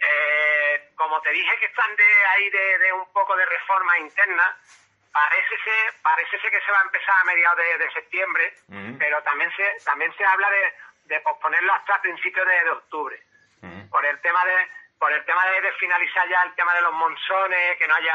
Eh, 0.00 0.92
como 0.96 1.20
te 1.20 1.30
dije 1.30 1.58
que 1.58 1.66
están 1.66 1.94
de 1.94 2.26
ahí 2.32 2.48
de, 2.48 2.78
de 2.78 2.92
un 2.94 3.12
poco 3.12 3.36
de 3.36 3.44
reforma 3.44 3.98
interna, 3.98 4.56
parece 5.12 5.58
ser, 5.62 5.94
parece 6.02 6.40
ser 6.40 6.50
que 6.50 6.60
se 6.64 6.72
va 6.72 6.78
a 6.80 6.84
empezar 6.84 7.16
a 7.20 7.24
mediados 7.24 7.58
de, 7.58 7.84
de 7.84 7.92
septiembre, 7.92 8.54
pero 8.98 9.22
también 9.24 9.52
se, 9.56 9.84
también 9.84 10.10
se 10.16 10.24
habla 10.24 10.48
de, 10.50 11.14
de 11.14 11.20
posponerlo 11.20 11.74
hasta 11.74 12.00
principios 12.00 12.46
de, 12.46 12.64
de 12.64 12.70
octubre. 12.70 13.22
Por 13.90 14.06
el 14.06 14.18
tema 14.22 14.42
de, 14.46 14.68
por 15.00 15.10
el 15.10 15.24
tema 15.24 15.42
de, 15.46 15.72
finalizar 15.72 16.28
ya 16.28 16.42
el 16.42 16.54
tema 16.54 16.74
de 16.74 16.82
los 16.82 16.92
monzones, 16.92 17.78
que 17.78 17.88
no 17.88 17.94
haya, 17.94 18.14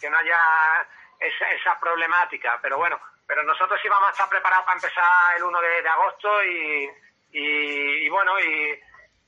que 0.00 0.08
no 0.08 0.16
haya 0.16 0.40
esa, 1.20 1.50
esa 1.52 1.78
problemática. 1.78 2.58
Pero 2.62 2.78
bueno, 2.78 2.98
pero 3.26 3.42
nosotros 3.42 3.78
sí 3.82 3.88
vamos 3.88 4.08
a 4.08 4.12
estar 4.12 4.30
preparados 4.30 4.64
para 4.64 4.78
empezar 4.78 5.36
el 5.36 5.44
1 5.44 5.60
de, 5.60 5.88
agosto 5.88 6.44
y, 6.44 6.90
y, 7.32 8.06
y 8.06 8.08
bueno, 8.08 8.40
y, 8.40 8.80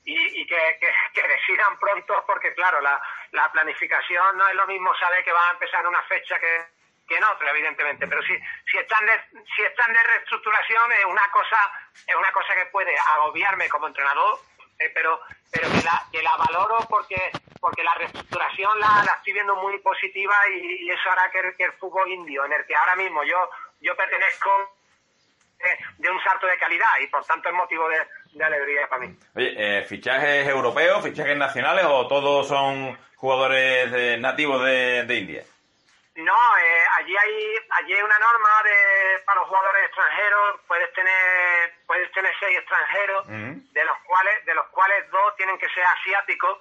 y, 0.06 0.46
que, 0.46 0.80
que 1.12 1.28
decidan 1.28 1.78
pronto 1.78 2.24
porque 2.26 2.54
claro, 2.54 2.80
la, 2.80 3.00
la 3.32 3.52
planificación 3.52 4.38
no 4.38 4.48
es 4.48 4.54
lo 4.54 4.66
mismo 4.66 4.94
saber 4.96 5.22
que 5.24 5.32
va 5.32 5.48
a 5.48 5.52
empezar 5.52 5.80
en 5.80 5.88
una 5.88 6.02
fecha 6.04 6.38
que, 6.40 6.64
que 7.06 7.16
en 7.16 7.24
otra, 7.24 7.50
evidentemente, 7.50 8.06
pero 8.06 8.22
si, 8.22 8.34
si 8.70 8.78
están 8.78 9.04
de, 9.04 9.44
si 9.54 9.62
están 9.62 9.92
de 9.92 10.02
reestructuración 10.02 10.92
es 10.92 11.04
una 11.04 11.30
cosa, 11.30 11.58
es 12.06 12.14
una 12.14 12.32
cosa 12.32 12.54
que 12.54 12.66
puede 12.66 12.94
agobiarme 13.16 13.68
como 13.68 13.88
entrenador, 13.88 14.38
eh, 14.78 14.90
pero, 14.94 15.20
pero 15.50 15.68
que 15.70 15.82
la, 15.82 16.06
que 16.10 16.22
la 16.22 16.36
valoro 16.36 16.78
porque, 16.88 17.30
porque 17.60 17.84
la 17.84 17.94
reestructuración 17.94 18.78
la, 18.80 19.02
la 19.04 19.12
estoy 19.16 19.32
viendo 19.32 19.56
muy 19.56 19.78
positiva 19.78 20.34
y, 20.50 20.84
y 20.84 20.90
eso 20.90 21.10
hará 21.10 21.30
que, 21.30 21.54
que 21.56 21.64
el 21.64 21.72
fútbol 21.72 22.10
indio, 22.10 22.44
en 22.44 22.52
el 22.52 22.66
que 22.66 22.74
ahora 22.74 22.96
mismo 22.96 23.22
yo, 23.24 23.50
yo 23.80 23.96
pertenezco 23.96 24.50
de, 25.58 25.78
de 25.98 26.10
un 26.10 26.22
salto 26.22 26.46
de 26.46 26.58
calidad 26.58 26.98
y 27.00 27.06
por 27.06 27.24
tanto 27.24 27.48
es 27.48 27.54
motivo 27.54 27.88
de, 27.88 27.98
de 28.32 28.44
alegría 28.44 28.88
para 28.88 29.06
mí. 29.06 29.16
Oye, 29.34 29.54
eh, 29.56 29.84
¿fichajes 29.84 30.46
europeos, 30.48 31.02
fichajes 31.02 31.36
nacionales 31.36 31.84
o 31.88 32.06
todos 32.06 32.48
son 32.48 32.98
jugadores 33.16 33.92
eh, 33.92 34.16
nativos 34.18 34.62
de, 34.64 35.04
de 35.04 35.14
India? 35.16 35.44
No, 36.16 36.36
eh, 36.58 36.84
allí 36.98 37.16
hay 37.16 37.54
allí 37.70 37.94
hay 37.94 38.02
una 38.02 38.18
norma 38.18 38.48
de 38.64 39.18
para 39.24 39.40
los 39.40 39.48
jugadores 39.48 39.84
extranjeros 39.86 40.60
puedes 40.68 40.92
tener 40.92 41.73
puedes 41.86 42.10
tener 42.12 42.34
seis 42.40 42.58
extranjeros 42.58 43.26
de 43.72 43.84
los 43.84 43.98
cuales 44.04 44.44
de 44.46 44.54
los 44.54 44.66
cuales 44.68 45.10
dos 45.10 45.36
tienen 45.36 45.58
que 45.58 45.68
ser 45.70 45.84
asiáticos. 45.84 46.58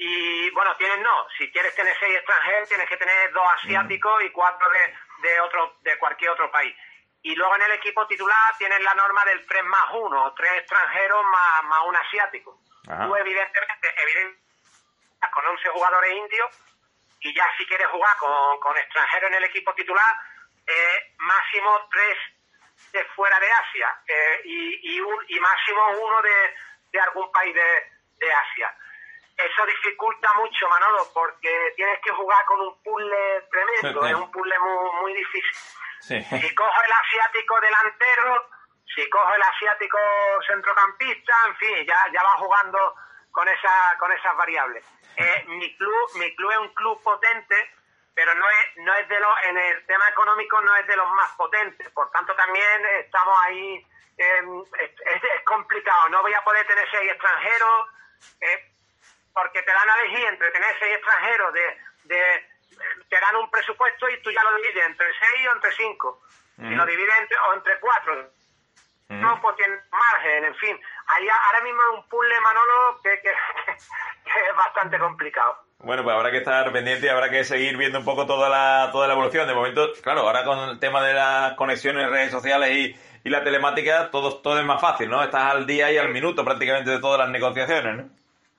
Y 0.00 0.50
bueno 0.50 0.76
tienen 0.76 1.02
no 1.02 1.26
si 1.36 1.50
quieres 1.50 1.74
tener 1.74 1.96
seis 1.98 2.16
extranjeros 2.16 2.68
tienes 2.68 2.88
que 2.88 2.96
tener 2.96 3.32
dos 3.32 3.46
asiáticos 3.54 4.22
y 4.24 4.30
cuatro 4.30 4.68
de 4.70 4.94
de 5.22 5.40
otro 5.40 5.76
de 5.80 5.98
cualquier 5.98 6.30
otro 6.30 6.50
país. 6.50 6.74
Y 7.22 7.34
luego 7.34 7.56
en 7.56 7.62
el 7.62 7.72
equipo 7.72 8.06
titular 8.06 8.36
tienes 8.58 8.80
la 8.80 8.94
norma 8.94 9.24
del 9.24 9.44
3 9.44 9.64
más 9.64 9.86
1, 9.92 10.34
tres 10.36 10.52
extranjeros 10.58 11.24
más, 11.24 11.64
más 11.64 11.80
un 11.86 11.96
asiático. 11.96 12.60
Tú 13.08 13.16
evidentemente, 13.16 13.88
evident- 14.04 14.38
con 15.34 15.44
11 15.46 15.68
jugadores 15.70 16.12
indios 16.12 16.48
y 17.20 17.34
ya 17.34 17.44
si 17.58 17.66
quieres 17.66 17.88
jugar 17.88 18.16
con, 18.18 18.60
con 18.60 18.76
extranjeros 18.78 19.30
en 19.30 19.34
el 19.38 19.44
equipo 19.44 19.74
titular, 19.74 20.14
eh, 20.64 21.14
máximo 21.18 21.88
tres 21.90 22.16
de 22.92 23.04
fuera 23.16 23.38
de 23.40 23.50
Asia 23.50 24.00
eh, 24.06 24.40
y, 24.44 24.94
y, 24.96 25.00
un- 25.00 25.24
y 25.28 25.38
máximo 25.40 25.88
uno 25.98 26.22
de, 26.22 26.54
de 26.92 27.00
algún 27.00 27.30
país 27.32 27.54
de, 27.54 27.92
de 28.18 28.32
Asia. 28.32 28.74
Eso 29.36 29.66
dificulta 29.66 30.32
mucho, 30.34 30.68
Manolo, 30.68 31.06
porque 31.14 31.72
tienes 31.76 32.00
que 32.00 32.10
jugar 32.10 32.44
con 32.46 32.60
un 32.60 32.82
puzzle 32.82 33.42
tremendo, 33.50 34.02
Sí. 34.02 34.08
es 34.08 34.14
un 34.14 34.30
puzzle 34.32 34.58
muy, 34.58 34.90
muy 35.02 35.14
difícil. 35.14 35.56
Sí. 36.00 36.22
Si 36.24 36.54
cojo 36.54 36.82
el 36.84 36.92
asiático 36.92 37.60
delantero, 37.60 38.50
si 38.94 39.08
cojo 39.10 39.32
el 39.34 39.42
asiático 39.42 39.98
centrocampista, 40.46 41.36
en 41.46 41.56
fin, 41.56 41.86
ya, 41.86 41.98
ya 42.12 42.22
va 42.22 42.30
jugando 42.38 42.94
con 43.30 43.46
esa, 43.48 43.96
con 43.98 44.10
esas 44.12 44.36
variables. 44.36 44.84
Eh, 45.16 45.44
mi 45.48 45.76
club, 45.76 46.10
mi 46.14 46.34
club 46.34 46.50
es 46.50 46.58
un 46.58 46.74
club 46.74 47.02
potente, 47.02 47.70
pero 48.18 48.34
no 48.34 48.50
es, 48.50 48.76
no 48.78 48.92
es 48.96 49.08
de 49.08 49.20
los, 49.20 49.32
en 49.44 49.56
el 49.56 49.86
tema 49.86 50.08
económico 50.08 50.60
no 50.60 50.74
es 50.74 50.84
de 50.88 50.96
los 50.96 51.08
más 51.12 51.30
potentes. 51.34 51.88
Por 51.90 52.10
tanto, 52.10 52.34
también 52.34 52.84
estamos 52.98 53.38
ahí, 53.44 53.86
eh, 54.16 54.42
es, 54.80 55.44
complicado. 55.44 56.08
No 56.08 56.22
voy 56.22 56.34
a 56.34 56.42
poder 56.42 56.66
tener 56.66 56.84
seis 56.90 57.12
extranjeros, 57.12 57.86
eh, 58.40 58.72
porque 59.32 59.62
te 59.62 59.72
dan 59.72 59.88
a 59.88 60.00
elegir 60.00 60.26
entre 60.26 60.50
tener 60.50 60.76
seis 60.80 60.96
extranjeros 60.96 61.52
de, 61.52 61.80
de 62.06 62.48
te 63.08 63.20
dan 63.20 63.36
un 63.36 63.48
presupuesto 63.52 64.08
y 64.08 64.20
tú 64.20 64.32
ya 64.32 64.42
lo 64.42 64.56
divides 64.56 64.84
entre 64.84 65.06
seis 65.16 65.48
o 65.48 65.54
entre 65.54 65.72
cinco. 65.74 66.20
Y 66.58 66.74
lo 66.74 66.84
divides 66.86 67.18
entre, 67.20 67.38
o 67.38 67.54
entre 67.54 67.78
cuatro. 67.78 68.30
No, 69.10 69.40
pues 69.40 69.54
tiene 69.54 69.78
margen, 69.92 70.44
en 70.44 70.56
fin. 70.56 70.80
Ahí 71.06 71.28
ahora 71.28 71.60
mismo 71.60 71.82
es 71.82 71.98
un 71.98 72.08
puzzle, 72.08 72.40
Manolo, 72.40 73.00
que, 73.00 73.20
que, 73.20 73.32
que 74.24 74.48
es 74.48 74.56
bastante 74.56 74.98
complicado. 74.98 75.67
Bueno, 75.80 76.02
pues 76.02 76.14
habrá 76.16 76.30
que 76.30 76.38
estar 76.38 76.72
pendiente 76.72 77.06
y 77.06 77.08
habrá 77.08 77.30
que 77.30 77.44
seguir 77.44 77.76
viendo 77.76 78.00
un 78.00 78.04
poco 78.04 78.26
toda 78.26 78.48
la, 78.48 78.90
toda 78.90 79.06
la 79.06 79.12
evolución. 79.14 79.46
De 79.46 79.54
momento, 79.54 79.92
claro, 80.02 80.22
ahora 80.22 80.44
con 80.44 80.58
el 80.70 80.78
tema 80.80 81.04
de 81.04 81.14
las 81.14 81.54
conexiones, 81.54 82.10
redes 82.10 82.32
sociales 82.32 82.70
y, 82.70 82.96
y 83.24 83.30
la 83.30 83.44
telemática, 83.44 84.10
todo, 84.10 84.38
todo 84.38 84.58
es 84.58 84.64
más 84.64 84.80
fácil, 84.80 85.08
¿no? 85.08 85.22
Estás 85.22 85.52
al 85.52 85.66
día 85.66 85.90
y 85.92 85.96
al 85.96 86.08
minuto 86.08 86.44
prácticamente 86.44 86.90
de 86.90 86.98
todas 86.98 87.20
las 87.20 87.28
negociaciones, 87.28 87.96
¿no? 87.96 88.10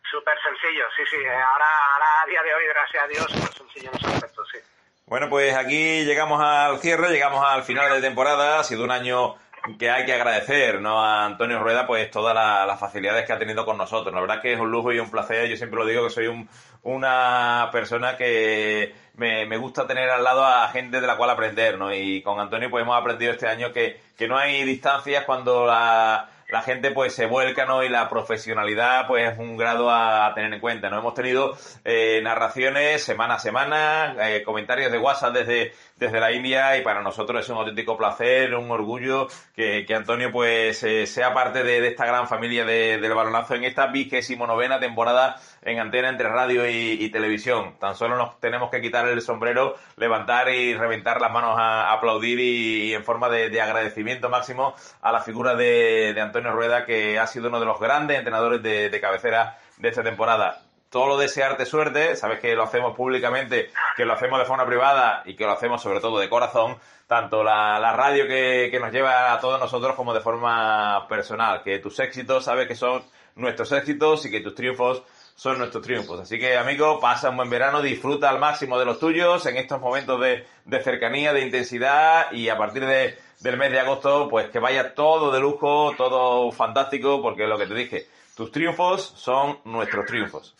Súper 0.09 0.37
sencillo, 0.41 0.85
sí, 0.95 1.03
sí. 1.11 1.17
Ahora, 1.25 1.65
ahora 1.93 2.05
a 2.23 2.25
día 2.25 2.41
de 2.41 2.53
hoy, 2.53 2.63
gracias 2.67 3.03
a 3.03 3.07
Dios, 3.07 3.25
súper 3.29 3.53
sencillo 3.53 3.89
en 3.91 3.97
ese 3.97 4.07
aspecto, 4.07 4.45
sí. 4.45 4.59
Bueno, 5.05 5.27
pues 5.27 5.55
aquí 5.55 6.05
llegamos 6.05 6.41
al 6.41 6.79
cierre, 6.79 7.09
llegamos 7.09 7.43
al 7.45 7.63
final 7.63 7.91
de 7.91 8.01
temporada. 8.01 8.59
Ha 8.59 8.63
sido 8.63 8.83
un 8.83 8.91
año 8.91 9.35
que 9.77 9.89
hay 9.89 10.05
que 10.05 10.13
agradecer 10.13 10.81
¿no? 10.81 11.01
a 11.03 11.25
Antonio 11.25 11.59
Rueda 11.59 11.85
pues 11.87 12.09
todas 12.11 12.33
la- 12.35 12.65
las 12.65 12.79
facilidades 12.79 13.25
que 13.25 13.33
ha 13.33 13.39
tenido 13.39 13.65
con 13.65 13.77
nosotros. 13.77 14.13
La 14.13 14.21
verdad 14.21 14.41
que 14.41 14.53
es 14.53 14.59
un 14.59 14.71
lujo 14.71 14.91
y 14.91 14.99
un 14.99 15.09
placer. 15.11 15.47
Yo 15.49 15.55
siempre 15.57 15.79
lo 15.79 15.85
digo 15.85 16.03
que 16.03 16.09
soy 16.09 16.27
un- 16.27 16.49
una 16.83 17.69
persona 17.71 18.15
que 18.17 18.93
me, 19.15 19.45
me 19.45 19.57
gusta 19.57 19.85
tener 19.85 20.09
al 20.09 20.23
lado 20.23 20.45
a 20.45 20.67
gente 20.69 21.01
de 21.01 21.07
la 21.07 21.17
cual 21.17 21.29
aprender, 21.29 21.77
¿no? 21.77 21.93
Y 21.93 22.21
con 22.21 22.39
Antonio 22.39 22.69
pues 22.69 22.83
hemos 22.83 22.99
aprendido 22.99 23.31
este 23.33 23.47
año 23.47 23.71
que, 23.73 23.99
que 24.17 24.27
no 24.27 24.37
hay 24.37 24.63
distancias 24.63 25.25
cuando 25.25 25.65
la, 25.65 26.29
la 26.47 26.61
gente 26.61 26.91
pues 26.91 27.13
se 27.13 27.25
vuelca, 27.25 27.65
¿no? 27.65 27.83
Y 27.83 27.89
la 27.89 28.07
profesionalidad 28.09 29.07
pues 29.07 29.33
es 29.33 29.37
un 29.37 29.57
grado 29.57 29.89
a, 29.89 30.27
a 30.27 30.33
tener 30.33 30.53
en 30.53 30.59
cuenta, 30.61 30.89
¿no? 30.89 30.99
Hemos 30.99 31.13
tenido 31.13 31.57
eh, 31.83 32.21
narraciones 32.23 33.03
semana 33.03 33.35
a 33.35 33.39
semana, 33.39 34.15
eh, 34.29 34.41
comentarios 34.43 34.91
de 34.91 34.97
WhatsApp 34.97 35.33
desde, 35.33 35.73
desde 35.99 36.19
la 36.21 36.31
India 36.31 36.77
y 36.77 36.81
para 36.81 37.01
nosotros 37.01 37.43
es 37.43 37.49
un 37.49 37.57
auténtico 37.57 37.97
placer, 37.97 38.55
un 38.55 38.71
orgullo 38.71 39.27
que, 39.53 39.85
que 39.85 39.93
Antonio 39.93 40.31
pues 40.31 40.81
eh, 40.83 41.05
sea 41.05 41.33
parte 41.33 41.61
de, 41.63 41.85
esta 41.87 42.05
gran 42.05 42.27
familia 42.27 42.63
de- 42.63 42.99
del 42.99 43.13
balonazo 43.13 43.55
en 43.55 43.65
esta 43.65 43.87
vigésimo 43.87 44.47
novena 44.47 44.79
temporada 44.79 45.35
en 45.61 45.79
antena 45.79 46.07
entre 46.09 46.29
radio 46.29 46.67
y, 46.69 47.09
televisión. 47.09 47.75
Tan 47.79 47.95
solo 47.95 48.15
nos 48.15 48.39
tenemos 48.39 48.69
que 48.69 48.81
quitar 48.81 49.07
el 49.07 49.21
sombrero, 49.21 49.75
levantar 49.97 50.49
y 50.49 50.73
reventar 50.73 51.19
las 51.19 51.31
manos 51.31 51.55
a, 51.59 51.91
aplaudir 51.91 52.39
y, 52.39 52.93
en 52.93 53.03
forma 53.03 53.27
de, 53.29 53.49
de 53.49 53.61
agradecimiento 53.61 54.29
máximo 54.29 54.75
a 55.01 55.11
la 55.11 55.21
figura 55.21 55.55
de, 55.55 56.13
de 56.13 56.21
Antonio 56.21 56.51
Rueda, 56.51 56.85
que 56.85 57.19
ha 57.19 57.27
sido 57.27 57.49
uno 57.49 57.59
de 57.59 57.65
los 57.65 57.79
grandes 57.79 58.17
entrenadores 58.17 58.63
de 58.63 58.99
cabecera 59.01 59.57
de 59.77 59.89
esta 59.89 60.03
temporada. 60.03 60.68
Todo 60.89 61.07
lo 61.07 61.17
desearte 61.17 61.65
suerte, 61.65 62.15
sabes 62.15 62.39
que 62.39 62.55
lo 62.55 62.63
hacemos 62.63 62.95
públicamente, 62.95 63.71
que 63.95 64.05
lo 64.05 64.13
hacemos 64.13 64.39
de 64.39 64.45
forma 64.45 64.65
privada 64.65 65.21
y 65.25 65.35
que 65.35 65.45
lo 65.45 65.51
hacemos 65.51 65.81
sobre 65.81 65.99
todo 65.99 66.19
de 66.19 66.29
corazón, 66.29 66.77
tanto 67.05 67.43
la, 67.43 67.79
la 67.79 67.93
radio 67.93 68.27
que, 68.27 68.69
que 68.71 68.79
nos 68.79 68.91
lleva 68.91 69.33
a 69.33 69.39
todos 69.39 69.59
nosotros 69.59 69.95
como 69.95 70.13
de 70.13 70.21
forma 70.21 71.07
personal, 71.07 71.61
que 71.63 71.79
tus 71.79 71.99
éxitos 71.99 72.45
sabes 72.45 72.67
que 72.67 72.75
son 72.75 73.03
nuestros 73.35 73.71
éxitos 73.71 74.25
y 74.25 74.31
que 74.31 74.41
tus 74.41 74.55
triunfos 74.55 75.03
son 75.35 75.57
nuestros 75.57 75.83
triunfos. 75.83 76.19
Así 76.19 76.37
que, 76.37 76.57
amigo, 76.57 76.99
pasa 76.99 77.29
un 77.29 77.37
buen 77.37 77.49
verano, 77.49 77.81
disfruta 77.81 78.29
al 78.29 78.39
máximo 78.39 78.77
de 78.77 78.85
los 78.85 78.99
tuyos 78.99 79.45
en 79.45 79.55
estos 79.57 79.79
momentos 79.79 80.19
de, 80.19 80.45
de 80.65 80.83
cercanía, 80.83 81.31
de 81.33 81.41
intensidad 81.41 82.31
y 82.33 82.49
a 82.49 82.57
partir 82.57 82.85
de, 82.85 83.17
del 83.39 83.57
mes 83.57 83.71
de 83.71 83.79
agosto, 83.79 84.27
pues 84.27 84.49
que 84.49 84.59
vaya 84.59 84.93
todo 84.93 85.31
de 85.31 85.39
lujo, 85.39 85.93
todo 85.95 86.51
fantástico, 86.51 87.21
porque 87.21 87.47
lo 87.47 87.57
que 87.57 87.67
te 87.67 87.73
dije, 87.73 88.07
tus 88.35 88.51
triunfos 88.51 89.13
son 89.15 89.59
nuestros 89.63 90.05
triunfos. 90.05 90.55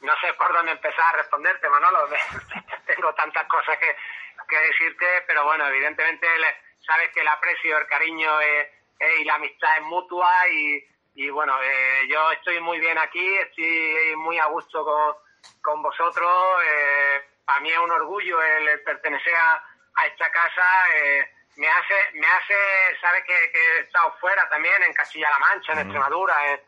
No 0.00 0.14
sé 0.20 0.32
por 0.34 0.52
dónde 0.52 0.72
empezar 0.72 1.14
a 1.14 1.18
responderte, 1.18 1.68
Manolo. 1.68 2.08
Tengo 2.86 3.14
tantas 3.14 3.46
cosas 3.46 3.78
que, 3.78 3.96
que 4.48 4.58
decirte, 4.58 5.06
pero 5.26 5.44
bueno, 5.44 5.66
evidentemente 5.68 6.26
sabes 6.86 7.10
que 7.12 7.20
el 7.20 7.28
aprecio, 7.28 7.78
el 7.78 7.86
cariño 7.86 8.40
eh, 8.40 8.72
eh, 9.00 9.14
y 9.20 9.24
la 9.24 9.34
amistad 9.34 9.76
es 9.78 9.82
mutua 9.82 10.48
y, 10.48 10.84
y 11.14 11.30
bueno, 11.30 11.58
eh, 11.62 12.06
yo 12.08 12.30
estoy 12.32 12.60
muy 12.60 12.78
bien 12.78 12.98
aquí, 12.98 13.36
estoy 13.38 14.14
muy 14.16 14.38
a 14.38 14.46
gusto 14.46 14.84
con, 14.84 15.16
con 15.62 15.82
vosotros. 15.82 16.62
eh, 16.64 17.22
para 17.44 17.60
mí 17.60 17.70
es 17.70 17.78
un 17.78 17.90
orgullo 17.90 18.42
el, 18.42 18.68
el 18.68 18.82
pertenecer 18.82 19.34
a, 19.34 19.64
a 19.94 20.06
esta 20.06 20.30
casa. 20.30 20.66
eh, 20.94 21.32
me 21.56 21.68
hace, 21.68 21.94
me 22.14 22.26
hace, 22.26 22.54
sabes 23.00 23.24
que, 23.24 23.50
que 23.50 23.58
he 23.58 23.80
estado 23.80 24.14
fuera 24.20 24.46
también 24.50 24.82
en 24.82 24.92
Castilla-La 24.92 25.38
Mancha, 25.38 25.72
en 25.72 25.78
Extremadura. 25.78 26.34
eh, 26.52 26.62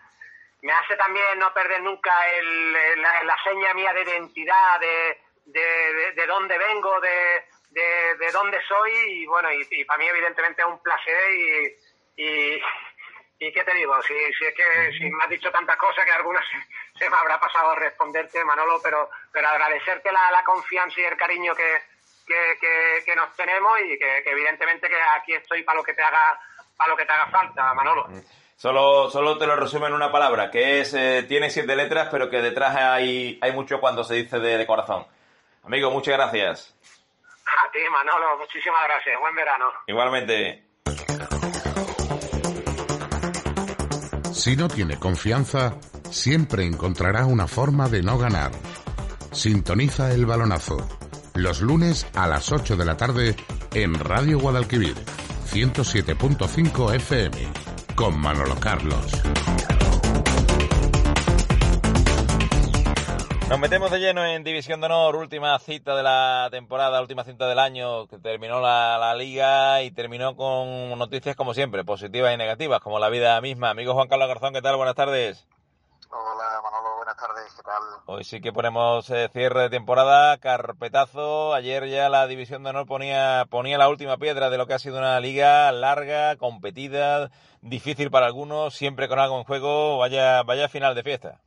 me 0.62 0.72
hace 0.72 0.96
también 0.96 1.38
no 1.38 1.52
perder 1.52 1.82
nunca 1.82 2.12
el, 2.30 2.72
la, 3.00 3.22
la 3.22 3.36
seña 3.44 3.74
mía 3.74 3.92
de 3.92 4.02
identidad, 4.02 4.80
de, 4.80 5.20
de, 5.46 5.92
de, 5.94 6.12
de 6.12 6.26
dónde 6.26 6.58
vengo, 6.58 7.00
de, 7.00 7.44
de, 7.70 8.16
de 8.16 8.32
dónde 8.32 8.58
soy 8.66 8.92
y 8.92 9.26
bueno, 9.26 9.52
y, 9.52 9.84
para 9.84 9.98
mí 9.98 10.08
evidentemente 10.08 10.62
es 10.62 10.68
un 10.68 10.82
placer 10.82 11.32
y, 11.32 12.22
y, 12.22 12.62
y 13.38 13.52
¿qué 13.52 13.64
te 13.64 13.74
digo? 13.74 14.00
Si, 14.02 14.14
si 14.34 14.46
es 14.46 14.54
que 14.54 14.92
si 14.98 15.04
me 15.10 15.22
has 15.22 15.30
dicho 15.30 15.50
tantas 15.50 15.76
cosas 15.76 16.04
que 16.04 16.12
algunas 16.12 16.44
se, 16.98 17.08
me 17.08 17.16
habrá 17.16 17.38
pasado 17.38 17.74
responderte, 17.76 18.44
Manolo, 18.44 18.80
pero, 18.82 19.10
pero 19.32 19.48
agradecerte 19.48 20.10
la, 20.10 20.30
la 20.32 20.42
confianza 20.44 21.00
y 21.00 21.04
el 21.04 21.16
cariño 21.16 21.54
que, 21.54 21.82
que, 22.26 23.02
que, 23.04 23.16
nos 23.16 23.34
tenemos 23.36 23.80
y 23.80 23.98
que, 23.98 24.22
que 24.22 24.30
evidentemente 24.30 24.88
que 24.88 25.00
aquí 25.16 25.34
estoy 25.34 25.62
para 25.62 25.78
lo 25.78 25.84
que 25.84 25.94
te 25.94 26.02
haga 26.02 26.38
para 26.76 26.90
lo 26.90 26.96
que 26.96 27.04
te 27.04 27.12
haga 27.12 27.26
falta, 27.26 27.74
Manolo. 27.74 28.06
Solo, 28.58 29.08
solo 29.08 29.38
te 29.38 29.46
lo 29.46 29.54
resumo 29.54 29.86
en 29.86 29.92
una 29.92 30.10
palabra, 30.10 30.50
que 30.50 30.80
es, 30.80 30.92
eh, 30.92 31.24
tiene 31.28 31.48
siete 31.48 31.76
letras, 31.76 32.08
pero 32.10 32.28
que 32.28 32.42
detrás 32.42 32.74
hay, 32.74 33.38
hay 33.40 33.52
mucho 33.52 33.78
cuando 33.78 34.02
se 34.02 34.16
dice 34.16 34.40
de, 34.40 34.58
de 34.58 34.66
corazón. 34.66 35.06
Amigo, 35.62 35.92
muchas 35.92 36.14
gracias. 36.14 36.74
A 37.46 37.70
ti, 37.70 37.78
Manolo, 37.88 38.36
muchísimas 38.36 38.80
gracias. 38.88 39.14
Buen 39.20 39.36
verano. 39.36 39.66
Igualmente. 39.86 40.64
Si 44.32 44.56
no 44.56 44.66
tiene 44.66 44.98
confianza, 44.98 45.76
siempre 46.10 46.66
encontrará 46.66 47.26
una 47.26 47.46
forma 47.46 47.88
de 47.88 48.02
no 48.02 48.18
ganar. 48.18 48.50
Sintoniza 49.30 50.10
el 50.10 50.26
balonazo. 50.26 50.78
Los 51.34 51.60
lunes 51.60 52.08
a 52.16 52.26
las 52.26 52.50
8 52.50 52.76
de 52.76 52.84
la 52.84 52.96
tarde 52.96 53.36
en 53.72 53.94
Radio 54.00 54.40
Guadalquivir, 54.40 54.96
107.5 55.52 56.96
FM, 56.96 57.67
con 57.98 58.16
Manolo 58.20 58.54
Carlos. 58.60 59.10
Nos 63.48 63.58
metemos 63.58 63.90
de 63.90 63.98
lleno 63.98 64.24
en 64.24 64.44
División 64.44 64.80
de 64.80 64.86
Honor, 64.86 65.16
última 65.16 65.58
cita 65.58 65.96
de 65.96 66.04
la 66.04 66.46
temporada, 66.52 67.00
última 67.00 67.24
cita 67.24 67.48
del 67.48 67.58
año, 67.58 68.06
que 68.06 68.18
terminó 68.18 68.60
la, 68.60 68.98
la 68.98 69.16
liga 69.16 69.82
y 69.82 69.90
terminó 69.90 70.36
con 70.36 70.96
noticias 70.96 71.34
como 71.34 71.54
siempre, 71.54 71.82
positivas 71.82 72.32
y 72.32 72.36
negativas, 72.36 72.80
como 72.80 73.00
la 73.00 73.08
vida 73.08 73.40
misma. 73.40 73.70
Amigo 73.70 73.94
Juan 73.94 74.06
Carlos 74.06 74.28
Garzón, 74.28 74.54
¿qué 74.54 74.62
tal? 74.62 74.76
Buenas 74.76 74.94
tardes. 74.94 75.48
Hola 76.10 76.47
Hoy 78.06 78.24
sí 78.24 78.40
que 78.40 78.52
ponemos 78.52 79.08
eh, 79.10 79.28
cierre 79.32 79.62
de 79.62 79.70
temporada, 79.70 80.38
carpetazo. 80.38 81.52
Ayer 81.54 81.86
ya 81.88 82.08
la 82.08 82.26
División 82.26 82.62
de 82.62 82.70
Honor 82.70 82.86
ponía, 82.86 83.44
ponía 83.50 83.76
la 83.78 83.88
última 83.88 84.16
piedra 84.16 84.48
de 84.50 84.56
lo 84.58 84.66
que 84.66 84.74
ha 84.74 84.78
sido 84.78 84.98
una 84.98 85.20
liga 85.20 85.70
larga, 85.72 86.36
competida, 86.36 87.30
difícil 87.60 88.10
para 88.10 88.26
algunos, 88.26 88.74
siempre 88.74 89.08
con 89.08 89.18
algo 89.18 89.38
en 89.38 89.44
juego. 89.44 89.98
Vaya, 89.98 90.42
vaya 90.42 90.68
final 90.68 90.94
de 90.94 91.02
fiesta. 91.02 91.40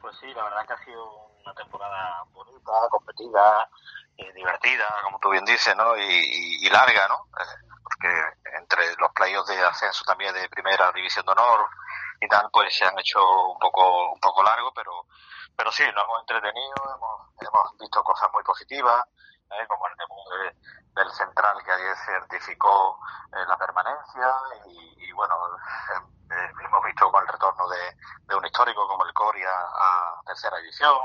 Pues 0.00 0.16
sí, 0.20 0.26
la 0.34 0.44
verdad 0.44 0.66
que 0.66 0.72
ha 0.74 0.84
sido 0.84 1.04
una 1.42 1.54
temporada 1.54 2.22
bonita, 2.32 2.72
competida, 2.90 3.68
eh, 4.18 4.32
divertida, 4.34 4.84
como 5.04 5.18
tú 5.20 5.30
bien 5.30 5.44
dices, 5.44 5.74
¿no? 5.76 5.96
Y, 5.96 6.02
y- 6.02 6.66
y 6.66 6.70
larga, 6.70 7.08
¿no? 7.08 7.26
Eh, 7.40 7.46
porque 7.82 8.08
entre 8.58 8.94
los 8.98 9.12
playoffs 9.12 9.48
de 9.48 9.58
ascenso 9.62 10.04
también 10.04 10.34
de 10.34 10.48
Primera 10.48 10.92
División 10.92 11.24
de 11.24 11.32
Honor, 11.32 11.60
y 12.20 12.28
tal, 12.28 12.48
pues 12.52 12.74
se 12.76 12.84
han 12.84 12.98
hecho 12.98 13.20
un 13.48 13.58
poco, 13.58 14.12
un 14.12 14.20
poco 14.20 14.42
largo, 14.42 14.72
pero, 14.74 15.06
pero 15.56 15.70
sí, 15.72 15.84
nos 15.94 16.04
hemos 16.04 16.20
entretenido, 16.20 16.74
hemos, 16.94 17.28
hemos 17.40 17.78
visto 17.78 18.02
cosas 18.04 18.28
muy 18.32 18.42
positivas, 18.42 19.04
¿eh? 19.50 19.66
como 19.68 19.86
el 19.88 19.96
de- 19.96 20.56
del 20.96 21.10
central 21.12 21.62
que 21.62 21.70
ayer 21.72 21.94
certificó 22.06 22.98
eh, 23.32 23.44
la 23.46 23.56
permanencia 23.58 24.32
y, 24.66 25.12
bueno, 25.12 25.34
eh, 26.30 26.52
hemos 26.64 26.84
visto 26.84 27.04
como 27.06 27.20
el 27.20 27.28
retorno 27.28 27.68
de, 27.68 27.96
de 28.26 28.34
un 28.34 28.44
histórico 28.46 28.88
como 28.88 29.04
el 29.04 29.12
Coria 29.12 29.50
a 29.50 30.20
tercera 30.24 30.56
división. 30.58 30.98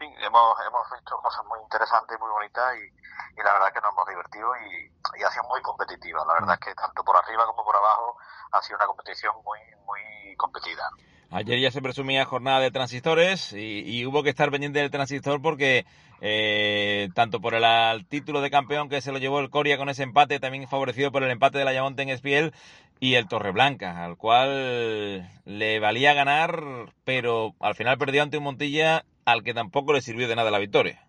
Hemos, 0.00 0.54
hemos 0.66 0.84
visto 0.92 1.16
cosas 1.22 1.44
muy 1.46 1.58
interesantes 1.62 2.16
y 2.16 2.20
muy 2.20 2.30
bonitas 2.30 2.74
y, 2.76 3.42
la 3.42 3.52
verdad 3.52 3.72
que 3.72 3.80
nos 3.80 3.92
hemos 3.92 4.08
divertido 4.08 4.48
y, 4.56 5.20
y 5.20 5.22
ha 5.22 5.30
sido 5.30 5.44
muy 5.48 5.62
competitiva. 5.62 6.24
La 6.26 6.34
verdad 6.34 6.58
es 6.60 6.66
que 6.66 6.74
tanto 6.74 7.04
por 7.04 7.16
arriba 7.16 7.46
como 7.46 7.64
por 7.64 7.76
abajo 7.76 8.16
ha 8.52 8.62
sido 8.62 8.76
una 8.76 8.86
competición 8.86 9.34
muy, 9.44 9.58
muy 9.86 10.36
competida. 10.36 10.90
Ayer 11.30 11.60
ya 11.60 11.70
se 11.70 11.82
presumía 11.82 12.24
jornada 12.24 12.60
de 12.60 12.70
transistores 12.70 13.52
y, 13.52 13.82
y 13.84 14.06
hubo 14.06 14.22
que 14.22 14.30
estar 14.30 14.50
pendiente 14.50 14.78
del 14.78 14.90
transistor 14.90 15.42
porque 15.42 15.84
eh, 16.20 17.10
tanto 17.14 17.40
por 17.40 17.54
el 17.54 17.64
al 17.64 18.06
título 18.06 18.40
de 18.40 18.50
campeón 18.50 18.88
que 18.88 19.02
se 19.02 19.12
lo 19.12 19.18
llevó 19.18 19.38
el 19.40 19.50
Coria 19.50 19.76
con 19.76 19.88
ese 19.88 20.02
empate, 20.02 20.40
también 20.40 20.66
favorecido 20.68 21.12
por 21.12 21.22
el 21.22 21.30
empate 21.30 21.58
de 21.58 21.64
la 21.64 21.74
Yamonte 21.74 22.02
en 22.02 22.08
Espiel 22.08 22.54
y 22.98 23.14
el 23.14 23.28
Torreblanca, 23.28 24.04
al 24.04 24.16
cual 24.16 25.30
le 25.44 25.78
valía 25.80 26.14
ganar, 26.14 26.62
pero 27.04 27.54
al 27.60 27.74
final 27.74 27.98
perdió 27.98 28.22
ante 28.22 28.38
un 28.38 28.44
Montilla 28.44 29.04
al 29.28 29.44
que 29.44 29.52
tampoco 29.52 29.92
le 29.92 30.00
sirvió 30.00 30.26
de 30.26 30.36
nada 30.36 30.50
la 30.50 30.58
victoria. 30.58 31.04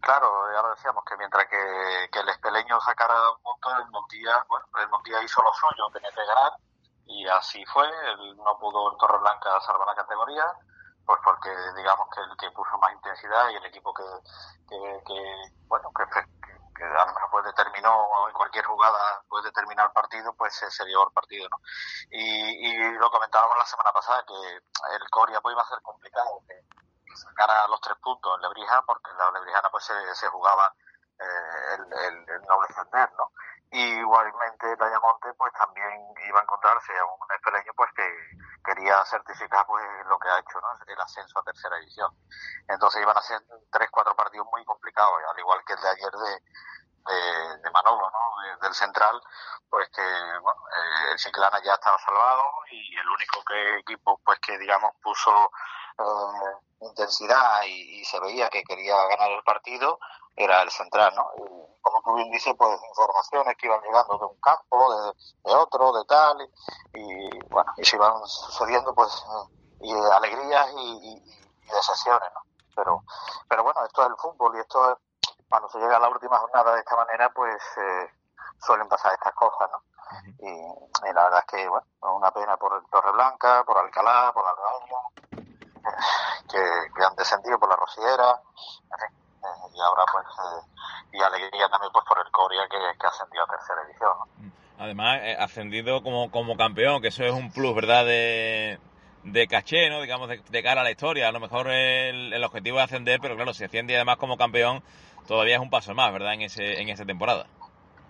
Claro, 0.00 0.50
ya 0.54 0.62
lo 0.62 0.70
decíamos 0.70 1.04
que 1.04 1.16
mientras 1.18 1.46
que, 1.46 2.08
que 2.10 2.20
el 2.20 2.28
espeleño 2.30 2.80
sacara 2.80 3.14
un 3.30 3.42
punto, 3.42 3.68
el 3.76 3.90
Montilla, 3.90 4.44
bueno, 4.48 4.64
el 4.80 4.88
Montilla 4.88 5.22
hizo 5.22 5.42
lo 5.42 5.52
suyo, 5.52 5.90
ganar 5.92 6.52
y 7.04 7.28
así 7.28 7.64
fue. 7.66 7.86
Él 7.86 8.36
no 8.38 8.58
pudo 8.58 8.92
el 8.92 8.96
Torreblanca 8.96 9.60
salvar 9.60 9.88
la 9.88 9.94
categoría, 9.94 10.46
pues 11.04 11.20
porque 11.22 11.50
digamos 11.76 12.08
que 12.14 12.20
el 12.22 12.36
que 12.38 12.50
puso 12.52 12.78
más 12.78 12.92
intensidad 12.94 13.50
y 13.50 13.56
el 13.56 13.66
equipo 13.66 13.92
que, 13.92 14.04
que, 14.68 15.02
que 15.06 15.20
bueno, 15.66 15.90
que, 15.92 16.04
que, 16.08 16.84
a 16.84 17.04
lo 17.04 17.12
mejor 17.12 17.30
pues 17.30 17.44
determinó 17.44 17.92
en 18.28 18.32
cualquier 18.32 18.64
jugada, 18.64 19.22
pues 19.28 19.44
determinar 19.44 19.86
el 19.86 19.92
partido, 19.92 20.32
pues 20.38 20.54
se, 20.54 20.70
se 20.70 20.86
llevó 20.86 21.08
el 21.08 21.12
partido, 21.12 21.46
¿no? 21.50 21.58
Y, 22.10 22.72
y 22.72 22.92
lo 22.94 23.10
comentábamos 23.10 23.58
la 23.58 23.66
semana 23.66 23.92
pasada 23.92 24.24
que 24.26 24.94
el 24.96 25.10
Coria 25.10 25.42
pues 25.42 25.52
iba 25.52 25.62
a 25.62 25.68
ser 25.68 25.82
complicado, 25.82 26.40
que 26.48 26.54
que 27.10 27.16
sacara 27.16 27.66
los 27.68 27.80
tres 27.80 27.96
puntos 27.98 28.34
en 28.36 28.42
Lebrija, 28.42 28.82
porque 28.86 29.10
en 29.10 29.18
la 29.18 29.30
Lebrijana 29.32 29.68
pues 29.70 29.84
se, 29.84 30.28
jugaba 30.28 30.72
eh, 31.18 31.74
el, 31.74 31.92
el, 31.92 32.30
el 32.30 32.42
no. 32.42 33.32
Y 33.72 33.82
igualmente 34.00 34.72
el 34.72 34.82
Ayamonte 34.82 35.32
pues 35.34 35.52
también 35.52 35.86
iba 36.26 36.40
a 36.40 36.42
encontrarse 36.42 36.92
a 36.98 37.04
un 37.04 37.32
espeleño 37.36 37.72
pues 37.76 37.90
que 37.94 38.02
quería 38.64 39.04
certificar 39.04 39.64
pues 39.66 39.84
lo 40.06 40.18
que 40.18 40.28
ha 40.28 40.38
hecho, 40.40 40.60
¿no? 40.60 40.68
El 40.86 41.00
ascenso 41.00 41.38
a 41.38 41.44
tercera 41.44 41.76
división. 41.76 42.10
Entonces 42.66 43.00
iban 43.00 43.16
a 43.16 43.22
ser 43.22 43.40
tres, 43.70 43.88
cuatro 43.92 44.14
partidos 44.16 44.46
muy 44.50 44.64
complicados, 44.64 45.14
al 45.30 45.38
igual 45.38 45.62
que 45.64 45.74
el 45.74 45.80
de 45.80 45.88
ayer 45.88 46.10
de, 46.10 46.42
de, 47.62 47.70
Manolo, 47.70 48.10
¿no? 48.10 48.42
De- 48.42 48.56
del 48.66 48.74
central, 48.74 49.22
pues 49.68 49.88
que 49.90 50.02
bueno, 50.42 50.60
eh, 50.76 51.12
el 51.12 51.18
Chiclana 51.18 51.62
ya 51.62 51.74
estaba 51.74 51.98
salvado 51.98 52.42
y 52.72 52.96
el 52.98 53.08
único 53.08 53.44
que 53.44 53.78
equipo 53.78 54.20
pues 54.24 54.40
que 54.40 54.58
digamos 54.58 54.92
puso 55.00 55.50
eh, 56.00 56.86
intensidad 56.86 57.62
y, 57.66 58.00
y 58.00 58.04
se 58.04 58.18
veía 58.20 58.48
que 58.48 58.62
quería 58.62 58.96
ganar 59.06 59.30
el 59.30 59.42
partido 59.42 59.98
era 60.36 60.62
el 60.62 60.70
central, 60.70 61.12
¿no? 61.14 61.30
Y 61.36 61.82
como 61.82 62.02
tú 62.02 62.14
bien 62.14 62.30
dices, 62.30 62.54
pues 62.56 62.80
informaciones 62.88 63.56
que 63.56 63.66
iban 63.66 63.80
llegando 63.82 64.18
de 64.18 64.24
un 64.24 64.40
campo, 64.40 64.94
de, 64.94 65.12
de 65.44 65.54
otro, 65.56 65.92
de 65.92 66.04
tal, 66.04 66.50
y, 66.94 66.98
y, 66.98 67.30
bueno, 67.50 67.72
y 67.76 67.84
se 67.84 67.96
iban 67.96 68.26
sucediendo 68.26 68.94
pues 68.94 69.24
y 69.80 69.92
alegrías 69.92 70.68
y, 70.76 71.14
y, 71.14 71.70
decepciones, 71.70 72.28
¿no? 72.34 72.40
Pero, 72.74 73.04
pero 73.48 73.62
bueno, 73.62 73.84
esto 73.84 74.02
es 74.02 74.08
el 74.08 74.16
fútbol 74.16 74.56
y 74.56 74.60
esto 74.60 74.92
es, 74.92 74.98
cuando 75.48 75.68
se 75.68 75.78
llega 75.78 75.96
a 75.96 76.00
la 76.00 76.08
última 76.08 76.38
jornada 76.38 76.74
de 76.74 76.80
esta 76.80 76.96
manera, 76.96 77.32
pues 77.32 77.62
eh, 77.76 78.10
suelen 78.60 78.88
pasar 78.88 79.12
estas 79.14 79.34
cosas, 79.34 79.70
¿no? 79.70 79.82
Y, 80.38 80.48
y 80.48 81.12
la 81.12 81.24
verdad 81.24 81.44
es 81.46 81.46
que, 81.46 81.68
bueno, 81.68 81.86
una 82.16 82.30
pena 82.32 82.56
por 82.56 82.74
el 82.74 82.84
Torreblanca, 82.90 83.62
por 83.64 83.78
Alcalá, 83.78 84.32
por 84.32 84.44
Albaño, 84.46 84.96
que, 86.50 86.58
que 86.94 87.04
han 87.04 87.14
descendido 87.16 87.58
por 87.58 87.68
la 87.68 87.76
en 87.76 88.98
fin, 88.98 89.16
eh, 89.42 89.74
y 89.74 89.80
ahora 89.80 90.04
pues, 90.10 90.26
eh, 90.26 90.66
y 91.12 91.22
alegría 91.22 91.68
también 91.68 91.92
pues 91.92 92.04
por 92.06 92.18
el 92.18 92.30
Coria 92.30 92.62
que, 92.68 92.78
que 92.98 93.06
ha 93.06 93.10
ascendido 93.10 93.44
a 93.44 93.46
tercera 93.46 93.82
edición. 93.82 94.52
Además, 94.78 95.18
eh, 95.22 95.36
ascendido 95.38 96.02
como, 96.02 96.30
como 96.30 96.56
campeón, 96.56 97.02
que 97.02 97.08
eso 97.08 97.24
es 97.24 97.32
un 97.32 97.52
plus, 97.52 97.74
¿verdad? 97.74 98.04
De, 98.04 98.78
de 99.24 99.46
caché, 99.46 99.90
¿no? 99.90 100.00
Digamos, 100.00 100.28
de, 100.28 100.38
de 100.38 100.62
cara 100.62 100.80
a 100.80 100.84
la 100.84 100.90
historia. 100.90 101.28
A 101.28 101.32
lo 101.32 101.40
mejor 101.40 101.68
el, 101.68 102.32
el 102.32 102.44
objetivo 102.44 102.78
es 102.78 102.84
ascender, 102.84 103.20
pero 103.20 103.36
claro, 103.36 103.52
si 103.52 103.64
asciende 103.64 103.94
además 103.94 104.16
como 104.16 104.38
campeón, 104.38 104.82
todavía 105.26 105.56
es 105.56 105.60
un 105.60 105.70
paso 105.70 105.94
más, 105.94 106.12
¿verdad? 106.12 106.32
En, 106.32 106.42
ese, 106.42 106.80
en 106.80 106.88
esa 106.88 107.04
temporada. 107.04 107.46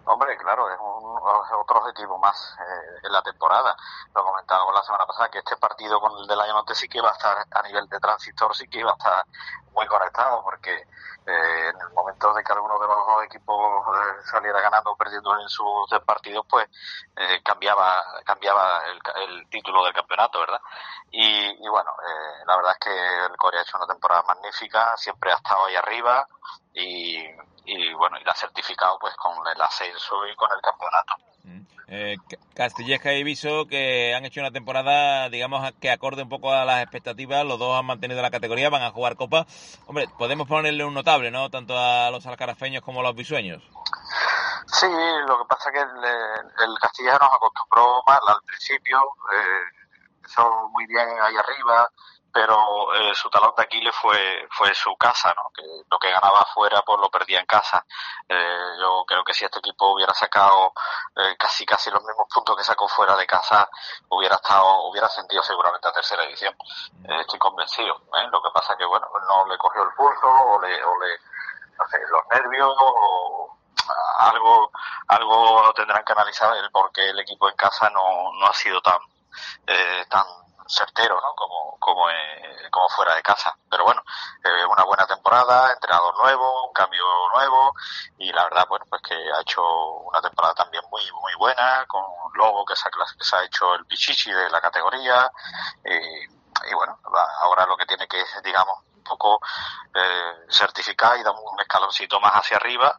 Hombre, 0.05 0.37
claro, 0.39 0.71
es, 0.73 0.79
un, 0.81 1.10
otro 1.21 1.79
objetivo 1.81 2.19
más 2.19 2.57
eh, 2.61 3.01
en 3.05 3.13
la 3.13 3.23
temporada. 3.23 3.77
Lo 4.15 4.25
comentábamos 4.25 4.75
la 4.75 4.83
semana 4.83 5.07
pasada 5.07 5.31
que 5.31 5.39
este 5.39 5.57
partido 5.57 6.01
con 6.01 6.19
el 6.19 6.27
del 6.27 6.41
Ayamonte 6.41 6.75
sí 6.75 6.89
que 6.89 7.01
va 7.01 7.11
a 7.11 7.13
estar 7.13 7.47
a 7.51 7.63
nivel 7.63 7.89
de 7.89 7.99
transistor, 7.99 8.57
sí 8.57 8.69
que 8.69 8.85
va 8.85 8.93
a 8.93 8.95
estar 8.95 9.25
muy 9.73 9.87
conectado, 9.87 10.43
porque 10.43 10.87
eh, 11.27 11.69
en 11.69 11.81
el 11.81 11.91
momento 11.95 12.33
de 12.35 12.43
que 12.43 12.53
alguno 12.53 12.79
de 12.79 12.87
los 12.87 12.97
dos 13.07 13.25
equipos 13.25 13.87
eh, 13.95 14.23
saliera 14.31 14.61
ganando 14.61 14.93
o 14.93 14.97
perdiendo 14.97 15.39
en 15.39 15.49
sus 15.49 15.89
partidos, 16.05 16.47
pues 16.49 16.67
eh, 17.17 17.43
cambiaba 17.43 18.03
cambiaba 18.25 18.83
el, 18.87 19.01
el, 19.23 19.49
título 19.49 19.85
del 19.85 19.95
campeonato, 19.95 20.41
¿verdad? 20.41 20.61
Y, 21.11 21.65
y 21.65 21.69
bueno, 21.69 21.91
eh, 22.07 22.45
la 22.47 22.57
verdad 22.57 22.73
es 22.73 22.87
que 22.87 23.27
el 23.27 23.37
Corea 23.37 23.61
ha 23.61 23.63
hecho 23.63 23.77
una 23.77 23.87
temporada 23.87 24.23
magnífica, 24.23 24.97
siempre 24.97 25.33
ha 25.33 25.37
estado 25.37 25.67
ahí 25.67 25.77
arriba 25.77 26.27
y, 26.73 27.25
y 27.65 27.93
bueno, 27.95 28.19
y 28.19 28.25
la 28.25 28.33
ha 28.33 28.37
certificado 28.37 28.99
pues 28.99 29.15
con 29.17 29.35
el 29.47 29.61
ascenso 29.61 30.27
y 30.27 30.35
con 30.37 30.51
el 30.53 30.61
campeonato. 30.61 31.30
Eh, 31.89 32.17
Castilleja 32.55 33.15
y 33.15 33.25
Viso 33.25 33.67
que 33.67 34.15
han 34.15 34.25
hecho 34.25 34.41
una 34.41 34.53
temporada, 34.53 35.29
digamos, 35.29 35.73
que 35.81 35.91
acorde 35.91 36.23
un 36.23 36.29
poco 36.29 36.53
a 36.53 36.65
las 36.65 36.83
expectativas. 36.83 37.45
Los 37.45 37.59
dos 37.59 37.79
han 37.79 37.87
mantenido 37.87 38.23
la 38.23 38.31
categoría, 38.31 38.71
van 38.71 38.83
a 38.83 38.91
jugar 38.91 39.17
Copa. 39.17 39.47
Hombre, 39.87 40.07
podemos 40.19 40.47
ponerle 40.47 40.85
un 40.85 40.95
notable, 40.95 41.31
¿no? 41.31 41.51
Tanto 41.51 41.77
a 41.79 42.11
los 42.11 42.27
alcarafeños 42.27 42.83
como 42.83 43.01
a 43.01 43.03
los 43.03 43.17
bisueños. 43.17 43.63
Sí, 44.67 44.87
lo 45.27 45.39
que 45.39 45.45
pasa 45.49 45.71
es 45.71 45.75
que 45.75 45.81
el, 45.81 46.69
el 46.71 46.79
Castilleja 46.79 47.19
nos 47.19 47.35
acostumbró 47.35 48.03
mal 48.07 48.21
al 48.27 48.43
principio. 48.47 49.01
Eh, 49.33 49.81
muy 50.73 50.87
bien 50.87 51.09
ahí 51.23 51.35
arriba, 51.37 51.91
pero 52.33 52.95
eh, 52.95 53.15
su 53.15 53.29
talón 53.31 53.53
de 53.57 53.63
Aquiles 53.63 53.95
fue 53.95 54.49
fue 54.51 54.75
su 54.75 54.97
casa, 54.97 55.35
¿no? 55.35 55.51
Que 55.55 55.63
lo 55.91 55.99
que 55.99 56.11
ganaba 56.11 56.41
afuera 56.41 56.83
pues 56.83 56.99
lo 57.01 57.11
perdía 57.11 57.41
en 57.41 57.47
casa. 57.47 57.85
Eh, 58.29 58.77
yo 58.79 59.05
creo 59.07 59.25
que 59.25 59.35
si 59.35 59.45
este 59.45 59.59
equipo 59.59 59.93
hubiera 59.93 60.15
sacado 60.15 60.73
eh, 61.17 61.37
casi 61.39 61.67
casi 61.67 61.91
los 61.91 62.03
mismos 62.05 62.27
puntos 62.33 62.57
que 62.57 62.65
sacó 62.65 62.89
fuera 62.89 63.17
de 63.17 63.27
casa, 63.27 63.69
hubiera 64.09 64.37
estado 64.37 64.89
hubiera 64.89 65.07
ascendido 65.07 65.43
seguramente 65.43 65.89
a 65.89 65.93
tercera 65.93 66.25
edición. 66.25 66.55
Eh, 67.05 67.21
estoy 67.21 67.39
convencido. 67.39 67.97
¿eh? 68.17 68.29
Lo 68.31 68.43
que 68.43 68.51
pasa 68.53 68.77
que 68.77 68.85
bueno, 68.85 69.07
no 69.29 69.47
le 69.47 69.59
cogió 69.59 69.83
el 69.83 69.95
pulso 69.95 70.29
o 70.29 70.61
le, 70.61 70.83
o 70.85 70.99
le 71.01 71.19
no 71.79 71.89
sé, 71.89 71.99
los 72.11 72.23
nervios 72.31 72.75
o 72.79 73.57
algo 74.19 74.71
algo 75.09 75.73
tendrán 75.75 76.05
que 76.05 76.13
analizar 76.13 76.57
el 76.57 76.71
por 76.71 76.93
qué 76.93 77.11
el 77.11 77.19
equipo 77.19 77.49
en 77.49 77.57
casa 77.57 77.91
no, 77.91 78.33
no 78.39 78.47
ha 78.47 78.53
sido 78.53 78.81
tan 78.83 78.99
eh, 79.67 80.05
tan 80.09 80.25
certero 80.71 81.21
¿no? 81.21 81.35
como 81.35 81.77
como, 81.79 82.09
eh, 82.11 82.69
como 82.71 82.89
fuera 82.89 83.15
de 83.15 83.23
casa 83.23 83.57
pero 83.69 83.85
bueno 83.85 84.03
eh, 84.45 84.65
una 84.65 84.85
buena 84.85 85.07
temporada 85.07 85.73
entrenador 85.73 86.15
nuevo 86.23 86.67
un 86.69 86.73
cambio 86.73 87.05
nuevo 87.35 87.75
y 88.19 88.33
la 88.33 88.45
verdad 88.45 88.67
bueno 88.69 88.85
pues 88.89 89.03
que 89.03 89.15
ha 89.15 89.41
hecho 89.41 89.63
una 89.63 90.21
temporada 90.21 90.55
también 90.55 90.83
muy 90.91 91.03
muy 91.21 91.35
buena 91.39 91.85
con 91.87 92.03
Lobo 92.35 92.65
que 92.65 92.77
se 92.77 92.89
ha, 92.89 92.91
que 92.91 93.25
se 93.25 93.37
ha 93.37 93.45
hecho 93.45 93.75
el 93.75 93.87
pichichi 93.87 94.33
de 94.33 94.49
la 94.51 94.61
categoría 94.61 95.31
y, 95.85 95.91
y 95.91 96.75
bueno 96.75 96.99
ahora 97.41 97.67
lo 97.67 97.77
que 97.77 97.87
tiene 97.87 98.07
que 98.07 98.25
digamos 98.45 98.79
un 98.95 99.03
poco 99.03 99.41
eh, 99.95 100.47
certificar 100.49 101.19
y 101.19 101.23
dar 101.23 101.35
un 101.35 101.61
escaloncito 101.61 102.21
más 102.21 102.33
hacia 102.35 102.57
arriba 102.57 102.99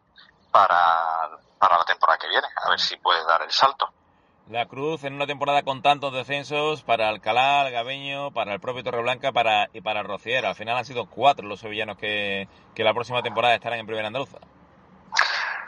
para, 0.51 1.29
para 1.57 1.77
la 1.77 1.85
temporada 1.85 2.17
que 2.19 2.27
viene, 2.27 2.47
a 2.55 2.69
ver 2.69 2.79
si 2.79 2.97
puede 2.97 3.23
dar 3.23 3.41
el 3.43 3.51
salto. 3.51 3.89
La 4.49 4.65
Cruz 4.65 5.03
en 5.03 5.13
una 5.13 5.27
temporada 5.27 5.63
con 5.63 5.81
tantos 5.81 6.13
descensos 6.13 6.83
para 6.83 7.07
Alcalá, 7.09 7.69
Gabeño, 7.69 8.31
para 8.31 8.53
el 8.53 8.59
propio 8.59 8.83
Torreblanca 8.83 9.31
para, 9.31 9.69
y 9.73 9.81
para 9.81 10.03
Rociera. 10.03 10.49
Al 10.49 10.55
final 10.55 10.77
han 10.77 10.85
sido 10.85 11.05
cuatro 11.05 11.47
los 11.47 11.59
sevillanos 11.59 11.97
que, 11.97 12.49
que 12.75 12.83
la 12.83 12.93
próxima 12.93 13.21
temporada 13.21 13.55
estarán 13.55 13.79
en 13.79 13.85
Primera 13.85 14.07
Andaluza. 14.07 14.39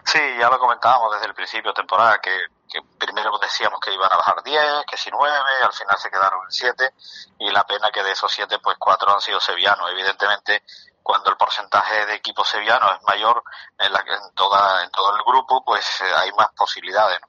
Sí, 0.06 0.20
ya 0.38 0.50
lo 0.50 0.60
comentábamos 0.60 1.14
desde 1.14 1.28
el 1.28 1.34
principio 1.34 1.72
de 1.72 1.76
temporada, 1.76 2.20
que, 2.20 2.36
que 2.70 2.82
primero 3.00 3.38
decíamos 3.40 3.80
que 3.80 3.94
iban 3.94 4.12
a 4.12 4.18
bajar 4.18 4.44
10, 4.44 4.62
que 4.86 4.98
si 4.98 5.10
9, 5.10 5.34
al 5.64 5.74
final 5.74 5.98
se 5.98 6.10
quedaron 6.10 6.41
en 6.44 6.52
7, 6.52 6.94
y 7.40 7.52
la 7.52 7.64
pena 7.64 7.90
que 7.91 8.04
de 8.04 8.12
esos 8.12 8.32
7, 8.32 8.60
pues 8.60 8.78
4 8.78 9.14
han 9.14 9.22
sido 9.22 9.40
sevillanos. 9.40 9.90
Evidentemente, 9.91 10.64
cuando 11.04 11.30
el 11.30 11.38
porcentaje 11.38 12.06
de 12.06 12.16
equipos 12.16 12.48
sevillanos 12.48 12.96
es 12.96 13.04
mayor 13.04 13.44
en, 13.78 13.92
la, 13.92 14.00
en, 14.00 14.34
toda, 14.34 14.84
en 14.84 14.90
todo 14.90 15.16
el 15.16 15.24
grupo, 15.24 15.64
pues 15.64 16.02
eh, 16.02 16.14
hay 16.16 16.32
más 16.32 16.48
posibilidades. 16.56 17.20
¿no? 17.22 17.28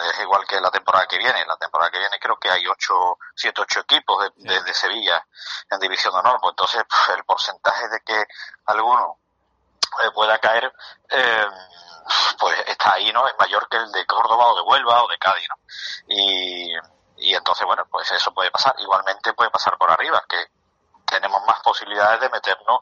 Es 0.00 0.20
igual 0.20 0.46
que 0.46 0.60
la 0.60 0.70
temporada 0.70 1.06
que 1.06 1.16
viene. 1.16 1.44
La 1.46 1.56
temporada 1.56 1.90
que 1.90 1.98
viene 1.98 2.18
creo 2.20 2.36
que 2.36 2.50
hay 2.50 2.66
ocho, 2.66 3.18
siete, 3.34 3.62
ocho 3.62 3.80
equipos 3.80 4.22
de, 4.36 4.52
de, 4.52 4.62
de 4.62 4.74
Sevilla 4.74 5.26
en 5.70 5.80
División 5.80 6.12
de 6.12 6.20
Honor. 6.20 6.38
Pues 6.40 6.52
entonces 6.52 6.84
pues, 6.86 7.16
el 7.16 7.24
porcentaje 7.24 7.88
de 7.88 8.00
que 8.00 8.26
alguno 8.66 9.18
eh, 10.04 10.10
pueda 10.14 10.38
caer, 10.38 10.70
eh, 11.08 11.46
pues 12.38 12.58
está 12.66 12.92
ahí, 12.92 13.10
¿no? 13.10 13.26
Es 13.26 13.34
mayor 13.38 13.66
que 13.70 13.78
el 13.78 13.90
de 13.90 14.04
Córdoba 14.04 14.52
o 14.52 14.56
de 14.56 14.62
Huelva 14.62 15.02
o 15.02 15.08
de 15.08 15.16
Cádiz, 15.16 15.48
¿no? 15.48 15.56
Y, 16.08 16.74
y 17.16 17.34
entonces, 17.34 17.66
bueno, 17.66 17.86
pues 17.90 18.12
eso 18.12 18.34
puede 18.34 18.50
pasar. 18.50 18.74
Igualmente 18.80 19.32
puede 19.32 19.50
pasar 19.50 19.78
por 19.78 19.90
arriba, 19.90 20.22
que 20.28 20.46
tenemos 21.14 21.40
más 21.46 21.60
posibilidades 21.62 22.20
de 22.20 22.28
meternos 22.30 22.80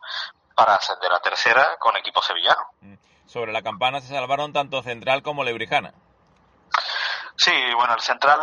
para 0.55 0.75
ascender 0.75 1.13
a 1.13 1.21
tercera 1.21 1.77
con 1.79 1.97
equipo 1.97 2.23
sevillano. 2.23 2.63
Sobre 3.27 3.53
la 3.53 3.63
campana 3.63 4.01
se 4.01 4.09
salvaron 4.09 4.53
tanto 4.53 4.83
Central 4.83 5.23
como 5.23 5.45
Lebrijana. 5.45 5.93
Sí, 7.37 7.53
bueno, 7.77 7.95
el 7.95 8.01
Central 8.01 8.41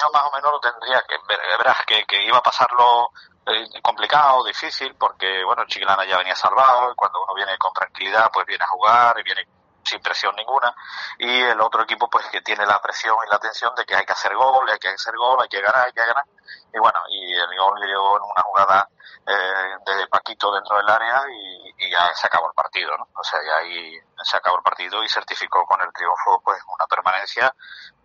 yo 0.00 0.10
más 0.12 0.22
o 0.24 0.34
menos 0.34 0.52
lo 0.52 0.60
tendría 0.60 1.02
que 1.06 1.16
ver, 1.28 1.38
verás 1.58 1.76
que, 1.86 2.04
que 2.04 2.24
iba 2.24 2.38
a 2.38 2.42
pasarlo 2.42 3.10
eh, 3.46 3.80
complicado, 3.82 4.44
difícil, 4.44 4.94
porque 4.94 5.44
bueno, 5.44 5.64
Chiclana 5.66 6.04
ya 6.06 6.18
venía 6.18 6.36
salvado 6.36 6.92
y 6.92 6.94
cuando 6.94 7.22
uno 7.22 7.34
viene 7.34 7.56
con 7.58 7.72
tranquilidad 7.72 8.30
pues 8.32 8.46
viene 8.46 8.64
a 8.64 8.68
jugar 8.68 9.18
y 9.18 9.22
viene 9.22 9.46
sin 9.84 10.00
presión 10.00 10.34
ninguna 10.36 10.74
y 11.18 11.42
el 11.42 11.60
otro 11.60 11.82
equipo 11.82 12.08
pues 12.08 12.26
que 12.28 12.40
tiene 12.40 12.64
la 12.66 12.80
presión 12.80 13.16
y 13.26 13.30
la 13.30 13.38
tensión 13.38 13.74
de 13.74 13.84
que 13.84 13.94
hay 13.94 14.04
que 14.04 14.12
hacer 14.12 14.34
gol, 14.34 14.68
hay 14.68 14.78
que 14.78 14.88
hacer 14.88 15.16
gol, 15.16 15.38
hay 15.42 15.48
que 15.48 15.60
ganar, 15.60 15.86
hay 15.86 15.92
que 15.92 16.04
ganar 16.04 16.24
y 16.72 16.78
bueno, 16.78 17.00
y 17.08 17.34
el 17.34 17.58
gol 17.58 17.80
llegó 17.80 18.16
en 18.16 18.22
una 18.22 18.42
jugada 18.42 18.88
eh, 19.26 19.76
de 19.84 20.06
Paquito 20.08 20.52
dentro 20.52 20.76
del 20.76 20.88
área 20.88 21.22
y, 21.30 21.62
ya 21.90 22.14
se 22.14 22.26
acabó 22.26 22.46
el 22.46 22.54
partido, 22.54 22.96
¿no? 22.96 23.06
O 23.14 23.24
sea, 23.24 23.40
ya 23.44 23.56
ahí 23.56 23.98
se 24.22 24.36
acabó 24.36 24.56
el 24.56 24.62
partido 24.62 25.02
y 25.02 25.08
certificó 25.08 25.66
con 25.66 25.80
el 25.82 25.92
triunfo 25.92 26.40
pues 26.42 26.58
una 26.66 26.86
permanencia 26.86 27.54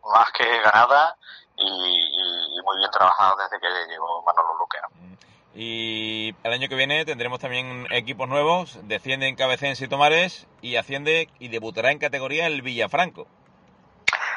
más 0.03 0.31
que 0.31 0.59
ganada 0.61 1.15
y, 1.55 2.61
muy 2.63 2.77
bien 2.79 2.91
trabajada 2.91 3.43
desde 3.43 3.59
que 3.61 3.69
llegó 3.87 4.21
Manolo 4.23 4.55
Luque, 4.55 4.79
¿no? 4.81 5.17
Y 5.59 6.35
el 6.43 6.53
año 6.53 6.69
que 6.69 6.75
viene 6.75 7.03
tendremos 7.03 7.39
también 7.39 7.87
equipos 7.89 8.29
nuevos, 8.29 8.77
desciende 8.83 9.27
en 9.27 9.35
Cabecense 9.35 9.85
y 9.85 9.87
Tomares 9.87 10.45
y 10.61 10.75
asciende 10.75 11.31
y 11.39 11.47
debutará 11.47 11.89
en 11.89 11.97
categoría 11.97 12.45
el 12.45 12.61
Villafranco. 12.61 13.25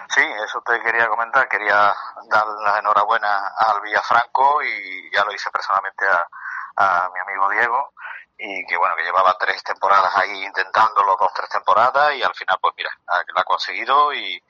Sí, 0.08 0.22
eso 0.42 0.62
te 0.64 0.80
quería 0.80 1.08
comentar, 1.08 1.46
quería 1.46 1.94
dar 2.30 2.46
la 2.64 2.78
enhorabuena 2.78 3.48
al 3.48 3.82
Villafranco 3.82 4.62
y 4.62 5.14
ya 5.14 5.22
lo 5.26 5.34
hice 5.34 5.50
personalmente 5.50 6.06
a, 6.76 7.10
mi 7.12 7.20
amigo 7.20 7.50
Diego 7.50 7.92
y 8.38 8.64
que 8.64 8.78
bueno, 8.78 8.96
que 8.96 9.04
llevaba 9.04 9.36
tres 9.38 9.62
temporadas 9.62 10.16
ahí 10.16 10.42
intentándolo, 10.42 11.18
dos, 11.20 11.34
tres 11.34 11.50
temporadas 11.50 12.14
y 12.14 12.22
al 12.22 12.34
final 12.34 12.56
pues 12.62 12.72
mira, 12.78 12.96
lo 13.26 13.40
ha 13.40 13.44
conseguido 13.44 14.14
y, 14.14 14.42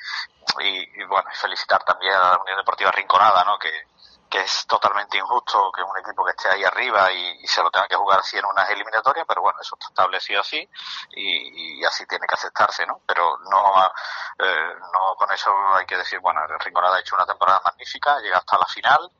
y, 0.60 1.00
y 1.00 1.04
bueno, 1.04 1.28
felicitar 1.32 1.82
también 1.82 2.14
a 2.14 2.30
la 2.30 2.38
Unión 2.38 2.58
Deportiva 2.58 2.92
Rinconada, 2.92 3.42
¿no? 3.42 3.58
Que, 3.58 3.89
que 4.30 4.40
es 4.40 4.64
totalmente 4.66 5.18
injusto 5.18 5.72
que 5.72 5.82
un 5.82 5.98
equipo 5.98 6.24
que 6.24 6.30
esté 6.30 6.48
ahí 6.48 6.64
arriba 6.64 7.12
y, 7.12 7.46
se 7.46 7.62
lo 7.62 7.70
tenga 7.70 7.88
que 7.88 7.96
jugar 7.96 8.20
así 8.20 8.38
en 8.38 8.44
unas 8.44 8.70
eliminatorias, 8.70 9.26
pero 9.26 9.42
bueno, 9.42 9.58
eso 9.60 9.74
está 9.74 9.88
establecido 9.88 10.40
así 10.40 10.68
y, 11.10 11.80
y 11.80 11.84
así 11.84 12.06
tiene 12.06 12.26
que 12.28 12.34
aceptarse, 12.34 12.86
¿no? 12.86 13.00
Pero 13.04 13.38
no, 13.50 13.92
eh, 14.38 14.74
no 14.92 15.16
con 15.16 15.32
eso 15.32 15.52
hay 15.74 15.84
que 15.84 15.96
decir, 15.96 16.20
bueno, 16.20 16.44
el 16.44 16.60
Rinconada 16.60 16.96
ha 16.96 17.00
hecho 17.00 17.16
una 17.16 17.26
temporada 17.26 17.60
magnífica, 17.64 18.20
llega 18.20 18.38
hasta 18.38 18.56
la 18.56 18.66
final 18.66 19.10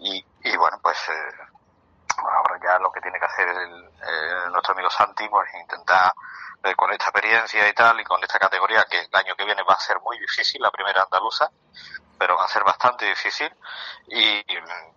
y, 0.00 0.24
y 0.42 0.56
bueno, 0.56 0.80
pues 0.82 0.98
eh, 1.08 1.55
ahora 2.18 2.58
ya 2.62 2.78
lo 2.78 2.90
que 2.90 3.00
tiene 3.00 3.18
que 3.18 3.24
hacer 3.24 3.48
el, 3.48 3.84
eh, 3.84 4.50
nuestro 4.50 4.74
amigo 4.74 4.90
Santi, 4.90 5.28
pues 5.28 5.48
intentar 5.54 6.12
eh, 6.62 6.74
con 6.74 6.90
esta 6.92 7.10
experiencia 7.10 7.68
y 7.68 7.72
tal 7.72 8.00
y 8.00 8.04
con 8.04 8.22
esta 8.22 8.38
categoría 8.38 8.84
que 8.84 9.00
el 9.00 9.08
año 9.12 9.34
que 9.36 9.44
viene 9.44 9.62
va 9.62 9.74
a 9.74 9.80
ser 9.80 10.00
muy 10.00 10.18
difícil, 10.18 10.60
la 10.62 10.70
primera 10.70 11.02
andaluza, 11.02 11.50
pero 12.18 12.36
va 12.36 12.44
a 12.44 12.48
ser 12.48 12.64
bastante 12.64 13.04
difícil 13.06 13.52
y, 14.08 14.44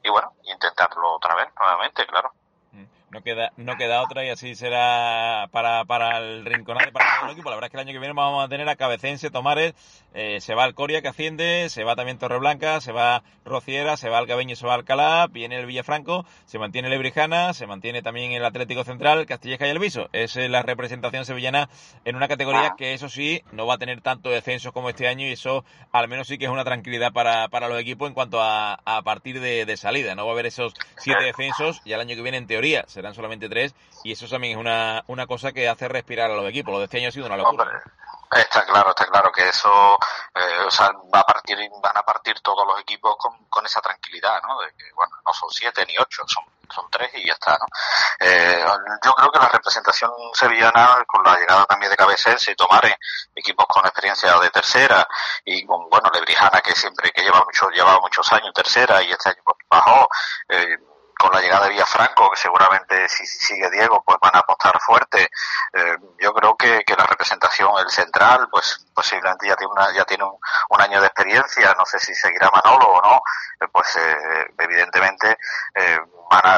y 0.04 0.10
bueno, 0.10 0.34
intentarlo 0.44 1.14
otra 1.14 1.36
vez, 1.36 1.50
nuevamente, 1.60 2.06
claro. 2.08 2.34
No 3.12 3.24
queda, 3.24 3.52
no 3.58 3.76
queda 3.76 4.04
otra 4.04 4.24
y 4.24 4.30
así 4.30 4.54
será 4.54 5.48
para, 5.52 5.84
para 5.86 6.20
el 6.20 6.46
Rinconado 6.46 6.90
y 6.90 6.92
para 6.92 7.06
todo 7.16 7.26
el 7.26 7.34
equipo. 7.34 7.50
La 7.50 7.56
verdad 7.56 7.68
es 7.68 7.72
que 7.72 7.78
el 7.78 7.88
año 7.88 7.94
que 7.94 8.00
viene 8.00 8.14
vamos 8.14 8.46
a 8.46 8.48
tener 8.50 8.70
a 8.70 8.76
Cabecense, 8.76 9.32
Tomares, 9.32 9.74
eh, 10.14 10.40
se 10.42 10.54
va 10.54 10.64
al 10.64 10.76
Coria 10.76 11.02
que 11.02 11.08
asciende, 11.08 11.70
se 11.70 11.84
va 11.84 11.96
también 11.96 12.20
Torreblanca, 12.20 12.82
se 12.82 12.92
va 12.92 13.24
Rociera, 13.46 13.98
se 13.98 14.10
va 14.10 14.20
Alcabeño, 14.20 14.56
se 14.56 14.68
va 14.68 14.76
Alcalá, 14.76 15.26
viene 15.28 15.58
el 15.58 15.66
Villafranco, 15.66 16.26
se 16.46 16.60
mantiene 16.60 16.90
Lebrijana, 16.90 17.54
se 17.54 17.66
mantiene 17.66 18.04
también 18.04 18.32
el 18.32 18.46
Atlético 18.46 18.84
Central, 18.84 19.26
Castilleja 19.26 19.66
y 19.66 19.72
el 19.72 19.80
Viso. 19.80 20.10
Es 20.14 20.36
la 20.36 20.62
representación 20.62 21.26
sevillana 21.26 21.68
en 22.06 22.16
una 22.16 22.28
categoría 22.28 22.76
que 22.78 22.94
eso 22.94 23.10
sí 23.10 23.42
no 23.52 23.66
va 23.66 23.76
a 23.76 23.78
tener 23.80 24.02
tanto 24.02 24.30
descenso 24.30 24.72
como 24.72 24.90
este 24.90 25.08
año 25.08 25.26
y 25.26 25.32
eso 25.32 25.66
al 25.92 26.08
menos 26.08 26.28
sí 26.28 26.38
que 26.38 26.46
es 26.46 26.52
una 26.52 26.64
tranquilidad 26.64 27.12
para, 27.12 27.48
para 27.48 27.70
los 27.70 27.80
equipos 27.80 28.08
en 28.08 28.14
cuanto 28.14 28.40
a, 28.40 28.76
a 28.86 29.02
partir 29.02 29.40
de, 29.40 29.66
de 29.66 29.78
salida. 29.78 30.14
No 30.14 30.26
va 30.26 30.32
a 30.32 30.34
haber 30.34 30.46
esos 30.46 30.74
siete 30.98 31.24
descensos 31.24 31.82
y 31.86 31.94
el 31.94 32.00
año 32.00 32.16
que 32.16 32.22
viene 32.22 32.38
en 32.38 32.46
teoría 32.46 32.86
serán 33.00 33.16
solamente 33.16 33.48
tres 33.48 33.74
y 34.04 34.12
eso 34.12 34.28
también 34.28 34.58
es 34.58 34.60
una, 34.60 35.06
una 35.08 35.26
cosa 35.26 35.54
que 35.54 35.70
hace 35.70 35.88
respirar 35.88 36.30
a 36.30 36.36
los 36.36 36.50
equipos. 36.50 36.74
Lo 36.74 36.80
de 36.80 36.86
este 36.86 36.98
año 36.98 37.08
ha 37.08 37.12
sido 37.12 37.28
una 37.28 37.38
locura. 37.38 37.82
Está 38.30 38.66
claro, 38.66 38.90
está 38.90 39.06
claro 39.08 39.32
que 39.32 39.48
eso, 39.48 39.98
eh, 40.36 40.66
o 40.68 40.70
sea, 40.70 40.92
va 41.14 41.22
a 41.22 41.24
partir, 41.24 41.58
van 41.82 41.98
a 41.98 42.04
partir 42.04 42.40
todos 42.42 42.68
los 42.68 42.80
equipos 42.82 43.16
con, 43.18 43.46
con 43.46 43.66
esa 43.66 43.80
tranquilidad, 43.80 44.42
¿no? 44.44 44.60
De 44.60 44.68
que, 44.78 44.92
bueno, 44.94 45.16
no 45.26 45.34
son 45.34 45.50
siete 45.50 45.86
ni 45.88 45.98
ocho, 45.98 46.24
son 46.28 46.44
son 46.74 46.90
tres 46.90 47.10
y 47.16 47.26
ya 47.26 47.34
está, 47.34 47.58
¿no? 47.58 47.66
Eh, 48.20 48.64
yo 49.04 49.14
creo 49.14 49.32
que 49.32 49.40
la 49.40 49.50
representación 49.50 50.12
sevillana, 50.34 51.04
con 51.08 51.24
la 51.24 51.38
llegada 51.38 51.66
también 51.66 51.90
de 51.90 51.98
Cabecense 51.98 52.52
y 52.52 52.56
Tomares, 52.56 52.96
equipos 53.36 53.66
con 53.68 53.86
experiencia 53.86 54.38
de 54.40 54.50
tercera, 54.50 55.08
y 55.46 55.66
con, 55.66 55.90
bueno, 55.90 56.10
Lebrijana, 56.14 56.62
que 56.62 56.76
siempre, 56.76 57.12
que 57.12 57.24
lleva 57.24 57.44
mucho, 57.44 57.70
llevaba 57.70 58.00
muchos 58.02 58.32
años 58.34 58.54
tercera, 58.54 59.02
y 59.02 59.12
este 59.12 59.30
año 59.30 59.42
pues, 59.44 59.58
bajó, 59.70 60.08
eh, 60.50 60.78
con 61.20 61.34
la 61.34 61.42
llegada 61.42 61.66
de 61.66 61.72
Villafranco, 61.72 62.32
que 62.32 62.38
seguramente 62.38 63.10
si, 63.10 63.26
si, 63.28 63.40
sigue 63.40 63.70
Diego, 63.70 64.02
pues 64.06 64.18
van 64.22 64.36
a 64.36 64.40
apostar 64.40 64.80
fuerte. 64.80 65.30
Eh, 65.74 65.98
yo 66.18 66.34
creo 66.34 66.56
que, 66.56 66.84
que, 66.86 66.96
la 66.96 67.06
representación, 67.06 67.72
el 67.78 67.90
central, 67.90 68.48
pues 68.50 68.88
posiblemente 68.94 69.46
ya 69.46 69.58
tiene, 69.58 69.74
una, 69.74 69.94
ya 69.94 70.06
tiene 70.06 70.24
un, 70.24 70.38
un 70.70 70.82
año 70.82 71.02
de 71.02 71.08
experiencia, 71.08 71.76
no 71.78 71.86
sé 71.86 72.00
si 72.00 72.16
seguirá 72.16 72.50
Manolo 72.52 72.88
o 72.88 73.02
no, 73.02 73.22
eh, 73.60 73.68
pues 73.70 73.98
eh, 73.98 74.46
evidentemente 74.58 75.38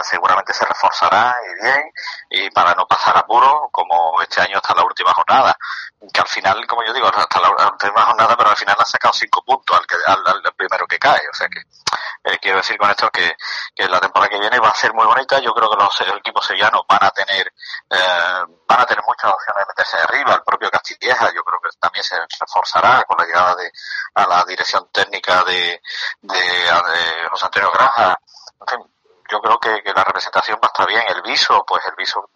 seguramente 0.04 0.54
se 0.54 0.66
reforzará 0.66 1.36
y 1.46 1.64
bien, 1.64 1.92
y 2.30 2.50
para 2.52 2.74
no 2.74 2.86
pasar 2.88 3.18
apuro, 3.18 3.70
como 3.72 4.22
este 4.22 4.42
año 4.42 4.58
hasta 4.58 4.76
la 4.76 4.84
última 4.84 5.14
jornada, 5.14 5.56
que 6.14 6.22
al 6.22 6.28
final, 6.28 6.66
como 6.68 6.84
yo 6.84 6.94
digo, 6.94 7.08
hasta 7.08 7.40
la 7.40 7.50
última 7.50 8.06
jornada, 8.06 8.36
pero 8.36 8.50
al 8.50 8.58
final 8.58 8.76
ha 8.80 8.86
sacado 8.86 9.14
cinco 9.14 9.44
puntos 9.44 9.78
al, 9.78 9.86
que, 9.86 9.96
al, 10.06 10.28
al 10.28 10.54
primero 10.56 10.86
que 10.88 10.98
cae, 10.98 11.22
o 11.32 11.34
sea 11.34 11.48
que 11.48 11.62
eh, 12.24 12.38
quiero 12.40 12.58
decir 12.58 12.78
con 12.78 12.90
esto 12.90 13.10
que, 13.10 13.36
que 13.76 13.88
la 13.88 14.00
temporada 14.00 14.30
que 14.30 14.40
viene 14.40 14.60
va 14.60 14.70
a 14.70 14.76
ser 14.76 14.94
muy 14.94 15.06
bonita. 15.06 15.40
Yo 15.40 15.54
creo 15.54 15.70
que 15.70 15.84
los 15.84 16.02
equipos 16.18 16.46
sevillanos 16.46 16.84
van 16.88 17.04
a 17.04 17.10
tener 17.12 17.52
eh, 17.90 18.44
van 18.68 18.82
a 18.82 18.86
tener 18.86 19.04
muchas 19.06 19.32
opciones 19.32 19.66
de 19.66 19.70
meterse 19.70 19.98
arriba. 19.98 20.34
El 20.36 20.44
propio 20.44 20.70
Castilleja, 20.70 21.34
yo 21.34 21.44
creo 21.44 21.60
que 21.62 21.70
también 21.80 22.04
se 22.04 22.16
reforzará 22.40 23.04
con 23.04 23.18
la 23.18 23.26
llegada 23.26 23.56
de 23.56 23.72
a 24.16 24.28
la 24.28 24.44
dirección 24.46 24.88
técnica 24.92 25.44
de, 25.44 25.82
de, 26.22 26.40
de 26.40 27.30
José 27.32 27.46
Antonio 27.46 27.72
Granja. 27.72 28.20
En 28.62 28.68
fin, 28.68 28.94
yo 29.32 29.40
creo 29.40 29.60
que, 29.60 29.82
la 29.94 30.04
representación 30.04 30.60
va 30.62 30.68
a 30.68 30.72
estar 30.74 30.88
bien. 30.88 31.04
El 31.08 31.22
viso, 31.22 31.64
pues 31.66 31.82
el 31.88 31.96
viso 31.96 32.30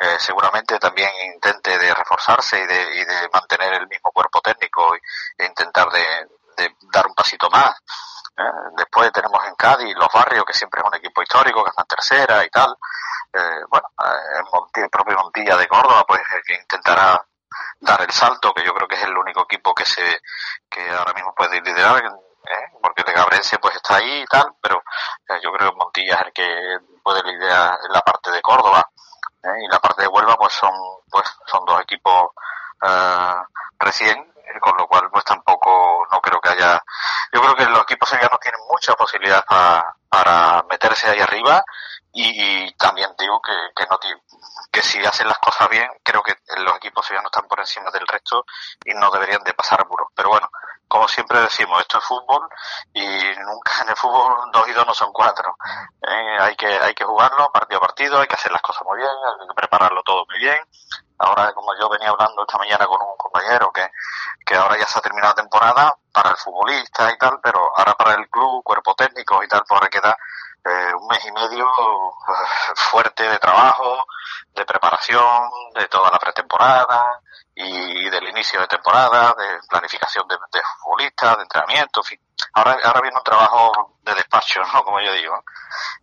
eh, 0.00 0.16
seguramente 0.18 0.78
también 0.78 1.10
intente 1.34 1.78
de 1.78 1.94
reforzarse 1.94 2.58
y 2.58 2.66
de, 2.66 2.96
y 2.96 3.04
de 3.04 3.28
mantener 3.32 3.74
el 3.74 3.88
mismo 3.88 4.10
cuerpo 4.10 4.40
técnico 4.40 4.94
e 4.94 5.46
intentar 5.46 5.90
de, 5.90 6.28
dar 6.92 7.06
un 7.06 7.14
pasito 7.14 7.50
más. 7.50 7.76
¿eh? 8.36 8.42
Después 8.76 9.12
tenemos 9.12 9.44
en 9.46 9.54
Cádiz 9.54 9.94
los 9.96 10.08
barrios, 10.12 10.44
que 10.44 10.54
siempre 10.54 10.80
es 10.80 10.86
un 10.86 10.94
equipo 10.94 11.22
histórico, 11.22 11.62
que 11.62 11.70
está 11.70 11.82
en 11.82 11.88
tercera 11.88 12.44
y 12.44 12.48
tal. 12.48 12.74
Eh, 13.32 13.60
bueno, 13.68 13.88
el, 13.98 14.44
Montilla, 14.52 14.84
el, 14.84 14.90
propio 14.90 15.16
Montilla 15.16 15.56
de 15.56 15.68
Córdoba, 15.68 16.04
pues 16.06 16.20
que 16.46 16.54
intentará 16.54 17.24
dar 17.80 18.02
el 18.02 18.10
salto, 18.10 18.52
que 18.54 18.64
yo 18.64 18.72
creo 18.74 18.88
que 18.88 18.96
es 18.96 19.04
el 19.04 19.16
único 19.16 19.42
equipo 19.42 19.74
que 19.74 19.84
se 19.84 20.20
que 20.68 20.88
ahora 20.90 21.12
mismo 21.12 21.34
puede 21.34 21.60
liderar, 21.60 22.02
¿eh? 22.44 22.78
porque 22.82 23.02
de 23.04 23.12
Gabrense 23.12 23.58
pues 23.58 23.76
está 23.76 23.96
ahí 23.96 24.22
y 24.22 24.26
tal, 24.26 24.54
pero 24.60 24.82
yo 25.42 25.52
creo 25.52 25.70
que 25.70 25.76
Montilla 25.76 26.16
es 26.16 26.26
el 26.26 26.32
que 26.32 26.78
puede 27.02 27.22
liderar 27.22 27.78
en 27.84 27.92
la 27.92 28.00
parte 28.00 28.30
de 28.30 28.42
Córdoba. 28.42 28.84
y 29.42 29.68
la 29.68 29.78
parte 29.78 30.02
de 30.02 30.08
Huelva 30.08 30.36
pues 30.36 30.52
son 30.52 30.72
pues 31.10 31.26
son 31.46 31.64
dos 31.64 31.80
equipos 31.80 32.30
recién 33.78 34.30
con 34.60 34.76
lo 34.76 34.86
cual 34.86 35.08
pues 35.10 35.24
tampoco 35.24 36.06
no 36.10 36.20
creo 36.20 36.40
que 36.40 36.50
haya 36.50 36.82
yo 37.32 37.40
creo 37.40 37.54
que 37.54 37.66
los 37.66 37.82
equipos 37.82 38.08
sevillanos 38.08 38.40
tienen 38.40 38.60
mucha 38.68 38.94
posibilidad 38.94 39.44
para, 39.44 39.94
para 40.08 40.64
meterse 40.68 41.08
ahí 41.08 41.20
arriba 41.20 41.62
y, 42.12 42.72
también 42.74 43.08
digo 43.16 43.40
que, 43.40 43.52
que 43.76 43.86
no 43.88 43.98
que 44.72 44.82
si 44.82 45.04
hacen 45.04 45.28
las 45.28 45.38
cosas 45.38 45.68
bien 45.68 45.88
creo 46.02 46.22
que 46.22 46.34
los 46.58 46.76
equipos 46.76 47.06
sevillanos 47.06 47.30
están 47.30 47.48
por 47.48 47.60
encima 47.60 47.90
del 47.90 48.06
resto 48.06 48.44
y 48.84 48.94
no 48.94 49.10
deberían 49.10 49.44
de 49.44 49.54
pasar 49.54 49.86
muros 49.86 50.08
pero 50.14 50.30
bueno 50.30 50.50
como 50.90 51.06
siempre 51.06 51.40
decimos, 51.40 51.80
esto 51.80 51.98
es 51.98 52.04
fútbol 52.04 52.48
y 52.92 53.06
nunca 53.46 53.82
en 53.82 53.90
el 53.90 53.96
fútbol 53.96 54.50
dos 54.52 54.68
y 54.68 54.72
dos 54.72 54.84
no 54.84 54.92
son 54.92 55.12
cuatro. 55.12 55.56
Eh, 56.02 56.36
hay 56.40 56.56
que 56.56 56.66
hay 56.66 56.94
que 56.94 57.04
jugarlo 57.04 57.52
partido 57.52 57.78
a 57.78 57.86
partido, 57.86 58.20
hay 58.20 58.26
que 58.26 58.34
hacer 58.34 58.50
las 58.50 58.60
cosas 58.60 58.82
muy 58.84 58.98
bien, 58.98 59.08
hay 59.08 59.46
que 59.46 59.54
prepararlo 59.54 60.02
todo 60.02 60.26
muy 60.28 60.38
bien. 60.40 60.60
Ahora, 61.18 61.52
como 61.52 61.78
yo 61.78 61.88
venía 61.88 62.08
hablando 62.08 62.42
esta 62.42 62.58
mañana 62.58 62.86
con 62.86 63.00
un 63.02 63.16
compañero, 63.16 63.70
que, 63.70 63.86
que 64.44 64.56
ahora 64.56 64.76
ya 64.78 64.86
se 64.86 64.98
ha 64.98 65.02
terminado 65.02 65.32
la 65.32 65.42
temporada 65.42 65.96
para 66.12 66.30
el 66.30 66.36
futbolista 66.36 67.12
y 67.12 67.18
tal, 67.18 67.38
pero 67.40 67.70
ahora 67.76 67.94
para 67.94 68.14
el 68.14 68.28
club, 68.28 68.64
cuerpo 68.64 68.94
técnico 68.94 69.44
y 69.44 69.46
tal, 69.46 69.62
pues 69.68 69.78
ahora 69.78 69.90
queda 69.90 70.16
eh, 70.64 70.94
un 70.94 71.06
mes 71.08 71.24
y 71.24 71.32
medio 71.32 71.66
fuerte 72.76 73.28
de 73.28 73.38
trabajo, 73.38 74.04
de 74.54 74.64
preparación, 74.64 75.50
de 75.74 75.86
toda 75.88 76.10
la 76.10 76.18
pretemporada 76.18 77.20
y 77.54 78.08
del 78.08 78.28
inicio 78.28 78.60
de 78.60 78.66
temporada, 78.66 79.34
de 79.38 79.58
planificación 79.68 80.26
de, 80.28 80.36
de 80.52 80.60
futbolistas, 80.78 81.36
de 81.36 81.42
entrenamiento, 81.42 82.00
en 82.00 82.04
fin. 82.04 82.20
Ahora, 82.54 82.76
ahora 82.84 83.00
viene 83.00 83.16
un 83.16 83.24
trabajo 83.24 83.96
de 84.04 84.14
despacho, 84.14 84.60
¿no? 84.72 84.82
Como 84.82 85.00
yo 85.00 85.12
digo. 85.12 85.44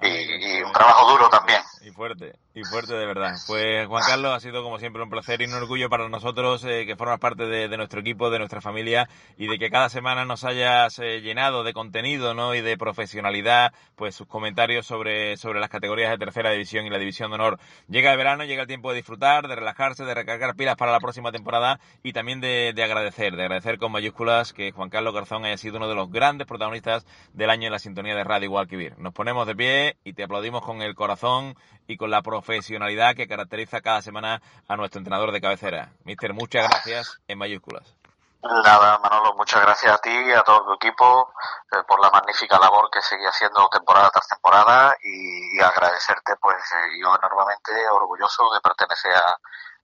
Y, 0.02 0.08
y 0.08 0.62
un 0.62 0.72
trabajo 0.72 1.12
duro 1.12 1.30
también. 1.30 1.62
Y 1.82 1.92
fuerte, 1.92 2.34
y 2.54 2.64
fuerte 2.64 2.94
de 2.94 3.06
verdad. 3.06 3.34
Pues 3.48 3.88
Juan 3.88 4.04
Carlos, 4.06 4.34
ha 4.34 4.40
sido 4.40 4.62
como 4.62 4.78
siempre 4.78 5.02
un 5.02 5.10
placer 5.10 5.42
y 5.42 5.46
un 5.46 5.54
orgullo 5.54 5.90
para 5.90 6.08
nosotros 6.10 6.64
eh, 6.66 6.86
que 6.86 6.96
formas 6.96 7.20
parte 7.20 7.46
de, 7.46 7.68
de, 7.68 7.78
nuestro 7.78 8.02
equipo, 8.02 8.30
de 8.30 8.40
nuestra 8.40 8.62
familia 8.62 9.10
y 9.38 9.48
de 9.48 9.58
que 9.58 9.70
cada 9.70 9.90
semana 9.90 10.26
nos 10.26 10.44
hayas 10.44 11.00
eh, 11.00 11.22
llenado 11.22 11.64
de 11.64 11.74
contenido 11.74 12.34
¿no? 12.34 12.54
y 12.56 12.62
de 12.62 12.78
profesionalidad, 12.78 13.74
pues 13.96 14.16
sus 14.16 14.28
comentarios 14.28 14.86
sobre, 14.86 15.38
sobre 15.38 15.60
las 15.60 15.70
categorías 15.70 16.12
de 16.12 16.18
tercera 16.18 16.52
división 16.52 16.86
y 16.86 16.90
la 16.90 17.00
división 17.00 17.32
de 17.32 17.36
honor. 17.36 17.60
Llega 17.88 18.12
el 18.12 18.18
verano, 18.18 18.44
llega 18.44 18.62
el 18.62 18.68
tiempo 18.68 18.92
de 18.92 18.98
disfrutar, 18.98 19.48
de 19.48 19.56
relajarse, 19.56 20.04
de 20.04 20.14
recargar 20.14 20.56
pilas 20.56 20.76
para 20.76 20.92
la 20.92 21.00
próxima 21.00 21.32
temporada 21.32 21.80
y 22.04 22.14
también 22.14 22.42
de, 22.42 22.74
de 22.76 22.84
agradecer, 22.84 23.36
de 23.36 23.44
agradecer 23.44 23.80
con 23.80 23.92
mayúsculas 23.92 24.54
que 24.54 24.72
Juan 24.72 24.90
Carlos 24.90 25.14
Garzón 25.14 25.46
haya 25.46 25.58
sido 25.58 25.78
uno 25.78 25.88
de 25.88 25.96
los 25.96 26.12
grandes 26.12 26.27
protagonistas 26.36 27.06
del 27.34 27.50
año 27.50 27.68
en 27.68 27.72
la 27.72 27.80
sintonía 27.80 28.16
de 28.16 28.24
Radio 28.24 28.50
Guadalquivir. 28.50 28.98
Nos 29.00 29.14
ponemos 29.14 29.48
de 29.48 29.56
pie 29.56 29.98
y 30.04 30.14
te 30.14 30.24
aplaudimos 30.24 30.64
con 30.64 30.82
el 30.82 30.96
corazón 30.96 31.56
y 31.88 31.96
con 31.96 32.12
la 32.12 32.22
profesionalidad 32.22 33.16
que 33.16 33.28
caracteriza 33.28 33.82
cada 33.82 34.02
semana 34.02 34.42
a 34.68 34.76
nuestro 34.76 35.00
entrenador 35.00 35.32
de 35.32 35.42
cabecera. 35.42 35.94
Mister, 36.04 36.34
muchas 36.34 36.70
gracias 36.70 37.22
en 37.28 37.38
mayúsculas. 37.38 37.96
Nada, 38.44 39.00
Manolo, 39.00 39.34
muchas 39.36 39.62
gracias 39.62 39.94
a 39.94 39.98
ti 39.98 40.12
y 40.12 40.32
a 40.32 40.44
todo 40.44 40.64
tu 40.66 40.74
equipo 40.74 41.34
eh, 41.72 41.84
por 41.88 42.00
la 42.00 42.10
magnífica 42.10 42.60
labor 42.60 42.90
que 42.92 43.02
seguís 43.02 43.28
haciendo 43.28 43.68
temporada 43.70 44.10
tras 44.12 44.28
temporada 44.28 44.96
y, 45.04 45.58
y 45.58 45.60
agradecerte, 45.60 46.36
pues 46.40 46.56
eh, 46.56 47.00
yo 47.02 47.16
enormemente 47.16 47.72
orgulloso 47.90 48.50
de 48.54 48.62
pertenecer 48.62 49.14
a, 49.14 49.38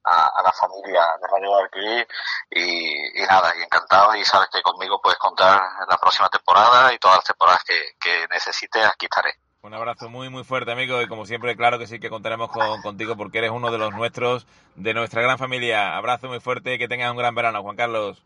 a, 0.04 0.28
a, 0.28 0.44
la 0.44 0.52
familia 0.52 1.02
de 1.22 1.28
Radio 1.28 1.50
Guadalquivir 1.50 2.08
y, 2.50 3.22
y, 3.22 3.26
nada, 3.26 3.54
y 3.58 3.64
encantado 3.64 4.16
y 4.16 4.24
sabes 4.24 4.50
que 4.52 4.62
conmigo 4.62 5.02
puedes 5.02 5.20
contar 5.20 5.62
la 5.88 5.98
próxima 5.98 6.30
temporada 6.30 6.94
y 6.94 7.00
todas 7.00 7.18
las 7.18 7.26
temporadas 7.26 7.64
que, 7.64 7.80
que 8.00 8.28
necesites, 8.32 8.86
aquí 8.86 9.06
estaré. 9.06 9.36
Un 9.62 9.74
abrazo 9.74 10.10
muy 10.10 10.30
muy 10.30 10.44
fuerte 10.44 10.74
amigo 10.74 11.02
y 11.02 11.08
como 11.08 11.26
siempre 11.26 11.56
claro 11.56 11.80
que 11.80 11.88
sí 11.88 11.98
que 11.98 12.10
contaremos 12.10 12.52
con, 12.52 12.82
contigo 12.82 13.16
porque 13.16 13.38
eres 13.38 13.52
uno 13.52 13.72
de 13.72 13.78
los 13.78 13.94
nuestros, 13.94 14.46
de 14.76 14.94
nuestra 14.94 15.22
gran 15.22 15.38
familia. 15.38 15.96
Abrazo 15.96 16.28
muy 16.28 16.42
fuerte 16.42 16.74
y 16.74 16.78
que 16.78 16.90
tengas 16.90 17.10
un 17.12 17.18
gran 17.18 17.34
verano, 17.34 17.62
Juan 17.62 17.78
Carlos. 17.78 18.22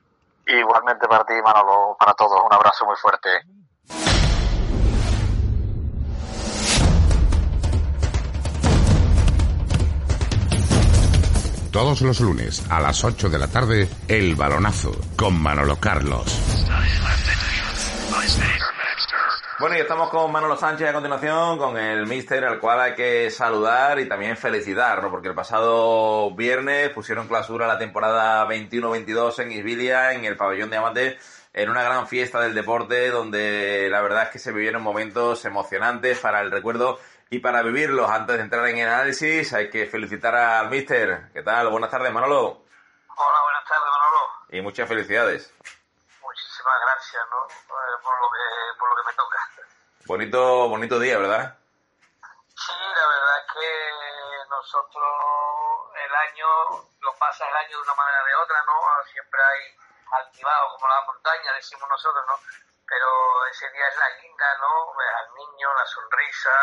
Igualmente 0.47 1.07
para 1.07 1.25
ti, 1.25 1.33
Manolo, 1.43 1.95
para 1.99 2.13
todos, 2.13 2.41
un 2.43 2.53
abrazo 2.53 2.85
muy 2.85 2.95
fuerte. 2.95 3.29
Todos 11.77 12.01
los 12.01 12.19
lunes 12.21 12.65
a 12.71 12.81
las 12.81 13.03
8 13.03 13.29
de 13.29 13.37
la 13.37 13.47
tarde, 13.47 13.87
El 14.07 14.33
Balonazo 14.35 14.99
con 15.15 15.39
Manolo 15.39 15.75
Carlos. 15.75 16.25
Bueno, 19.59 19.77
y 19.77 19.81
estamos 19.81 20.09
con 20.09 20.31
Manolo 20.31 20.57
Sánchez 20.57 20.89
a 20.89 20.93
continuación, 20.93 21.59
con 21.59 21.77
el 21.77 22.07
míster 22.07 22.43
al 22.45 22.59
cual 22.59 22.79
hay 22.79 22.95
que 22.95 23.29
saludar 23.29 23.99
y 23.99 24.09
también 24.09 24.35
felicitar, 24.37 25.03
¿no? 25.03 25.11
Porque 25.11 25.27
el 25.27 25.35
pasado 25.35 26.33
viernes 26.33 26.89
pusieron 26.89 27.27
clausura 27.27 27.67
la 27.67 27.77
temporada 27.77 28.47
21-22 28.47 29.37
en 29.43 29.51
Isbilia, 29.51 30.13
en 30.13 30.25
el 30.25 30.35
pabellón 30.35 30.71
de 30.71 30.77
Amate, 30.77 31.19
en 31.53 31.69
una 31.69 31.83
gran 31.83 32.07
fiesta 32.07 32.41
del 32.41 32.55
deporte 32.55 33.11
donde 33.11 33.87
la 33.91 34.01
verdad 34.01 34.23
es 34.23 34.29
que 34.29 34.39
se 34.39 34.51
vivieron 34.51 34.81
momentos 34.81 35.45
emocionantes 35.45 36.17
para 36.17 36.41
el 36.41 36.49
recuerdo 36.49 36.97
y 37.29 37.39
para 37.39 37.61
vivirlos, 37.61 38.09
antes 38.09 38.37
de 38.37 38.43
entrar 38.43 38.65
en 38.67 38.77
el 38.77 38.87
análisis, 38.87 39.51
hay 39.53 39.69
que 39.69 39.85
felicitar 39.85 40.35
al 40.35 40.69
míster. 40.69 41.29
¿Qué 41.33 41.43
tal? 41.43 41.69
Buenas 41.69 41.91
tardes, 41.91 42.11
Manolo. 42.11 42.63
Hola, 43.15 43.41
buenas 43.43 43.65
tardes, 43.65 43.89
Manolo. 43.91 44.19
Y 44.49 44.61
muchas 44.61 44.87
felicidades. 44.87 45.53
Muchísimas 46.21 46.79
gracias, 46.81 47.23
¿no? 47.29 47.45
Eh, 47.47 47.97
por, 48.01 48.19
lo 48.21 48.31
que, 48.31 48.79
por 48.79 48.89
lo 48.89 48.95
que 48.95 49.09
me 49.09 49.13
toca. 49.13 49.49
Bonito, 50.05 50.69
bonito 50.69 50.99
día, 50.99 51.17
¿verdad? 51.17 51.57
Sí, 52.55 52.71
la 52.71 53.07
verdad 53.07 53.37
es 53.39 53.53
que 53.53 54.49
nosotros 54.49 55.07
el 55.95 56.15
año 56.15 56.47
lo 57.01 57.13
pasa 57.19 57.45
el 57.49 57.55
año 57.55 57.75
de 57.75 57.83
una 57.83 57.95
manera 57.95 58.23
o 58.23 58.25
de 58.25 58.35
otra, 58.35 58.63
¿no? 58.65 58.73
Siempre 59.11 59.39
hay 59.43 59.75
altibado 60.23 60.69
como 60.75 60.87
la 60.87 61.01
montaña, 61.01 61.53
decimos 61.53 61.89
nosotros, 61.89 62.23
¿no? 62.25 62.66
Pero 62.87 63.45
ese 63.47 63.69
día 63.71 63.87
es 63.87 63.97
la 63.97 64.09
linda, 64.21 64.57
¿no? 64.59 64.93
Ves 64.95 65.13
al 65.19 65.33
niño, 65.35 65.73
la 65.73 65.85
sonrisa 65.85 66.55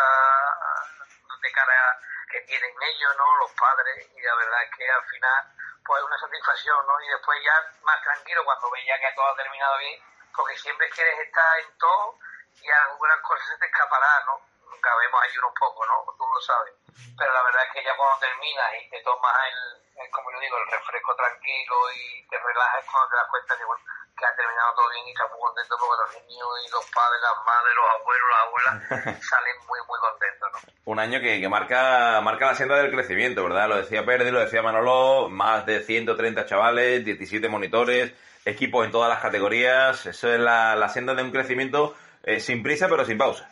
de 1.43 1.53
cara 1.53 2.01
que 2.31 2.41
tienen 2.43 2.75
ellos, 2.83 3.17
¿no? 3.17 3.37
Los 3.37 3.53
padres, 3.53 4.09
y 4.11 4.21
la 4.23 4.35
verdad 4.35 4.63
es 4.63 4.71
que 4.77 4.91
al 4.91 5.05
final, 5.05 5.45
pues 5.85 6.03
una 6.03 6.19
satisfacción, 6.19 6.87
¿no? 6.87 7.01
Y 7.03 7.09
después 7.09 7.39
ya 7.45 7.55
más 7.83 8.03
tranquilo 8.03 8.45
cuando 8.45 8.71
veía 8.71 8.99
que 8.99 9.13
todo 9.15 9.27
ha 9.27 9.37
terminado 9.37 9.79
bien, 9.79 10.03
porque 10.35 10.57
siempre 10.57 10.89
quieres 10.91 11.19
estar 11.19 11.59
en 11.61 11.79
todo 11.79 12.19
y 12.61 12.71
algunas 12.71 13.21
cosas 13.21 13.47
se 13.47 13.59
te 13.59 13.67
escaparán, 13.67 14.27
¿no? 14.27 14.41
Nunca 14.71 14.97
vemos 14.97 15.23
ahí 15.23 15.39
unos 15.39 15.53
pocos, 15.59 15.87
¿no? 15.87 16.05
Tú 16.17 16.25
lo 16.25 16.41
sabes. 16.41 16.75
Pero 17.19 17.33
la 17.33 17.43
verdad 17.43 17.65
es 17.67 17.73
que 17.73 17.85
ya 17.85 17.97
cuando 17.97 18.19
terminas 18.19 18.73
y 18.81 18.89
te 18.89 19.03
tomas 19.03 19.37
el, 19.53 20.03
el 20.03 20.11
como 20.11 20.33
yo 20.33 20.41
digo, 20.41 20.57
el 20.57 20.71
refresco 20.71 21.15
tranquilo 21.17 21.93
y 21.93 22.27
te 22.29 22.39
relajas 22.39 22.85
cuando 22.91 23.11
te 23.11 23.17
das 23.17 23.29
cuenta 23.29 23.59
que, 23.59 23.65
bueno, 23.65 23.85
que 24.17 24.25
ha 24.25 24.37
terminado 24.37 24.75
todo 24.75 24.89
bien 24.91 25.07
y 25.07 25.11
está 25.11 25.27
muy 25.29 25.41
contento 25.41 25.77
porque 25.79 26.03
los 26.03 26.27
niños 26.27 26.49
y 26.67 26.71
los 26.71 26.85
padres, 26.91 27.21
las 27.21 27.39
madres, 27.45 27.75
los 27.75 27.89
abuelos, 27.99 28.29
las 28.31 28.43
abuelas 28.47 29.23
salen 29.29 29.57
muy, 29.67 29.79
muy 29.89 29.99
contentos, 29.99 30.49
¿no? 30.53 30.59
Un 30.85 30.99
año 30.99 31.21
que, 31.21 31.41
que 31.41 31.49
marca, 31.49 32.21
marca 32.21 32.47
la 32.47 32.55
senda 32.55 32.77
del 32.77 32.93
crecimiento, 32.93 33.43
¿verdad? 33.43 33.69
Lo 33.69 33.77
decía 33.77 34.05
Perdi, 34.05 34.31
lo 34.31 34.41
decía 34.41 34.63
Manolo, 34.63 35.29
más 35.29 35.67
de 35.67 35.81
130 35.81 36.47
chavales, 36.47 37.05
17 37.05 37.49
monitores, 37.49 38.13
equipos 38.45 38.85
en 38.85 38.93
todas 38.93 39.09
las 39.09 39.21
categorías, 39.21 40.07
eso 40.07 40.33
es 40.33 40.39
la, 40.39 40.77
la 40.77 40.89
senda 40.89 41.15
de 41.15 41.23
un 41.23 41.33
crecimiento 41.33 41.97
eh, 42.23 42.41
sin 42.41 42.63
prisa 42.63 42.89
pero 42.89 43.05
sin 43.05 43.19
pausa. 43.19 43.51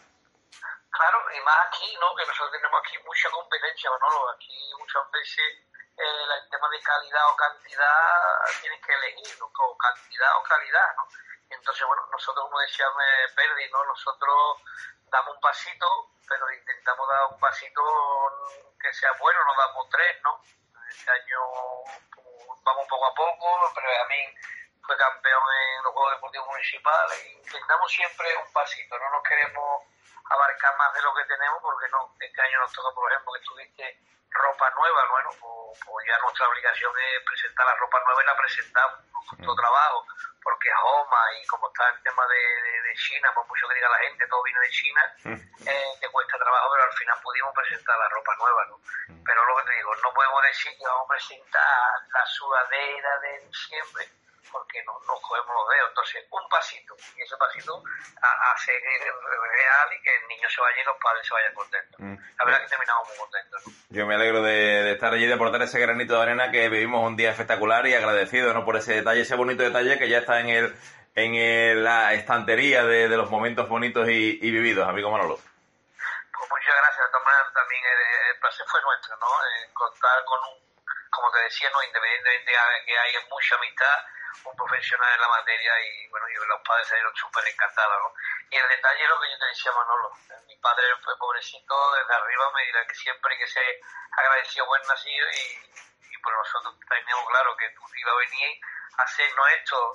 Claro, 0.90 1.18
y 1.34 1.44
más 1.44 1.56
aquí, 1.66 1.88
¿no? 2.00 2.14
Que 2.14 2.26
nosotros 2.26 2.52
tenemos 2.52 2.80
aquí 2.84 2.96
mucha 3.04 3.28
competencia, 3.30 3.90
Manolo, 3.90 4.30
aquí 4.30 4.54
muchas 4.78 5.02
veces 5.10 5.71
el 6.02 6.48
tema 6.50 6.68
de 6.68 6.80
calidad 6.82 7.30
o 7.30 7.36
cantidad 7.36 8.40
tienes 8.60 8.84
que 8.84 8.92
elegir, 8.94 9.36
o 9.42 9.76
cantidad 9.76 10.36
o 10.38 10.42
calidad, 10.42 10.96
¿no? 10.96 11.08
Entonces, 11.50 11.86
bueno, 11.86 12.06
nosotros, 12.10 12.44
como 12.46 12.60
decía 12.60 12.86
Perdi, 13.36 13.70
¿no? 13.70 13.84
Nosotros 13.84 14.62
damos 15.10 15.34
un 15.34 15.40
pasito, 15.40 15.86
pero 16.28 16.50
intentamos 16.50 17.08
dar 17.08 17.26
un 17.30 17.38
pasito 17.38 17.82
que 18.80 18.92
sea 18.94 19.12
bueno, 19.20 19.38
no 19.44 19.54
damos 19.54 19.88
tres, 19.90 20.22
¿no? 20.22 20.40
Este 20.88 21.10
año 21.10 21.38
vamos 22.64 22.86
poco 22.88 23.06
a 23.06 23.14
poco, 23.14 23.72
pero 23.74 23.88
a 23.88 24.08
mí 24.08 24.34
fue 24.82 24.96
campeón 24.96 25.42
en 25.76 25.84
los 25.84 25.92
Juegos 25.92 26.14
Deportivos 26.14 26.48
Municipales 26.48 27.24
e 27.24 27.30
intentamos 27.32 27.92
siempre 27.92 28.36
un 28.36 28.52
pasito, 28.52 28.98
no 28.98 29.10
nos 29.10 29.22
queremos 29.22 29.84
abarcar 30.30 30.76
más 30.76 30.92
de 30.94 31.02
lo 31.02 31.14
que 31.14 31.24
tenemos 31.24 31.62
porque 31.62 31.88
no, 31.90 32.14
este 32.18 32.42
año 32.42 32.60
nos 32.60 32.72
toca, 32.72 32.94
por 32.94 33.10
ejemplo, 33.10 33.32
que 33.32 33.40
tuviste 33.40 34.00
ropa 34.34 34.70
nueva, 34.76 35.06
bueno, 35.10 35.30
pues, 35.40 35.78
pues, 35.84 36.06
ya 36.06 36.18
nuestra 36.18 36.48
obligación 36.48 36.92
es 36.98 37.24
presentar 37.24 37.66
la 37.66 37.74
ropa 37.76 37.98
nueva 38.04 38.22
y 38.22 38.26
la 38.26 38.36
presentamos, 38.36 38.98
nos 39.12 39.26
costó 39.26 39.54
trabajo, 39.54 40.06
porque 40.42 40.68
Homa 40.72 41.22
y 41.40 41.46
como 41.46 41.68
está 41.68 41.88
el 41.88 42.02
tema 42.02 42.26
de, 42.26 42.38
de, 42.38 42.82
de, 42.82 42.94
China, 42.96 43.28
por 43.34 43.46
mucho 43.46 43.68
que 43.68 43.74
diga 43.74 43.88
la 43.88 43.98
gente, 43.98 44.26
todo 44.26 44.42
viene 44.42 44.60
de 44.60 44.70
China, 44.70 45.02
eh, 45.66 45.92
te 46.00 46.08
cuesta 46.08 46.38
trabajo, 46.38 46.68
pero 46.72 46.84
al 46.84 46.96
final 46.98 47.18
pudimos 47.22 47.54
presentar 47.54 47.98
la 47.98 48.08
ropa 48.08 48.34
nueva, 48.36 48.66
¿no? 48.66 48.80
Pero 49.24 49.46
lo 49.46 49.56
que 49.56 49.70
te 49.70 49.76
digo, 49.76 49.94
no 49.96 50.12
podemos 50.12 50.42
decir 50.42 50.72
que 50.76 50.84
vamos 50.84 51.04
a 51.06 51.12
presentar 51.12 51.90
la 52.12 52.26
sudadera 52.26 53.18
de 53.20 53.40
diciembre, 53.46 54.08
porque 54.50 54.82
no 54.84 54.92
nos 55.06 55.20
cogemos 55.20 55.54
los 55.54 55.68
dedos. 55.68 55.88
Entonces, 55.88 56.24
un 56.30 56.48
pasito, 56.48 56.96
y 57.16 57.22
ese 57.22 57.36
pasito 57.36 57.82
a, 58.22 58.58
ser 58.58 58.80
real 58.82 59.88
y 59.92 60.02
que 60.02 60.16
el 60.16 60.28
niño 60.28 60.48
se 60.48 60.60
vaya 60.60 60.80
y 60.80 60.84
los 60.84 60.96
padres 60.98 61.26
se 61.26 61.34
vayan 61.34 61.54
contentos. 61.54 62.00
Mm. 62.00 62.16
La 62.38 62.44
verdad 62.44 62.60
es 62.60 62.66
que 62.66 62.70
terminamos 62.70 63.08
muy 63.08 63.16
contentos. 63.18 63.62
Yo 63.90 64.06
me 64.06 64.14
alegro 64.14 64.42
de, 64.42 64.82
de, 64.82 64.92
estar 64.92 65.12
allí, 65.12 65.26
de 65.26 65.34
aportar 65.34 65.62
ese 65.62 65.78
granito 65.80 66.14
de 66.14 66.22
arena 66.22 66.50
que 66.50 66.68
vivimos 66.68 67.04
un 67.04 67.16
día 67.16 67.30
espectacular 67.30 67.86
y 67.86 67.94
agradecido 67.94 68.52
¿no? 68.54 68.64
por 68.64 68.76
ese 68.76 68.94
detalle, 68.94 69.22
ese 69.22 69.34
bonito 69.34 69.62
detalle 69.62 69.98
que 69.98 70.08
ya 70.08 70.18
está 70.18 70.40
en 70.40 70.48
el 70.48 70.76
en 71.14 71.34
el, 71.34 71.84
la 71.84 72.14
estantería 72.14 72.84
de, 72.84 73.08
de, 73.08 73.16
los 73.16 73.30
momentos 73.30 73.68
bonitos 73.68 74.08
y, 74.08 74.38
y, 74.40 74.50
vividos, 74.50 74.88
amigo 74.88 75.10
Manolo. 75.10 75.36
Pues 75.36 76.48
muchas 76.48 76.74
gracias, 76.74 77.06
de 77.06 77.52
también 77.52 77.82
el, 77.84 78.30
el, 78.32 78.40
placer 78.40 78.64
fue 78.66 78.80
nuestro, 78.80 79.16
¿no? 79.18 79.26
Eh, 79.26 79.68
contar 79.74 80.24
con 80.24 80.40
un, 80.40 80.56
como 81.10 81.30
te 81.32 81.44
decía, 81.44 81.68
no 81.70 81.82
independientemente 81.82 82.50
de 82.50 82.84
que 82.86 82.98
haya 82.98 83.20
mucha 83.28 83.56
amistad, 83.56 83.98
un 84.44 84.56
profesional 84.56 85.14
en 85.14 85.20
la 85.20 85.28
materia 85.28 85.72
y 85.80 86.08
bueno, 86.08 86.28
y 86.28 86.34
los 86.48 86.60
padres 86.62 86.88
salieron 86.88 87.14
súper 87.16 87.46
encantados, 87.48 87.96
¿no? 88.02 88.14
Y 88.50 88.56
el 88.56 88.68
detalle 88.68 89.02
es 89.04 89.08
lo 89.10 89.20
que 89.20 89.30
yo 89.30 89.38
te 89.38 89.46
decía 89.46 89.72
Manolo, 89.72 90.10
mi 90.46 90.56
padre 90.58 90.84
fue 91.04 91.16
pobrecito, 91.18 91.74
desde 91.94 92.14
arriba 92.14 92.50
me 92.54 92.62
dirá 92.66 92.86
que 92.86 92.94
siempre 92.94 93.36
que 93.38 93.46
se 93.46 93.60
agradeció 94.16 94.66
buen 94.66 94.82
nacido 94.88 95.26
y, 95.30 96.14
y 96.14 96.18
por 96.18 96.32
nosotros 96.36 96.74
teníamos 96.88 97.26
claro 97.28 97.56
que 97.56 97.68
tú 97.70 97.82
ibas 97.96 98.14
a 98.14 98.18
venir 98.18 98.60
a 98.98 99.02
hacernos 99.02 99.46
esto 99.60 99.92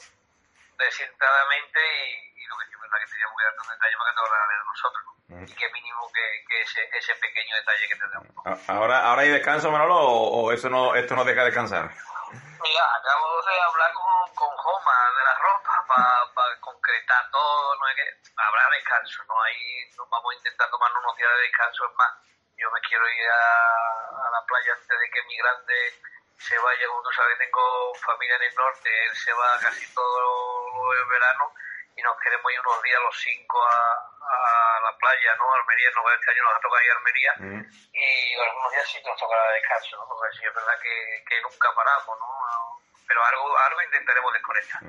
decentramente 0.77 1.79
y, 1.79 2.43
y 2.43 2.45
lo 2.47 2.57
que 2.57 2.65
es 2.65 2.79
verdad 2.81 2.97
que 3.03 3.11
teníamos 3.11 3.37
que 3.37 3.43
darte 3.43 3.61
un 3.61 3.69
detalle 3.73 3.97
para 3.97 4.09
que 4.11 4.15
te 4.15 4.21
lo 4.21 4.47
de 4.47 4.65
nosotros, 4.65 5.03
¿no? 5.05 5.43
Y 5.47 5.53
que 5.55 5.69
mínimo 5.71 6.11
que, 6.13 6.45
que 6.47 6.61
ese, 6.61 6.89
ese 6.97 7.15
pequeño 7.15 7.55
detalle 7.55 7.87
que 7.87 7.95
te 7.95 8.07
damos. 8.09 8.27
A- 8.45 8.73
Ahora, 8.73 9.03
ahora 9.05 9.21
hay 9.23 9.29
descanso, 9.29 9.71
Manolo, 9.71 9.95
o, 9.97 10.45
o 10.45 10.51
eso 10.51 10.69
no, 10.69 10.95
esto 10.95 11.15
no 11.15 11.23
deja 11.25 11.43
descansar. 11.43 11.91
Mira, 12.61 12.83
acabo 12.95 13.41
de 13.43 13.61
hablar 13.61 13.93
con, 13.93 14.35
con 14.35 14.57
Joma 14.57 15.11
de 15.15 15.23
la 15.23 15.35
ropa 15.35 15.85
para 16.33 16.59
concretar 16.59 17.29
todo, 17.31 17.75
no 17.75 17.87
es 17.89 17.95
que 17.95 18.31
habrá 18.35 18.69
descanso, 18.69 19.23
¿no? 19.27 19.41
Ahí 19.43 19.89
nos 19.95 20.09
vamos 20.09 20.33
a 20.33 20.37
intentar 20.37 20.69
tomarnos 20.69 21.03
unos 21.03 21.17
días 21.17 21.29
de 21.33 21.41
descanso, 21.41 21.85
es 21.85 21.95
más, 21.95 22.11
yo 22.57 22.71
me 22.71 22.81
quiero 22.81 23.07
ir 23.09 23.29
a, 23.29 24.27
a 24.27 24.29
la 24.31 24.45
playa 24.45 24.73
antes 24.73 24.99
de 24.99 25.09
que 25.09 25.23
mi 25.23 25.37
grande 25.37 26.01
se 26.37 26.57
vaya, 26.57 26.87
como 26.87 27.03
tú 27.03 27.11
sabes, 27.11 27.37
tengo 27.37 27.93
familia 27.95 28.35
en 28.37 28.43
el 28.43 28.55
norte, 28.55 29.05
él 29.05 29.15
se 29.15 29.33
va 29.33 29.59
casi 29.59 29.93
todo 29.93 30.93
el 30.93 31.05
verano 31.09 31.53
y 31.97 32.01
nos 32.05 32.13
queremos 32.21 32.45
ir 32.53 32.59
unos 32.61 32.79
días 32.83 33.01
los 33.01 33.17
cinco 33.17 33.57
a, 33.57 33.81
a 34.21 34.81
la 34.85 34.93
playa, 34.97 35.33
¿no? 35.41 35.49
Almería, 35.49 35.89
no, 35.97 36.05
este 36.13 36.29
año 36.31 36.43
nos 36.45 36.53
ha 36.53 36.61
tocado 36.61 36.83
ir 36.85 36.91
a 36.93 36.97
Almería 37.01 37.33
y 37.91 38.07
algunos 38.37 38.71
días 38.71 38.85
sí 38.85 38.97
nos 39.01 39.17
tocará 39.17 39.51
descanso, 39.51 39.97
¿no? 39.97 40.05
Porque 40.05 40.37
sí 40.37 40.45
es 40.45 40.53
verdad 40.53 40.77
que, 40.77 40.95
que 41.25 41.41
nunca 41.41 41.73
paramos, 41.73 42.13
¿no? 42.21 42.27
Pero 43.07 43.25
algo, 43.25 43.57
algo 43.57 43.81
intentaremos 43.81 44.33
desconectar. 44.33 44.81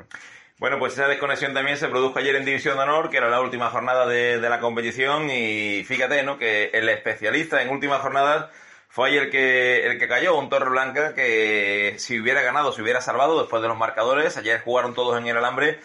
Bueno, 0.59 0.78
pues 0.78 0.93
esa 0.94 1.06
desconexión 1.06 1.55
también 1.55 1.78
se 1.78 1.89
produjo 1.89 2.18
ayer 2.18 2.35
en 2.35 2.44
División 2.44 2.76
de 2.76 2.82
Honor, 2.82 3.10
que 3.10 3.16
era 3.16 3.30
la 3.30 3.40
última 3.40 3.70
jornada 3.70 4.06
de, 4.06 4.40
de 4.40 4.48
la 4.51 4.60
competición, 4.60 5.30
y 5.30 5.85
fíjate, 5.85 6.24
¿no? 6.24 6.36
Que 6.36 6.70
el 6.74 6.89
especialista 6.89 7.62
en 7.62 7.70
últimas 7.70 8.02
jornadas 8.02 8.51
fue 8.90 9.09
ayer 9.09 9.24
el 9.24 9.30
que, 9.30 9.86
el 9.86 9.98
que 9.98 10.09
cayó, 10.09 10.35
un 10.35 10.51
Torre 10.51 10.70
Blanca 10.70 11.14
que 11.14 11.94
si 11.98 12.20
hubiera 12.20 12.43
ganado, 12.43 12.72
se 12.72 12.82
hubiera 12.82 13.01
salvado 13.01 13.39
después 13.39 13.62
de 13.62 13.68
los 13.68 13.78
marcadores. 13.78 14.36
Ayer 14.36 14.60
jugaron 14.62 14.94
todos 14.94 15.16
en 15.16 15.28
el 15.28 15.36
alambre. 15.36 15.80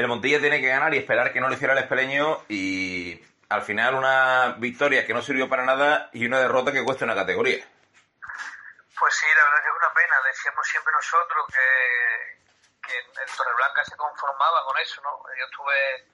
El 0.00 0.08
Montilla 0.08 0.40
tiene 0.40 0.62
que 0.62 0.68
ganar 0.68 0.94
y 0.94 0.96
esperar 0.96 1.30
que 1.30 1.42
no 1.42 1.48
lo 1.48 1.54
hiciera 1.54 1.74
el 1.74 1.84
espeleño 1.84 2.42
y 2.48 3.20
al 3.50 3.60
final 3.60 3.94
una 3.94 4.56
victoria 4.56 5.04
que 5.04 5.12
no 5.12 5.20
sirvió 5.20 5.46
para 5.46 5.66
nada 5.66 6.08
y 6.14 6.24
una 6.24 6.40
derrota 6.40 6.72
que 6.72 6.82
cuesta 6.82 7.04
una 7.04 7.14
categoría. 7.14 7.60
Pues 8.98 9.14
sí, 9.14 9.26
la 9.36 9.44
verdad 9.44 9.60
que 9.60 9.68
es 9.68 9.76
una 9.76 9.92
pena. 9.92 10.16
Decíamos 10.24 10.66
siempre 10.66 10.92
nosotros 10.96 11.46
que, 11.52 12.96
el 12.96 13.36
Torreblanca 13.36 13.84
se 13.84 13.94
conformaba 13.94 14.64
con 14.64 14.78
eso, 14.78 15.02
¿no? 15.02 15.20
Yo 15.36 15.44
estuve 15.44 16.08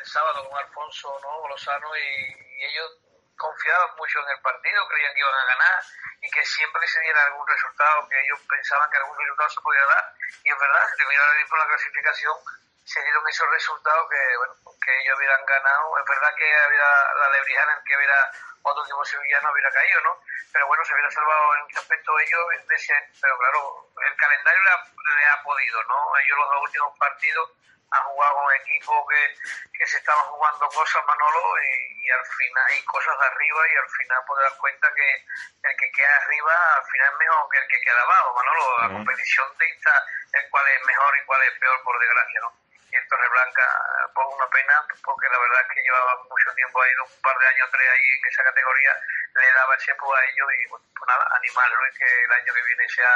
el 0.00 0.04
sábado 0.06 0.48
con 0.48 0.58
Alfonso 0.58 1.20
¿no? 1.20 1.46
Lozano 1.46 1.94
y, 1.94 2.64
ellos 2.64 2.90
confiaban 3.36 3.96
mucho 3.96 4.18
en 4.20 4.30
el 4.36 4.40
partido, 4.40 4.88
creían 4.88 5.12
que 5.12 5.20
iban 5.20 5.34
a 5.34 5.44
ganar 5.44 5.84
y 6.22 6.30
que 6.30 6.44
siempre 6.44 6.88
se 6.88 7.00
diera 7.00 7.22
algún 7.24 7.46
resultado, 7.46 8.08
que 8.08 8.16
ellos 8.16 8.40
pensaban 8.48 8.90
que 8.90 8.96
algún 8.96 9.16
resultado 9.18 9.50
se 9.50 9.60
podía 9.60 9.84
dar. 9.84 10.14
Y 10.44 10.48
es 10.48 10.58
verdad, 10.58 10.88
si 10.88 10.96
te 10.96 11.06
miras 11.08 11.48
por 11.48 11.58
la 11.58 11.66
clasificación, 11.68 12.36
se 12.84 13.02
dieron 13.02 13.28
esos 13.28 13.48
resultados 13.50 14.08
que, 14.10 14.36
bueno, 14.38 14.54
que 14.84 14.98
ellos 15.00 15.16
hubieran 15.18 15.44
ganado. 15.46 15.98
Es 15.98 16.04
verdad 16.08 16.34
que 16.36 16.54
había 16.64 16.88
la 17.20 17.28
Lebrijana 17.30 17.72
en 17.74 17.84
que 17.84 17.96
hubiera 17.96 18.30
otro 18.62 18.82
equipo 18.84 19.04
sevillano 19.04 19.52
hubiera 19.52 19.70
caído, 19.70 20.00
¿no? 20.02 20.20
Pero 20.52 20.66
bueno, 20.66 20.84
se 20.84 20.92
hubiera 20.94 21.10
salvado 21.10 21.54
en 21.56 21.70
ese 21.70 21.78
aspecto 21.78 22.18
ellos, 22.18 22.66
de 22.66 22.74
ese- 22.74 23.08
pero 23.20 23.38
claro, 23.38 23.88
el 24.04 24.16
calendario 24.16 24.62
le 24.64 24.70
ha, 24.70 24.84
le 25.16 25.24
ha 25.26 25.42
podido, 25.42 25.82
¿no? 25.84 26.18
Ellos 26.18 26.38
los 26.38 26.50
dos 26.50 26.62
últimos 26.62 26.98
partidos 26.98 27.50
han 27.92 28.04
jugado 28.04 28.34
con 28.34 28.54
equipos 28.54 28.96
que, 29.08 29.34
que 29.78 29.86
se 29.86 29.96
estaban 29.98 30.24
jugando 30.26 30.68
cosas, 30.68 31.04
Manolo, 31.06 31.42
y, 31.62 32.06
y 32.06 32.10
al 32.10 32.24
final, 32.26 32.74
y 32.74 32.84
cosas 32.84 33.18
de 33.18 33.26
arriba, 33.26 33.60
y 33.72 33.76
al 33.76 33.88
final 33.90 34.22
pues 34.26 34.38
te 34.38 34.44
das 34.44 34.58
cuenta 34.60 34.94
que 34.94 35.24
el 35.70 35.76
que 35.76 35.90
queda 35.92 36.16
arriba 36.16 36.54
al 36.76 36.84
final 36.86 37.12
es 37.12 37.18
mejor 37.18 37.48
que 37.50 37.58
el 37.58 37.68
que 37.68 37.80
queda 37.80 38.02
abajo, 38.02 38.34
Manolo. 38.34 38.78
La 38.78 38.86
Ujú. 38.86 38.94
competición 38.98 39.46
dicta 39.58 40.06
el 40.34 40.50
cuál 40.50 40.68
es 40.68 40.84
mejor 40.86 41.16
y 41.18 41.24
cuál 41.26 41.42
es 41.42 41.58
peor, 41.58 41.82
por 41.82 41.98
desgracia, 41.98 42.40
¿no? 42.42 42.59
El 42.92 43.06
Torreblanca, 43.08 43.66
por 44.14 44.26
una 44.26 44.48
pena, 44.50 44.74
porque 45.04 45.26
la 45.30 45.38
verdad 45.38 45.60
es 45.62 45.68
que 45.74 45.82
llevaba 45.82 46.12
mucho 46.26 46.50
tiempo 46.54 46.82
ahí, 46.82 46.90
un 46.98 47.22
par 47.22 47.36
de 47.38 47.46
años, 47.46 47.68
tres 47.70 47.86
ahí 47.86 48.06
en 48.18 48.22
esa 48.26 48.42
categoría, 48.44 48.92
le 49.34 49.48
daba 49.54 49.74
ese 49.76 49.94
pues 49.94 50.10
a 50.10 50.24
ellos 50.26 50.48
y, 50.50 50.68
bueno, 50.68 50.84
pues 50.90 51.06
nada, 51.06 51.24
animarlo 51.38 51.80
y 51.86 51.92
que 51.94 52.08
el 52.10 52.32
año 52.32 52.50
que 52.54 52.64
viene 52.66 52.84
sea 52.90 53.14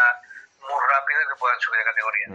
muy 0.65 0.81
rápido 0.89 1.19
y 1.21 1.29
que 1.29 1.37
puedan 1.39 1.61
subir 1.61 1.79
de 1.79 1.85
categoría. 1.85 2.27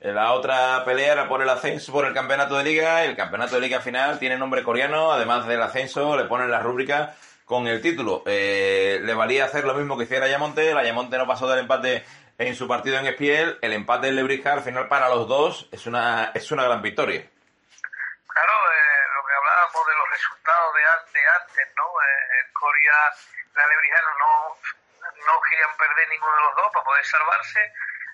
En 0.00 0.14
la 0.14 0.32
otra 0.32 0.84
pelea 0.84 1.12
era 1.12 1.28
por 1.28 1.42
el 1.42 1.48
ascenso 1.48 1.92
por 1.92 2.04
el 2.06 2.14
campeonato 2.14 2.56
de 2.56 2.64
liga. 2.64 3.04
El 3.04 3.16
campeonato 3.16 3.56
de 3.56 3.62
liga 3.62 3.80
final 3.80 4.18
tiene 4.18 4.36
nombre 4.36 4.62
coreano. 4.62 5.12
Además 5.12 5.46
del 5.46 5.62
ascenso, 5.62 6.16
le 6.16 6.24
ponen 6.24 6.50
la 6.50 6.60
rúbrica 6.60 7.14
con 7.44 7.66
el 7.66 7.80
título. 7.80 8.22
Eh, 8.26 9.00
le 9.02 9.14
valía 9.14 9.46
hacer 9.46 9.64
lo 9.64 9.74
mismo 9.74 9.96
que 9.96 10.04
hiciera 10.04 10.26
Ayamonte. 10.26 10.70
El 10.70 10.78
Ayamonte 10.78 11.16
no 11.16 11.26
pasó 11.26 11.48
del 11.48 11.60
empate 11.60 12.04
en 12.38 12.54
su 12.54 12.66
partido 12.66 12.98
en 12.98 13.06
Espiel. 13.06 13.58
El 13.60 13.72
empate 13.72 14.08
en 14.08 14.16
Lebrija 14.16 14.52
al 14.52 14.62
final 14.62 14.88
para 14.88 15.08
los 15.08 15.28
dos 15.28 15.68
es 15.72 15.86
una, 15.86 16.30
es 16.34 16.50
una 16.50 16.64
gran 16.64 16.80
victoria. 16.80 17.20
Claro, 17.20 18.54
eh, 18.72 19.02
lo 19.14 19.26
que 19.26 19.34
hablábamos 19.34 19.86
de 19.86 19.94
los 19.94 20.10
resultados 20.10 20.74
de, 20.74 20.82
de 21.18 21.26
antes, 21.26 21.66
¿no? 21.76 21.84
Eh, 21.84 22.38
el 22.38 22.52
Coria, 22.52 22.94
la 23.54 23.66
Lebrijana 23.66 24.12
no, 24.18 24.56
no 25.26 25.40
querían 25.50 25.76
perder 25.76 26.08
ninguno 26.08 26.34
de 26.36 26.42
los 26.42 26.54
dos 26.56 26.72
para 26.72 26.84
poder 26.84 27.04
salvarse. 27.04 27.60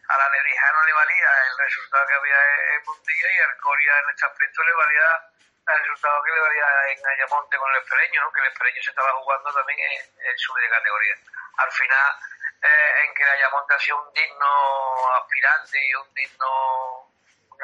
A 0.08 0.18
la 0.18 0.28
Lebrijana 0.30 0.84
le 0.84 0.92
valía 0.92 1.30
el 1.48 1.58
resultado 1.58 2.06
que 2.08 2.14
había 2.14 2.40
en 2.76 2.84
Montilla 2.84 3.28
y 3.28 3.38
al 3.40 3.56
Coria 3.60 3.92
en 4.00 4.10
este 4.10 4.26
aspecto 4.26 4.64
le 4.64 4.72
valía 4.72 5.08
el 5.64 5.80
resultado 5.80 6.22
que 6.24 6.32
le 6.32 6.40
valía 6.40 6.68
en 6.92 7.06
Ayamonte 7.06 7.56
con 7.56 7.70
el 7.72 7.80
Espereño, 7.80 8.20
¿no? 8.20 8.32
Que 8.32 8.40
el 8.40 8.52
Espereño 8.52 8.82
se 8.82 8.90
estaba 8.90 9.12
jugando 9.12 9.52
también 9.52 9.78
en, 9.80 9.92
en 9.92 10.38
subir 10.38 10.64
de 10.64 10.70
categoría. 10.76 11.14
Al 11.56 11.72
final, 11.72 12.10
eh, 12.64 13.04
en 13.04 13.13
Ayamonte 13.34 13.74
ha 13.74 13.78
sido 13.80 14.00
un 14.02 14.12
digno 14.12 14.46
aspirante 15.20 15.78
y 15.86 15.94
un 15.94 16.14
digno 16.14 17.10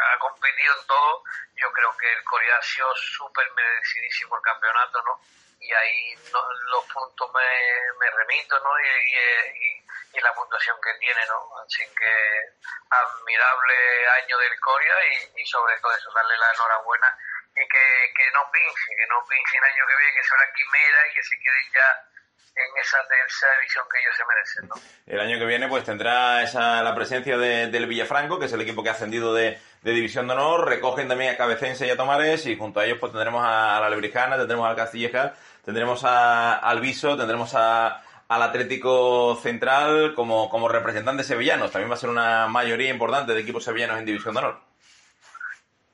ha 0.00 0.18
competido 0.18 0.80
en 0.80 0.86
todo, 0.86 1.24
yo 1.56 1.70
creo 1.72 1.96
que 1.96 2.12
el 2.12 2.24
Corea 2.24 2.56
ha 2.56 2.62
sido 2.62 2.94
súper 2.96 3.50
merecidísimo 3.52 4.36
el 4.36 4.42
campeonato, 4.42 5.02
¿no? 5.02 5.20
Y 5.60 5.72
ahí 5.72 6.14
no- 6.32 6.52
los 6.72 6.84
puntos 6.86 7.30
me, 7.34 8.10
remito, 8.10 8.58
¿no? 8.60 8.70
Y, 8.80 8.86
y- 8.86 9.84
y- 10.14 10.20
la 10.20 10.34
puntuación 10.34 10.76
que 10.82 10.92
tiene, 10.94 11.24
¿no? 11.26 11.48
Así 11.64 11.82
que 11.94 12.52
admirable 12.90 14.08
año 14.22 14.38
del 14.38 14.60
Corea 14.60 14.96
y, 15.36 15.46
sobre 15.46 15.78
todo 15.80 15.94
eso, 15.94 16.10
darle 16.12 16.36
la 16.36 16.50
enhorabuena 16.52 17.18
y 17.56 17.66
que, 17.68 18.12
que 18.14 18.30
no 18.32 18.50
pinche, 18.50 18.96
que 18.96 19.06
no 19.08 19.24
pinche 19.26 19.56
el 19.56 19.64
año 19.64 19.86
que 19.86 19.96
viene, 19.96 20.14
que 20.14 20.24
sea 20.24 20.38
la 20.38 20.52
quimera 20.52 21.08
y 21.08 21.14
que 21.14 21.22
se 21.22 21.38
queden 21.38 21.72
ya 21.72 22.09
en 22.56 22.82
esa 22.82 22.98
tercera 23.08 23.52
división 23.58 23.84
que 23.90 23.98
ellos 24.00 24.14
se 24.16 24.24
merecen, 24.26 24.68
¿no? 24.68 24.74
El 25.06 25.20
año 25.20 25.38
que 25.38 25.46
viene 25.46 25.68
pues 25.68 25.84
tendrá 25.84 26.42
esa, 26.42 26.82
la 26.82 26.94
presencia 26.94 27.38
de- 27.38 27.68
del 27.68 27.86
Villafranco, 27.86 28.38
que 28.38 28.46
es 28.46 28.52
el 28.52 28.60
equipo 28.60 28.82
que 28.82 28.90
ha 28.90 28.92
ascendido 28.92 29.32
de, 29.32 29.58
de 29.82 29.92
División 29.92 30.26
de 30.26 30.34
Honor. 30.34 30.68
Recogen 30.68 31.08
también 31.08 31.34
a 31.34 31.36
Cabecense 31.38 31.86
y 31.86 31.90
a 31.90 31.96
Tomares 31.96 32.44
y 32.46 32.56
junto 32.58 32.80
a 32.80 32.84
ellos 32.84 32.98
pues 33.00 33.12
tendremos 33.12 33.42
a, 33.44 33.76
a 33.78 33.80
la 33.80 33.88
Lebrijana, 33.90 34.36
tendremos 34.36 34.68
al 34.68 34.76
Castilleja, 34.76 35.34
tendremos 35.64 36.04
a, 36.04 36.56
al 36.58 36.80
Viso, 36.80 37.16
tendremos 37.16 37.54
a, 37.54 38.02
al 38.28 38.42
Atlético 38.42 39.36
Central 39.42 40.12
como, 40.14 40.50
como 40.50 40.68
representantes 40.68 41.26
sevillanos. 41.28 41.70
También 41.70 41.90
va 41.90 41.94
a 41.94 41.98
ser 41.98 42.10
una 42.10 42.46
mayoría 42.48 42.90
importante 42.90 43.32
de 43.32 43.40
equipos 43.40 43.64
sevillanos 43.64 43.98
en 43.98 44.04
División 44.04 44.34
de 44.34 44.38
Honor. 44.40 44.60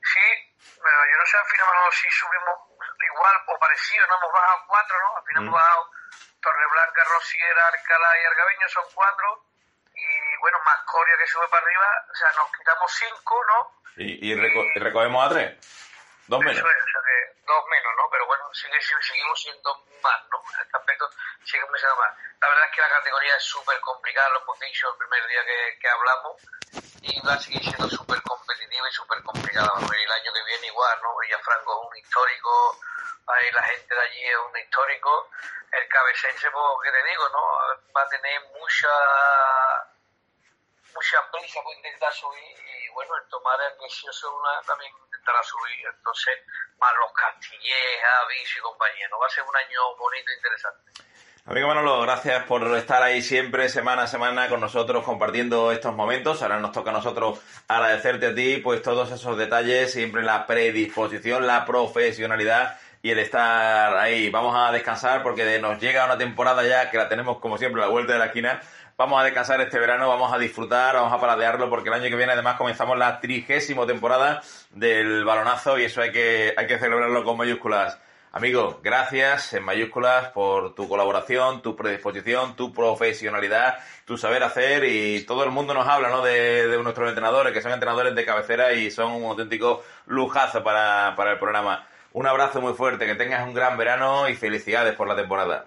Sí, 0.03 0.27
pero 0.83 0.99
yo 1.11 1.17
no 1.19 1.27
sé 1.27 1.37
al 1.39 1.47
final 1.47 1.69
si 1.93 2.09
subimos 2.11 2.57
igual 3.13 3.35
o 3.47 3.59
parecido, 3.59 4.07
no 4.09 4.17
hemos 4.19 4.33
bajado 4.33 4.59
cuatro, 4.67 4.97
¿no? 4.99 5.17
Al 5.17 5.25
final 5.25 5.43
Mm. 5.43 5.47
hemos 5.47 5.55
bajado 5.61 5.91
Torreblanca, 6.47 7.03
Rosiera, 7.05 7.67
Alcalá 7.67 8.11
y 8.23 8.25
Argabeño, 8.27 8.69
son 8.69 8.85
cuatro. 8.95 9.43
Y 9.95 10.37
bueno, 10.41 10.59
más 10.65 10.79
Coria 10.87 11.15
que 11.19 11.27
sube 11.27 11.49
para 11.49 11.63
arriba, 11.65 12.07
o 12.13 12.15
sea, 12.15 12.29
nos 12.37 12.53
quitamos 12.57 12.93
cinco, 12.93 13.45
¿no? 13.49 13.81
Y, 13.97 14.31
y 14.31 14.35
reco- 14.37 14.71
y 14.75 14.79
recogemos 14.79 15.27
a 15.27 15.29
tres. 15.35 15.49
Dos 16.29 16.41
menos. 16.41 16.59
Eso 16.59 16.69
es, 16.71 16.83
o 16.83 16.89
sea 16.89 17.01
que 17.03 17.36
dos 17.47 17.65
menos, 17.71 17.93
¿no? 17.97 18.09
Pero 18.11 18.27
bueno, 18.27 18.45
sigue, 18.53 18.81
sigue- 18.83 19.03
seguimos 19.03 19.41
siendo 19.41 19.85
más, 20.03 20.21
¿no? 20.31 20.43
En 20.55 20.61
este 20.61 20.77
aspecto 20.77 21.11
seguimos 21.45 21.79
siendo 21.81 21.97
más. 21.97 22.13
La 22.41 22.49
verdad 22.49 22.67
es 22.69 22.75
que 22.75 22.81
la 22.83 22.91
categoría 22.91 23.37
es 23.37 23.45
súper 23.45 23.81
complicada, 23.81 24.29
lo 24.31 24.43
hemos 24.43 24.59
dicho 24.61 24.91
el 24.91 24.99
primer 24.99 25.27
día 25.29 25.45
que, 25.45 25.79
que 25.81 25.89
hablamos, 25.89 26.43
y 27.03 27.21
va 27.27 27.35
a 27.35 27.39
seguir 27.39 27.63
siendo 27.63 27.89
súper 27.89 28.21
competitiva 28.23 28.89
y 28.89 28.93
súper 28.93 29.23
complicada. 29.23 29.71
El 29.79 30.13
año 30.13 30.33
que 30.33 30.45
viene 30.45 30.67
igual, 30.67 31.01
¿no? 31.03 31.17
Villafranco 31.19 31.83
es 31.83 31.91
un 31.91 31.97
histórico, 31.97 32.79
ahí 33.29 33.51
la 33.53 33.63
gente 33.63 33.95
de 33.95 34.01
allí 34.03 34.25
es 34.29 34.37
un 34.37 34.57
histórico. 34.59 35.31
El 35.73 35.89
cabecense, 35.89 36.51
pues, 36.51 36.65
¿qué 36.85 36.91
te 36.93 37.05
digo, 37.11 37.29
no? 37.31 37.43
Va 37.95 38.03
a 38.03 38.09
tener 38.09 38.41
mucha 38.59 38.89
mucha 40.95 41.31
prisa 41.31 41.63
por 41.63 41.75
intentar 41.75 42.13
subir 42.13 42.57
y 42.59 42.89
bueno, 42.91 43.15
el 43.17 43.29
tomar 43.29 43.61
el 43.61 43.75
eso 43.87 44.35
una 44.35 44.63
también 44.63 44.91
intentará 45.27 45.43
subir, 45.43 45.87
entonces 45.97 46.35
más 46.79 46.93
los 47.01 47.13
Castilleja, 47.13 48.13
Vicio 48.29 48.61
y 48.61 48.63
compañía, 48.63 49.09
¿no? 49.11 49.19
Va 49.19 49.27
a 49.27 49.31
ser 49.31 49.43
un 49.43 49.57
año 49.57 49.81
bonito 49.99 50.31
e 50.31 50.37
interesante. 50.37 50.93
Amigo 51.47 51.69
Manolo, 51.69 52.01
gracias 52.03 52.45
por 52.45 52.77
estar 52.77 53.03
ahí 53.03 53.23
siempre, 53.23 53.69
semana 53.69 54.03
a 54.03 54.07
semana, 54.07 54.49
con 54.49 54.61
nosotros, 54.61 55.05
compartiendo 55.05 55.71
estos 55.73 55.95
momentos. 55.95 56.43
Ahora 56.43 56.59
nos 56.59 56.73
toca 56.73 56.91
a 56.91 56.93
nosotros 56.93 57.41
agradecerte 57.69 58.27
a 58.27 58.35
ti, 58.35 58.59
pues 58.59 58.83
todos 58.83 59.11
esos 59.13 59.37
detalles, 59.37 59.93
siempre 59.93 60.23
la 60.23 60.47
predisposición, 60.47 61.47
la 61.47 61.65
profesionalidad 61.65 62.79
y 63.03 63.11
el 63.11 63.21
estar 63.21 63.97
ahí. 63.97 64.31
Vamos 64.31 64.55
a 64.57 64.73
descansar 64.73 65.23
porque 65.23 65.59
nos 65.61 65.81
llega 65.81 66.05
una 66.05 66.19
temporada 66.19 66.65
ya 66.67 66.91
que 66.91 66.99
la 66.99 67.09
tenemos 67.09 67.39
como 67.39 67.59
siempre 67.59 67.81
a 67.83 67.87
la 67.87 67.91
vuelta 67.93 68.15
de 68.15 68.19
la 68.19 68.27
esquina. 68.27 68.61
Vamos 68.99 69.21
a 69.21 69.25
descansar 69.25 69.61
este 69.61 69.79
verano, 69.79 70.09
vamos 70.09 70.33
a 70.33 70.39
disfrutar, 70.39 70.95
vamos 70.95 71.13
a 71.13 71.21
paladearlo 71.21 71.69
porque 71.69 71.91
el 71.91 71.95
año 71.97 72.09
que 72.09 72.17
viene 72.17 72.33
además 72.33 72.57
comenzamos 72.57 72.97
la 72.97 73.21
trigésima 73.21 73.85
temporada 73.85 74.41
del 74.71 75.23
balonazo 75.23 75.79
y 75.79 75.85
eso 75.85 76.01
hay 76.01 76.13
que, 76.13 76.55
hay 76.57 76.67
que 76.67 76.79
celebrarlo 76.79 77.23
con 77.23 77.37
mayúsculas. 77.37 78.01
Amigo, 78.33 78.81
gracias 78.83 79.53
en 79.53 79.65
mayúsculas 79.65 80.31
por 80.31 80.75
tu 80.75 80.89
colaboración, 80.89 81.61
tu 81.61 81.77
predisposición, 81.77 82.57
tu 82.57 82.73
profesionalidad, 82.73 83.77
tu 84.07 84.17
saber 84.17 84.43
hacer 84.43 84.85
y 84.85 85.27
todo 85.27 85.45
el 85.45 85.51
mundo 85.51 85.75
nos 85.75 85.87
habla 85.87 86.09
¿no? 86.09 86.23
de, 86.23 86.67
de 86.67 86.83
nuestros 86.83 87.07
entrenadores, 87.11 87.53
que 87.53 87.61
son 87.61 87.73
entrenadores 87.73 88.15
de 88.15 88.25
cabecera 88.25 88.73
y 88.73 88.91
son 88.91 89.13
un 89.13 89.25
auténtico 89.25 89.85
lujazo 90.07 90.65
para, 90.65 91.13
para 91.17 91.33
el 91.33 91.39
programa. 91.39 91.87
Un 92.15 92.27
abrazo 92.27 92.63
muy 92.63 92.73
fuerte, 92.73 93.05
que 93.05 93.15
tengas 93.15 93.47
un 93.47 93.53
gran 93.53 93.77
verano 93.77 94.27
y 94.31 94.35
felicidades 94.37 94.95
por 94.95 95.07
la 95.07 95.17
temporada. 95.17 95.67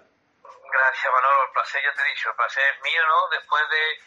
Gracias, 0.70 1.12
Manolo. 1.12 1.44
El 1.44 1.52
placer, 1.52 1.82
ya 1.82 1.92
te 1.94 2.02
he 2.02 2.14
dicho, 2.14 2.30
el 2.30 2.36
placer 2.36 2.62
es 2.62 2.82
mío, 2.82 3.02
¿no? 3.06 3.28
Después 3.28 3.68
de 3.70 3.98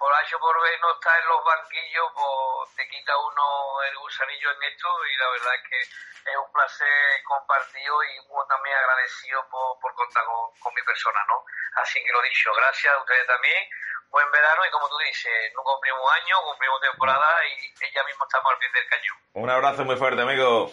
por 0.00 0.14
H 0.14 0.38
por 0.38 0.56
B 0.62 0.78
no 0.80 0.94
estar 0.94 1.20
en 1.20 1.28
los 1.28 1.44
banquillos, 1.44 2.08
pues 2.14 2.76
te 2.76 2.88
quita 2.88 3.12
uno 3.18 3.82
el 3.84 3.98
gusanillo 3.98 4.50
en 4.52 4.62
esto 4.64 4.88
y 5.04 5.16
la 5.16 5.28
verdad 5.28 5.54
es 5.56 5.62
que 5.68 5.80
es 5.80 6.36
un 6.36 6.52
placer 6.52 7.22
compartido 7.24 8.02
y 8.04 8.28
muy 8.32 8.40
también 8.48 8.76
agradecido 8.76 9.44
por, 9.50 9.78
por 9.80 9.94
contar 9.94 10.24
con, 10.24 10.48
con, 10.58 10.72
mi 10.72 10.82
persona, 10.82 11.20
¿no? 11.28 11.44
Así 11.82 12.02
que 12.02 12.12
lo 12.12 12.22
dicho, 12.22 12.48
gracias 12.56 12.94
a 12.94 12.98
ustedes 12.98 13.26
también, 13.26 13.68
buen 14.08 14.30
verano 14.30 14.64
y 14.66 14.70
como 14.70 14.88
tú 14.88 14.96
dices, 15.04 15.52
no 15.54 15.62
cumplimos 15.62 16.00
año, 16.24 16.42
cumplimos 16.48 16.80
temporada 16.80 17.28
y 17.44 17.92
ya 17.92 18.04
mismo 18.04 18.24
estamos 18.24 18.52
al 18.52 18.58
pie 18.58 18.68
del 18.72 18.88
cañón. 18.88 19.16
Un 19.34 19.50
abrazo 19.50 19.84
muy 19.84 19.96
fuerte, 19.96 20.22
amigo. 20.22 20.72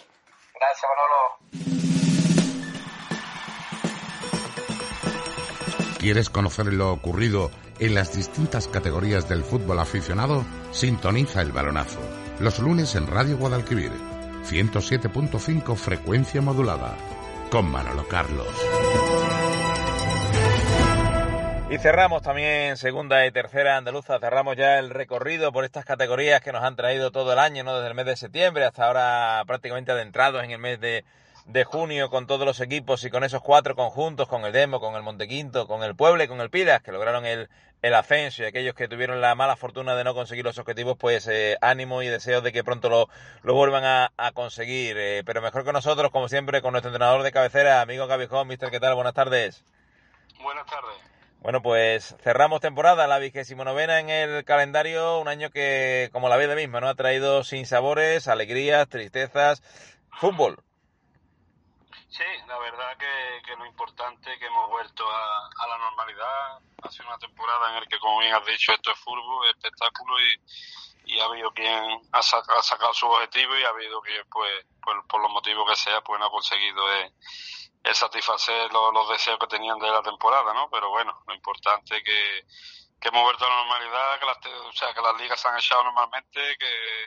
Gracias, 0.54 0.88
Manolo. 0.88 1.97
¿Quieres 5.98 6.30
conocer 6.30 6.66
lo 6.66 6.92
ocurrido 6.92 7.50
en 7.80 7.96
las 7.96 8.14
distintas 8.14 8.68
categorías 8.68 9.28
del 9.28 9.42
fútbol 9.42 9.80
aficionado? 9.80 10.44
Sintoniza 10.70 11.42
el 11.42 11.50
balonazo. 11.50 11.98
Los 12.38 12.60
lunes 12.60 12.94
en 12.94 13.08
Radio 13.08 13.36
Guadalquivir. 13.36 13.90
107.5 14.48 15.74
frecuencia 15.74 16.40
modulada. 16.40 16.96
Con 17.50 17.68
Manolo 17.68 18.06
Carlos. 18.06 18.46
Y 21.68 21.78
cerramos 21.78 22.22
también 22.22 22.76
segunda 22.76 23.26
y 23.26 23.32
tercera 23.32 23.76
andaluza, 23.76 24.20
cerramos 24.20 24.56
ya 24.56 24.78
el 24.78 24.90
recorrido 24.90 25.52
por 25.52 25.64
estas 25.64 25.84
categorías 25.84 26.40
que 26.40 26.52
nos 26.52 26.62
han 26.62 26.76
traído 26.76 27.10
todo 27.10 27.32
el 27.32 27.40
año, 27.40 27.64
¿no? 27.64 27.74
Desde 27.74 27.88
el 27.88 27.94
mes 27.94 28.06
de 28.06 28.16
septiembre 28.16 28.64
hasta 28.64 28.86
ahora 28.86 29.42
prácticamente 29.46 29.90
adentrados 29.92 30.44
en 30.44 30.52
el 30.52 30.58
mes 30.58 30.80
de, 30.80 31.04
de 31.48 31.64
junio 31.64 32.10
con 32.10 32.26
todos 32.26 32.44
los 32.44 32.60
equipos 32.60 33.02
y 33.04 33.10
con 33.10 33.24
esos 33.24 33.40
cuatro 33.40 33.74
conjuntos, 33.74 34.28
con 34.28 34.44
el 34.44 34.52
Demo, 34.52 34.80
con 34.80 34.94
el 34.96 35.02
Montequinto, 35.02 35.66
con 35.66 35.82
el 35.82 35.96
Puebla 35.96 36.24
y 36.24 36.28
con 36.28 36.42
el 36.42 36.50
Pilas, 36.50 36.82
que 36.82 36.92
lograron 36.92 37.24
el, 37.24 37.48
el 37.80 37.94
ascenso 37.94 38.42
y 38.42 38.46
aquellos 38.46 38.74
que 38.74 38.86
tuvieron 38.86 39.22
la 39.22 39.34
mala 39.34 39.56
fortuna 39.56 39.96
de 39.96 40.04
no 40.04 40.12
conseguir 40.12 40.44
los 40.44 40.58
objetivos, 40.58 40.98
pues 40.98 41.26
eh, 41.26 41.56
ánimo 41.62 42.02
y 42.02 42.08
deseo 42.08 42.42
de 42.42 42.52
que 42.52 42.64
pronto 42.64 42.90
lo, 42.90 43.08
lo 43.42 43.54
vuelvan 43.54 43.84
a, 43.84 44.12
a 44.18 44.32
conseguir. 44.32 44.98
Eh, 44.98 45.22
pero 45.24 45.40
mejor 45.40 45.64
que 45.64 45.72
nosotros, 45.72 46.10
como 46.10 46.28
siempre, 46.28 46.60
con 46.60 46.72
nuestro 46.72 46.90
entrenador 46.90 47.22
de 47.22 47.32
cabecera, 47.32 47.80
amigo 47.80 48.06
Gabijón, 48.06 48.46
mister, 48.46 48.70
¿qué 48.70 48.78
tal? 48.78 48.94
Buenas 48.94 49.14
tardes. 49.14 49.64
Buenas 50.42 50.66
tardes. 50.66 50.96
Bueno, 51.40 51.62
pues 51.62 52.14
cerramos 52.20 52.60
temporada, 52.60 53.06
la 53.06 53.18
vigésimo 53.18 53.64
novena 53.64 54.00
en 54.00 54.10
el 54.10 54.44
calendario, 54.44 55.18
un 55.18 55.28
año 55.28 55.48
que, 55.48 56.10
como 56.12 56.28
la 56.28 56.36
vida 56.36 56.54
misma, 56.54 56.80
¿no? 56.80 56.88
Ha 56.88 56.94
traído 56.94 57.42
sin 57.42 57.64
sabores, 57.64 58.28
alegrías, 58.28 58.86
tristezas, 58.88 59.62
fútbol. 60.10 60.62
Sí, 62.10 62.24
la 62.46 62.58
verdad 62.58 62.96
que, 62.96 63.42
que 63.44 63.56
lo 63.56 63.66
importante 63.66 64.32
es 64.32 64.38
que 64.38 64.46
hemos 64.46 64.68
vuelto 64.70 65.06
a, 65.10 65.46
a, 65.46 65.68
la 65.68 65.78
normalidad. 65.78 66.58
Ha 66.82 66.90
sido 66.90 67.06
una 67.06 67.18
temporada 67.18 67.68
en 67.68 67.74
la 67.80 67.86
que, 67.86 67.98
como 67.98 68.20
bien 68.20 68.34
has 68.34 68.46
dicho, 68.46 68.72
esto 68.72 68.90
es 68.92 68.98
fútbol, 68.98 69.46
es 69.46 69.56
espectáculo 69.56 70.14
y, 70.20 71.20
ha 71.20 71.24
habido 71.24 71.50
quien 71.52 72.00
ha, 72.12 72.22
sac 72.22 72.48
ha, 72.50 72.62
sacado 72.62 72.92
su 72.94 73.06
objetivo 73.06 73.56
y 73.56 73.64
ha 73.64 73.70
habido 73.70 74.00
quien, 74.02 74.22
pues, 74.30 74.66
pues, 74.82 74.96
por 75.08 75.20
los 75.20 75.30
motivos 75.32 75.68
que 75.68 75.76
sea, 75.76 76.00
pues 76.02 76.20
no 76.20 76.26
ha 76.26 76.30
conseguido 76.30 76.92
eh, 76.94 77.12
el 77.82 77.94
satisfacer 77.94 78.70
los, 78.72 79.08
deseos 79.08 79.38
que 79.38 79.46
tenían 79.46 79.78
de 79.78 79.90
la 79.90 80.02
temporada, 80.02 80.52
¿no? 80.54 80.68
Pero 80.70 80.90
bueno, 80.90 81.22
lo 81.26 81.34
importante 81.34 81.96
es 81.96 82.04
que, 82.04 82.46
que 83.00 83.08
hemos 83.08 83.22
vuelto 83.22 83.44
a 83.44 83.48
la 83.48 83.56
normalidad, 83.56 84.20
que 84.20 84.26
las, 84.26 84.38
o 84.66 84.72
sea, 84.72 84.94
que 84.94 85.00
las 85.00 85.16
ligas 85.18 85.40
se 85.40 85.48
han 85.48 85.58
echado 85.58 85.84
normalmente, 85.84 86.56
que, 86.58 87.06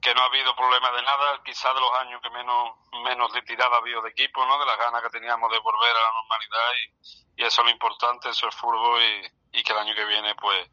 que 0.00 0.14
no 0.14 0.22
ha 0.22 0.26
habido 0.26 0.54
problema 0.54 0.90
de 0.92 1.02
nada, 1.02 1.42
quizás 1.44 1.74
de 1.74 1.80
los 1.80 1.92
años 2.00 2.20
que 2.22 2.30
menos 2.30 2.72
menos 3.04 3.32
retirada 3.32 3.76
ha 3.76 3.78
habido 3.78 4.02
de 4.02 4.10
equipo, 4.10 4.44
¿no? 4.46 4.58
De 4.58 4.66
las 4.66 4.78
ganas 4.78 5.02
que 5.02 5.10
teníamos 5.10 5.50
de 5.50 5.58
volver 5.58 5.90
a 5.90 6.00
la 6.00 6.12
normalidad 6.12 6.72
y, 7.36 7.42
y 7.42 7.44
eso 7.44 7.62
es 7.62 7.66
lo 7.66 7.70
importante, 7.70 8.30
eso 8.30 8.48
es 8.48 8.54
fútbol 8.54 9.00
y, 9.02 9.58
y 9.58 9.62
que 9.62 9.72
el 9.72 9.78
año 9.78 9.94
que 9.94 10.04
viene 10.04 10.34
pues 10.36 10.68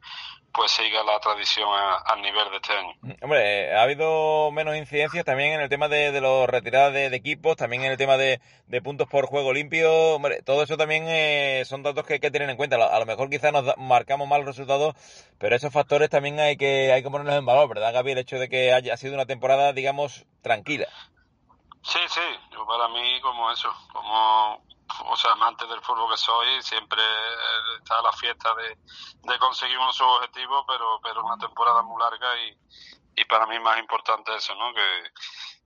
pues 0.56 0.72
siga 0.72 1.04
la 1.04 1.20
tradición 1.20 1.68
al 2.06 2.22
nivel 2.22 2.50
de 2.50 2.56
este 2.56 2.72
año. 2.72 2.94
Hombre, 3.20 3.76
ha 3.76 3.82
habido 3.82 4.50
menos 4.52 4.74
incidencias 4.74 5.24
también 5.24 5.52
en 5.52 5.60
el 5.60 5.68
tema 5.68 5.88
de, 5.88 6.12
de 6.12 6.20
los 6.22 6.48
retiradas 6.48 6.94
de, 6.94 7.10
de, 7.10 7.16
equipos, 7.16 7.56
también 7.56 7.84
en 7.84 7.92
el 7.92 7.98
tema 7.98 8.16
de, 8.16 8.40
de 8.66 8.80
puntos 8.80 9.06
por 9.06 9.26
juego 9.26 9.52
limpio. 9.52 10.14
Hombre, 10.14 10.40
todo 10.42 10.62
eso 10.62 10.78
también 10.78 11.04
eh, 11.08 11.62
son 11.66 11.82
datos 11.82 12.06
que 12.06 12.14
hay 12.14 12.20
que 12.20 12.30
tener 12.30 12.48
en 12.48 12.56
cuenta. 12.56 12.76
A 12.76 12.98
lo 12.98 13.04
mejor 13.04 13.28
quizás 13.28 13.52
nos 13.52 13.66
da, 13.66 13.74
marcamos 13.76 14.26
mal 14.26 14.46
resultados, 14.46 14.94
pero 15.38 15.54
esos 15.54 15.72
factores 15.72 16.08
también 16.08 16.40
hay 16.40 16.56
que, 16.56 16.90
hay 16.90 17.02
que 17.02 17.10
ponerlos 17.10 17.36
en 17.36 17.44
valor, 17.44 17.68
¿verdad, 17.68 17.92
Gaby? 17.92 18.12
El 18.12 18.18
hecho 18.18 18.38
de 18.38 18.48
que 18.48 18.72
haya 18.72 18.94
ha 18.94 18.96
sido 18.96 19.12
una 19.12 19.26
temporada, 19.26 19.74
digamos, 19.74 20.24
tranquila. 20.40 20.88
Sí, 21.82 22.00
sí, 22.08 22.20
yo 22.50 22.66
para 22.66 22.88
mí 22.88 23.20
como 23.20 23.52
eso, 23.52 23.68
como 23.92 24.62
o 25.04 25.16
sea, 25.16 25.32
amante 25.32 25.66
del 25.66 25.80
fútbol 25.80 26.10
que 26.10 26.16
soy, 26.16 26.62
siempre 26.62 27.02
está 27.78 28.00
la 28.02 28.12
fiesta 28.12 28.54
de, 28.54 28.78
de 29.22 29.38
conseguir 29.38 29.78
unos 29.78 30.00
objetivos, 30.00 30.64
pero, 30.66 31.00
pero 31.02 31.24
una 31.24 31.38
temporada 31.38 31.82
muy 31.82 32.00
larga 32.00 32.28
y, 32.42 32.58
y 33.16 33.24
para 33.24 33.46
mí 33.46 33.58
más 33.58 33.78
importante 33.78 34.34
eso, 34.34 34.54
¿no? 34.54 34.72
Que, 34.74 35.12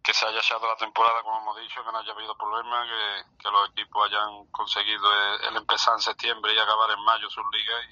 que 0.02 0.14
se 0.14 0.26
haya 0.26 0.38
echado 0.38 0.66
la 0.66 0.76
temporada, 0.76 1.22
como 1.22 1.38
hemos 1.40 1.60
dicho, 1.60 1.84
que 1.84 1.92
no 1.92 1.98
haya 1.98 2.12
habido 2.12 2.36
problemas, 2.36 2.88
que, 2.88 3.42
que 3.42 3.50
los 3.50 3.70
equipos 3.70 4.06
hayan 4.06 4.46
conseguido 4.46 5.12
el, 5.12 5.48
el, 5.48 5.56
empezar 5.56 5.94
en 5.94 6.00
septiembre 6.00 6.54
y 6.54 6.58
acabar 6.58 6.90
en 6.90 7.04
mayo 7.04 7.28
sus 7.28 7.44
ligas 7.52 7.84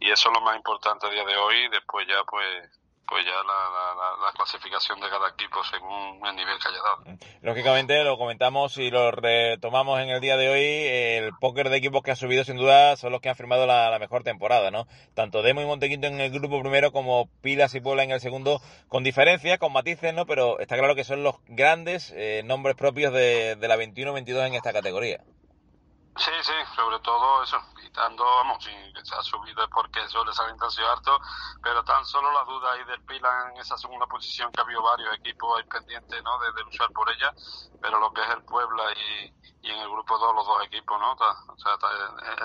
y, 0.00 0.06
y 0.06 0.10
eso 0.10 0.28
es 0.28 0.34
lo 0.34 0.40
más 0.42 0.56
importante 0.56 1.06
a 1.06 1.10
día 1.10 1.24
de 1.24 1.36
hoy, 1.36 1.68
después 1.68 2.06
ya 2.06 2.22
pues 2.24 2.70
pues 3.06 3.24
ya 3.24 3.32
la, 3.32 3.42
la, 3.42 4.26
la, 4.26 4.32
clasificación 4.32 5.00
de 5.00 5.08
cada 5.08 5.28
equipo 5.28 5.62
según 5.64 6.20
el 6.26 6.36
nivel 6.36 6.58
que 6.58 6.68
haya 6.68 6.78
dado. 6.78 7.18
Lógicamente 7.42 8.02
lo 8.04 8.16
comentamos 8.16 8.78
y 8.78 8.90
lo 8.90 9.10
retomamos 9.10 10.00
en 10.00 10.10
el 10.10 10.20
día 10.20 10.36
de 10.36 10.48
hoy, 10.48 10.64
el 10.64 11.32
póker 11.40 11.68
de 11.68 11.76
equipos 11.76 12.02
que 12.02 12.10
ha 12.10 12.16
subido 12.16 12.44
sin 12.44 12.56
duda 12.56 12.96
son 12.96 13.12
los 13.12 13.20
que 13.20 13.28
han 13.28 13.36
firmado 13.36 13.66
la, 13.66 13.98
mejor 13.98 14.22
temporada, 14.24 14.70
¿no? 14.70 14.86
Tanto 15.14 15.42
Demo 15.42 15.60
y 15.60 15.66
Montequinto 15.66 16.06
en 16.06 16.20
el 16.20 16.30
grupo 16.30 16.60
primero 16.60 16.92
como 16.92 17.28
Pilas 17.42 17.74
y 17.74 17.80
Puebla 17.80 18.02
en 18.02 18.10
el 18.10 18.20
segundo, 18.20 18.60
con 18.88 19.04
diferencias, 19.04 19.58
con 19.58 19.72
matices, 19.72 20.14
¿no? 20.14 20.26
Pero 20.26 20.58
está 20.58 20.76
claro 20.76 20.94
que 20.94 21.04
son 21.04 21.22
los 21.22 21.36
grandes 21.46 22.12
eh, 22.16 22.42
nombres 22.44 22.76
propios 22.76 23.12
de, 23.12 23.56
de 23.56 23.68
la 23.68 23.76
21-22 23.76 24.46
en 24.46 24.54
esta 24.54 24.72
categoría. 24.72 25.20
Sí, 26.16 26.30
sí, 26.42 26.52
sobre 26.76 27.00
todo 27.00 27.42
eso, 27.42 27.58
quitando, 27.80 28.24
vamos, 28.24 28.64
ha 29.18 29.22
subido 29.22 29.64
es 29.64 29.68
porque 29.68 30.06
suele 30.08 30.32
ser 30.32 30.48
intensivo 30.48 30.88
alto, 30.88 31.20
pero 31.60 31.82
tan 31.84 32.04
solo 32.04 32.30
la 32.30 32.44
duda 32.44 32.72
ahí 32.72 32.84
del 32.84 33.02
Pila 33.02 33.50
en 33.50 33.60
esa 33.60 33.76
segunda 33.76 34.06
posición 34.06 34.52
que 34.52 34.60
ha 34.60 34.64
habido 34.64 34.80
varios 34.82 35.12
equipos 35.16 35.58
ahí 35.58 35.64
pendientes, 35.64 36.22
¿no? 36.22 36.38
De, 36.38 36.52
de, 36.52 36.62
luchar 36.62 36.88
por 36.92 37.10
ella, 37.10 37.34
pero 37.82 37.98
lo 37.98 38.12
que 38.12 38.22
es 38.22 38.28
el 38.28 38.44
Puebla 38.44 38.84
y, 38.92 39.34
y 39.62 39.70
en 39.70 39.78
el 39.78 39.90
grupo 39.90 40.16
2 40.16 40.34
los 40.36 40.46
dos 40.46 40.64
equipos, 40.64 41.00
¿no? 41.00 41.12
O 41.12 41.58
sea, 41.58 41.76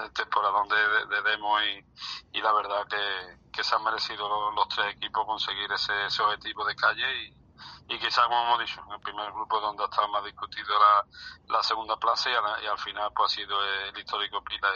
el 0.04 0.14
temporadón 0.14 0.68
de, 0.68 0.76
de, 0.76 1.06
de 1.06 1.22
Demo 1.30 1.62
y, 1.62 1.86
y 2.34 2.42
la 2.42 2.52
verdad 2.54 2.88
que, 2.88 3.38
que 3.54 3.64
se 3.64 3.76
han 3.76 3.84
merecido 3.84 4.28
los, 4.28 4.56
los 4.56 4.68
tres 4.70 4.96
equipos 4.96 5.28
conseguir 5.28 5.72
ese, 5.72 6.08
ese 6.08 6.24
objetivo 6.24 6.66
de 6.66 6.76
calle 6.76 7.24
y, 7.24 7.39
y 7.88 7.98
quizás, 7.98 8.26
como 8.26 8.42
hemos 8.44 8.60
dicho, 8.60 8.82
en 8.86 8.94
el 8.94 9.00
primer 9.02 9.32
grupo 9.32 9.60
donde 9.60 9.84
estaba 9.84 10.08
más 10.08 10.24
discutido 10.24 10.68
la, 10.78 11.56
la 11.56 11.64
segunda 11.64 11.98
plaza 11.98 12.30
y, 12.30 12.68
al 12.68 12.78
final 12.78 13.12
pues 13.16 13.34
ha 13.34 13.36
sido 13.36 13.56
el 13.64 13.98
histórico 13.98 14.44
Pila 14.44 14.68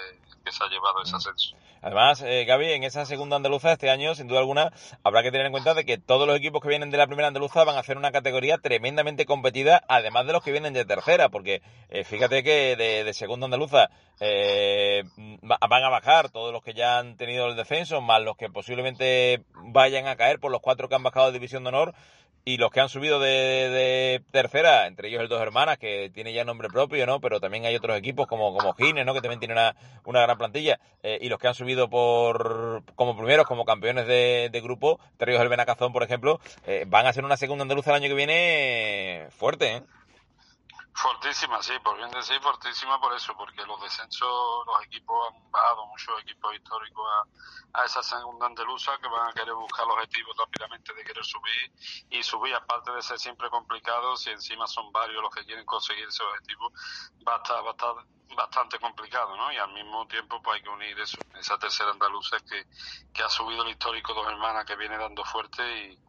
que 0.43 0.51
se 0.51 0.63
ha 0.63 0.67
llevado 0.67 1.01
ese 1.03 1.15
ascenso. 1.15 1.55
Además, 1.83 2.21
eh, 2.21 2.45
Gaby, 2.45 2.71
en 2.71 2.83
esa 2.85 3.05
segunda 3.05 3.35
andaluza 3.35 3.73
este 3.73 3.89
año, 3.89 4.15
sin 4.15 4.27
duda 4.27 4.39
alguna, 4.39 4.71
habrá 5.03 5.21
que 5.21 5.31
tener 5.31 5.45
en 5.45 5.51
cuenta 5.51 5.73
de 5.73 5.83
que 5.83 5.97
todos 5.97 6.25
los 6.25 6.37
equipos 6.37 6.61
que 6.61 6.69
vienen 6.69 6.91
de 6.91 6.97
la 6.97 7.07
primera 7.07 7.27
andaluza 7.27 7.65
van 7.65 7.75
a 7.75 7.81
hacer 7.81 7.97
una 7.97 8.13
categoría 8.13 8.57
tremendamente 8.57 9.25
competida, 9.25 9.83
además 9.89 10.25
de 10.25 10.31
los 10.31 10.43
que 10.43 10.53
vienen 10.53 10.73
de 10.73 10.85
tercera, 10.85 11.27
porque 11.27 11.61
eh, 11.89 12.05
fíjate 12.05 12.41
que 12.41 12.77
de, 12.77 13.03
de 13.03 13.13
segunda 13.13 13.45
andaluza 13.45 13.89
eh, 14.21 15.03
van 15.41 15.83
a 15.83 15.89
bajar 15.89 16.29
todos 16.29 16.53
los 16.53 16.63
que 16.63 16.73
ya 16.73 16.99
han 16.99 17.17
tenido 17.17 17.47
el 17.47 17.57
descenso, 17.57 17.99
más 17.99 18.21
los 18.21 18.37
que 18.37 18.49
posiblemente 18.49 19.43
vayan 19.53 20.07
a 20.07 20.15
caer 20.15 20.39
por 20.39 20.51
los 20.51 20.61
cuatro 20.61 20.87
que 20.87 20.95
han 20.95 21.03
bajado 21.03 21.27
de 21.27 21.33
división 21.33 21.63
de 21.63 21.69
honor 21.69 21.93
y 22.45 22.57
los 22.57 22.71
que 22.71 22.81
han 22.81 22.89
subido 22.89 23.19
de, 23.19 23.29
de, 23.29 24.21
tercera, 24.31 24.87
entre 24.87 25.07
ellos 25.07 25.21
el 25.21 25.29
Dos 25.29 25.41
Hermanas, 25.41 25.77
que 25.77 26.11
tiene 26.13 26.33
ya 26.33 26.43
nombre 26.43 26.67
propio, 26.67 27.05
¿no? 27.05 27.21
Pero 27.21 27.39
también 27.39 27.65
hay 27.65 27.75
otros 27.75 27.97
equipos 27.97 28.27
como, 28.27 28.55
como 28.55 28.73
Gines, 28.73 29.05
¿no? 29.05 29.13
Que 29.13 29.21
también 29.21 29.39
tiene 29.39 29.53
una, 29.53 29.75
una 30.05 30.21
gran 30.21 30.37
plantilla, 30.37 30.79
eh, 31.03 31.19
y 31.21 31.29
los 31.29 31.39
que 31.39 31.47
han 31.47 31.53
subido 31.53 31.89
por 31.89 32.83
como 32.95 33.15
primeros, 33.15 33.47
como 33.47 33.65
campeones 33.65 34.07
de, 34.07 34.49
de 34.51 34.61
grupo, 34.61 34.99
entre 35.13 35.31
ellos 35.31 35.41
el 35.41 35.49
Benacazón, 35.49 35.93
por 35.93 36.03
ejemplo, 36.03 36.39
eh, 36.67 36.85
van 36.87 37.05
a 37.07 37.13
ser 37.13 37.23
una 37.23 37.37
segunda 37.37 37.63
andaluza 37.63 37.91
el 37.91 37.97
año 37.97 38.09
que 38.09 38.15
viene 38.15 39.27
fuerte, 39.31 39.77
¿eh? 39.77 39.81
Fortísima, 40.95 41.61
sí, 41.63 41.73
por 41.83 41.97
bien 41.97 42.11
decir, 42.11 42.39
fortísima 42.39 43.01
por 43.01 43.13
eso, 43.13 43.35
porque 43.35 43.65
los 43.65 43.81
descensos, 43.81 44.65
los 44.67 44.83
equipos 44.85 45.27
han 45.27 45.51
bajado, 45.51 45.87
muchos 45.87 46.21
equipos 46.21 46.53
históricos 46.53 47.05
a, 47.73 47.81
a, 47.81 47.85
esa 47.85 48.03
segunda 48.03 48.45
andaluza 48.45 48.95
que 48.99 49.07
van 49.07 49.27
a 49.27 49.33
querer 49.33 49.55
buscar 49.55 49.87
los 49.87 49.95
objetivos 49.95 50.37
rápidamente 50.37 50.93
de 50.93 51.03
querer 51.03 51.25
subir 51.25 51.71
y 52.11 52.21
subir, 52.21 52.53
aparte 52.53 52.91
de 52.91 53.01
ser 53.01 53.17
siempre 53.17 53.49
complicado, 53.49 54.15
si 54.15 54.29
encima 54.29 54.67
son 54.67 54.91
varios 54.91 55.21
los 55.23 55.33
que 55.33 55.43
quieren 55.45 55.65
conseguir 55.65 56.07
ese 56.07 56.23
objetivo, 56.23 56.71
va 57.27 57.35
a 57.35 57.37
estar, 57.37 57.65
va 57.65 57.69
a 57.69 57.71
estar 57.71 57.95
bastante 58.35 58.77
complicado, 58.79 59.35
¿no? 59.35 59.51
Y 59.51 59.57
al 59.57 59.73
mismo 59.73 60.05
tiempo 60.07 60.41
pues 60.43 60.57
hay 60.57 60.63
que 60.63 60.69
unir 60.69 60.99
eso, 60.99 61.17
esa 61.35 61.57
tercera 61.57 61.89
andaluza 61.89 62.37
que, 62.39 62.67
que 63.11 63.23
ha 63.23 63.29
subido 63.29 63.63
el 63.63 63.69
histórico 63.69 64.13
Dos 64.13 64.27
Hermanas 64.27 64.65
que 64.65 64.75
viene 64.75 64.97
dando 64.97 65.23
fuerte 65.25 65.63
y 65.63 65.99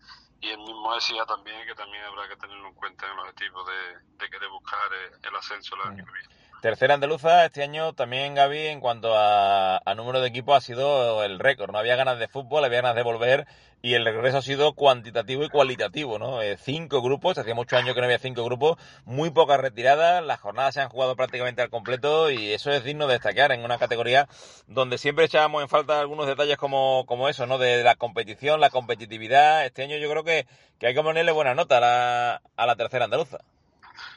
y 0.44 0.50
el 0.50 0.58
mismo 0.58 0.94
ESIA 0.94 1.24
también, 1.24 1.66
que 1.66 1.74
también 1.74 2.04
habrá 2.04 2.28
que 2.28 2.36
tenerlo 2.36 2.68
en 2.68 2.74
cuenta 2.74 3.06
en 3.06 3.12
el 3.12 3.18
objetivo 3.20 3.64
de, 3.64 3.98
de 4.18 4.30
querer 4.30 4.48
buscar 4.50 4.92
eh, 4.92 5.16
el 5.22 5.36
ascenso 5.36 5.74
el 5.76 5.92
año 5.92 6.04
que 6.04 6.12
viene. 6.12 6.43
Tercera 6.64 6.94
andaluza, 6.94 7.44
este 7.44 7.62
año 7.62 7.92
también 7.92 8.34
Gaby 8.34 8.68
en 8.68 8.80
cuanto 8.80 9.14
a, 9.14 9.82
a, 9.84 9.94
número 9.94 10.22
de 10.22 10.28
equipos 10.28 10.56
ha 10.56 10.60
sido 10.62 11.22
el 11.22 11.38
récord. 11.38 11.70
No 11.70 11.78
había 11.78 11.94
ganas 11.94 12.18
de 12.18 12.26
fútbol, 12.26 12.64
había 12.64 12.80
ganas 12.80 12.96
de 12.96 13.02
volver 13.02 13.46
y 13.82 13.92
el 13.92 14.06
regreso 14.06 14.38
ha 14.38 14.40
sido 14.40 14.72
cuantitativo 14.72 15.44
y 15.44 15.50
cualitativo, 15.50 16.18
¿no? 16.18 16.40
Eh, 16.40 16.56
cinco 16.56 17.02
grupos, 17.02 17.36
hacía 17.36 17.54
muchos 17.54 17.78
años 17.78 17.94
que 17.94 18.00
no 18.00 18.06
había 18.06 18.18
cinco 18.18 18.44
grupos, 18.46 18.78
muy 19.04 19.28
pocas 19.28 19.60
retiradas, 19.60 20.24
las 20.24 20.40
jornadas 20.40 20.72
se 20.72 20.80
han 20.80 20.88
jugado 20.88 21.16
prácticamente 21.16 21.60
al 21.60 21.68
completo 21.68 22.30
y 22.30 22.54
eso 22.54 22.70
es 22.70 22.82
digno 22.82 23.08
de 23.08 23.12
destacar 23.12 23.52
en 23.52 23.62
una 23.62 23.76
categoría 23.76 24.26
donde 24.66 24.96
siempre 24.96 25.26
echábamos 25.26 25.60
en 25.60 25.68
falta 25.68 26.00
algunos 26.00 26.26
detalles 26.26 26.56
como, 26.56 27.04
como 27.04 27.28
eso, 27.28 27.46
¿no? 27.46 27.58
De 27.58 27.84
la 27.84 27.96
competición, 27.96 28.58
la 28.58 28.70
competitividad. 28.70 29.66
Este 29.66 29.82
año 29.82 29.98
yo 29.98 30.08
creo 30.08 30.24
que, 30.24 30.46
que 30.78 30.86
hay 30.86 30.94
que 30.94 31.02
ponerle 31.02 31.32
buena 31.32 31.54
nota 31.54 31.76
a 31.76 31.80
la, 31.80 32.42
a 32.56 32.66
la 32.66 32.74
tercera 32.74 33.04
andaluza. 33.04 33.40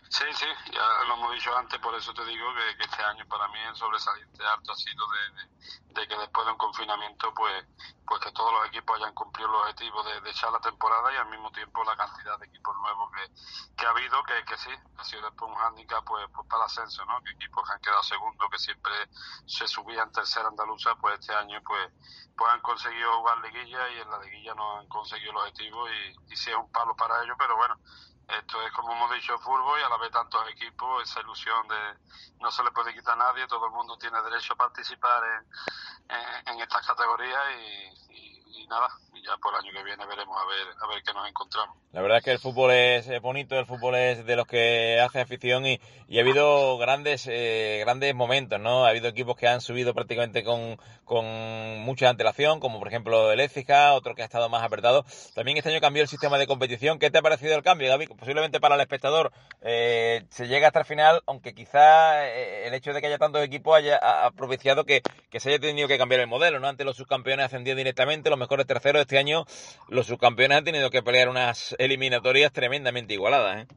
Sí, 0.09 0.23
sí, 0.33 0.45
ya 0.71 1.03
lo 1.05 1.15
hemos 1.15 1.33
dicho 1.33 1.55
antes, 1.57 1.79
por 1.79 1.93
eso 1.93 2.13
te 2.13 2.23
digo 2.25 2.47
que, 2.53 2.83
este 2.83 3.03
año 3.03 3.27
para 3.27 3.47
mí 3.49 3.59
el 3.59 3.75
sobresaliente 3.75 4.45
alto 4.45 4.71
ha 4.71 4.75
sido 4.75 5.05
de, 5.93 6.07
que 6.07 6.17
después 6.17 6.45
de 6.45 6.51
un 6.53 6.57
confinamiento, 6.57 7.33
pues, 7.33 7.65
pues 8.05 8.21
que 8.21 8.31
todos 8.31 8.53
los 8.53 8.67
equipos 8.67 8.95
hayan 8.97 9.13
cumplido 9.13 9.49
el 9.49 9.55
objetivo 9.55 10.03
de, 10.03 10.29
echar 10.29 10.51
la 10.51 10.59
temporada 10.59 11.11
y 11.11 11.17
al 11.17 11.27
mismo 11.27 11.51
tiempo 11.51 11.83
la 11.83 11.97
cantidad 11.97 12.39
de 12.39 12.45
equipos 12.45 12.73
nuevos 12.77 13.11
que, 13.11 13.75
que 13.75 13.85
ha 13.85 13.89
habido, 13.89 14.23
que, 14.23 14.45
que 14.45 14.57
sí, 14.57 14.69
ha 14.97 15.03
sido 15.03 15.23
después 15.23 15.51
un 15.51 15.57
hándicap 15.57 16.05
pues, 16.05 16.25
pues 16.33 16.47
para 16.47 16.63
el 16.63 16.67
ascenso, 16.67 17.03
¿no? 17.05 17.21
Que 17.23 17.31
equipos 17.31 17.67
que 17.67 17.73
han 17.73 17.81
quedado 17.81 18.03
segundos, 18.03 18.49
que 18.49 18.59
siempre 18.59 18.93
se 19.45 19.67
subían 19.67 20.11
tercera 20.13 20.47
andaluza, 20.47 20.95
pues 20.95 21.19
este 21.19 21.35
año 21.35 21.61
pues, 21.65 21.91
pues 22.37 22.51
han 22.53 22.61
conseguido 22.61 23.17
jugar 23.17 23.39
liguilla 23.39 23.89
y 23.89 23.99
en 23.99 24.09
la 24.09 24.19
liguilla 24.19 24.53
no 24.53 24.77
han 24.77 24.87
conseguido 24.87 25.31
el 25.31 25.37
objetivo 25.37 25.89
y, 25.89 26.15
y 26.29 26.37
sí 26.37 26.49
es 26.51 26.55
un 26.55 26.71
palo 26.71 26.95
para 26.95 27.23
ellos, 27.23 27.35
pero 27.37 27.57
bueno, 27.57 27.75
esto 28.27 28.61
es 28.61 28.71
como 28.73 28.91
hemos 28.93 29.11
dicho 29.11 29.37
fútbol 29.39 29.79
y 29.79 29.83
a 29.83 29.89
la 29.89 29.97
vez 29.97 30.11
tantos 30.11 30.41
equipos 30.49 31.03
esa 31.03 31.21
ilusión 31.21 31.67
de 31.67 31.97
no 32.39 32.51
se 32.51 32.63
le 32.63 32.71
puede 32.71 32.93
quitar 32.93 33.13
a 33.13 33.31
nadie 33.31 33.47
todo 33.47 33.65
el 33.65 33.71
mundo 33.71 33.97
tiene 33.97 34.21
derecho 34.21 34.53
a 34.53 34.57
participar 34.57 35.23
en, 35.23 36.17
en, 36.17 36.53
en 36.55 36.61
estas 36.61 36.85
categorías 36.85 37.43
y, 37.57 38.13
y, 38.13 38.36
y, 38.57 38.67
nada 38.67 38.87
y 39.13 39.23
ya 39.23 39.37
por 39.37 39.53
el 39.53 39.61
año 39.61 39.71
que 39.73 39.83
viene 39.83 40.05
veremos 40.05 40.35
a 40.37 40.45
ver 40.45 40.67
a 40.81 40.87
ver 40.87 41.03
qué 41.03 41.13
nos 41.13 41.27
encontramos 41.27 41.75
la 41.91 42.01
verdad 42.01 42.17
es 42.17 42.23
que 42.23 42.31
el 42.31 42.39
fútbol 42.39 42.71
es 42.71 43.21
bonito 43.21 43.57
el 43.57 43.65
fútbol 43.65 43.95
es 43.95 44.25
de 44.25 44.35
los 44.35 44.47
que 44.47 44.99
hace 44.99 45.21
afición 45.21 45.65
y, 45.65 45.79
y 46.07 46.19
ha 46.19 46.21
habido 46.21 46.77
grandes 46.77 47.27
eh, 47.27 47.81
grandes 47.83 48.13
momentos 48.15 48.59
no 48.59 48.85
ha 48.85 48.89
habido 48.89 49.07
equipos 49.07 49.35
que 49.35 49.47
han 49.47 49.61
subido 49.61 49.93
prácticamente 49.93 50.43
con, 50.43 50.77
con 51.05 51.25
mucha 51.79 52.09
antelación 52.09 52.59
como 52.59 52.79
por 52.79 52.87
ejemplo 52.87 53.31
el 53.31 53.39
Écija 53.39 53.93
otro 53.93 54.15
que 54.15 54.21
ha 54.21 54.25
estado 54.25 54.49
más 54.49 54.63
apretado 54.63 55.05
también 55.33 55.57
este 55.57 55.69
año 55.69 55.81
cambió 55.81 56.03
el 56.03 56.09
sistema 56.09 56.37
de 56.37 56.47
competición 56.47 56.99
¿qué 56.99 57.09
te 57.09 57.19
ha 57.19 57.21
parecido 57.21 57.55
el 57.55 57.63
cambio 57.63 57.89
Gaby? 57.89 58.07
posiblemente 58.07 58.59
para 58.59 58.75
el 58.75 58.81
espectador 58.81 59.31
eh, 59.61 60.25
se 60.29 60.47
llega 60.47 60.67
hasta 60.67 60.79
el 60.79 60.85
final, 60.85 61.23
aunque 61.25 61.53
quizá 61.53 62.27
eh, 62.27 62.67
el 62.67 62.73
hecho 62.73 62.93
de 62.93 63.01
que 63.01 63.07
haya 63.07 63.17
tantos 63.17 63.43
equipos 63.43 63.75
haya 63.75 63.97
ha 63.97 64.31
propiciado 64.31 64.85
que, 64.85 65.01
que, 65.29 65.39
se 65.39 65.49
haya 65.49 65.59
tenido 65.59 65.87
que 65.87 65.97
cambiar 65.97 66.21
el 66.21 66.27
modelo, 66.27 66.59
¿no? 66.59 66.67
Antes 66.67 66.85
los 66.85 66.95
subcampeones 66.95 67.47
ascendían 67.47 67.77
directamente, 67.77 68.29
los 68.29 68.37
mejores 68.47 68.65
terceros 68.65 69.01
este 69.01 69.19
año, 69.19 69.43
los 69.89 70.07
subcampeones 70.07 70.59
han 70.59 70.63
tenido 70.63 70.89
que 70.89 71.03
pelear 71.03 71.27
unas 71.27 71.75
eliminatorias 71.79 72.53
tremendamente 72.53 73.13
igualadas, 73.13 73.57
¿eh? 73.57 73.67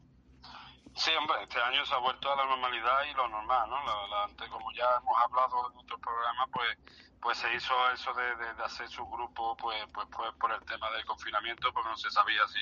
Sí, 0.95 1.11
hombre, 1.19 1.43
este 1.43 1.61
año 1.61 1.85
se 1.87 1.95
ha 1.95 1.99
vuelto 1.99 2.33
a 2.33 2.37
la 2.37 2.45
normalidad 2.47 2.99
y 3.11 3.15
lo 3.15 3.27
normal, 3.29 3.69
¿no? 3.69 3.77
La, 3.85 4.07
la, 4.07 4.25
antes, 4.25 4.49
como 4.49 4.71
ya 4.73 4.85
hemos 5.01 5.17
hablado 5.25 5.73
en 5.73 5.79
otros 5.79 6.01
programas, 6.01 6.49
pues 6.53 6.79
pues 7.21 7.37
se 7.37 7.55
hizo 7.55 7.75
eso 7.93 8.15
de, 8.15 8.35
de, 8.37 8.55
de, 8.55 8.65
hacer 8.65 8.89
su 8.89 9.05
grupo 9.07 9.55
pues, 9.57 9.77
pues 9.93 10.07
pues 10.11 10.33
por 10.41 10.51
el 10.53 10.65
tema 10.65 10.91
del 10.91 11.05
confinamiento 11.05 11.71
porque 11.71 11.91
no 11.91 11.97
se 11.99 12.11
sabía 12.11 12.41
si, 12.49 12.61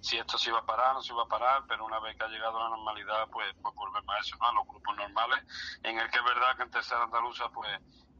si 0.00 0.16
esto 0.16 0.38
se 0.38 0.50
iba 0.50 0.60
a 0.60 0.64
parar 0.64 0.94
no 0.94 1.02
se 1.02 1.12
iba 1.12 1.24
a 1.24 1.26
parar 1.26 1.64
pero 1.66 1.84
una 1.84 1.98
vez 1.98 2.16
que 2.16 2.24
ha 2.24 2.28
llegado 2.28 2.60
la 2.60 2.68
normalidad 2.68 3.28
pues 3.32 3.52
pues 3.60 3.74
volvemos 3.74 4.14
a 4.14 4.20
eso 4.20 4.36
¿no? 4.36 4.46
a 4.46 4.52
los 4.52 4.68
grupos 4.68 4.96
normales 4.96 5.44
en 5.82 5.98
el 5.98 6.08
que 6.10 6.18
es 6.18 6.24
verdad 6.24 6.56
que 6.56 6.62
en 6.62 6.70
tercera 6.70 7.02
andaluza 7.02 7.48
pues 7.48 7.70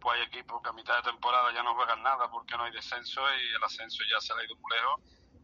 pues 0.01 0.19
hay 0.19 0.27
equipos 0.27 0.63
que 0.63 0.69
a 0.71 0.73
mitad 0.73 0.97
de 0.97 1.11
temporada 1.11 1.53
ya 1.53 1.63
no 1.63 1.75
juegan 1.75 2.03
nada 2.03 2.31
porque 2.31 2.57
no 2.57 2.65
hay 2.65 2.73
descenso 2.73 3.21
y 3.35 3.55
el 3.55 3.65
ascenso 3.65 4.03
ya 4.11 4.21
se 4.21 4.33
ha 4.33 4.45
ido 4.45 4.57
muy 4.57 4.73
lejos 4.73 5.01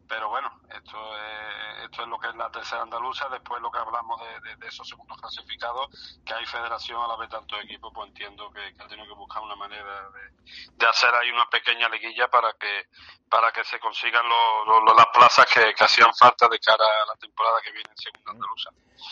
pero 0.07 0.29
bueno, 0.29 0.51
esto 0.69 0.97
es, 1.17 1.85
esto 1.85 2.03
es 2.03 2.07
lo 2.07 2.19
que 2.19 2.27
es 2.27 2.35
la 2.35 2.51
tercera 2.51 2.83
andaluza, 2.83 3.27
después 3.29 3.61
lo 3.61 3.71
que 3.71 3.79
hablamos 3.79 4.19
de, 4.21 4.49
de, 4.49 4.55
de 4.57 4.67
esos 4.67 4.87
segundos 4.87 5.17
clasificados, 5.19 6.19
que 6.25 6.33
hay 6.33 6.45
federación 6.45 7.01
a 7.01 7.07
la 7.07 7.15
vez 7.17 7.29
tantos 7.29 7.59
equipos, 7.63 7.91
pues 7.93 8.09
entiendo 8.09 8.51
que, 8.51 8.73
que 8.75 8.83
ha 8.83 8.87
tenido 8.87 9.07
que 9.07 9.13
buscar 9.15 9.41
una 9.41 9.55
manera 9.55 10.09
de, 10.11 10.75
de, 10.75 10.85
hacer 10.87 11.13
ahí 11.15 11.31
una 11.31 11.49
pequeña 11.49 11.89
liguilla 11.89 12.27
para 12.27 12.53
que 12.53 12.87
para 13.29 13.51
que 13.51 13.63
se 13.63 13.79
consigan 13.79 14.23
lo, 14.29 14.81
lo, 14.81 14.95
las 14.95 15.07
plazas 15.07 15.45
que, 15.47 15.73
que, 15.73 15.83
hacían 15.83 16.13
falta 16.13 16.47
de 16.47 16.59
cara 16.59 16.85
a 16.85 17.07
la 17.07 17.15
temporada 17.19 17.59
que 17.63 17.71
viene 17.71 17.89
en 17.89 17.97
segunda 17.97 18.31
andaluza. 18.31 18.69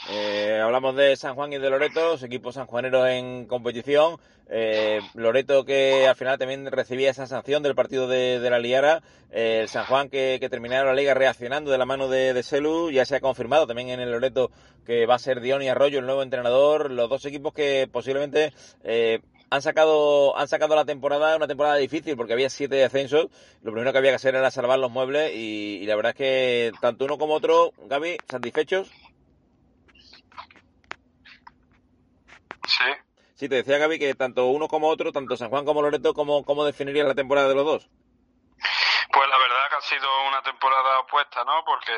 Eh, 0.10 0.61
hablamos 0.64 0.95
de 0.95 1.15
San 1.15 1.34
Juan 1.34 1.52
y 1.52 1.57
de 1.57 1.70
Loreto, 1.70 2.14
equipos 2.24 2.56
sanjuaneros 2.56 3.07
en 3.07 3.48
competición. 3.48 4.20
Eh, 4.49 4.99
Loreto 5.14 5.65
que 5.65 6.07
al 6.07 6.15
final 6.15 6.38
también 6.38 6.65
recibía 6.70 7.10
esa 7.10 7.28
sanción 7.28 7.64
del 7.64 7.76
partido 7.76 8.07
de, 8.07 8.40
la 8.49 8.60
Liara. 8.60 9.02
Eh, 9.32 9.61
el 9.61 9.70
San 9.70 9.86
Juan 9.86 10.10
que, 10.10 10.38
que 10.40 10.49
la 10.60 10.94
liga 10.94 11.14
reaccionando 11.14 11.72
de 11.72 11.78
la 11.78 11.86
mano 11.86 12.07
de, 12.07 12.34
de. 12.34 12.44
Ya 12.91 13.06
se 13.06 13.15
ha 13.15 13.22
confirmado 13.22 13.68
también 13.68 13.90
en 13.90 13.99
el 13.99 14.11
Loreto 14.11 14.52
que 14.86 15.06
va 15.06 15.15
a 15.15 15.20
ser 15.20 15.41
Dion 15.41 15.61
y 15.61 15.70
Arroyo 15.70 15.99
el 15.99 16.06
nuevo 16.06 16.24
entrenador. 16.24 16.91
Los 16.91 17.10
dos 17.10 17.26
equipos 17.26 17.53
que 17.53 17.88
posiblemente 17.91 18.53
eh, 18.84 19.22
han 19.49 19.61
sacado 19.61 20.38
han 20.38 20.48
sacado 20.48 20.76
la 20.76 20.86
temporada, 20.86 21.36
una 21.36 21.48
temporada 21.48 21.76
difícil 21.76 22.15
porque 22.15 22.34
había 22.34 22.49
siete 22.49 22.76
descensos. 22.76 23.28
Lo 23.61 23.72
primero 23.72 23.91
que 23.91 23.98
había 23.98 24.11
que 24.11 24.15
hacer 24.15 24.36
era 24.36 24.52
salvar 24.52 24.80
los 24.80 24.91
muebles 24.91 25.34
y, 25.34 25.80
y 25.82 25.86
la 25.86 25.95
verdad 25.95 26.11
es 26.11 26.18
que 26.18 26.72
tanto 26.82 27.06
uno 27.06 27.18
como 27.18 27.34
otro, 27.34 27.72
Gaby, 27.88 28.18
satisfechos. 28.30 28.91
Sí. 32.68 33.03
Sí, 33.44 33.49
te 33.49 33.56
decía 33.56 33.78
Gaby 33.78 33.99
que 33.99 34.15
tanto 34.15 34.45
uno 34.45 34.70
como 34.70 34.88
otro, 34.88 35.11
tanto 35.11 35.36
San 35.36 35.49
Juan 35.49 35.65
como 35.65 35.82
Loreto, 35.82 36.14
¿cómo, 36.14 36.45
cómo 36.45 36.64
definirías 36.64 37.06
la 37.06 37.14
temporada 37.14 37.49
de 37.49 37.56
los 37.56 37.65
dos? 37.65 37.90
Pues 39.11 39.28
la 39.28 39.38
verdad 39.38 39.68
que 39.70 39.76
ha 39.76 39.82
sido 39.82 40.07
una 40.30 40.41
temporada 40.41 40.99
opuesta, 40.99 41.44
¿no? 41.44 41.61
Porque 41.65 41.91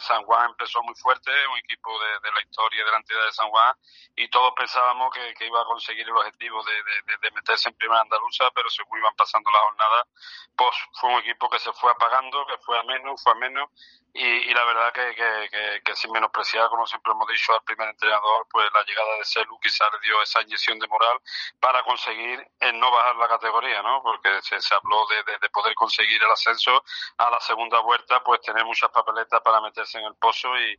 San 0.00 0.22
Juan 0.24 0.50
empezó 0.50 0.82
muy 0.82 0.94
fuerte, 0.96 1.30
un 1.50 1.56
equipo 1.60 1.98
de, 1.98 2.28
de 2.28 2.34
la 2.34 2.42
historia 2.42 2.84
de 2.84 2.90
la 2.90 2.98
entidad 2.98 3.24
de 3.24 3.32
San 3.32 3.48
Juan, 3.48 3.74
y 4.16 4.28
todos 4.28 4.52
pensábamos 4.54 5.14
que, 5.14 5.46
iba 5.46 5.62
a 5.62 5.64
conseguir 5.64 6.04
el 6.04 6.14
objetivo 6.14 6.62
de, 6.62 6.74
de, 6.74 7.16
de, 7.22 7.30
meterse 7.30 7.70
en 7.70 7.74
primera 7.76 8.02
andaluza, 8.02 8.50
pero 8.54 8.68
según 8.68 8.98
iban 8.98 9.16
pasando 9.16 9.50
las 9.50 9.62
jornadas, 9.62 10.04
pues 10.54 10.76
fue 11.00 11.08
un 11.08 11.20
equipo 11.20 11.48
que 11.48 11.58
se 11.58 11.72
fue 11.72 11.90
apagando, 11.90 12.44
que 12.44 12.58
fue 12.58 12.78
a 12.78 12.82
menos, 12.82 13.18
fue 13.24 13.32
a 13.32 13.36
menos, 13.36 13.70
y, 14.14 14.24
y 14.24 14.54
la 14.54 14.64
verdad 14.64 14.92
que, 14.92 15.14
que, 15.14 15.48
que, 15.50 15.82
que, 15.84 15.96
sin 15.96 16.12
menospreciar, 16.12 16.68
como 16.68 16.86
siempre 16.86 17.12
hemos 17.12 17.26
dicho, 17.28 17.54
al 17.54 17.62
primer 17.64 17.88
entrenador, 17.88 18.46
pues 18.50 18.68
la 18.74 18.84
llegada 18.84 19.16
de 19.16 19.24
Celu 19.24 19.58
quizás 19.60 19.88
le 19.92 20.00
dio 20.00 20.20
esa 20.22 20.42
inyección 20.42 20.78
de 20.78 20.86
moral 20.88 21.18
para 21.58 21.82
conseguir 21.82 22.46
el 22.60 22.78
no 22.78 22.90
bajar 22.90 23.16
la 23.16 23.28
categoría, 23.28 23.82
¿no? 23.82 24.02
Porque 24.02 24.42
se, 24.42 24.60
se 24.60 24.74
habló 24.74 25.06
de, 25.06 25.32
de, 25.32 25.38
de 25.38 25.48
poder 25.50 25.74
conseguir 25.74 26.22
el 26.22 26.30
ascenso 26.30 26.84
a 27.16 27.30
la 27.30 27.40
segunda 27.40 27.80
vuelta, 27.80 28.22
pues 28.22 28.40
tener 28.42 28.64
muchas 28.66 28.90
papeletas 28.90 29.40
para 29.40 29.60
meterse 29.62 29.98
en 29.98 30.04
el 30.04 30.14
pozo 30.16 30.48
y, 30.58 30.78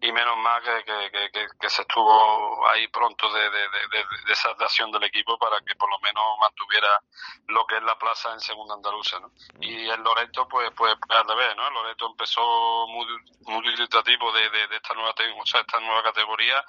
y 0.00 0.12
menos 0.12 0.36
mal 0.36 0.62
que, 0.62 0.84
que, 0.84 1.30
que, 1.30 1.46
que 1.58 1.70
se 1.70 1.82
estuvo 1.82 2.68
ahí 2.68 2.86
pronto 2.88 3.32
de, 3.32 3.50
de, 3.50 3.68
de, 3.68 4.04
de, 4.26 4.32
esa 4.32 4.50
acción 4.50 4.90
del 4.92 5.04
equipo 5.04 5.38
para 5.38 5.60
que 5.62 5.74
por 5.76 5.88
lo 5.88 5.98
menos 6.00 6.22
mantuviera 6.40 7.00
lo 7.48 7.66
que 7.66 7.76
es 7.76 7.82
la 7.82 7.98
plaza 7.98 8.32
en 8.32 8.40
segunda 8.40 8.74
andaluza, 8.74 9.18
¿no? 9.20 9.30
Y 9.60 9.88
el 9.88 10.00
Loreto, 10.02 10.46
pues, 10.48 10.70
pues 10.76 10.94
al 11.08 11.28
revés, 11.28 11.56
¿no? 11.56 11.68
El 11.68 11.74
Loreto 11.74 12.06
empezó 12.06 12.86
muy, 12.88 13.06
muy 13.46 13.66
ilustrativo 13.68 14.30
de, 14.32 14.50
de, 14.50 14.76
esta 14.76 14.94
nueva 14.94 15.14
o 15.40 15.46
sea, 15.46 15.60
esta 15.60 15.80
nueva 15.80 16.02
categoría, 16.02 16.62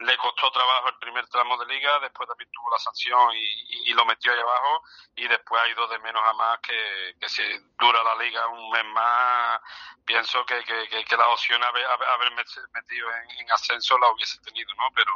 le 0.00 0.16
costó 0.16 0.50
trabajo 0.50 0.88
el 0.88 0.98
primer 0.98 1.26
tramo 1.28 1.56
de 1.58 1.66
liga, 1.66 1.98
después 2.00 2.28
también 2.28 2.50
tuvo 2.50 2.70
la 2.70 2.78
sanción 2.78 3.32
y, 3.34 3.38
y, 3.38 3.90
y 3.90 3.92
lo 3.92 4.04
metió 4.04 4.32
ahí 4.32 4.40
abajo, 4.40 4.82
y 5.16 5.28
después 5.28 5.62
ha 5.62 5.68
ido 5.68 5.86
de 5.88 5.98
menos 6.00 6.22
a 6.24 6.32
más 6.32 6.58
que, 6.60 7.14
que 7.20 7.28
si 7.28 7.42
dura 7.78 8.02
la 8.02 8.16
liga 8.16 8.48
un 8.48 8.70
mes 8.70 8.84
más, 8.86 9.60
pienso 10.04 10.44
que, 10.44 10.62
que, 10.64 11.04
que 11.04 11.16
la 11.16 11.28
opción 11.28 11.62
haber, 11.62 11.86
haber 11.86 12.34
metido 12.34 12.64
en, 12.74 13.40
en, 13.40 13.52
ascenso 13.52 13.98
la 13.98 14.10
hubiese 14.12 14.38
tenido, 14.40 14.74
¿no? 14.74 14.84
Pero, 14.94 15.12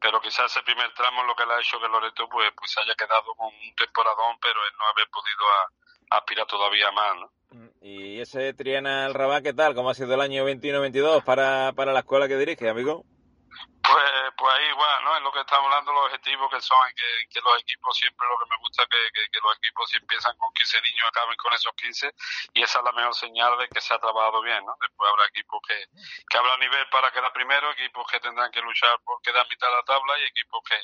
pero 0.00 0.20
quizás 0.20 0.50
ese 0.50 0.62
primer 0.62 0.92
tramo 0.94 1.24
lo 1.24 1.34
que 1.34 1.46
le 1.46 1.54
ha 1.54 1.60
hecho 1.60 1.80
que 1.80 1.88
Loreto 1.88 2.28
pues, 2.28 2.50
pues 2.56 2.76
haya 2.78 2.94
quedado 2.94 3.34
con 3.34 3.48
un 3.48 3.74
temporadón, 3.74 4.38
pero 4.40 4.60
el 4.66 4.76
no 4.78 4.86
haber 4.86 5.08
podido 5.10 5.44
a, 5.48 6.14
a 6.14 6.18
aspirar 6.18 6.46
todavía 6.46 6.90
más, 6.92 7.16
¿no? 7.16 7.30
¿Y 7.80 8.20
ese 8.20 8.52
Triana 8.54 9.04
al 9.04 9.14
Rabat 9.14 9.42
qué 9.42 9.52
tal? 9.52 9.74
¿Cómo 9.74 9.90
ha 9.90 9.94
sido 9.94 10.14
el 10.14 10.20
año 10.20 10.48
21-22 10.48 11.22
para, 11.22 11.72
para 11.72 11.92
la 11.92 12.00
escuela 12.00 12.26
que 12.26 12.36
dirige, 12.36 12.68
amigo? 12.68 13.04
Pues, 13.82 14.23
pues 14.44 14.58
ahí 14.58 14.68
igual, 14.68 15.04
¿no? 15.04 15.16
Es 15.16 15.22
lo 15.22 15.32
que 15.32 15.40
estamos 15.40 15.64
hablando, 15.64 15.90
los 15.94 16.04
objetivos 16.04 16.50
que 16.50 16.60
son, 16.60 16.76
que, 16.94 17.28
que 17.32 17.40
los 17.40 17.62
equipos 17.62 17.96
siempre, 17.96 18.28
lo 18.28 18.36
que 18.36 18.50
me 18.50 18.58
gusta 18.60 18.84
que, 18.84 19.00
que, 19.32 19.40
los 19.40 19.56
equipos 19.56 19.88
si 19.88 19.96
empiezan 19.96 20.36
con 20.36 20.52
15 20.52 20.82
niños 20.82 21.08
acaben 21.08 21.34
con 21.36 21.54
esos 21.54 21.72
15 21.72 22.12
y 22.52 22.62
esa 22.62 22.80
es 22.80 22.84
la 22.84 22.92
mejor 22.92 23.14
señal 23.14 23.56
de 23.56 23.68
que 23.68 23.80
se 23.80 23.94
ha 23.94 23.98
trabajado 23.98 24.42
bien, 24.42 24.62
¿no? 24.66 24.76
Después 24.78 25.10
habrá 25.10 25.24
equipos 25.28 25.62
que, 25.66 25.86
que 26.28 26.36
habrá 26.36 26.58
nivel 26.58 26.86
para 26.90 27.10
quedar 27.10 27.32
primero, 27.32 27.70
equipos 27.70 28.06
que 28.06 28.20
tendrán 28.20 28.50
que 28.50 28.60
luchar 28.60 29.00
por 29.02 29.22
quedar 29.22 29.48
mitad 29.48 29.66
de 29.66 29.76
la 29.76 29.82
tabla 29.84 30.12
y 30.18 30.24
equipos 30.24 30.60
que, 30.68 30.76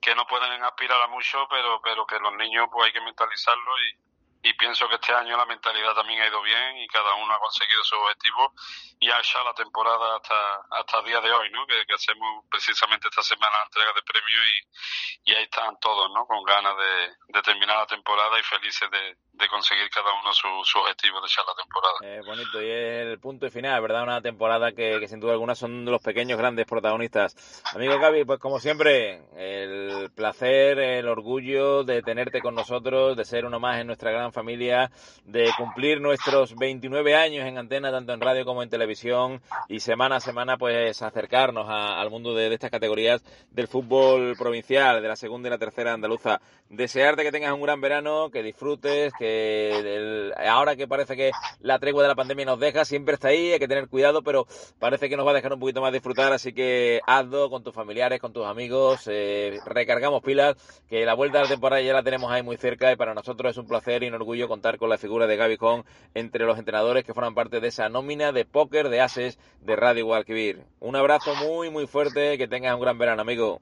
que 0.00 0.14
no 0.14 0.26
pueden 0.26 0.64
aspirar 0.64 1.02
a 1.02 1.06
mucho, 1.08 1.46
pero, 1.50 1.82
pero 1.82 2.06
que 2.06 2.18
los 2.18 2.32
niños 2.32 2.66
pues 2.72 2.86
hay 2.86 2.92
que 2.94 3.02
mentalizarlo 3.02 3.78
y, 3.78 4.05
y 4.42 4.52
pienso 4.54 4.88
que 4.88 4.96
este 4.96 5.12
año 5.12 5.36
la 5.36 5.46
mentalidad 5.46 5.94
también 5.94 6.20
ha 6.22 6.28
ido 6.28 6.40
bien 6.42 6.78
y 6.78 6.86
cada 6.88 7.14
uno 7.14 7.34
ha 7.34 7.38
conseguido 7.38 7.82
su 7.84 7.96
objetivo 7.96 8.52
y 9.00 9.10
ha 9.10 9.18
hecho 9.18 9.42
la 9.44 9.54
temporada 9.54 10.16
hasta 10.16 10.60
hasta 10.70 10.98
el 11.00 11.04
día 11.06 11.20
de 11.20 11.32
hoy, 11.32 11.50
¿no? 11.50 11.66
Que, 11.66 11.84
que 11.86 11.94
hacemos 11.94 12.44
precisamente 12.50 13.08
esta 13.08 13.22
semana 13.22 13.56
la 13.58 13.64
entrega 13.64 13.92
de 13.94 14.02
premios 14.02 14.44
y, 14.46 15.30
y 15.30 15.34
ahí 15.34 15.44
están 15.44 15.76
todos, 15.80 16.10
¿no? 16.14 16.26
Con 16.26 16.42
ganas 16.44 16.76
de, 16.76 17.34
de 17.34 17.42
terminar 17.42 17.78
la 17.78 17.86
temporada 17.86 18.38
y 18.38 18.42
felices 18.42 18.88
de, 18.90 19.16
de 19.32 19.48
conseguir 19.48 19.88
cada 19.90 20.12
uno 20.12 20.32
su, 20.32 20.48
su 20.64 20.78
objetivo 20.78 21.20
de 21.20 21.26
echar 21.26 21.44
la 21.46 21.62
temporada. 21.62 21.94
Eh, 22.02 22.20
bonito, 22.24 22.62
y 22.62 22.70
es 22.70 23.06
el 23.06 23.20
punto 23.20 23.50
final, 23.50 23.80
¿verdad? 23.82 24.02
Una 24.02 24.22
temporada 24.22 24.72
que, 24.72 24.98
que 25.00 25.08
sin 25.08 25.20
duda 25.20 25.32
alguna 25.32 25.54
son 25.54 25.84
los 25.84 26.02
pequeños 26.02 26.38
grandes 26.38 26.66
protagonistas. 26.66 27.62
Amigo 27.74 27.98
Gaby, 27.98 28.24
pues 28.24 28.38
como 28.38 28.60
siempre, 28.60 29.22
el 29.36 30.10
placer, 30.14 30.78
el 30.78 31.08
orgullo 31.08 31.84
de 31.84 32.02
tenerte 32.02 32.40
con 32.40 32.54
nosotros, 32.54 33.16
de 33.16 33.24
ser 33.24 33.44
uno 33.44 33.60
más 33.60 33.80
en 33.80 33.86
nuestra 33.86 34.10
gran 34.10 34.25
familia, 34.32 34.90
de 35.24 35.50
cumplir 35.56 36.00
nuestros 36.00 36.54
29 36.56 37.14
años 37.14 37.46
en 37.46 37.58
antena, 37.58 37.90
tanto 37.90 38.12
en 38.12 38.20
radio 38.20 38.44
como 38.44 38.62
en 38.62 38.70
televisión, 38.70 39.40
y 39.68 39.80
semana 39.80 40.16
a 40.16 40.20
semana, 40.20 40.56
pues 40.56 41.02
acercarnos 41.02 41.68
a, 41.68 42.00
al 42.00 42.10
mundo 42.10 42.34
de, 42.34 42.52
estas 42.52 42.70
categorías 42.70 43.22
del 43.50 43.68
fútbol 43.68 44.34
provincial, 44.36 45.02
de 45.02 45.08
la 45.08 45.16
segunda 45.16 45.48
y 45.48 45.50
la 45.50 45.58
tercera 45.58 45.92
andaluza. 45.92 46.40
Desearte 46.68 47.22
que 47.22 47.32
tengas 47.32 47.52
un 47.52 47.62
gran 47.62 47.80
verano, 47.80 48.30
que 48.30 48.42
disfrutes, 48.42 49.12
que 49.18 50.32
ahora 50.46 50.76
que 50.76 50.88
parece 50.88 51.16
que 51.16 51.30
la 51.60 51.78
tregua 51.78 52.02
de 52.02 52.08
la 52.08 52.14
pandemia 52.14 52.44
nos 52.44 52.58
deja, 52.58 52.84
siempre 52.84 53.14
está 53.14 53.28
ahí, 53.28 53.52
hay 53.52 53.58
que 53.58 53.68
tener 53.68 53.88
cuidado, 53.88 54.22
pero 54.22 54.46
parece 54.78 55.08
que 55.08 55.16
nos 55.16 55.26
va 55.26 55.30
a 55.30 55.34
dejar 55.34 55.52
un 55.52 55.60
poquito 55.60 55.80
más 55.80 55.92
disfrutar, 55.92 56.32
así 56.32 56.52
que 56.52 57.00
hazlo 57.06 57.50
con 57.50 57.62
tus 57.62 57.74
familiares, 57.74 58.20
con 58.20 58.32
tus 58.32 58.46
amigos, 58.46 59.02
eh, 59.06 59.58
recargamos 59.64 60.22
pilas, 60.22 60.56
que 60.88 61.04
la 61.04 61.14
vuelta 61.14 61.38
de 61.38 61.44
la 61.44 61.50
temporada 61.50 61.82
ya 61.82 61.92
la 61.92 62.02
tenemos 62.02 62.30
ahí 62.30 62.42
muy 62.42 62.56
cerca 62.56 62.92
y 62.92 62.96
para 62.96 63.14
nosotros 63.14 63.50
es 63.50 63.58
un 63.58 63.66
placer 63.66 64.02
y 64.02 64.08
un 64.08 64.14
orgullo 64.16 64.48
contar 64.48 64.78
con 64.78 64.90
la 64.90 64.98
figura 64.98 65.26
de 65.26 65.36
Gaby 65.36 65.56
Con 65.56 65.84
entre 66.14 66.44
los 66.44 66.58
entrenadores 66.58 67.04
que 67.04 67.14
forman 67.14 67.34
parte 67.34 67.60
de 67.60 67.68
esa 67.68 67.88
nómina 67.88 68.32
de 68.32 68.44
póker 68.44 68.88
de 68.88 69.00
ases 69.00 69.38
de 69.60 69.76
Radio 69.76 70.06
Guadalquivir. 70.06 70.64
Un 70.80 70.96
abrazo 70.96 71.34
muy, 71.34 71.70
muy 71.70 71.86
fuerte, 71.86 72.36
que 72.38 72.48
tengas 72.48 72.74
un 72.74 72.80
gran 72.80 72.98
verano, 72.98 73.22
amigo. 73.22 73.60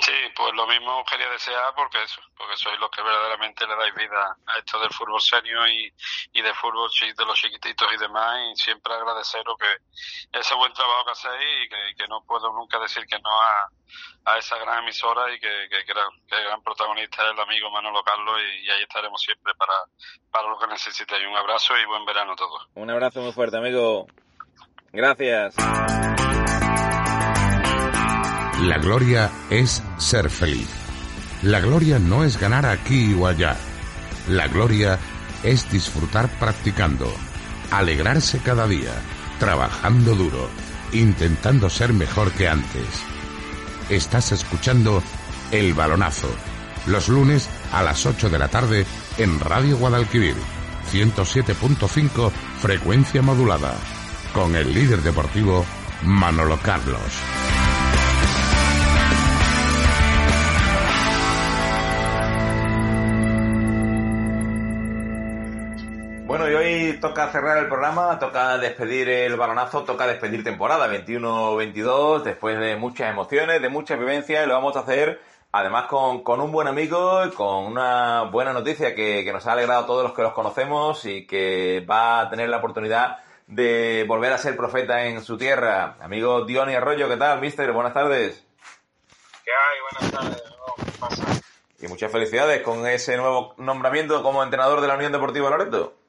Sí, 0.00 0.12
pues 0.36 0.54
lo 0.54 0.66
mismo 0.66 1.04
quería 1.04 1.28
desear 1.30 1.74
porque 1.74 2.02
eso, 2.02 2.20
porque 2.36 2.56
sois 2.56 2.78
los 2.78 2.90
que 2.90 3.02
verdaderamente 3.02 3.66
le 3.66 3.74
dais 3.76 3.94
vida 3.94 4.36
a 4.46 4.58
esto 4.58 4.78
del 4.78 4.90
fútbol 4.90 5.20
senior 5.20 5.68
y, 5.68 5.92
y 6.32 6.42
del 6.42 6.54
fútbol 6.54 6.88
de 7.00 7.24
los 7.24 7.38
chiquititos 7.38 7.88
y 7.92 7.98
demás 7.98 8.38
y 8.52 8.56
siempre 8.56 8.94
agradeceros 8.94 9.56
que 9.58 10.38
ese 10.38 10.54
buen 10.54 10.72
trabajo 10.72 11.06
que 11.06 11.12
hacéis 11.12 11.64
y 11.64 11.68
que, 11.68 11.94
que 11.96 12.08
no 12.08 12.22
puedo 12.24 12.52
nunca 12.52 12.78
decir 12.78 13.04
que 13.06 13.18
no 13.18 13.30
a, 13.30 14.32
a 14.32 14.38
esa 14.38 14.56
gran 14.58 14.84
emisora 14.84 15.32
y 15.34 15.40
que, 15.40 15.68
que, 15.68 15.84
que 15.84 15.92
el 15.92 16.44
gran 16.44 16.62
protagonista 16.62 17.24
es 17.24 17.32
el 17.32 17.40
amigo 17.40 17.70
Manolo 17.70 18.02
Carlos 18.04 18.38
y, 18.40 18.66
y 18.66 18.70
ahí 18.70 18.82
estaremos 18.82 19.20
siempre 19.20 19.52
para, 19.54 19.74
para 20.30 20.48
lo 20.48 20.58
que 20.58 20.66
necesitéis. 20.68 21.26
Un 21.26 21.36
abrazo 21.36 21.76
y 21.76 21.84
buen 21.86 22.04
verano 22.04 22.32
a 22.32 22.36
todos. 22.36 22.68
Un 22.74 22.90
abrazo 22.90 23.20
muy 23.20 23.32
fuerte, 23.32 23.56
amigo. 23.56 24.06
Gracias. 24.92 25.56
La 28.66 28.78
gloria 28.78 29.30
es 29.48 29.80
ser 29.96 30.28
feliz. 30.28 30.66
La 31.42 31.60
gloria 31.60 32.00
no 32.00 32.24
es 32.24 32.36
ganar 32.36 32.66
aquí 32.66 33.14
o 33.14 33.28
allá. 33.28 33.56
La 34.26 34.48
gloria 34.48 34.98
es 35.44 35.70
disfrutar 35.70 36.28
practicando, 36.40 37.14
alegrarse 37.70 38.40
cada 38.40 38.66
día, 38.66 38.90
trabajando 39.38 40.16
duro, 40.16 40.50
intentando 40.92 41.70
ser 41.70 41.92
mejor 41.92 42.32
que 42.32 42.48
antes. 42.48 42.88
Estás 43.88 44.32
escuchando 44.32 45.00
El 45.52 45.72
Balonazo, 45.72 46.34
los 46.86 47.08
lunes 47.08 47.48
a 47.72 47.84
las 47.84 48.04
8 48.04 48.30
de 48.30 48.38
la 48.40 48.48
tarde 48.48 48.84
en 49.16 49.38
Radio 49.38 49.76
Guadalquivir, 49.76 50.34
107.5 50.92 52.32
frecuencia 52.60 53.22
modulada, 53.22 53.76
con 54.34 54.56
el 54.56 54.74
líder 54.74 55.02
deportivo 55.02 55.64
Manolo 56.02 56.58
Carlos. 56.58 57.55
Hoy 66.96 67.00
toca 67.00 67.30
cerrar 67.30 67.58
el 67.58 67.68
programa, 67.68 68.18
toca 68.18 68.56
despedir 68.56 69.10
el 69.10 69.36
balonazo, 69.36 69.84
toca 69.84 70.06
despedir 70.06 70.42
temporada 70.42 70.88
21-22, 70.88 72.22
después 72.22 72.58
de 72.58 72.76
muchas 72.76 73.10
emociones, 73.10 73.60
de 73.60 73.68
muchas 73.68 73.98
vivencias, 73.98 74.44
y 74.44 74.48
lo 74.48 74.54
vamos 74.54 74.76
a 74.76 74.80
hacer 74.80 75.20
además 75.52 75.86
con, 75.88 76.22
con 76.22 76.40
un 76.40 76.50
buen 76.52 76.68
amigo 76.68 77.26
y 77.26 77.30
con 77.32 77.66
una 77.66 78.22
buena 78.22 78.54
noticia 78.54 78.94
que, 78.94 79.24
que, 79.24 79.32
nos 79.32 79.46
ha 79.46 79.52
alegrado 79.52 79.84
a 79.84 79.86
todos 79.86 80.04
los 80.04 80.12
que 80.14 80.22
los 80.22 80.32
conocemos 80.32 81.04
y 81.04 81.26
que 81.26 81.84
va 81.88 82.20
a 82.20 82.30
tener 82.30 82.48
la 82.48 82.58
oportunidad 82.58 83.18
de 83.46 84.04
volver 84.08 84.32
a 84.32 84.38
ser 84.38 84.56
profeta 84.56 85.04
en 85.04 85.22
su 85.22 85.36
tierra. 85.36 85.96
Amigo 86.00 86.46
Diony 86.46 86.74
Arroyo, 86.74 87.08
¿qué 87.08 87.16
tal, 87.16 87.40
mister? 87.40 87.72
Buenas 87.72 87.92
tardes. 87.92 88.42
¿Qué 89.44 89.50
hay? 89.50 90.00
Buenas 90.00 90.18
tardes. 90.18 90.42
¿Qué 90.76 90.98
pasa? 90.98 91.24
Y 91.78 91.88
muchas 91.88 92.10
felicidades 92.10 92.62
con 92.62 92.86
ese 92.86 93.18
nuevo 93.18 93.54
nombramiento 93.58 94.22
como 94.22 94.42
entrenador 94.42 94.80
de 94.80 94.88
la 94.88 94.94
Unión 94.94 95.12
Deportiva 95.12 95.50
Loreto 95.50 96.05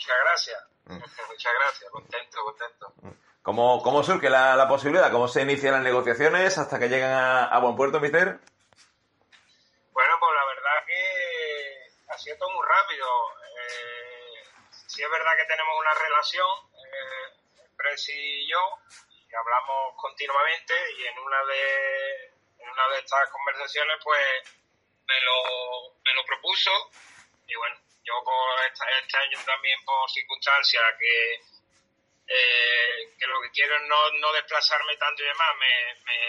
muchas 0.00 0.16
gracias. 0.24 0.64
Mm. 0.86 0.98
muchas 1.28 1.52
gracias, 1.60 1.90
contento, 1.90 2.44
contento. 2.44 2.94
¿Cómo, 3.42 3.82
cómo 3.82 4.02
surge 4.02 4.30
la, 4.30 4.56
la, 4.56 4.68
posibilidad? 4.68 5.10
¿Cómo 5.10 5.28
se 5.28 5.42
inician 5.42 5.72
las 5.72 5.82
negociaciones 5.82 6.56
hasta 6.58 6.78
que 6.78 6.88
llegan 6.88 7.12
a, 7.12 7.44
a 7.44 7.58
buen 7.60 7.76
puerto, 7.76 8.00
mister? 8.00 8.38
Bueno, 9.92 10.14
pues 10.20 10.32
la 10.34 10.46
verdad 10.46 10.86
que 10.86 12.12
ha 12.12 12.18
sido 12.18 12.36
todo 12.38 12.50
muy 12.50 12.66
rápido. 12.66 13.06
Eh, 13.56 14.44
sí 14.86 15.02
es 15.02 15.10
verdad 15.10 15.32
que 15.36 15.48
tenemos 15.48 15.74
una 15.78 15.94
relación, 15.94 16.48
eh, 16.76 17.68
Presi 17.76 18.12
y 18.12 18.50
yo, 18.50 18.60
y 19.28 19.34
hablamos 19.34 19.96
continuamente 19.96 20.74
y 20.98 21.06
en 21.06 21.18
una 21.18 21.44
de, 21.44 22.24
en 22.58 22.68
una 22.68 22.88
de 22.92 22.98
estas 23.00 23.30
conversaciones 23.30 23.96
pues 24.04 24.20
me 25.06 25.20
lo, 25.22 25.94
me 26.04 26.14
lo 26.14 26.24
propuso 26.24 26.70
y 27.46 27.54
bueno, 27.56 27.76
yo 28.04 28.14
por 28.24 28.54
este, 28.66 29.18
año 29.18 29.38
también 29.44 29.78
por 29.84 30.10
circunstancias 30.10 30.82
que, 30.98 31.34
eh, 32.26 33.14
que 33.18 33.26
lo 33.26 33.40
que 33.42 33.50
quiero 33.50 33.76
es 33.76 33.82
no, 33.88 34.10
no 34.20 34.32
desplazarme 34.32 34.96
tanto 34.96 35.22
y 35.22 35.26
demás, 35.26 35.50
me, 35.58 35.94
me, 36.04 36.20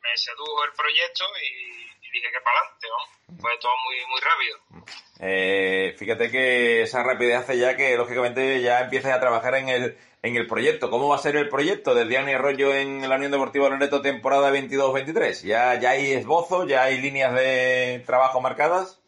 me 0.00 0.16
sedujo 0.16 0.64
el 0.64 0.72
proyecto 0.72 1.24
y, 1.42 1.90
y 2.02 2.10
dije 2.10 2.30
que 2.30 2.40
para 2.40 2.60
adelante, 2.60 2.86
¿no? 2.88 3.40
Fue 3.40 3.56
todo 3.58 3.72
muy, 3.84 3.96
muy 4.06 4.20
rápido. 4.20 4.58
Eh, 5.20 5.94
fíjate 5.98 6.30
que 6.30 6.82
esa 6.82 7.02
rapidez 7.02 7.36
hace 7.36 7.58
ya 7.58 7.76
que 7.76 7.96
lógicamente 7.96 8.62
ya 8.62 8.80
empieces 8.80 9.12
a 9.12 9.20
trabajar 9.20 9.54
en 9.54 9.68
el, 9.68 9.98
en 10.22 10.36
el 10.36 10.46
proyecto. 10.46 10.90
¿Cómo 10.90 11.08
va 11.08 11.16
a 11.16 11.20
ser 11.20 11.36
el 11.36 11.48
proyecto 11.48 11.94
del 11.94 12.08
Diani 12.08 12.32
Arroyo 12.32 12.74
en 12.74 13.06
la 13.08 13.16
Unión 13.16 13.30
Deportiva 13.30 13.68
Loreto 13.68 14.02
temporada 14.02 14.50
22-23? 14.50 15.42
¿Ya, 15.46 15.78
¿Ya 15.78 15.90
hay 15.90 16.12
esbozo? 16.12 16.66
¿Ya 16.66 16.84
hay 16.84 17.00
líneas 17.00 17.34
de 17.34 18.02
trabajo 18.06 18.40
marcadas? 18.40 19.00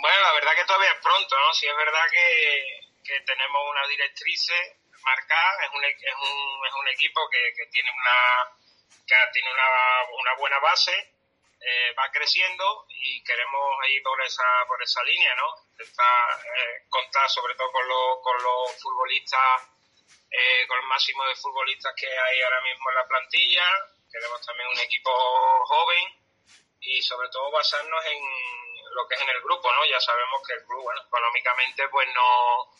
Bueno, 0.00 0.22
la 0.22 0.32
verdad 0.32 0.54
que 0.54 0.64
todavía 0.64 0.92
es 0.92 1.02
pronto, 1.02 1.38
¿no? 1.38 1.52
Sí 1.52 1.68
es 1.68 1.76
verdad 1.76 2.04
que, 2.10 2.80
que 3.04 3.20
tenemos 3.20 3.60
unas 3.68 3.88
directrices 3.88 4.80
marcar, 5.04 5.64
es 5.64 5.70
un, 5.72 5.84
es 5.84 6.14
un, 6.14 6.66
es 6.66 6.74
un 6.74 6.88
equipo 6.88 7.20
que, 7.30 7.52
que 7.56 7.66
tiene 7.70 7.90
una 7.90 8.56
que 9.06 9.14
tiene 9.32 9.50
una, 9.52 9.68
una 10.12 10.34
buena 10.38 10.58
base, 10.60 10.92
eh, 11.60 11.92
va 11.98 12.10
creciendo 12.12 12.86
y 12.88 13.22
queremos 13.24 13.76
ir 13.88 14.02
por 14.02 14.22
esa 14.22 14.64
por 14.66 14.82
esa 14.82 15.02
línea, 15.02 15.34
¿no? 15.34 15.52
Intentar 15.72 16.40
eh, 16.44 16.86
contar 16.88 17.28
sobre 17.28 17.54
todo 17.56 17.70
con 17.70 17.86
los, 17.86 18.22
con 18.22 18.42
los 18.42 18.80
futbolistas, 18.80 19.68
eh, 20.30 20.66
con 20.66 20.78
el 20.78 20.86
máximo 20.86 21.24
de 21.26 21.36
futbolistas 21.36 21.92
que 21.94 22.06
hay 22.06 22.40
ahora 22.40 22.62
mismo 22.62 22.88
en 22.88 22.96
la 22.96 23.06
plantilla, 23.06 23.66
queremos 24.10 24.46
también 24.46 24.68
un 24.68 24.80
equipo 24.80 25.12
joven 25.66 26.04
y 26.80 27.02
sobre 27.02 27.28
todo 27.28 27.50
basarnos 27.50 28.06
en 28.06 28.69
lo 28.94 29.06
que 29.08 29.14
es 29.14 29.20
en 29.20 29.30
el 29.30 29.40
grupo, 29.42 29.72
¿no? 29.72 29.84
Ya 29.86 30.00
sabemos 30.00 30.40
que 30.46 30.54
el 30.54 30.64
club, 30.64 30.82
bueno, 30.82 31.00
económicamente 31.06 31.88
pues 31.88 32.08
no 32.14 32.70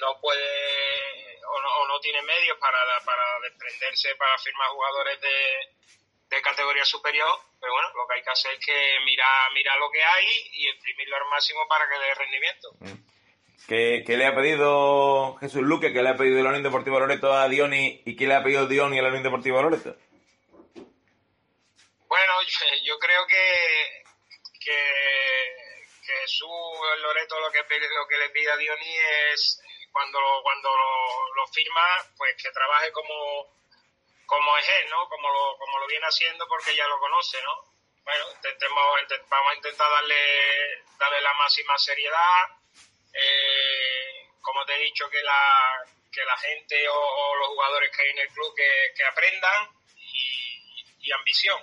no 0.00 0.20
puede 0.20 1.38
o 1.44 1.60
no, 1.60 1.68
o 1.68 1.88
no 1.88 2.00
tiene 2.00 2.22
medios 2.22 2.56
para, 2.58 2.78
para 3.04 3.22
desprenderse, 3.40 4.14
para 4.16 4.38
firmar 4.38 4.68
jugadores 4.68 5.20
de, 5.20 6.36
de 6.36 6.42
categoría 6.42 6.84
superior, 6.84 7.28
pero 7.60 7.72
bueno, 7.72 7.88
lo 7.94 8.06
que 8.06 8.14
hay 8.14 8.22
que 8.22 8.30
hacer 8.30 8.52
es 8.52 8.64
que 8.64 8.98
mirar, 9.04 9.52
mirar 9.52 9.78
lo 9.78 9.90
que 9.90 10.02
hay 10.02 10.24
y 10.54 10.68
exprimirlo 10.68 11.16
al 11.16 11.28
máximo 11.28 11.60
para 11.68 11.88
que 11.88 11.98
dé 11.98 12.14
rendimiento. 12.14 12.68
¿Qué, 13.68 14.02
qué 14.06 14.16
le 14.16 14.26
ha 14.26 14.34
pedido 14.34 15.36
Jesús 15.36 15.62
Luque? 15.62 15.92
¿Qué 15.92 16.02
le 16.02 16.08
ha 16.08 16.16
pedido 16.16 16.40
el 16.40 16.46
Unión 16.46 16.62
Deportivo 16.62 16.98
Loreto 16.98 17.32
a 17.32 17.48
Dioni? 17.48 18.02
¿Y 18.04 18.16
qué 18.16 18.26
le 18.26 18.34
ha 18.34 18.42
pedido 18.42 18.66
Dioni 18.66 18.98
al 18.98 19.06
Unión 19.06 19.22
Deportivo 19.22 19.62
Loreto? 19.62 19.94
Bueno, 22.08 22.32
yo, 22.46 22.66
yo 22.82 22.98
creo 22.98 23.26
que, 23.26 24.01
que, 24.64 25.82
Jesús 26.02 26.48
Loreto 26.98 27.38
lo 27.40 27.50
que, 27.50 27.60
lo 27.60 28.08
que 28.08 28.18
le 28.18 28.30
pide 28.30 28.50
a 28.50 28.56
Dioni 28.56 28.96
es 29.32 29.62
cuando, 29.92 30.18
cuando 30.42 30.68
lo, 30.76 31.34
lo 31.34 31.46
firma, 31.48 31.82
pues 32.16 32.34
que 32.42 32.50
trabaje 32.50 32.90
como, 32.92 33.54
como 34.26 34.58
es 34.58 34.68
él, 34.68 34.90
¿no? 34.90 35.08
Como 35.08 35.30
lo, 35.30 35.56
como 35.58 35.78
lo 35.78 35.86
viene 35.86 36.06
haciendo 36.06 36.46
porque 36.48 36.74
ya 36.74 36.86
lo 36.88 36.98
conoce, 36.98 37.40
¿no? 37.42 37.72
Bueno, 38.02 38.24
intentemos, 38.34 39.00
intent- 39.02 39.28
vamos 39.28 39.52
a 39.52 39.56
intentar 39.56 39.90
darle, 39.90 40.84
darle 40.98 41.20
la 41.20 41.34
máxima 41.34 41.78
seriedad. 41.78 42.48
Eh, 43.14 44.26
como 44.40 44.64
te 44.64 44.74
he 44.74 44.78
dicho, 44.78 45.08
que 45.08 45.22
la, 45.22 45.84
que 46.10 46.24
la 46.24 46.36
gente 46.38 46.88
o, 46.88 47.36
los 47.36 47.48
jugadores 47.48 47.96
que 47.96 48.02
hay 48.02 48.10
en 48.10 48.18
el 48.18 48.28
club 48.28 48.54
que, 48.56 49.04
aprendan 49.04 49.68
y 50.98 51.12
ambición. 51.12 51.62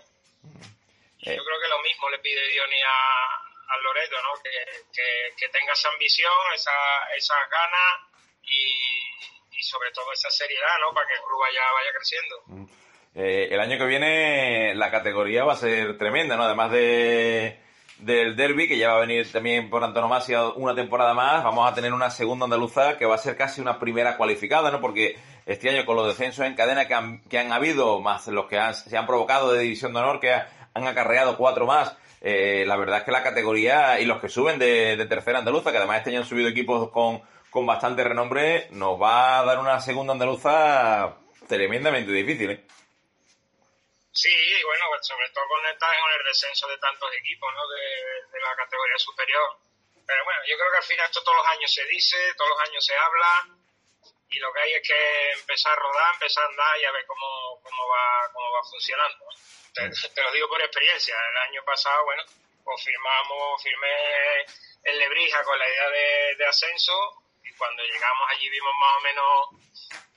Eh, 1.21 1.35
Yo 1.35 1.43
creo 1.43 1.59
que 1.59 1.67
lo 1.67 1.79
mismo 1.83 2.09
le 2.09 2.19
pide 2.19 2.41
Diony 2.51 2.81
a, 2.81 3.73
al 3.75 3.83
Loreto, 3.83 4.15
¿no? 4.23 4.41
Que, 4.41 4.49
que, 4.93 5.35
que 5.37 5.49
tenga 5.49 5.73
esa 5.73 5.89
ambición, 5.89 6.31
esa, 6.55 6.71
esas 7.17 7.37
ganas 7.51 8.09
y, 8.43 9.57
y 9.57 9.63
sobre 9.63 9.91
todo 9.91 10.11
esa 10.13 10.29
seriedad, 10.31 10.77
¿no? 10.81 10.93
Para 10.93 11.07
que 11.07 11.13
el 11.15 11.21
club 11.21 11.39
vaya, 11.41 11.61
vaya 11.73 11.91
creciendo. 11.97 12.69
Eh, 13.15 13.47
el 13.51 13.59
año 13.59 13.77
que 13.77 13.85
viene 13.85 14.75
la 14.75 14.91
categoría 14.91 15.43
va 15.43 15.53
a 15.53 15.57
ser 15.57 15.97
tremenda, 15.97 16.37
¿no? 16.37 16.43
Además 16.43 16.71
de 16.71 17.59
del 17.97 18.37
derby, 18.37 18.69
que 18.69 18.77
ya 18.77 18.91
va 18.93 18.97
a 18.99 19.01
venir 19.01 19.29
también 19.29 19.69
por 19.69 19.83
antonomasia 19.83 20.47
una 20.51 20.73
temporada 20.73 21.13
más, 21.13 21.43
vamos 21.43 21.69
a 21.69 21.75
tener 21.75 21.91
una 21.91 22.09
segunda 22.09 22.45
andaluza 22.45 22.97
que 22.97 23.05
va 23.05 23.15
a 23.15 23.17
ser 23.17 23.35
casi 23.35 23.59
una 23.59 23.77
primera 23.77 24.15
cualificada, 24.15 24.71
¿no? 24.71 24.79
Porque 24.79 25.19
este 25.45 25.69
año 25.69 25.85
con 25.85 25.97
los 25.97 26.07
descensos 26.07 26.45
en 26.45 26.55
cadena 26.55 26.87
que 26.87 26.93
han, 26.93 27.21
que 27.27 27.39
han 27.39 27.51
habido, 27.51 27.99
más 27.99 28.25
los 28.27 28.45
que 28.45 28.57
han- 28.57 28.73
se 28.73 28.95
han 28.95 29.05
provocado 29.05 29.51
de 29.51 29.59
División 29.63 29.91
de 29.93 29.99
Honor, 29.99 30.21
que 30.21 30.31
ha- 30.31 30.47
han 30.73 30.87
acarreado 30.87 31.37
cuatro 31.37 31.65
más, 31.65 31.95
eh, 32.21 32.63
la 32.67 32.75
verdad 32.75 32.99
es 32.99 33.03
que 33.03 33.11
la 33.11 33.23
categoría 33.23 33.99
y 33.99 34.05
los 34.05 34.19
que 34.19 34.29
suben 34.29 34.59
de, 34.59 35.05
tercera 35.07 35.39
andaluza, 35.39 35.71
que 35.71 35.77
además 35.77 35.99
este 35.99 36.09
año 36.11 36.19
han 36.19 36.25
subido 36.25 36.49
equipos 36.49 36.91
con, 36.91 37.21
con 37.49 37.65
bastante 37.65 38.03
renombre, 38.03 38.67
nos 38.71 39.01
va 39.01 39.39
a 39.39 39.45
dar 39.45 39.59
una 39.59 39.79
segunda 39.79 40.13
andaluza 40.13 41.15
tremendamente 41.47 42.11
difícil, 42.11 42.51
¿eh? 42.51 42.65
Sí, 44.11 44.35
bueno, 44.65 44.85
pues 44.89 45.07
sobre 45.07 45.29
todo 45.29 45.47
con 45.47 45.63
el, 45.65 45.77
con 45.77 46.11
el 46.19 46.25
descenso 46.25 46.67
de 46.67 46.77
tantos 46.77 47.09
equipos, 47.21 47.49
¿no? 47.53 47.61
De 47.69 48.39
la 48.41 48.55
categoría 48.55 48.97
superior. 48.97 49.69
Pero 50.09 50.25
bueno, 50.25 50.41
yo 50.49 50.57
creo 50.57 50.71
que 50.71 50.77
al 50.77 50.89
final 50.89 51.05
esto 51.05 51.23
todos 51.23 51.37
los 51.37 51.47
años 51.47 51.71
se 51.71 51.85
dice, 51.85 52.17
todos 52.35 52.49
los 52.49 52.61
años 52.67 52.83
se 52.83 52.95
habla, 52.97 53.58
y 54.31 54.39
lo 54.39 54.53
que 54.53 54.61
hay 54.61 54.73
es 54.73 54.87
que 54.87 55.31
empezar 55.31 55.73
a 55.73 55.75
rodar, 55.75 56.13
empezar 56.13 56.43
a 56.43 56.47
andar 56.47 56.79
y 56.79 56.85
a 56.85 56.91
ver 56.91 57.05
cómo, 57.07 57.59
cómo 57.63 57.87
va 57.87 58.29
cómo 58.31 58.51
va 58.51 58.63
funcionando. 58.63 59.25
Te, 59.73 59.89
te 60.13 60.23
lo 60.23 60.31
digo 60.31 60.47
por 60.47 60.61
experiencia. 60.61 61.15
El 61.31 61.37
año 61.49 61.63
pasado, 61.63 62.03
bueno, 62.05 62.23
pues 62.63 62.83
firmamos, 62.83 63.63
firmé 63.63 64.45
el 64.83 64.99
Lebrija 64.99 65.43
con 65.43 65.57
la 65.57 65.67
idea 65.67 65.89
de, 65.89 66.35
de 66.35 66.45
ascenso 66.45 67.23
y 67.43 67.51
cuando 67.53 67.83
llegamos 67.83 68.29
allí 68.29 68.49
vimos 68.49 68.73
más 68.79 68.97
o 68.97 69.01
menos 69.01 69.49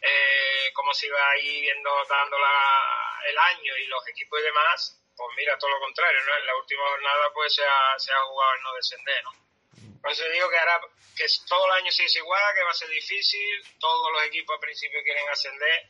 eh, 0.02 0.72
cómo 0.74 0.92
se 0.92 1.06
iba 1.06 1.30
ahí 1.30 1.62
viendo, 1.62 1.90
dando 2.08 2.38
la, 2.38 3.20
el 3.26 3.38
año 3.38 3.76
y 3.76 3.86
los 3.86 4.06
equipos 4.08 4.40
y 4.40 4.44
demás. 4.44 4.98
Pues 5.16 5.36
mira, 5.36 5.56
todo 5.58 5.70
lo 5.70 5.80
contrario, 5.80 6.20
¿no? 6.24 6.36
En 6.36 6.46
la 6.46 6.56
última 6.56 6.82
jornada 6.88 7.30
pues 7.32 7.54
se 7.54 7.64
ha, 7.64 7.98
se 7.98 8.12
ha 8.12 8.20
jugado 8.24 8.54
el 8.54 8.62
no 8.62 8.72
descender, 8.74 9.24
¿no? 9.24 9.30
Por 10.02 10.10
eso 10.10 10.24
digo 10.34 10.50
que 10.50 10.58
ahora 10.58 10.80
que 11.16 11.24
todo 11.48 11.64
el 11.66 11.72
año 11.82 11.90
sí 11.92 12.02
es 12.04 12.16
igual, 12.16 12.42
que 12.54 12.64
va 12.64 12.70
a 12.70 12.74
ser 12.74 12.88
difícil, 12.88 13.62
todos 13.78 14.12
los 14.12 14.24
equipos 14.26 14.54
al 14.54 14.60
principio 14.60 15.00
quieren 15.04 15.28
ascender, 15.28 15.86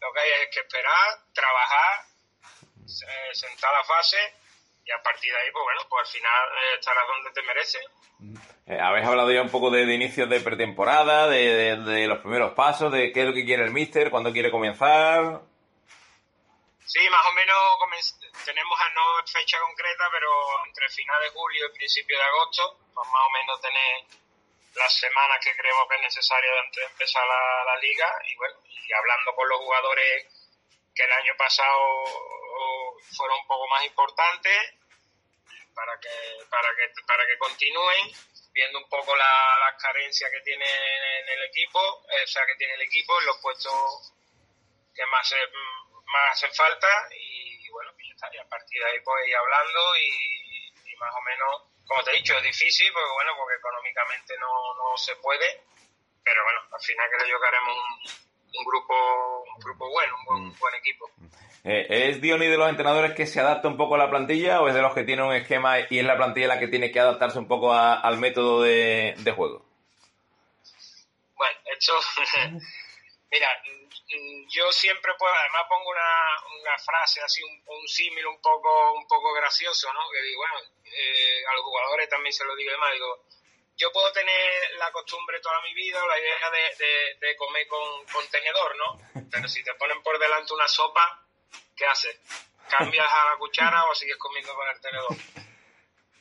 lo 0.00 0.12
que 0.12 0.20
hay 0.20 0.30
es 0.42 0.48
que 0.54 0.60
esperar, 0.60 1.18
trabajar, 1.32 2.04
eh, 2.84 3.34
sentar 3.34 3.72
la 3.72 3.84
fase 3.84 4.18
y 4.84 4.90
a 4.90 5.02
partir 5.02 5.32
de 5.32 5.38
ahí, 5.40 5.50
pues 5.50 5.62
bueno, 5.64 5.80
pues 5.88 6.06
al 6.06 6.12
final 6.12 6.48
eh, 6.52 6.74
estarás 6.78 7.04
donde 7.08 7.30
te 7.32 7.42
merece. 7.42 7.78
Eh, 8.66 8.78
habéis 8.80 9.06
hablado 9.06 9.32
ya 9.32 9.40
un 9.42 9.50
poco 9.50 9.70
de, 9.70 9.86
de 9.86 9.94
inicios 9.94 10.28
de 10.28 10.40
pretemporada, 10.40 11.26
de, 11.28 11.38
de- 11.54 11.76
de 11.76 12.06
los 12.06 12.18
primeros 12.18 12.52
pasos, 12.52 12.92
de 12.92 13.12
qué 13.12 13.20
es 13.20 13.26
lo 13.26 13.32
que 13.32 13.44
quiere 13.46 13.64
el 13.64 13.70
míster, 13.72 14.10
cuándo 14.10 14.32
quiere 14.32 14.50
comenzar. 14.50 15.40
Sí, 16.84 17.00
más 17.10 17.26
o 17.26 17.32
menos 17.32 17.56
tenemos 18.44 18.80
a 18.80 18.88
no 18.90 19.26
fecha 19.26 19.58
concreta, 19.60 20.04
pero 20.10 20.30
entre 20.66 20.88
final 20.88 21.20
de 21.22 21.30
julio 21.30 21.66
y 21.66 21.76
principio 21.76 22.16
de 22.18 22.24
agosto, 22.24 22.78
pues 22.94 23.08
más 23.08 23.22
o 23.26 23.30
menos 23.30 23.60
tener 23.60 24.04
las 24.74 24.92
semanas 24.92 25.38
que 25.44 25.54
creemos 25.56 25.86
que 25.88 25.94
es 25.96 26.02
necesario 26.02 26.50
antes 26.58 26.76
de 26.84 26.90
empezar 26.90 27.22
la, 27.26 27.64
la 27.64 27.76
liga 27.78 28.08
y 28.26 28.34
bueno, 28.36 28.56
y 28.66 28.92
hablando 28.92 29.34
con 29.34 29.48
los 29.48 29.58
jugadores 29.58 30.26
que 30.94 31.02
el 31.04 31.12
año 31.12 31.32
pasado 31.36 32.04
fueron 33.16 33.38
un 33.38 33.46
poco 33.46 33.68
más 33.68 33.84
importantes 33.84 34.74
para 35.74 35.98
que 36.00 36.10
para 36.50 36.68
que 36.76 37.02
para 37.06 37.26
que 37.26 37.38
continúen 37.38 38.12
viendo 38.52 38.78
un 38.78 38.88
poco 38.88 39.14
la- 39.16 39.56
las 39.70 39.82
carencias 39.82 40.30
que 40.30 40.40
tiene 40.42 40.64
en 40.64 41.28
el 41.28 41.42
equipo, 41.44 41.80
eh, 42.10 42.22
o 42.22 42.26
sea 42.26 42.46
que 42.46 42.54
tiene 42.56 42.74
el 42.74 42.82
equipo 42.82 43.18
en 43.20 43.26
los 43.26 43.38
puestos 43.38 44.12
que 44.94 45.04
más 45.06 45.34
más 46.06 46.30
hacen 46.32 46.54
falta 46.54 46.88
y 47.16 47.68
bueno, 47.70 47.92
y 48.32 48.38
a 48.38 48.48
partir 48.48 48.82
de 48.82 48.88
ahí 48.90 48.98
pues 49.04 49.28
ir 49.28 49.36
hablando 49.36 49.80
y, 49.96 50.92
y 50.92 50.96
más 50.96 51.14
o 51.14 51.20
menos, 51.22 51.50
como 51.86 52.02
te 52.02 52.10
he 52.12 52.16
dicho, 52.16 52.36
es 52.38 52.42
difícil 52.44 52.90
porque 52.92 53.12
bueno, 53.14 53.32
porque 53.36 53.56
económicamente 53.56 54.34
no, 54.38 54.50
no 54.74 54.96
se 54.96 55.14
puede, 55.16 55.62
pero 56.22 56.42
bueno, 56.44 56.60
al 56.72 56.80
final 56.80 57.08
creo 57.14 57.26
yo 57.28 57.40
que 57.40 57.48
haremos 57.48 57.76
un, 57.76 58.58
un 58.58 58.64
grupo 58.64 58.94
un 59.54 59.60
grupo 59.60 59.90
bueno, 59.90 60.14
un 60.18 60.24
buen, 60.24 60.42
un 60.52 60.58
buen 60.58 60.74
equipo. 60.76 61.10
Eh, 61.64 61.86
¿Es 62.10 62.20
Diony 62.20 62.46
de 62.46 62.58
los 62.58 62.68
entrenadores 62.68 63.14
que 63.14 63.26
se 63.26 63.40
adapta 63.40 63.68
un 63.68 63.76
poco 63.78 63.94
a 63.94 63.98
la 63.98 64.10
plantilla 64.10 64.60
o 64.60 64.68
es 64.68 64.74
de 64.74 64.82
los 64.82 64.92
que 64.94 65.04
tiene 65.04 65.22
un 65.22 65.32
esquema 65.34 65.80
y 65.80 65.98
es 65.98 66.04
la 66.04 66.16
plantilla 66.16 66.46
la 66.48 66.58
que 66.58 66.68
tiene 66.68 66.92
que 66.92 67.00
adaptarse 67.00 67.38
un 67.38 67.48
poco 67.48 67.72
a- 67.72 68.00
al 68.00 68.18
método 68.18 68.62
de, 68.62 69.14
de 69.18 69.32
juego? 69.32 69.64
Bueno, 71.36 71.58
esto, 71.78 71.94
mira, 73.30 73.48
mm, 73.64 73.83
yo 74.48 74.70
siempre 74.72 75.12
pues 75.18 75.32
además 75.36 75.62
pongo 75.68 75.90
una, 75.90 76.60
una 76.60 76.78
frase 76.78 77.20
así, 77.22 77.42
un, 77.42 77.88
símil 77.88 78.26
un 78.26 78.40
poco, 78.40 78.92
un 78.94 79.06
poco 79.06 79.32
gracioso, 79.34 79.92
¿no? 79.92 80.00
Que 80.10 80.22
digo, 80.22 80.40
bueno, 80.40 80.58
eh, 80.84 81.44
a 81.46 81.54
los 81.54 81.64
jugadores 81.64 82.08
también 82.08 82.32
se 82.32 82.44
lo 82.44 82.54
digo 82.56 82.70
y 82.70 82.72
demás, 82.72 82.92
digo, 82.92 83.24
yo 83.76 83.92
puedo 83.92 84.12
tener 84.12 84.76
la 84.78 84.90
costumbre 84.92 85.40
toda 85.40 85.60
mi 85.62 85.74
vida 85.74 86.00
la 86.06 86.18
idea 86.18 86.50
de, 86.50 86.84
de, 86.84 87.26
de 87.26 87.36
comer 87.36 87.66
con, 87.66 88.06
con 88.06 88.26
tenedor, 88.28 88.76
¿no? 88.76 89.00
Pero 89.30 89.48
si 89.48 89.62
te 89.64 89.74
ponen 89.74 90.02
por 90.02 90.18
delante 90.18 90.54
una 90.54 90.68
sopa, 90.68 91.26
¿qué 91.76 91.86
haces? 91.86 92.18
¿Cambias 92.68 93.12
a 93.12 93.30
la 93.30 93.36
cuchara 93.36 93.84
o 93.84 93.94
sigues 93.94 94.16
comiendo 94.16 94.54
con 94.54 94.68
el 94.68 94.80
tenedor? 94.80 95.16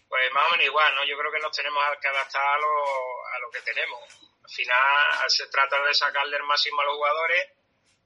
Pues 0.10 0.32
más 0.32 0.48
o 0.48 0.52
menos 0.52 0.66
igual, 0.66 0.96
¿no? 0.96 1.04
Yo 1.06 1.18
creo 1.18 1.32
que 1.32 1.40
nos 1.40 1.56
tenemos 1.56 1.84
que 2.02 2.08
adaptar 2.08 2.44
a 2.44 2.58
lo, 2.58 3.28
a 3.28 3.40
lo 3.40 3.50
que 3.52 3.62
tenemos. 3.62 4.02
Al 4.44 4.50
final 4.50 5.30
se 5.30 5.48
trata 5.48 5.82
de 5.84 5.94
sacarle 5.94 6.38
el 6.38 6.44
máximo 6.44 6.82
a 6.82 6.86
los 6.86 6.96
jugadores 6.96 7.50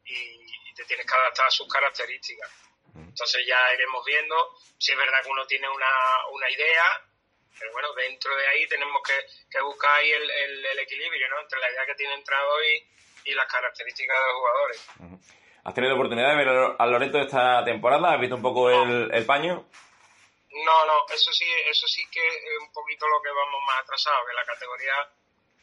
y, 0.08 0.70
y 0.70 0.74
te 0.74 0.86
tienes 0.86 1.06
que 1.06 1.14
adaptar 1.14 1.48
a 1.48 1.52
sus 1.52 1.68
características. 1.72 2.50
Entonces 2.96 3.46
ya 3.48 3.74
iremos 3.74 4.04
viendo. 4.06 4.56
Si 4.78 4.92
es 4.92 4.98
verdad 4.98 5.22
que 5.24 5.30
uno 5.30 5.46
tiene 5.46 5.70
una, 5.70 5.88
una 6.32 6.50
idea, 6.50 6.86
pero 7.60 7.72
bueno, 7.72 7.94
dentro 7.94 8.36
de 8.36 8.48
ahí 8.48 8.68
tenemos 8.68 9.02
que, 9.04 9.14
que 9.50 9.62
buscar 9.62 9.92
ahí 9.96 10.12
el, 10.12 10.30
el, 10.30 10.66
el 10.66 10.80
equilibrio, 10.80 11.30
¿no? 11.30 11.42
Entre 11.42 11.60
la 11.60 11.72
idea 11.72 11.86
que 11.86 11.96
tiene 11.96 12.14
el 12.14 12.20
entrenador 12.20 12.64
y, 12.66 13.32
y 13.32 13.34
las 13.34 13.52
características 13.52 14.18
de 14.18 14.26
los 14.26 14.36
jugadores. 14.36 14.88
¿Has 15.64 15.74
tenido 15.74 15.96
oportunidad 15.96 16.30
de 16.30 16.38
ver 16.38 16.76
a 16.80 16.86
Loreto 16.86 17.20
esta 17.20 17.64
temporada? 17.66 18.14
¿Has 18.14 18.20
visto 18.22 18.36
un 18.36 18.42
poco 18.42 18.70
el, 18.70 19.14
el 19.14 19.26
paño? 19.26 19.68
No, 20.50 20.86
no, 20.86 21.06
eso 21.14 21.32
sí, 21.34 21.46
eso 21.68 21.86
sí 21.88 22.04
que 22.10 22.26
es 22.26 22.60
un 22.62 22.72
poquito 22.72 23.06
lo 23.08 23.22
que 23.22 23.30
vamos 23.30 23.62
más 23.68 23.82
atrasados, 23.82 24.26
que 24.28 24.34
la 24.34 24.46
categoría 24.46 24.94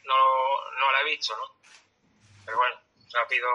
no, 0.05 0.71
no 0.79 0.93
la 0.93 1.01
he 1.01 1.05
visto, 1.05 1.35
¿no? 1.37 1.57
Pero 2.45 2.59
bueno, 2.59 2.81
rápido 3.15 3.49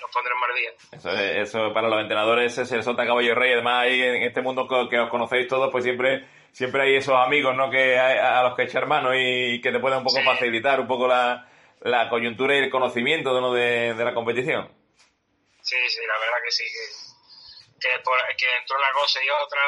nos 0.00 0.10
pondremos 0.10 0.48
al 0.48 0.56
día. 0.56 0.70
Eso, 0.92 1.10
eso 1.10 1.72
para 1.72 1.88
los 1.88 2.00
entrenadores 2.00 2.58
es 2.58 2.72
el 2.72 2.82
sota 2.82 3.06
caballo 3.06 3.34
rey. 3.34 3.52
Además, 3.52 3.84
ahí 3.84 4.02
en 4.02 4.22
este 4.22 4.42
mundo 4.42 4.66
que 4.88 4.98
os 4.98 5.10
conocéis 5.10 5.48
todos, 5.48 5.70
pues 5.70 5.84
siempre 5.84 6.26
siempre 6.54 6.82
hay 6.82 6.96
esos 6.96 7.16
amigos 7.16 7.54
¿no? 7.56 7.68
que 7.68 7.98
a, 7.98 8.42
los 8.44 8.54
que 8.54 8.62
echar 8.62 8.86
mano 8.86 9.10
y 9.12 9.60
que 9.60 9.72
te 9.72 9.80
pueden 9.80 9.98
un 9.98 10.04
poco 10.04 10.22
facilitar 10.22 10.80
un 10.80 10.86
poco 10.86 11.08
la, 11.08 11.50
la 11.80 12.08
coyuntura 12.08 12.54
y 12.54 12.58
el 12.58 12.70
conocimiento 12.70 13.38
¿no? 13.40 13.52
de, 13.52 13.92
de 13.94 14.04
la 14.04 14.14
competición. 14.14 14.70
Sí, 15.60 15.76
sí, 15.88 16.00
la 16.06 16.18
verdad 16.18 16.38
que 16.44 16.50
sí. 16.52 16.64
Que, 16.64 17.88
que, 17.88 17.98
por, 18.04 18.16
que 18.36 18.46
entre 18.56 18.76
una 18.76 18.92
cosa 18.92 19.18
y 19.24 19.28
otra, 19.30 19.60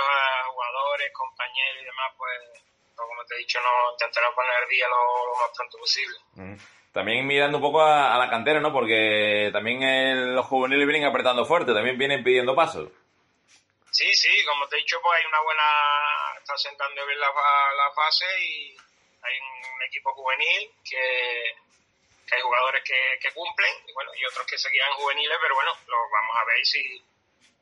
jugadores, 0.53 1.13
compañeros 1.13 1.83
y 1.83 1.85
demás, 1.85 2.13
pues, 2.17 2.63
como 2.95 3.25
te 3.25 3.35
he 3.35 3.39
dicho, 3.39 3.59
no 3.61 3.93
intentaremos 3.93 4.35
poner 4.37 4.63
el 4.63 4.69
día 4.69 4.87
lo, 4.89 5.35
más 5.41 5.51
pronto 5.57 5.79
posible. 5.79 6.17
También 6.97 7.27
mirando 7.27 7.59
un 7.59 7.63
poco 7.63 7.85
a, 7.85 8.17
la 8.17 8.31
cantera, 8.31 8.59
¿no? 8.59 8.73
Porque 8.73 9.51
también 9.53 10.35
los 10.35 10.47
juveniles 10.47 10.89
vienen 10.89 11.05
apretando 11.05 11.45
fuerte, 11.45 11.75
también 11.75 11.99
vienen 11.99 12.25
pidiendo 12.25 12.57
pasos. 12.57 12.89
Sí, 13.91 14.09
sí, 14.15 14.33
como 14.47 14.67
te 14.67 14.77
he 14.77 14.79
dicho, 14.79 14.97
pues 15.03 15.21
hay 15.21 15.27
una 15.29 15.43
buena, 15.43 15.69
está 16.41 16.57
sentando 16.57 17.05
bien 17.05 17.21
la, 17.21 17.27
la 17.29 17.93
fase 17.93 18.25
y 18.41 18.73
hay 19.21 19.35
un 19.37 19.83
equipo 19.83 20.15
juvenil 20.15 20.73
que, 20.89 21.53
que 22.27 22.35
hay 22.35 22.41
jugadores 22.41 22.83
que, 22.83 23.19
que, 23.21 23.31
cumplen 23.35 23.75
y 23.87 23.93
bueno 23.93 24.11
y 24.17 24.25
otros 24.25 24.47
que 24.47 24.57
seguían 24.57 24.91
juveniles, 24.95 25.37
pero 25.43 25.55
bueno, 25.55 25.77
lo 25.89 25.97
vamos 26.09 26.37
a 26.41 26.45
ver 26.47 26.65
si 26.65 26.81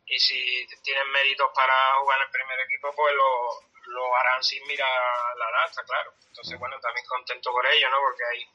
y 0.07 0.19
si 0.21 0.65
tienen 0.85 1.11
méritos 1.11 1.51
para 1.57 1.75
jugar 1.99 2.21
en 2.21 2.27
el 2.27 2.31
primer 2.31 2.61
equipo, 2.61 2.95
pues 2.95 3.13
lo, 3.17 3.99
lo 3.99 4.17
harán 4.17 4.45
sin 4.45 4.65
mirar 4.69 4.95
la 5.37 5.51
edad, 5.51 5.85
claro. 5.85 6.15
Entonces, 6.29 6.57
bueno, 6.57 6.79
también 6.79 7.05
contento 7.07 7.51
por 7.51 7.67
ello, 7.67 7.91
¿no? 7.91 7.99
Porque 7.99 8.23
hay 8.31 8.47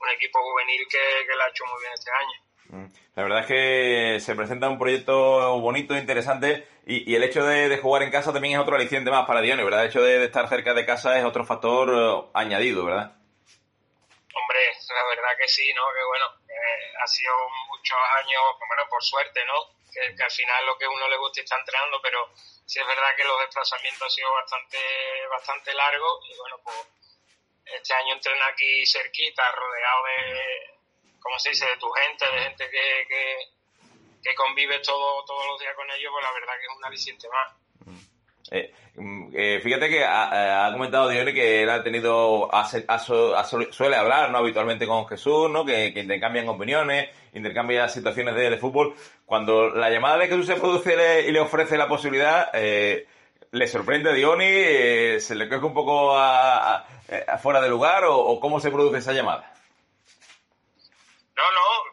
un 0.00 0.08
equipo 0.10 0.40
juvenil 0.42 0.86
que, 0.90 1.26
que 1.26 1.34
lo 1.34 1.42
ha 1.42 1.48
hecho 1.48 1.64
muy 1.66 1.80
bien 1.80 1.92
este 1.92 2.10
año. 2.10 2.52
Mm. 2.72 2.92
La 3.14 3.22
verdad 3.22 3.40
es 3.40 3.46
que 3.46 4.20
se 4.20 4.34
presenta 4.34 4.68
un 4.68 4.78
proyecto 4.78 5.60
bonito, 5.60 5.94
interesante, 5.94 6.66
y, 6.86 7.10
y 7.10 7.14
el 7.14 7.22
hecho 7.22 7.44
de, 7.44 7.68
de, 7.68 7.78
jugar 7.78 8.02
en 8.02 8.10
casa 8.10 8.32
también 8.32 8.54
es 8.54 8.60
otro 8.60 8.76
aliciente 8.76 9.10
más 9.10 9.26
para 9.26 9.42
Dione, 9.42 9.62
¿verdad? 9.62 9.82
El 9.82 9.90
hecho 9.90 10.02
de, 10.02 10.18
de 10.18 10.24
estar 10.24 10.48
cerca 10.48 10.72
de 10.72 10.86
casa 10.86 11.18
es 11.18 11.24
otro 11.24 11.44
factor 11.44 11.90
uh, 11.90 12.30
añadido, 12.32 12.84
¿verdad? 12.86 13.12
Hombre, 14.32 14.60
la 14.88 15.04
verdad 15.04 15.36
que 15.38 15.48
sí, 15.48 15.70
¿no? 15.74 15.82
Que 15.92 16.04
bueno, 16.08 16.26
eh, 16.48 16.92
ha 17.02 17.06
sido 17.06 17.32
muchos 17.68 17.98
años, 18.16 18.40
bueno, 18.66 18.88
por 18.88 19.02
suerte, 19.02 19.44
¿no? 19.44 19.76
Que, 19.92 20.16
que, 20.16 20.22
al 20.22 20.30
final 20.30 20.66
lo 20.66 20.78
que 20.78 20.88
uno 20.88 21.06
le 21.08 21.18
gusta 21.18 21.42
está 21.42 21.58
entrenando, 21.58 22.00
pero 22.02 22.30
sí 22.64 22.80
es 22.80 22.86
verdad 22.86 23.14
que 23.14 23.24
los 23.24 23.38
desplazamientos 23.40 24.02
han 24.02 24.10
sido 24.10 24.32
bastante, 24.32 24.78
bastante 25.28 25.74
largos 25.74 26.24
y 26.24 26.38
bueno, 26.38 26.56
pues 26.64 26.76
este 27.64 27.94
año 27.94 28.14
entrena 28.14 28.46
aquí 28.52 28.86
cerquita, 28.86 29.42
rodeado 29.52 30.04
de, 30.04 31.18
¿cómo 31.20 31.38
se 31.38 31.50
dice?, 31.50 31.66
de 31.66 31.76
tu 31.76 31.88
gente, 31.90 32.24
de 32.26 32.42
gente 32.42 32.70
que, 32.70 33.06
que, 33.08 33.36
que 34.22 34.34
convive 34.34 34.78
todo, 34.80 35.24
todos 35.24 35.46
los 35.46 35.60
días 35.60 35.74
con 35.74 35.90
ellos, 35.90 36.10
pues 36.12 36.24
la 36.24 36.32
verdad 36.32 36.54
que 36.58 36.66
es 36.66 36.76
un 36.76 36.84
aliciente 36.84 37.28
más. 37.28 37.62
Eh, 38.50 38.70
eh, 39.34 39.60
fíjate 39.62 39.88
que 39.88 40.04
ha, 40.04 40.66
ha 40.66 40.72
comentado 40.72 41.08
Dione 41.08 41.32
que 41.32 41.62
él 41.62 41.70
ha 41.70 41.82
tenido, 41.82 42.50
suele 43.70 43.96
hablar 43.96 44.30
¿no? 44.30 44.38
habitualmente 44.38 44.86
con 44.86 45.08
Jesús, 45.08 45.48
¿no? 45.50 45.64
que, 45.64 45.94
que 45.94 46.00
intercambian 46.00 46.48
opiniones, 46.48 47.08
intercambian 47.32 47.88
situaciones 47.88 48.34
de, 48.34 48.50
de, 48.50 48.58
fútbol. 48.58 48.94
Cuando 49.24 49.70
la 49.70 49.88
llamada 49.88 50.18
de 50.18 50.28
Jesús 50.28 50.46
se 50.46 50.56
produce 50.56 51.24
y 51.26 51.32
le 51.32 51.40
ofrece 51.40 51.78
la 51.78 51.88
posibilidad, 51.88 52.50
eh, 52.52 53.06
le 53.52 53.66
sorprende 53.68 54.10
a 54.10 54.12
Dioni, 54.14 54.48
eh, 54.48 55.20
se 55.20 55.34
le 55.34 55.48
coge 55.48 55.66
un 55.66 55.74
poco 55.74 56.16
a, 56.16 56.86
fuera 57.40 57.60
de 57.60 57.68
lugar 57.68 58.04
o, 58.06 58.40
cómo 58.40 58.60
se 58.60 58.70
produce 58.70 58.98
esa 58.98 59.12
llamada. 59.12 59.54
No, 61.36 61.52
no, 61.52 61.84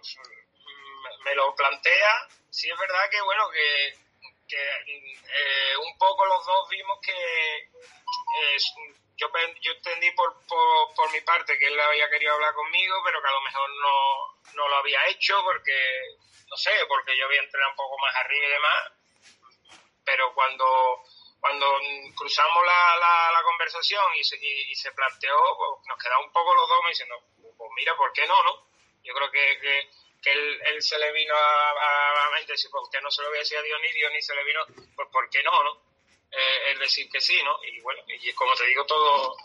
me 1.26 1.36
lo 1.36 1.54
plantea. 1.56 2.28
Sí 2.50 2.70
es 2.70 2.80
verdad 2.80 3.10
que 3.12 3.22
bueno 3.22 3.50
que 3.52 3.88
eh, 3.88 5.78
un 5.78 5.98
poco 5.98 6.26
los 6.26 6.46
dos 6.46 6.70
vimos 6.70 6.98
que 7.02 7.70
yo, 9.18 9.28
entendí 9.74 10.12
por, 10.12 10.34
por, 10.48 10.94
por, 10.96 11.12
mi 11.12 11.20
parte 11.22 11.58
que 11.58 11.68
él 11.68 11.80
había 11.80 12.10
querido 12.10 12.34
hablar 12.34 12.54
conmigo, 12.54 12.96
pero 13.04 13.22
que 13.22 13.28
a 13.28 13.32
lo 13.32 13.42
mejor 13.42 13.70
no, 13.70 14.54
no 14.56 14.68
lo 14.70 14.76
había 14.78 15.06
hecho 15.08 15.36
porque, 15.44 15.76
no 16.50 16.56
sé, 16.56 16.72
porque 16.88 17.18
yo 17.18 17.26
había 17.26 17.42
entrenado 17.42 17.72
un 17.72 17.78
poco 17.78 17.98
más 18.00 18.16
arriba 18.16 18.46
y 18.46 18.50
demás. 18.50 18.92
Pero 20.06 20.34
cuando, 20.34 21.04
cuando 21.40 21.66
cruzamos 22.16 22.66
la, 22.66 22.98
la, 23.00 23.32
la 23.32 23.44
conversación 23.44 24.04
y 24.20 24.24
se, 24.24 24.38
y, 24.38 24.72
y 24.72 24.76
se 24.76 24.92
planteó, 24.92 25.38
pues 25.58 25.88
nos 25.88 25.98
quedamos 25.98 26.28
un 26.28 26.34
poco 26.34 26.54
los 26.54 26.68
dos 26.68 26.80
diciendo, 26.90 27.16
pues 27.58 27.72
mira, 27.76 27.96
¿por 27.96 28.12
qué 28.14 28.28
no, 28.28 28.44
no? 28.44 28.68
Yo 29.04 29.14
creo 29.14 29.32
que, 29.32 29.60
que 29.62 29.90
que 30.22 30.32
él, 30.32 30.60
él, 30.68 30.82
se 30.82 30.98
le 31.00 31.12
vino 31.14 31.34
a, 31.34 31.70
a, 31.72 32.28
a 32.28 32.32
mente, 32.32 32.58
si 32.58 32.68
pues 32.70 32.84
usted 32.84 33.00
no 33.02 33.10
se 33.10 33.22
lo 33.22 33.30
voy 33.30 33.38
a 33.38 33.40
decir 33.40 33.58
a 33.58 33.62
Dionis, 33.62 33.94
Dionis 33.94 34.26
se 34.26 34.36
le 34.36 34.44
vino, 34.44 34.60
pues 34.96 35.08
¿por 35.12 35.30
qué 35.30 35.42
no, 35.44 35.64
no? 35.64 35.82
Eh, 36.32 36.72
es 36.74 36.80
decir 36.80 37.10
que 37.10 37.22
sí, 37.22 37.42
¿no? 37.44 37.58
Y 37.64 37.80
bueno, 37.82 38.02
y 38.08 38.32
como 38.34 38.54
te 38.54 38.66
digo, 38.68 38.86
todo, 38.86 39.36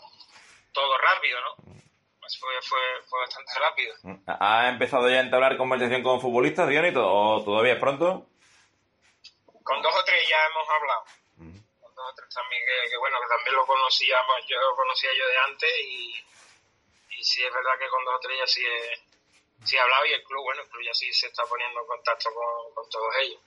todo 0.73 0.97
rápido, 0.97 1.39
¿no? 1.41 1.55
Pues 2.19 2.37
fue, 2.39 2.61
fue, 2.61 2.79
fue 3.07 3.19
bastante 3.21 3.51
rápido. 3.59 3.95
¿Ha 4.39 4.69
empezado 4.69 5.09
ya 5.09 5.17
a 5.17 5.21
entablar 5.21 5.57
conversación 5.57 6.03
con 6.03 6.19
futbolistas, 6.21 6.67
Dionis, 6.67 6.93
o 6.97 7.41
todavía 7.45 7.73
es 7.73 7.79
pronto? 7.79 8.27
Con 9.63 9.81
dos 9.81 9.95
o 9.95 10.03
tres 10.03 10.27
ya 10.27 10.37
hemos 10.47 10.69
hablado. 10.69 11.05
Con 12.05 12.13
dos 12.13 12.13
o 12.13 12.15
tres 12.15 12.35
también, 12.35 12.61
que, 12.61 12.89
que, 12.89 12.97
bueno, 12.97 13.17
que 13.19 13.27
también 13.27 13.55
lo 13.55 13.65
conocíamos, 13.65 14.37
yo 14.47 14.59
lo 14.59 14.75
conocía 14.75 15.09
yo 15.17 15.27
de 15.27 15.37
antes 15.37 15.71
y, 15.79 16.13
y 17.17 17.23
sí 17.23 17.43
es 17.43 17.51
verdad 17.51 17.79
que 17.79 17.89
con 17.89 18.05
dos 18.05 18.15
o 18.15 18.19
tres 18.19 18.37
ya 18.37 18.47
sí 18.47 18.61
es 18.65 18.99
sí 19.63 19.77
ha 19.77 19.83
hablado 19.83 20.05
y 20.05 20.13
el 20.13 20.23
club, 20.23 20.43
bueno, 20.43 20.61
el 20.61 20.69
club 20.69 20.83
ya 20.85 20.93
sí 20.93 21.11
se 21.13 21.27
está 21.27 21.43
poniendo 21.45 21.81
en 21.81 21.87
contacto 21.87 22.29
con, 22.31 22.73
con 22.75 22.89
todos 22.89 23.15
ellos. 23.21 23.41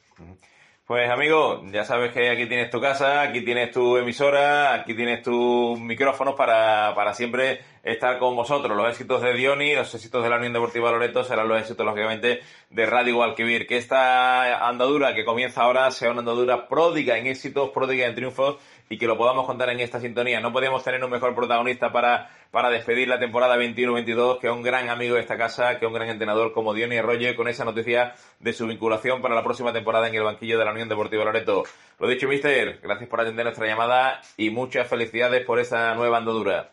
Pues 0.88 1.10
amigo, 1.10 1.62
ya 1.70 1.84
sabes 1.84 2.14
que 2.14 2.30
aquí 2.30 2.46
tienes 2.46 2.70
tu 2.70 2.80
casa, 2.80 3.20
aquí 3.20 3.42
tienes 3.42 3.70
tu 3.70 3.98
emisora, 3.98 4.72
aquí 4.72 4.94
tienes 4.94 5.22
tus 5.22 5.78
micrófonos 5.78 6.34
para, 6.34 6.94
para 6.94 7.12
siempre 7.12 7.60
estar 7.82 8.18
con 8.18 8.34
vosotros. 8.34 8.74
Los 8.74 8.88
éxitos 8.88 9.20
de 9.20 9.34
Dioni, 9.34 9.74
los 9.74 9.94
éxitos 9.94 10.22
de 10.24 10.30
la 10.30 10.36
Unión 10.36 10.54
Deportiva 10.54 10.90
Loreto 10.90 11.24
serán 11.24 11.46
los 11.46 11.60
éxitos, 11.60 11.84
lógicamente, 11.84 12.40
de 12.70 12.86
Radio 12.86 13.16
Gualquivir. 13.16 13.66
Que 13.66 13.76
esta 13.76 14.66
andadura 14.66 15.14
que 15.14 15.26
comienza 15.26 15.60
ahora 15.60 15.90
sea 15.90 16.10
una 16.10 16.20
andadura 16.20 16.68
pródiga 16.68 17.18
en 17.18 17.26
éxitos, 17.26 17.68
pródiga 17.68 18.06
en 18.06 18.14
triunfos 18.14 18.56
y 18.88 18.98
que 18.98 19.06
lo 19.06 19.16
podamos 19.16 19.46
contar 19.46 19.68
en 19.70 19.80
esta 19.80 20.00
sintonía. 20.00 20.40
No 20.40 20.52
podíamos 20.52 20.82
tener 20.82 21.02
un 21.04 21.10
mejor 21.10 21.34
protagonista 21.34 21.92
para, 21.92 22.30
para 22.50 22.70
despedir 22.70 23.08
la 23.08 23.18
temporada 23.18 23.56
21-22 23.56 24.40
que 24.40 24.50
un 24.50 24.62
gran 24.62 24.88
amigo 24.88 25.16
de 25.16 25.20
esta 25.20 25.36
casa, 25.36 25.78
que 25.78 25.86
un 25.86 25.92
gran 25.92 26.08
entrenador 26.08 26.52
como 26.52 26.74
Diony 26.74 26.98
Arroyo 26.98 27.34
con 27.36 27.48
esa 27.48 27.64
noticia 27.64 28.14
de 28.38 28.52
su 28.52 28.66
vinculación 28.66 29.20
para 29.20 29.34
la 29.34 29.42
próxima 29.42 29.72
temporada 29.72 30.08
en 30.08 30.14
el 30.14 30.22
banquillo 30.22 30.58
de 30.58 30.64
la 30.64 30.72
Unión 30.72 30.88
Deportiva 30.88 31.24
Loreto. 31.24 31.64
Lo 31.98 32.08
dicho, 32.08 32.28
mister, 32.28 32.78
gracias 32.80 33.08
por 33.08 33.20
atender 33.20 33.44
nuestra 33.44 33.66
llamada 33.66 34.20
y 34.36 34.50
muchas 34.50 34.88
felicidades 34.88 35.44
por 35.44 35.58
esa 35.58 35.94
nueva 35.94 36.18
andadura. 36.18 36.70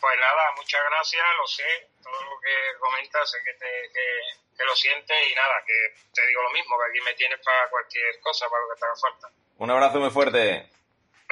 Pues 0.00 0.18
nada, 0.18 0.50
muchas 0.56 0.80
gracias, 0.90 1.22
lo 1.38 1.46
sé, 1.46 1.88
todo 2.02 2.20
lo 2.24 2.40
que 2.40 2.78
comentas, 2.80 3.30
sé 3.30 3.38
que, 3.44 3.52
te, 3.52 3.70
que, 3.94 4.58
que 4.58 4.64
lo 4.64 4.74
sientes 4.74 5.16
y 5.30 5.34
nada, 5.36 5.62
que 5.64 5.94
te 6.12 6.26
digo 6.26 6.42
lo 6.42 6.50
mismo, 6.50 6.74
que 6.76 6.90
aquí 6.90 7.04
me 7.04 7.14
tienes 7.14 7.38
para 7.44 7.70
cualquier 7.70 8.18
cosa, 8.20 8.46
para 8.50 8.62
lo 8.62 8.74
que 8.74 8.80
te 8.80 8.86
haga 8.86 8.96
falta. 8.96 9.28
Un 9.58 9.70
abrazo 9.70 10.00
muy 10.00 10.10
fuerte. 10.10 10.81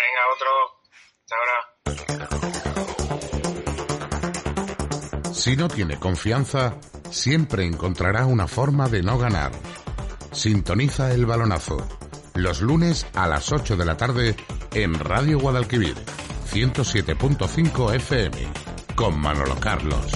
Venga, 0.01 0.23
otro. 0.35 0.49
Si 5.35 5.57
no 5.57 5.69
tiene 5.69 5.99
confianza, 5.99 6.77
siempre 7.11 7.67
encontrará 7.67 8.25
una 8.27 8.47
forma 8.47 8.89
de 8.89 9.03
no 9.03 9.19
ganar. 9.19 9.53
Sintoniza 10.33 11.13
el 11.13 11.27
balonazo. 11.27 11.87
Los 12.35 12.63
lunes 12.63 13.07
a 13.15 13.27
las 13.27 13.53
8 13.53 13.77
de 13.77 13.85
la 13.85 13.97
tarde 13.99 14.37
en 14.73 14.95
Radio 14.99 15.39
Guadalquivir, 15.39 15.97
107.5 16.51 17.95
FM, 17.95 18.49
con 18.95 19.21
Manolo 19.21 19.59
Carlos. 19.61 20.07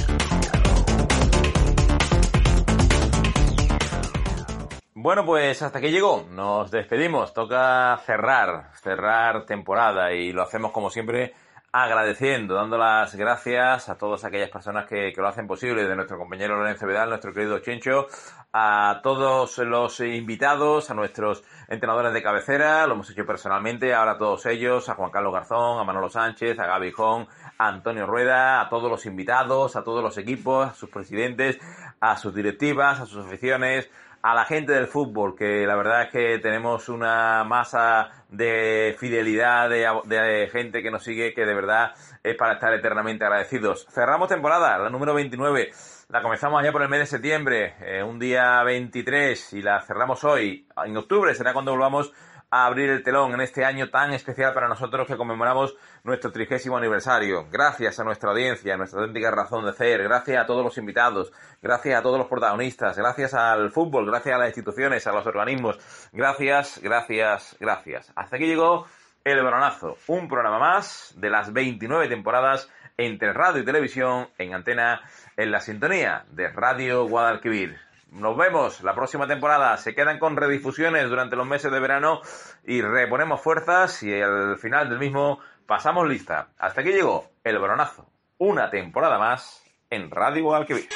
Bueno, 5.04 5.26
pues 5.26 5.60
hasta 5.60 5.80
aquí 5.80 5.90
llegó. 5.90 6.26
Nos 6.30 6.70
despedimos. 6.70 7.34
Toca 7.34 7.94
cerrar, 8.06 8.70
cerrar 8.72 9.44
temporada 9.44 10.14
y 10.14 10.32
lo 10.32 10.40
hacemos 10.40 10.72
como 10.72 10.88
siempre 10.88 11.34
agradeciendo, 11.72 12.54
dando 12.54 12.78
las 12.78 13.14
gracias 13.14 13.90
a 13.90 13.98
todas 13.98 14.24
aquellas 14.24 14.48
personas 14.48 14.86
que, 14.86 15.12
que 15.12 15.20
lo 15.20 15.28
hacen 15.28 15.46
posible, 15.46 15.84
de 15.84 15.94
nuestro 15.94 16.16
compañero 16.16 16.56
Lorenzo 16.56 16.86
Vidal, 16.86 17.10
nuestro 17.10 17.34
querido 17.34 17.58
Chencho, 17.58 18.06
a 18.54 19.00
todos 19.02 19.58
los 19.58 20.00
invitados, 20.00 20.88
a 20.90 20.94
nuestros 20.94 21.44
entrenadores 21.68 22.14
de 22.14 22.22
cabecera, 22.22 22.86
lo 22.86 22.94
hemos 22.94 23.10
hecho 23.10 23.26
personalmente, 23.26 23.92
ahora 23.92 24.12
a 24.12 24.18
todos 24.18 24.46
ellos, 24.46 24.88
a 24.88 24.94
Juan 24.94 25.10
Carlos 25.10 25.34
Garzón, 25.34 25.80
a 25.80 25.84
Manolo 25.84 26.08
Sánchez, 26.08 26.58
a 26.58 26.66
Gaby 26.66 26.92
Jón, 26.92 27.26
a 27.58 27.68
Antonio 27.68 28.06
Rueda, 28.06 28.62
a 28.62 28.70
todos 28.70 28.90
los 28.90 29.04
invitados, 29.04 29.76
a 29.76 29.84
todos 29.84 30.02
los 30.02 30.16
equipos, 30.16 30.70
a 30.70 30.74
sus 30.74 30.88
presidentes, 30.88 31.58
a 32.00 32.16
sus 32.16 32.34
directivas, 32.34 33.00
a 33.00 33.06
sus 33.06 33.26
aficiones, 33.26 33.90
a 34.24 34.34
la 34.34 34.46
gente 34.46 34.72
del 34.72 34.86
fútbol, 34.86 35.36
que 35.36 35.66
la 35.66 35.76
verdad 35.76 36.04
es 36.04 36.08
que 36.08 36.38
tenemos 36.38 36.88
una 36.88 37.44
masa 37.44 38.24
de 38.30 38.96
fidelidad, 38.98 39.68
de, 39.68 39.86
de, 40.06 40.48
gente 40.48 40.82
que 40.82 40.90
nos 40.90 41.04
sigue, 41.04 41.34
que 41.34 41.44
de 41.44 41.54
verdad 41.54 41.92
es 42.22 42.34
para 42.34 42.54
estar 42.54 42.72
eternamente 42.72 43.22
agradecidos. 43.22 43.86
Cerramos 43.90 44.30
temporada, 44.30 44.78
la 44.78 44.88
número 44.88 45.12
29. 45.12 45.72
La 46.08 46.22
comenzamos 46.22 46.58
allá 46.58 46.72
por 46.72 46.80
el 46.80 46.88
mes 46.88 47.00
de 47.00 47.06
septiembre, 47.06 47.74
eh, 47.82 48.02
un 48.02 48.18
día 48.18 48.62
23, 48.62 49.52
y 49.52 49.60
la 49.60 49.82
cerramos 49.82 50.24
hoy. 50.24 50.66
En 50.86 50.96
octubre 50.96 51.34
será 51.34 51.52
cuando 51.52 51.72
volvamos 51.72 52.10
a 52.50 52.66
abrir 52.66 52.90
el 52.90 53.02
telón 53.02 53.32
en 53.34 53.40
este 53.40 53.64
año 53.64 53.90
tan 53.90 54.12
especial 54.12 54.52
para 54.52 54.68
nosotros 54.68 55.06
que 55.06 55.16
conmemoramos 55.16 55.76
nuestro 56.04 56.30
trigésimo 56.30 56.76
aniversario. 56.76 57.46
Gracias 57.50 57.98
a 57.98 58.04
nuestra 58.04 58.30
audiencia, 58.30 58.74
a 58.74 58.76
nuestra 58.76 59.00
auténtica 59.00 59.30
razón 59.30 59.64
de 59.64 59.72
ser, 59.72 60.02
gracias 60.02 60.42
a 60.42 60.46
todos 60.46 60.64
los 60.64 60.76
invitados, 60.78 61.32
gracias 61.62 61.98
a 61.98 62.02
todos 62.02 62.18
los 62.18 62.28
protagonistas, 62.28 62.96
gracias 62.96 63.34
al 63.34 63.70
fútbol, 63.70 64.06
gracias 64.06 64.34
a 64.34 64.38
las 64.38 64.48
instituciones, 64.48 65.06
a 65.06 65.12
los 65.12 65.26
organismos. 65.26 65.78
Gracias, 66.12 66.80
gracias, 66.82 67.56
gracias. 67.58 68.12
Hasta 68.14 68.36
aquí 68.36 68.46
llegó 68.46 68.86
El 69.24 69.42
Balonazo, 69.42 69.96
un 70.06 70.28
programa 70.28 70.58
más 70.58 71.14
de 71.16 71.30
las 71.30 71.52
29 71.52 72.08
temporadas 72.08 72.70
entre 72.96 73.32
radio 73.32 73.62
y 73.62 73.64
televisión 73.64 74.28
en 74.38 74.54
antena 74.54 75.00
en 75.36 75.50
la 75.50 75.60
sintonía 75.60 76.24
de 76.30 76.48
Radio 76.48 77.08
Guadalquivir. 77.08 77.93
Nos 78.14 78.36
vemos 78.36 78.80
la 78.82 78.94
próxima 78.94 79.26
temporada. 79.26 79.76
Se 79.76 79.92
quedan 79.92 80.20
con 80.20 80.36
redifusiones 80.36 81.08
durante 81.08 81.34
los 81.34 81.48
meses 81.48 81.72
de 81.72 81.80
verano 81.80 82.20
y 82.64 82.80
reponemos 82.80 83.40
fuerzas 83.40 84.04
y 84.04 84.22
al 84.22 84.56
final 84.56 84.88
del 84.88 85.00
mismo 85.00 85.40
pasamos 85.66 86.06
lista. 86.06 86.46
Hasta 86.58 86.82
aquí 86.82 86.90
llegó 86.90 87.28
El 87.42 87.58
Balonazo. 87.58 88.06
Una 88.38 88.70
temporada 88.70 89.18
más 89.18 89.64
en 89.90 90.12
Radio 90.12 90.44
Guadalquivir. 90.44 90.88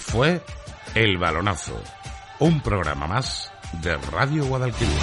Fue 0.00 0.40
El 0.96 1.18
Balonazo. 1.18 1.80
Un 2.40 2.60
programa 2.60 3.06
más 3.06 3.52
de 3.82 3.96
Radio 4.10 4.44
Guadalquivir. 4.46 4.98